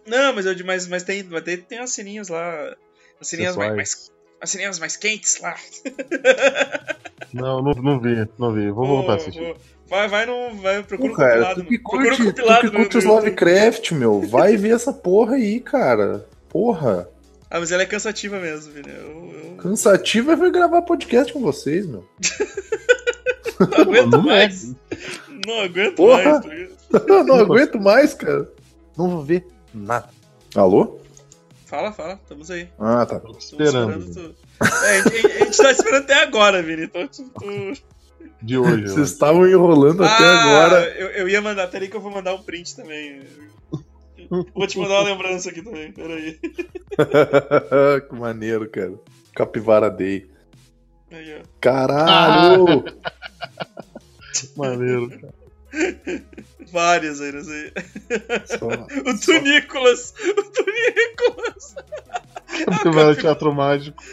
Não, 0.07 0.33
mas, 0.33 0.47
eu, 0.47 0.55
mas, 0.65 0.87
mas, 0.87 1.03
tem, 1.03 1.21
mas 1.29 1.43
tem, 1.43 1.57
tem 1.57 1.77
as 1.77 1.91
ceninhas 1.91 2.27
lá. 2.27 2.75
As 3.21 3.27
ceninhas 3.27 3.55
mais, 3.55 3.75
mais. 3.75 4.11
As 4.41 4.49
ceninhas 4.49 4.79
mais 4.79 4.97
quentes 4.97 5.39
lá. 5.39 5.55
Não, 7.31 7.61
não, 7.61 7.71
não 7.73 7.99
vi, 7.99 8.27
não 8.39 8.51
vi. 8.51 8.71
Vou 8.71 8.87
voltar 8.87 9.13
a 9.13 9.15
Vou- 9.17 9.21
assistir. 9.21 9.39
vou- 9.43 9.55
Vai, 9.91 10.07
vai 10.07 10.25
no. 10.25 10.55
Vai, 10.55 10.81
procura 10.83 11.09
Pô, 11.09 11.13
um 11.13 11.17
cara, 11.17 11.31
compilado. 11.33 11.61
tu 11.63 11.67
que 11.67 11.77
procura 11.79 12.03
curte, 12.05 12.17
tu 12.21 12.25
compilado 12.27 12.59
que 12.61 12.65
no- 12.67 12.73
curte 12.83 12.97
os. 12.97 13.03
Lovecraft, 13.03 13.91
meu, 13.91 14.21
vai 14.21 14.55
ver 14.57 14.73
essa 14.73 14.91
porra 14.93 15.35
aí, 15.35 15.59
cara. 15.59 16.25
Porra. 16.49 17.09
Ah, 17.49 17.59
mas 17.59 17.71
ela 17.73 17.83
é 17.83 17.85
cansativa 17.85 18.39
mesmo, 18.39 18.71
Vini. 18.71 18.87
Eu, 18.89 19.33
eu 19.51 19.55
Cansativo 19.57 20.31
é 20.31 20.35
vir 20.37 20.51
gravar 20.51 20.81
podcast 20.83 21.33
com 21.33 21.41
vocês, 21.41 21.85
meu. 21.85 22.07
não 23.59 23.81
aguento 23.81 24.11
Não 24.11 24.19
é. 24.21 24.25
mais. 24.25 24.75
Não 25.45 25.59
aguento 25.61 25.95
Porra. 25.95 26.23
mais. 26.39 26.45
tá? 26.89 27.03
Eu 27.07 27.23
não 27.25 27.35
aguento 27.35 27.79
mais, 27.79 28.13
cara. 28.13 28.49
Não 28.97 29.09
vou 29.09 29.23
ver 29.23 29.45
nada. 29.73 30.07
Alô? 30.55 30.99
Fala, 31.65 31.91
fala, 31.93 32.19
estamos 32.21 32.49
aí. 32.51 32.67
Ah, 32.79 33.05
tá. 33.05 33.19
Tô 33.19 33.31
Estamos 33.37 33.65
esperando. 33.65 34.13
tu. 34.13 34.35
É, 34.85 34.97
a, 34.99 35.01
gente, 35.01 35.25
a 35.25 35.45
gente 35.45 35.57
tá 35.57 35.71
esperando 35.71 36.03
até 36.03 36.13
agora, 36.23 36.61
Vini. 36.61 36.83
Então, 36.83 37.07
tu, 37.07 37.23
tu- 37.29 37.81
De 38.41 38.57
hoje. 38.57 38.81
Vocês 38.83 38.93
hoje. 38.97 39.13
estavam 39.13 39.47
enrolando 39.47 40.03
até 40.03 40.23
Ah, 40.23 40.43
agora. 40.65 40.89
Eu, 40.97 41.07
eu 41.09 41.29
ia 41.29 41.41
mandar, 41.41 41.67
peraí 41.67 41.87
que 41.87 41.95
eu 41.95 42.01
vou 42.01 42.11
mandar 42.11 42.33
um 42.33 42.41
print 42.41 42.75
também. 42.75 43.21
Vou 44.53 44.65
te 44.67 44.77
mandar 44.79 45.01
uma 45.01 45.09
lembrança 45.09 45.49
aqui 45.49 45.61
também, 45.61 45.91
peraí. 45.91 46.39
que 48.09 48.15
maneiro, 48.15 48.69
cara. 48.69 48.93
Capivara 49.35 49.89
Day. 49.89 50.29
Aí, 51.11 51.39
ó. 51.39 51.43
Caralho! 51.59 52.83
Maneiro, 54.55 55.09
cara. 55.09 55.33
Várias 56.71 57.21
aí, 57.21 57.31
não 57.31 57.43
sei. 57.43 57.71
Só- 58.45 58.67
O 59.09 59.19
Tunícolas! 59.19 60.13
O 60.19 60.43
Tunícolas! 60.51 61.75
Você 62.81 62.89
vai 62.89 63.05
no 63.05 63.15
teatro 63.15 63.53
mágico. 63.53 64.01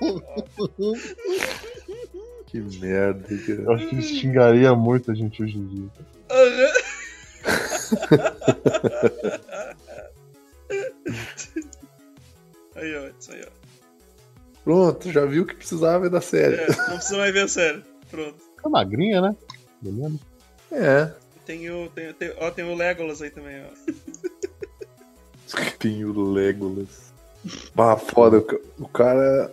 Que 2.46 2.60
merda, 2.60 3.26
Eu 3.30 3.64
cara. 3.64 3.74
acho 3.76 3.88
que 3.88 3.96
isso 3.96 4.14
xingaria 4.20 4.74
muito 4.74 5.10
a 5.10 5.14
gente 5.14 5.42
hoje 5.42 5.58
em 5.58 5.66
dia. 5.66 5.90
Aí, 12.74 12.96
ó, 12.96 13.08
isso 13.18 13.32
aí, 13.32 13.42
ó. 13.44 13.48
Pronto, 14.64 15.10
já 15.10 15.24
viu 15.24 15.42
o 15.42 15.46
que 15.46 15.54
precisava 15.56 16.08
da 16.08 16.20
série. 16.20 16.56
É, 16.56 16.66
não 16.68 16.96
precisa 16.96 17.18
mais 17.18 17.32
ver 17.32 17.44
a 17.44 17.48
série. 17.48 17.82
Pronto. 18.10 18.36
É 18.64 18.68
magrinha, 18.68 19.20
né? 19.20 19.36
Beleza? 19.80 20.18
É. 20.70 21.12
Tem 21.44 21.70
o, 21.70 21.88
tem, 21.88 22.12
tem, 22.12 22.32
ó, 22.38 22.50
tem 22.50 22.64
o 22.64 22.74
Legolas 22.74 23.22
aí 23.22 23.30
também, 23.30 23.62
ó. 23.64 23.68
Tem 25.78 26.04
o 26.04 26.32
Legolas. 26.32 27.12
Ah, 27.76 27.96
foda. 27.96 28.44
O 28.78 28.88
cara. 28.88 29.52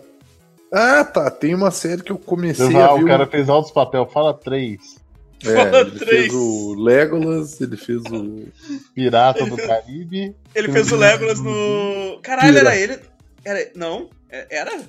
Ah, 0.72 1.04
tá. 1.04 1.30
Tem 1.30 1.54
uma 1.54 1.70
série 1.70 2.02
que 2.02 2.12
eu 2.12 2.18
comecei 2.18 2.74
Ah, 2.76 2.86
a 2.86 2.94
o 2.94 2.98
ver. 2.98 3.06
cara 3.06 3.26
fez 3.26 3.48
altos 3.48 3.70
papel, 3.70 4.06
fala 4.06 4.34
três. 4.34 4.96
É, 5.44 5.54
Fala 5.54 5.78
ele 5.80 5.90
três. 5.98 6.20
fez 6.22 6.34
o 6.34 6.74
Legolas, 6.74 7.60
ele 7.60 7.76
fez 7.76 8.02
o. 8.10 8.48
Pirata 8.94 9.44
do 9.44 9.56
Caribe. 9.56 10.34
Ele 10.54 10.72
fez 10.72 10.90
o 10.90 10.96
Legolas 10.96 11.38
no. 11.40 12.18
Caralho, 12.22 12.58
era 12.58 12.74
ele. 12.76 12.98
Era. 13.44 13.70
Não? 13.74 14.08
É- 14.30 14.46
Era? 14.58 14.80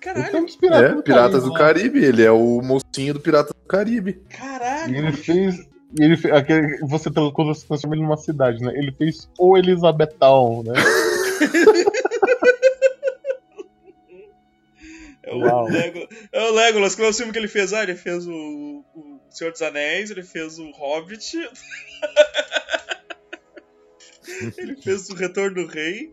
Caralho, 0.00 0.46
Piratas 0.58 0.90
É, 0.90 0.94
do 0.94 1.02
Piratas 1.02 1.30
Caribe, 1.32 1.46
do 1.46 1.52
né? 1.52 1.58
Caribe. 1.58 2.04
Ele 2.04 2.22
é 2.24 2.30
o 2.30 2.62
mocinho 2.62 3.14
do 3.14 3.20
Piratas 3.20 3.52
do 3.52 3.68
Caribe. 3.68 4.14
caralho. 4.30 4.94
E 4.94 4.98
ele 4.98 5.12
fez. 5.12 5.56
E 5.98 6.04
ele 6.04 6.16
fez 6.16 6.34
aquele, 6.34 6.78
você 6.86 7.10
tra- 7.10 7.30
quando 7.32 7.54
você 7.54 7.66
transforma 7.66 7.96
ele 7.96 8.02
numa 8.04 8.16
cidade, 8.16 8.62
né? 8.62 8.72
Ele 8.76 8.92
fez 8.92 9.28
o 9.38 9.56
Elizabethtown, 9.56 10.62
né? 10.62 10.72
É 15.28 15.34
o, 15.34 15.40
Uau. 15.40 15.68
Legolas. 15.68 16.08
é 16.32 16.42
o 16.42 16.54
Legolas. 16.54 16.94
Qual 16.94 17.06
é 17.06 17.10
o 17.10 17.14
filme 17.14 17.32
que 17.32 17.38
ele 17.38 17.48
fez? 17.48 17.72
Ah, 17.72 17.82
ele 17.82 17.94
fez 17.94 18.26
o, 18.26 18.84
o 18.94 19.20
Senhor 19.30 19.52
dos 19.52 19.60
Anéis, 19.60 20.10
ele 20.10 20.22
fez 20.22 20.58
o 20.58 20.70
Hobbit. 20.70 21.36
ele 24.56 24.76
fez 24.76 25.10
o 25.10 25.14
Retorno 25.14 25.54
do 25.54 25.66
Rei. 25.66 26.12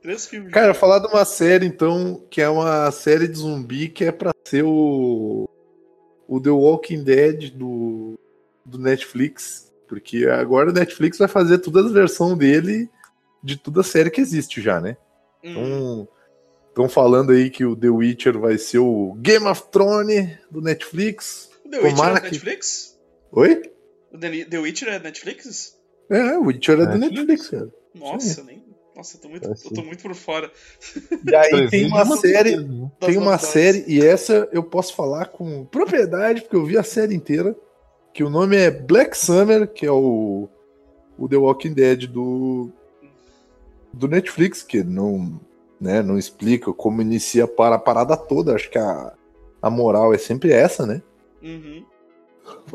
Três 0.00 0.26
filmes. 0.26 0.52
Cara, 0.52 0.74
falar 0.74 0.98
de 0.98 1.06
uma 1.06 1.24
série, 1.24 1.64
então, 1.64 2.26
que 2.28 2.42
é 2.42 2.48
uma 2.48 2.90
série 2.90 3.28
de 3.28 3.38
zumbi 3.38 3.88
que 3.88 4.04
é 4.04 4.12
pra 4.12 4.32
ser 4.44 4.64
o. 4.64 5.48
O 6.26 6.40
The 6.40 6.50
Walking 6.50 7.04
Dead 7.04 7.50
do, 7.50 8.18
do 8.64 8.78
Netflix. 8.78 9.70
Porque 9.86 10.26
agora 10.26 10.70
o 10.70 10.72
Netflix 10.72 11.18
vai 11.18 11.28
fazer 11.28 11.58
todas 11.58 11.86
as 11.86 11.92
versões 11.92 12.38
dele 12.38 12.88
de 13.42 13.56
toda 13.56 13.82
a 13.82 13.84
série 13.84 14.10
que 14.10 14.20
existe 14.20 14.60
já, 14.60 14.80
né? 14.80 14.96
Hum. 15.44 15.50
Então, 15.50 16.08
estão 16.72 16.88
falando 16.88 17.32
aí 17.32 17.50
que 17.50 17.64
o 17.64 17.76
The 17.76 17.88
Witcher 17.90 18.38
vai 18.38 18.56
ser 18.58 18.78
o 18.78 19.14
Game 19.20 19.46
of 19.46 19.62
Thrones 19.70 20.30
do 20.50 20.60
Netflix. 20.62 21.50
o 21.64 21.68
The 21.70 21.78
Witcher 21.78 22.04
é 22.08 22.12
da 22.14 22.20
que- 22.20 22.26
Netflix? 22.30 22.98
Oi? 23.30 23.62
O 24.12 24.18
The, 24.18 24.58
Witcher 24.58 24.88
é 24.88 24.98
da 24.98 25.04
Netflix? 25.04 25.76
É, 26.10 26.36
o 26.38 26.44
Witcher 26.46 26.80
é 26.80 26.86
do 26.86 26.98
Netflix? 26.98 27.48
Cara. 27.48 27.68
Nossa, 27.94 28.42
nem. 28.42 28.62
Nossa, 28.94 29.16
eu 29.16 29.20
tô 29.22 29.28
muito, 29.30 29.48
É, 29.48 29.52
eu 29.52 29.70
tô 29.74 29.82
muito 29.82 30.02
por 30.02 30.14
fora. 30.14 30.50
E 31.26 31.34
aí 31.34 31.70
tem 31.70 31.86
uma 31.86 32.04
série. 32.16 32.56
né? 32.56 32.90
Tem 33.00 33.16
uma 33.16 33.38
série, 33.38 33.84
e 33.86 34.04
essa 34.04 34.48
eu 34.52 34.62
posso 34.62 34.94
falar 34.94 35.26
com 35.26 35.64
propriedade, 35.64 36.42
porque 36.42 36.56
eu 36.56 36.64
vi 36.66 36.76
a 36.76 36.82
série 36.82 37.14
inteira, 37.14 37.56
que 38.12 38.22
o 38.22 38.28
nome 38.28 38.56
é 38.56 38.70
Black 38.70 39.16
Summer, 39.16 39.66
que 39.66 39.86
é 39.86 39.90
o, 39.90 40.46
o 41.16 41.26
The 41.28 41.36
Walking 41.36 41.72
Dead 41.72 42.06
do, 42.06 42.70
do 43.94 44.06
Netflix, 44.08 44.62
que 44.62 44.82
não, 44.84 45.40
né, 45.82 46.00
não 46.00 46.16
explica 46.16 46.72
como 46.72 47.02
inicia 47.02 47.46
para 47.48 47.74
a 47.74 47.78
parada 47.78 48.16
toda. 48.16 48.54
Acho 48.54 48.70
que 48.70 48.78
a, 48.78 49.12
a 49.60 49.68
moral 49.68 50.14
é 50.14 50.18
sempre 50.18 50.52
essa, 50.52 50.86
né? 50.86 51.02
Uhum. 51.42 51.84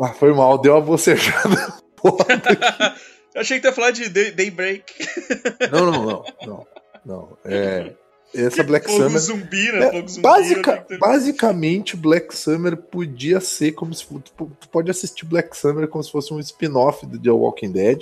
Ah, 0.02 0.10
foi 0.10 0.34
mal, 0.34 0.58
deu 0.58 0.74
uma 0.74 0.82
bocejada. 0.82 1.74
Eu 3.34 3.42
achei 3.42 3.58
que 3.58 3.62
tu 3.62 3.68
ia 3.70 3.74
falar 3.74 3.92
de 3.92 4.10
Day- 4.10 4.32
Daybreak. 4.32 4.94
Não, 5.72 5.92
não, 5.92 6.04
não, 6.06 6.24
não. 6.46 6.68
Não, 7.06 7.38
é. 7.46 7.94
Essa 8.36 8.62
Black 8.64 8.86
Fogo 8.88 9.04
Summer. 9.04 9.20
zumbi, 9.20 9.72
né? 9.72 9.86
É, 9.88 9.92
Fogo 9.92 10.08
zumbi. 10.08 10.22
basica- 10.22 10.86
basicamente, 11.00 11.96
Black 11.96 12.36
Summer 12.36 12.76
podia 12.76 13.40
ser 13.40 13.72
como 13.74 13.94
se 13.94 14.06
tu, 14.06 14.20
tu 14.60 14.70
pode 14.70 14.92
assistir 14.92 15.26
Black 15.26 15.56
Summer 15.56 15.88
como 15.88 16.04
se 16.04 16.12
fosse 16.12 16.34
um 16.34 16.40
spin-off 16.40 17.06
do 17.06 17.18
The 17.20 17.30
Walking 17.32 17.72
Dead. 17.72 18.02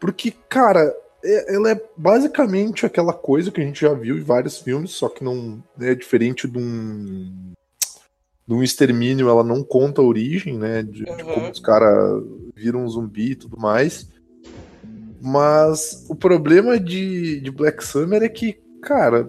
Porque, 0.00 0.32
cara, 0.48 0.94
ela 1.22 1.70
é 1.70 1.82
basicamente 1.96 2.86
aquela 2.86 3.12
coisa 3.12 3.50
que 3.50 3.60
a 3.60 3.64
gente 3.64 3.80
já 3.80 3.92
viu 3.92 4.16
em 4.16 4.22
vários 4.22 4.58
filmes, 4.58 4.92
só 4.92 5.08
que 5.08 5.24
não 5.24 5.62
é 5.80 5.94
diferente 5.94 6.46
de 6.48 6.58
um 6.58 7.52
de 8.46 8.54
um 8.54 8.62
extermínio, 8.62 9.28
ela 9.28 9.42
não 9.42 9.62
conta 9.64 10.00
a 10.00 10.04
origem, 10.04 10.56
né, 10.56 10.80
de, 10.82 11.04
de 11.04 11.10
Aham. 11.10 11.34
como 11.34 11.50
os 11.50 11.58
caras 11.58 12.22
viram 12.54 12.84
um 12.84 12.88
zumbi 12.88 13.32
e 13.32 13.34
tudo 13.34 13.58
mais. 13.58 14.08
Mas 15.20 16.06
o 16.08 16.14
problema 16.14 16.78
de, 16.78 17.40
de 17.40 17.50
Black 17.50 17.84
Summer 17.84 18.22
é 18.22 18.28
que, 18.28 18.60
cara, 18.80 19.28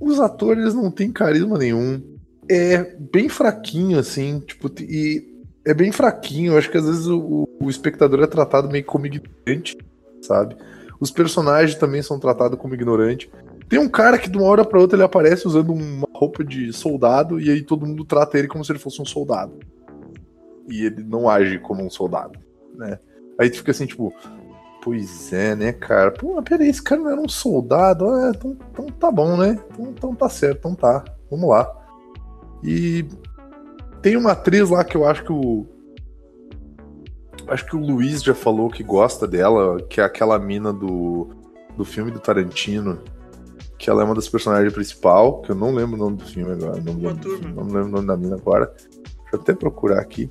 os 0.00 0.18
atores 0.18 0.74
não 0.74 0.90
têm 0.90 1.12
carisma 1.12 1.56
nenhum. 1.56 2.02
É 2.48 2.96
bem 2.98 3.28
fraquinho, 3.28 3.98
assim, 3.98 4.40
tipo, 4.40 4.68
e 4.80 5.40
é 5.64 5.72
bem 5.72 5.92
fraquinho. 5.92 6.52
Eu 6.52 6.58
acho 6.58 6.68
que 6.68 6.78
às 6.78 6.84
vezes 6.84 7.06
o, 7.06 7.48
o 7.60 7.70
espectador 7.70 8.20
é 8.24 8.26
tratado 8.26 8.68
meio 8.68 8.84
como 8.84 9.06
ignorante, 9.06 9.78
sabe? 10.20 10.56
Os 11.02 11.10
personagens 11.10 11.74
também 11.74 12.00
são 12.00 12.16
tratados 12.16 12.56
como 12.56 12.74
ignorante. 12.74 13.28
Tem 13.68 13.76
um 13.76 13.88
cara 13.88 14.16
que 14.16 14.30
de 14.30 14.38
uma 14.38 14.46
hora 14.46 14.64
pra 14.64 14.78
outra 14.78 14.96
ele 14.96 15.02
aparece 15.02 15.48
usando 15.48 15.72
uma 15.72 16.06
roupa 16.14 16.44
de 16.44 16.72
soldado 16.72 17.40
e 17.40 17.50
aí 17.50 17.60
todo 17.60 17.84
mundo 17.84 18.04
trata 18.04 18.38
ele 18.38 18.46
como 18.46 18.64
se 18.64 18.70
ele 18.70 18.78
fosse 18.78 19.02
um 19.02 19.04
soldado. 19.04 19.58
E 20.68 20.84
ele 20.86 21.02
não 21.02 21.28
age 21.28 21.58
como 21.58 21.84
um 21.84 21.90
soldado, 21.90 22.38
né? 22.76 23.00
Aí 23.36 23.50
tu 23.50 23.56
fica 23.56 23.72
assim, 23.72 23.84
tipo, 23.84 24.14
pois 24.80 25.32
é, 25.32 25.56
né, 25.56 25.72
cara? 25.72 26.12
Pô, 26.12 26.40
peraí, 26.40 26.68
esse 26.68 26.80
cara 26.80 27.00
não 27.00 27.10
era 27.10 27.20
um 27.20 27.28
soldado? 27.28 28.08
Ah, 28.08 28.30
então, 28.32 28.56
então 28.70 28.86
tá 28.86 29.10
bom, 29.10 29.36
né? 29.36 29.58
Então, 29.72 29.86
então 29.86 30.14
tá 30.14 30.28
certo, 30.28 30.58
então 30.58 30.76
tá. 30.76 31.04
Vamos 31.28 31.50
lá. 31.50 31.68
E 32.62 33.04
tem 34.00 34.16
uma 34.16 34.30
atriz 34.32 34.70
lá 34.70 34.84
que 34.84 34.96
eu 34.96 35.04
acho 35.04 35.24
que 35.24 35.32
o. 35.32 35.66
Acho 37.52 37.66
que 37.66 37.76
o 37.76 37.78
Luiz 37.78 38.22
já 38.22 38.34
falou 38.34 38.70
que 38.70 38.82
gosta 38.82 39.28
dela, 39.28 39.76
que 39.82 40.00
é 40.00 40.04
aquela 40.04 40.38
mina 40.38 40.72
do, 40.72 41.28
do 41.76 41.84
filme 41.84 42.10
do 42.10 42.18
Tarantino. 42.18 42.98
Que 43.78 43.90
ela 43.90 44.00
é 44.00 44.04
uma 44.06 44.14
das 44.14 44.26
personagens 44.26 44.72
principal, 44.72 45.42
que 45.42 45.50
eu 45.50 45.54
não 45.54 45.74
lembro 45.74 45.96
o 45.96 45.98
nome 45.98 46.16
do 46.16 46.24
filme 46.24 46.50
agora. 46.50 46.80
Não, 46.80 46.94
lembro, 46.94 47.38
filme, 47.38 47.54
não 47.54 47.64
lembro 47.64 47.88
o 47.88 47.90
nome 47.90 48.06
da 48.06 48.16
mina 48.16 48.36
agora. 48.36 48.72
Deixa 48.74 49.34
eu 49.34 49.40
até 49.40 49.52
procurar 49.52 50.00
aqui. 50.00 50.30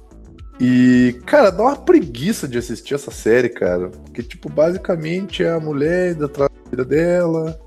E, 0.60 1.22
cara, 1.28 1.52
dá 1.52 1.62
uma 1.62 1.76
preguiça 1.76 2.48
de 2.48 2.58
assistir 2.58 2.96
essa 2.96 3.12
série, 3.12 3.50
cara. 3.50 3.90
Porque, 3.90 4.24
tipo, 4.24 4.50
basicamente 4.50 5.44
é 5.44 5.52
a 5.52 5.60
mulher 5.60 6.16
da 6.16 6.28
vida 6.72 6.84
dela. 6.84 7.60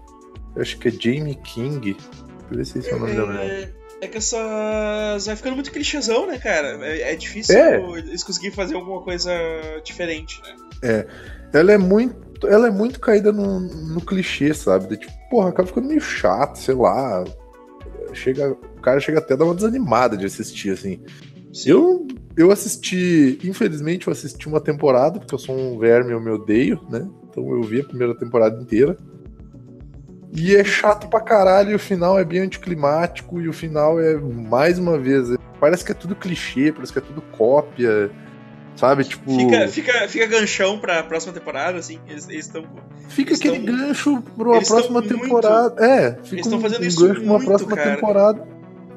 Eu 0.57 0.63
acho 0.63 0.77
que 0.81 0.89
é 0.89 0.91
Jamie 0.91 1.37
King. 1.37 1.93
Deixa 1.93 2.05
eu 2.51 2.57
ver 2.57 2.67
se 2.67 2.79
esse 2.81 2.91
é 2.91 2.97
o 2.97 2.99
nome 2.99 3.15
da 3.15 3.27
mulher. 3.27 3.73
É, 4.05 4.07
é 4.07 4.09
que 4.09 4.19
essas. 4.19 5.27
Vai 5.27 5.37
ficando 5.37 5.55
muito 5.55 5.73
clichêzão, 5.73 6.27
né, 6.27 6.39
cara? 6.39 6.79
É, 6.87 7.13
é 7.13 7.17
difícil 7.17 7.57
É. 7.57 7.81
eles 7.99 8.23
conseguirem 8.23 8.55
fazer 8.55 8.75
alguma 8.75 9.03
coisa 9.03 9.33
diferente, 9.85 10.41
né? 10.83 11.07
Ela 11.53 11.73
é 11.73 11.79
muito. 11.79 12.47
Ela 12.47 12.69
é 12.69 12.71
muito 12.71 13.01
caída 13.01 13.33
no, 13.33 13.61
no 13.61 14.01
clichê, 14.01 14.53
sabe? 14.53 14.89
De, 14.89 14.97
tipo, 14.99 15.13
porra, 15.31 15.49
acaba 15.49 15.67
ficando 15.67 15.89
meio 15.89 16.01
chato, 16.01 16.57
sei 16.57 16.75
lá. 16.75 17.25
Chega, 18.13 18.51
o 18.51 18.81
cara 18.81 19.01
chega 19.01 19.19
até 19.19 19.35
a 19.35 19.37
dar 19.37 19.45
uma 19.45 19.55
desanimada 19.55 20.17
de 20.17 20.27
assistir, 20.27 20.71
assim. 20.71 21.01
Sim. 21.53 21.71
Eu, 21.71 22.07
eu 22.37 22.51
assisti, 22.51 23.39
infelizmente, 23.45 24.09
eu 24.09 24.13
assisti 24.13 24.47
uma 24.47 24.61
temporada, 24.61 25.19
porque 25.19 25.35
eu 25.35 25.39
sou 25.39 25.57
um 25.57 25.79
verme, 25.79 26.13
eu 26.13 26.21
me 26.21 26.31
odeio, 26.31 26.81
né? 26.91 27.09
Então 27.31 27.49
eu 27.51 27.63
vi 27.63 27.81
a 27.81 27.85
primeira 27.85 28.15
temporada 28.17 28.61
inteira. 28.61 28.99
E 30.35 30.57
é 30.57 30.65
chato 30.65 31.09
pra 31.09 31.21
caralho, 31.21 31.71
e 31.71 31.75
o 31.75 31.79
final 31.79 32.19
é 32.19 32.25
bem 32.25 32.41
anticlimático, 32.41 33.41
e 33.41 33.49
o 33.49 33.53
final 33.53 34.01
é, 34.01 34.17
mais 34.17 34.79
uma 34.79 34.99
vez, 34.99 35.31
é- 35.31 35.37
parece 35.61 35.85
que 35.85 35.93
é 35.93 35.95
tudo 35.95 36.17
clichê, 36.17 36.73
parece 36.73 36.93
que 36.93 36.99
é 36.99 37.03
tudo 37.03 37.23
cópia, 37.37 38.11
sabe? 38.75 39.05
Tipo. 39.05 39.31
Fica, 39.33 39.69
fica, 39.69 40.09
fica 40.09 40.27
ganchão 40.27 40.79
pra 40.79 41.05
próxima 41.05 41.33
temporada, 41.33 41.79
assim. 41.79 42.01
Eles 42.09 42.29
estão. 42.29 42.65
Fica 43.09 43.31
Eles 43.31 43.39
aquele 43.41 43.65
tão- 43.65 43.77
gancho 43.77 44.23
pra 44.37 44.61
próxima 44.61 45.01
muito- 45.01 45.09
temporada. 45.21 45.85
É, 45.87 46.13
fica 46.25 46.35
Eles 46.43 46.47
um, 46.53 46.61
fazendo 46.61 46.83
um 46.83 46.87
isso 46.87 47.01
gancho 47.07 47.21
pra 47.21 47.23
uma 47.31 47.33
muito, 47.39 47.47
próxima 47.49 47.77
cara. 47.77 47.95
temporada. 47.95 48.49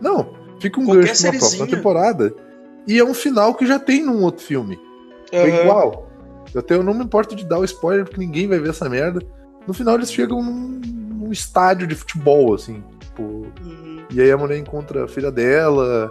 Não, 0.02 0.34
fica 0.60 0.80
um 0.80 0.86
Qualquer 0.86 1.06
gancho 1.08 1.22
pra 1.22 1.30
uma 1.32 1.38
próxima 1.40 1.68
temporada. 1.68 2.34
E 2.88 2.98
é 2.98 3.04
um 3.04 3.14
final 3.14 3.54
que 3.54 3.68
já 3.68 3.78
tem 3.78 4.04
num 4.04 4.24
outro 4.24 4.44
filme. 4.44 4.80
É 5.32 5.42
Aham. 5.44 5.62
igual. 5.62 6.08
Até 6.56 6.74
eu 6.74 6.82
não 6.82 6.94
me 6.96 7.04
importo 7.04 7.36
de 7.36 7.46
dar 7.46 7.60
o 7.60 7.64
spoiler, 7.66 8.06
porque 8.06 8.20
ninguém 8.20 8.48
vai 8.48 8.58
ver 8.58 8.70
essa 8.70 8.90
merda. 8.90 9.22
No 9.68 9.74
final 9.74 9.96
eles 9.96 10.12
chegam 10.12 10.42
num, 10.42 10.80
num 11.28 11.32
estádio 11.34 11.86
de 11.86 11.94
futebol, 11.96 12.54
assim. 12.56 12.84
Tipo, 13.00 13.22
Uhum. 13.62 14.06
e 14.10 14.22
aí 14.22 14.32
a 14.32 14.38
mulher 14.38 14.58
encontra 14.58 15.06
a 15.06 15.08
filha 15.08 15.32
dela. 15.32 16.10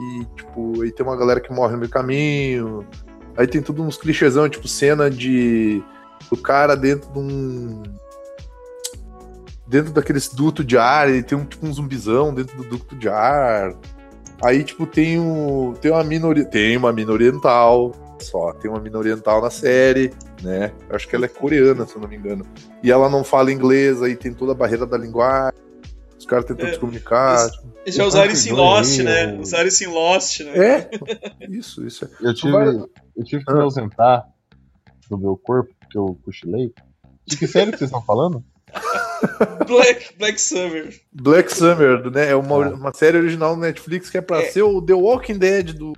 E, 0.00 0.24
tipo, 0.36 0.82
aí 0.82 0.90
tem 0.90 1.06
uma 1.06 1.16
galera 1.16 1.40
que 1.40 1.52
morre 1.52 1.72
no 1.74 1.78
meio 1.78 1.90
caminho. 1.90 2.84
Aí 3.36 3.46
tem 3.46 3.60
tudo 3.62 3.82
uns 3.82 3.96
clichêzão, 3.96 4.48
tipo, 4.48 4.66
cena 4.66 5.10
de. 5.10 5.82
do 6.30 6.36
cara 6.36 6.74
dentro 6.76 7.10
de 7.12 7.18
um. 7.18 7.82
Dentro 9.66 9.92
daqueles 9.92 10.28
duto 10.28 10.62
de 10.62 10.76
ar, 10.76 11.08
e 11.10 11.22
tem 11.22 11.36
um, 11.38 11.44
tipo, 11.44 11.66
um 11.66 11.72
zumbizão 11.72 12.34
dentro 12.34 12.56
do 12.56 12.64
duto 12.64 12.94
de 12.96 13.08
ar. 13.08 13.74
Aí, 14.42 14.62
tipo, 14.62 14.86
tem 14.86 15.18
um. 15.18 15.72
Tem 15.80 15.90
uma 15.90 16.04
mina. 16.04 16.26
ori- 16.26 16.44
Tem 16.44 16.76
uma 16.76 16.92
mina 16.92 17.12
oriental. 17.12 17.92
Só, 18.20 18.52
tem 18.52 18.70
uma 18.70 18.80
mina 18.80 18.98
oriental 18.98 19.40
na 19.42 19.50
série, 19.50 20.12
né? 20.44 20.72
Eu 20.88 20.94
acho 20.96 21.08
que 21.08 21.16
ela 21.16 21.24
é 21.24 21.28
coreana, 21.28 21.86
se 21.86 21.96
eu 21.96 22.00
não 22.02 22.08
me 22.08 22.16
engano. 22.16 22.46
E 22.82 22.90
ela 22.92 23.08
não 23.08 23.24
fala 23.24 23.50
inglês, 23.50 24.02
aí 24.02 24.14
tem 24.14 24.32
toda 24.32 24.52
a 24.52 24.54
barreira 24.54 24.86
da 24.86 24.96
linguagem. 24.98 25.58
Os 26.18 26.26
caras 26.26 26.44
tentam 26.44 26.66
É, 26.68 26.72
se 26.74 26.78
comunicar. 26.78 27.50
Eles 27.84 27.96
já 27.96 28.04
usaram 28.04 28.30
isso 28.30 28.48
em 28.48 28.52
Lost, 28.52 28.98
né? 29.00 29.34
Usaram 29.40 29.66
isso 29.68 29.84
em 29.84 29.88
Lost, 29.88 30.40
né? 30.40 30.52
É, 30.58 30.88
isso, 31.50 31.84
isso. 31.86 32.08
Eu 32.20 32.32
tive, 32.34 32.56
eu 33.16 33.24
tive 33.24 33.44
que 33.44 33.52
me 33.52 33.60
ausentar 33.60 34.24
do 35.10 35.18
meu 35.18 35.36
corpo, 35.36 35.74
porque 35.80 35.98
eu 35.98 36.16
cochilei. 36.24 36.72
De 37.26 37.36
que 37.36 37.46
série 37.46 37.72
que 37.72 37.78
vocês 37.78 37.88
estão 37.88 38.02
falando? 38.02 38.42
Black, 39.66 40.16
Black 40.18 40.40
Summer. 40.40 40.94
Black 41.12 41.52
Summer, 41.52 42.10
né? 42.10 42.30
É 42.30 42.34
uma, 42.36 42.64
Ah. 42.66 42.70
uma 42.70 42.92
série 42.94 43.18
original 43.18 43.54
do 43.54 43.60
Netflix 43.60 44.10
que 44.10 44.18
é 44.18 44.20
pra 44.20 44.42
É. 44.42 44.50
ser 44.50 44.62
o 44.62 44.80
The 44.82 44.94
Walking 44.94 45.38
Dead 45.38 45.72
do 45.72 45.92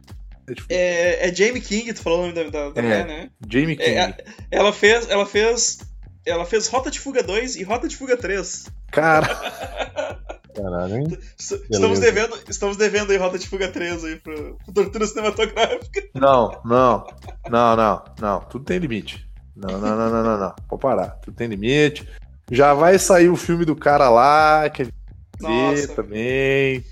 Netflix. 0.49 0.67
É, 0.71 1.29
é 1.29 1.35
Jamie 1.35 1.61
King, 1.61 1.93
tu 1.93 2.03
falou 2.03 2.19
o 2.21 2.23
nome 2.23 2.33
da, 2.35 2.45
da, 2.45 2.71
da 2.71 2.81
É. 2.81 2.83
mulher, 2.83 3.07
né? 3.07 3.31
Jamie 3.49 3.77
King. 3.77 3.91
É, 3.91 4.25
ela 4.51 4.73
fez. 4.73 5.09
Ela 5.11 5.27
fez. 5.27 5.79
Ela 6.25 6.45
fez 6.45 6.67
Rota 6.67 6.91
de 6.91 6.99
Fuga 6.99 7.23
2 7.23 7.57
e 7.57 7.63
Rota 7.63 7.87
de 7.87 7.97
Fuga 7.97 8.17
3. 8.17 8.67
Cara, 8.91 9.29
Caralho, 10.57 10.97
hein? 10.97 11.19
Estamos 11.39 12.01
devendo, 12.01 12.37
estamos 12.49 12.77
devendo 12.77 13.13
aí 13.13 13.17
Rota 13.19 13.39
de 13.39 13.47
Fuga 13.47 13.69
3 13.69 14.05
aí 14.05 14.17
pro, 14.17 14.57
pro 14.65 14.73
Tortura 14.75 15.07
Cinematográfica. 15.07 16.03
não, 16.15 16.61
não, 16.65 17.07
não, 17.49 17.77
não, 17.77 18.05
não. 18.21 18.41
Tudo 18.41 18.65
tem 18.65 18.79
limite. 18.79 19.25
Não, 19.55 19.79
não, 19.79 19.97
não, 19.97 20.11
não, 20.11 20.23
não, 20.25 20.39
não. 20.39 20.55
Pode 20.69 20.83
parar. 20.83 21.11
Tudo 21.23 21.37
tem 21.37 21.47
limite. 21.47 22.09
Já 22.51 22.75
vai 22.75 22.99
sair 22.99 23.29
o 23.29 23.37
filme 23.37 23.65
do 23.65 23.77
cara 23.77 24.09
lá, 24.09 24.69
que 24.71 24.83
a 24.83 24.85
gente 24.87 24.95
vai 25.41 25.53
ver 25.75 25.81
Nossa. 25.83 25.95
também. 25.95 26.85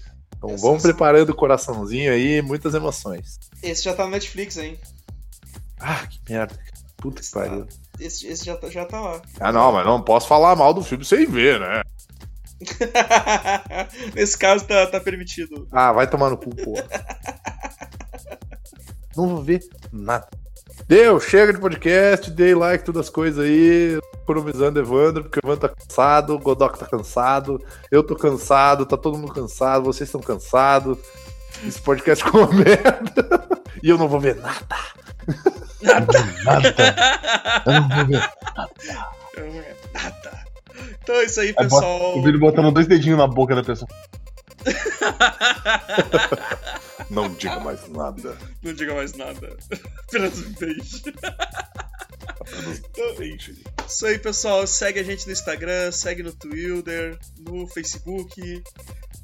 Então 0.45 0.55
Essa- 0.57 0.67
vamos 0.67 0.83
preparando 0.83 1.31
o 1.31 1.35
coraçãozinho 1.35 2.13
aí, 2.13 2.43
muitas 2.43 2.75
emoções. 2.75 3.39
Esse 3.63 3.85
já 3.85 3.95
tá 3.95 4.05
no 4.05 4.11
Netflix, 4.11 4.59
hein? 4.59 4.79
Ah, 5.81 6.07
que 6.07 6.21
merda. 6.31 6.59
Puta 6.99 7.23
que 7.23 7.31
pariu. 7.31 7.67
Esse, 7.99 8.27
esse 8.27 8.45
já, 8.45 8.57
tá, 8.57 8.69
já 8.69 8.85
tá 8.85 9.01
lá. 9.01 9.23
Ah, 9.41 9.53
não, 9.53 9.73
mas 9.73 9.87
não 9.87 10.03
posso 10.03 10.27
falar 10.29 10.55
mal 10.57 10.75
do 10.75 10.83
filme 10.83 11.05
sem 11.05 11.27
ver, 11.27 11.59
né? 11.61 11.83
Nesse 14.15 14.37
caso 14.39 14.65
tá, 14.67 14.87
tá 14.87 15.01
permitido. 15.01 15.67
Ah, 15.73 15.93
vai 15.93 16.09
tomar 16.09 16.31
no 16.31 16.37
cu, 16.37 16.51
porra. 16.55 16.87
Não 19.17 19.29
vou 19.29 19.43
ver 19.43 19.61
nada. 19.93 20.29
Deu, 20.89 21.21
chega 21.21 21.53
de 21.53 21.61
podcast, 21.61 22.31
dei 22.31 22.55
like, 22.55 22.85
todas 22.85 23.07
as 23.07 23.11
coisas 23.11 23.45
aí. 23.45 23.99
Economizando 24.25 24.81
Evandro, 24.81 25.25
porque 25.25 25.39
o 25.39 25.47
Evandro 25.47 25.69
tá 25.69 25.75
cansado, 25.75 26.35
o 26.35 26.39
Godok 26.39 26.79
tá 26.79 26.87
cansado, 26.87 27.63
eu 27.91 28.03
tô 28.03 28.17
cansado, 28.17 28.87
tá 28.87 28.97
todo 28.97 29.19
mundo 29.19 29.33
cansado, 29.35 29.85
vocês 29.85 30.09
estão 30.09 30.21
cansados. 30.21 30.97
Esse 31.67 31.81
podcast 31.81 32.25
ficou 32.25 32.43
uma 32.47 32.53
merda. 32.53 33.47
E 33.83 33.89
eu 33.91 33.99
não 33.99 34.09
vou 34.09 34.19
ver 34.19 34.37
nada. 34.37 34.77
Nada. 35.83 36.19
Eu 37.67 37.73
não 37.73 37.89
vou 37.89 38.07
ver. 38.07 38.31
Nada. 39.93 40.45
Então 41.03 41.15
é 41.17 41.25
isso 41.25 41.41
aí, 41.41 41.49
Aí 41.49 41.55
bota- 41.69 41.87
pessoal. 41.87 42.19
O 42.19 42.23
vídeo 42.23 42.41
botando 42.41 42.73
dois 42.73 42.87
dedinhos 42.87 43.19
na 43.19 43.27
boca 43.27 43.55
da 43.55 43.63
pessoa. 43.63 43.89
Não 47.11 47.29
diga 47.35 47.61
mais 47.61 47.89
nada. 47.89 48.37
Não 48.63 48.73
diga 48.73 48.95
mais 48.95 49.13
nada. 49.15 49.57
Apenas 50.09 50.39
um 50.39 50.53
beijo. 50.53 51.03
Então, 52.91 53.15
Beijo. 53.17 53.55
Isso 53.89 54.07
aí, 54.07 54.19
pessoal. 54.19 54.67
Segue 54.67 55.01
a 55.01 55.03
gente 55.03 55.27
no 55.27 55.33
Instagram, 55.33 55.91
segue 55.93 56.23
no 56.23 56.33
Twitter, 56.33 57.19
no 57.41 57.67
Facebook, 57.69 58.63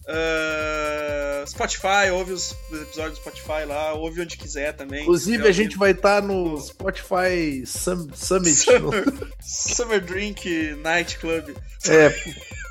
ah, 0.08 1.44
Spotify, 1.46 2.10
ouve 2.12 2.32
os 2.32 2.54
episódios 2.72 3.18
do 3.18 3.22
Spotify 3.22 3.64
lá, 3.66 3.92
ouve 3.94 4.22
onde 4.22 4.36
quiser 4.36 4.72
também. 4.74 5.02
Inclusive, 5.02 5.46
a 5.46 5.52
gente 5.52 5.76
vai 5.76 5.90
estar 5.92 6.22
no 6.22 6.58
Spotify 6.60 7.64
Sum- 7.66 8.08
Summit. 8.14 8.66
no- 8.80 8.90
Summer, 8.90 9.32
Summer 9.40 10.00
Drink 10.00 10.74
Night 10.82 11.18
Club. 11.18 11.50
É, 11.88 12.08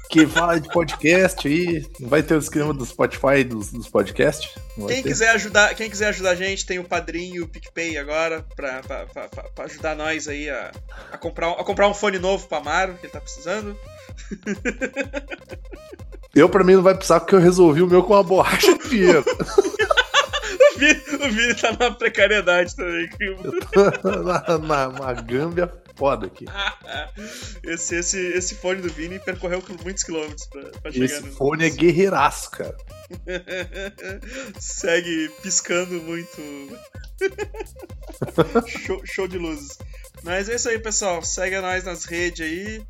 que 0.10 0.26
fala 0.26 0.60
de 0.60 0.68
podcast 0.70 1.48
aí. 1.48 1.86
Vai 2.02 2.24
ter 2.24 2.34
o 2.36 2.40
esquema 2.40 2.74
do 2.74 2.86
Spotify 2.86 3.44
dos, 3.44 3.72
dos 3.72 3.88
podcasts? 3.88 4.50
Quem 4.76 5.04
ter? 5.04 5.10
quiser 5.10 5.30
ajudar, 5.30 5.76
quem 5.76 5.90
quiser 5.90 6.08
ajudar 6.08 6.32
a 6.32 6.36
gente, 6.36 6.66
tem 6.66 6.80
o 6.80 6.84
Padrinho 6.84 7.36
e 7.36 7.42
o 7.42 7.48
PicPay 7.48 7.98
agora 7.98 8.46
pra, 8.56 8.82
pra, 8.82 9.06
pra, 9.06 9.28
pra- 9.30 9.66
ajudar 9.66 9.96
nós 9.96 10.28
aí 10.28 10.50
a, 10.50 10.72
a, 11.12 11.18
comprar, 11.18 11.52
a 11.52 11.64
comprar 11.64 11.88
um 11.88 11.94
fone 11.94 12.18
novo 12.18 12.48
pra 12.48 12.58
Amaro, 12.58 12.96
que 12.96 13.06
ele 13.06 13.14
tá 13.14 13.22
precisando. 13.22 13.78
Eu, 16.34 16.48
pra 16.50 16.64
mim, 16.64 16.74
não 16.76 16.84
vai 16.84 16.96
precisar 16.96 17.20
porque 17.20 17.36
eu 17.36 17.40
resolvi 17.40 17.82
o 17.82 17.88
meu 17.88 18.04
com 18.04 18.14
uma 18.14 18.24
borracha 18.24 18.78
de 18.78 18.90
dinheiro. 18.90 19.24
O 20.80 21.30
Vini, 21.30 21.54
tá 21.56 21.74
numa 21.74 21.94
precariedade 21.94 22.74
também. 22.74 23.10
que- 23.10 23.36
na, 24.24 24.58
na, 24.58 24.88
uma 24.88 25.14
gâmbia 25.14 25.68
foda 26.00 26.28
aqui. 26.28 26.46
Esse, 27.64 27.96
esse, 27.98 28.18
esse 28.18 28.56
fone 28.56 28.82
do 28.82 28.90
Vini 28.92 29.20
percorreu 29.20 29.62
muitos 29.84 30.04
quilômetros 30.04 30.48
pra, 30.48 30.62
pra 30.82 30.92
chegar 30.92 31.06
Esse 31.06 31.22
no. 31.22 31.32
fone 31.34 31.66
é 31.66 31.70
guerreiraço, 31.70 32.50
cara. 32.52 32.76
Segue 34.60 35.30
piscando 35.42 36.02
muito. 36.02 36.42
show, 38.68 39.02
show 39.06 39.28
de 39.28 39.38
luzes. 39.38 39.78
Mas 40.24 40.50
é 40.50 40.56
isso 40.56 40.70
aí, 40.70 40.80
pessoal. 40.80 41.22
Segue 41.24 41.60
nós 41.60 41.84
nas 41.84 42.06
redes 42.06 42.46
aí. 42.46 42.82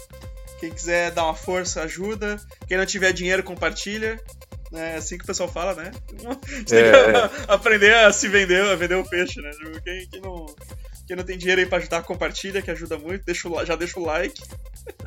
Quem 0.59 0.71
quiser 0.71 1.11
dar 1.11 1.23
uma 1.25 1.35
força, 1.35 1.81
ajuda. 1.81 2.37
Quem 2.67 2.77
não 2.77 2.85
tiver 2.85 3.11
dinheiro, 3.13 3.43
compartilha. 3.43 4.19
É 4.71 4.95
assim 4.97 5.17
que 5.17 5.23
o 5.23 5.27
pessoal 5.27 5.49
fala, 5.51 5.73
né? 5.73 5.91
A 6.25 6.55
gente 6.55 6.65
tem 6.65 6.79
É, 6.79 7.27
que 7.27 7.51
aprender 7.51 7.93
a 7.95 8.11
se 8.13 8.27
vender, 8.27 8.61
a 8.61 8.75
vender 8.75 8.95
o 8.95 9.03
peixe, 9.09 9.41
né? 9.41 9.49
Quem, 9.83 10.07
quem 10.09 10.21
não, 10.21 10.45
quem 11.09 11.15
não 11.17 11.23
tem 11.23 11.39
dinheiro 11.39 11.59
aí 11.59 11.65
pra 11.67 11.79
ajudar, 11.79 12.03
compartilha, 12.03 12.61
que 12.61 12.69
ajuda 12.69 12.95
muito. 12.95 13.25
Deixa 13.25 13.49
o, 13.49 13.65
já 13.65 13.75
deixa 13.75 13.99
o 13.99 14.05
like, 14.05 14.39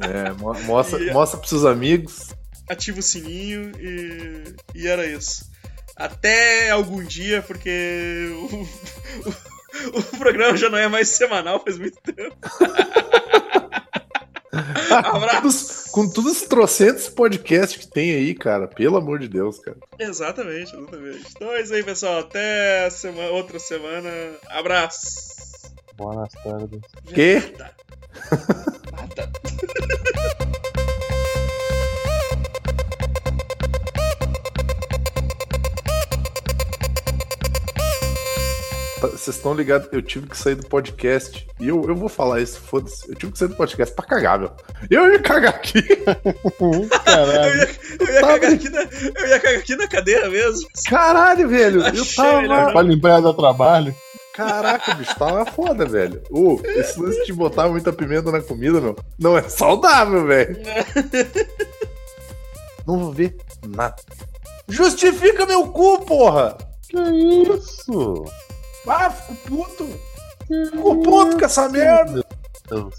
É, 0.01 0.33
mo- 0.33 0.53
mostra, 0.65 0.99
E- 1.07 1.12
mostra 1.12 1.39
pros 1.39 1.49
seus 1.49 1.65
amigos. 1.65 2.31
ativa 2.69 2.99
o 2.99 3.03
sininho 3.03 3.70
e, 3.79 4.55
e 4.74 4.89
era 4.89 5.07
isso. 5.07 5.49
Até 5.95 6.70
algum 6.70 7.05
dia, 7.05 7.41
porque 7.43 8.29
o, 8.35 8.66
o- 9.95 9.99
o 10.01 10.19
programa 10.19 10.57
já 10.57 10.69
não 10.69 10.79
é 10.79 10.89
mais 10.89 11.07
semanal 11.09 11.62
faz 11.62 11.79
muito 11.79 11.99
tempo. 12.03 12.37
Abraço! 14.91 15.83
Com 15.93 16.09
todos 16.11 16.33
os 16.33 16.43
trocentos 16.49 17.09
podcasts 17.09 17.77
que 17.79 17.87
tem 17.87 18.12
aí, 18.12 18.35
cara. 18.35 18.66
Pelo 18.66 18.97
amor 18.97 19.19
de 19.19 19.29
Deus, 19.29 19.59
cara. 19.59 19.77
Exatamente, 19.99 20.74
exatamente. 20.74 21.24
Então 21.37 21.53
é 21.53 21.61
isso 21.62 21.74
aí, 21.74 21.83
pessoal. 21.85 22.20
Até 22.20 22.89
semana, 22.91 23.29
outra 23.31 23.59
semana. 23.59 24.09
Abraço! 24.49 25.41
Boas 25.97 26.32
tardes. 26.43 26.81
Que? 27.14 27.40
Nada. 28.93 29.32
Tá, 39.01 39.09
Vocês 39.09 39.36
estão 39.36 39.52
ligados? 39.52 39.89
Eu 39.90 40.01
tive 40.01 40.28
que 40.28 40.36
sair 40.39 40.55
do 40.55 40.66
podcast. 40.69 41.44
E 41.59 41.66
eu, 41.69 41.82
eu 41.89 41.94
vou 41.97 42.09
falar 42.09 42.40
isso, 42.40 42.60
foda-se. 42.60 43.09
Eu 43.10 43.16
tive 43.16 43.32
que 43.32 43.39
sair 43.39 43.48
do 43.48 43.56
podcast 43.56 43.94
pra 43.94 44.05
cagar, 44.05 44.39
meu. 44.39 44.52
Eu 44.89 45.12
ia 45.12 45.19
cagar 45.20 45.55
aqui. 45.55 45.78
Eu 46.60 46.89
Caralho. 47.05 47.56
ia, 47.56 47.69
eu 48.01 48.06
ia 48.14 48.20
cagar 48.20 48.52
aqui 48.52 48.69
na, 48.69 48.81
eu 48.82 49.27
ia 49.28 49.40
cagar 49.40 49.59
aqui 49.60 49.77
na 49.77 49.89
cadeira 49.89 50.28
mesmo. 50.31 50.69
Caralho, 50.89 51.48
velho. 51.48 51.81
Eu 51.86 52.06
tava. 52.14 52.43
melhor. 52.43 52.73
Pra 52.73 52.82
limpar 52.82 53.20
dar 53.20 53.35
trabalho. 53.35 53.94
Caraca, 54.34 54.94
bicho, 54.94 55.14
tava 55.18 55.44
foda, 55.44 55.84
velho. 55.84 56.22
Ô, 56.30 56.59
esse 56.64 56.98
lance 56.98 57.24
de 57.24 57.32
botar 57.32 57.68
muita 57.68 57.92
pimenta 57.92 58.32
na 58.32 58.40
comida, 58.40 58.80
meu, 58.80 58.96
não 59.18 59.36
é 59.36 59.42
saudável, 59.48 60.26
velho. 60.26 60.56
Não 62.84 62.98
vou 62.98 63.12
ver 63.12 63.36
nada. 63.64 63.94
Justifica 64.68 65.46
meu 65.46 65.68
cu, 65.68 66.04
porra! 66.04 66.59
Que 66.88 66.98
isso? 66.98 68.24
Ah, 68.88 69.09
fico 69.09 69.36
puto! 69.48 70.00
Fico 70.48 71.02
puto 71.02 71.38
com 71.38 71.44
essa 71.44 71.68
merda! 71.68 72.24
Meu 72.70 72.80
Deus. 72.80 72.94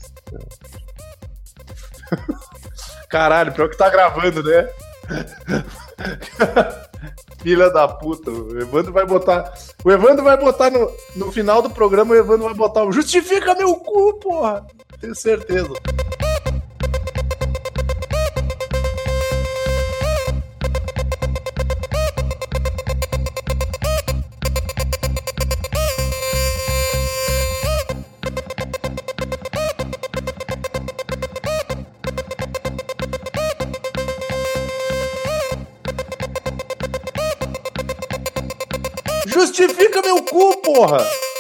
Caralho, 3.10 3.52
pior 3.52 3.70
que 3.70 3.78
tá 3.78 3.90
gravando, 3.90 4.42
né? 4.42 4.70
Filha 7.44 7.70
da 7.70 7.90
puta, 7.90 8.32
o 8.32 8.58
Evandro 8.58 8.94
vai 8.94 9.06
botar. 9.06 9.54
O 9.84 9.92
Evandro 9.92 10.24
vai 10.24 10.38
botar 10.38 10.72
no, 10.72 10.90
no 11.18 11.30
final 11.30 11.62
do 11.62 11.70
programa, 11.70 12.14
o 12.14 12.18
Evandro 12.18 12.46
vai 12.46 12.54
botar 12.54 12.86
um 12.86 12.92
Justifica 12.92 13.54
meu 13.54 13.76
cu, 13.76 14.14
porra! 14.14 14.66
Tenho 15.02 15.14
certeza. 15.14 15.74
Porra! 40.74 41.33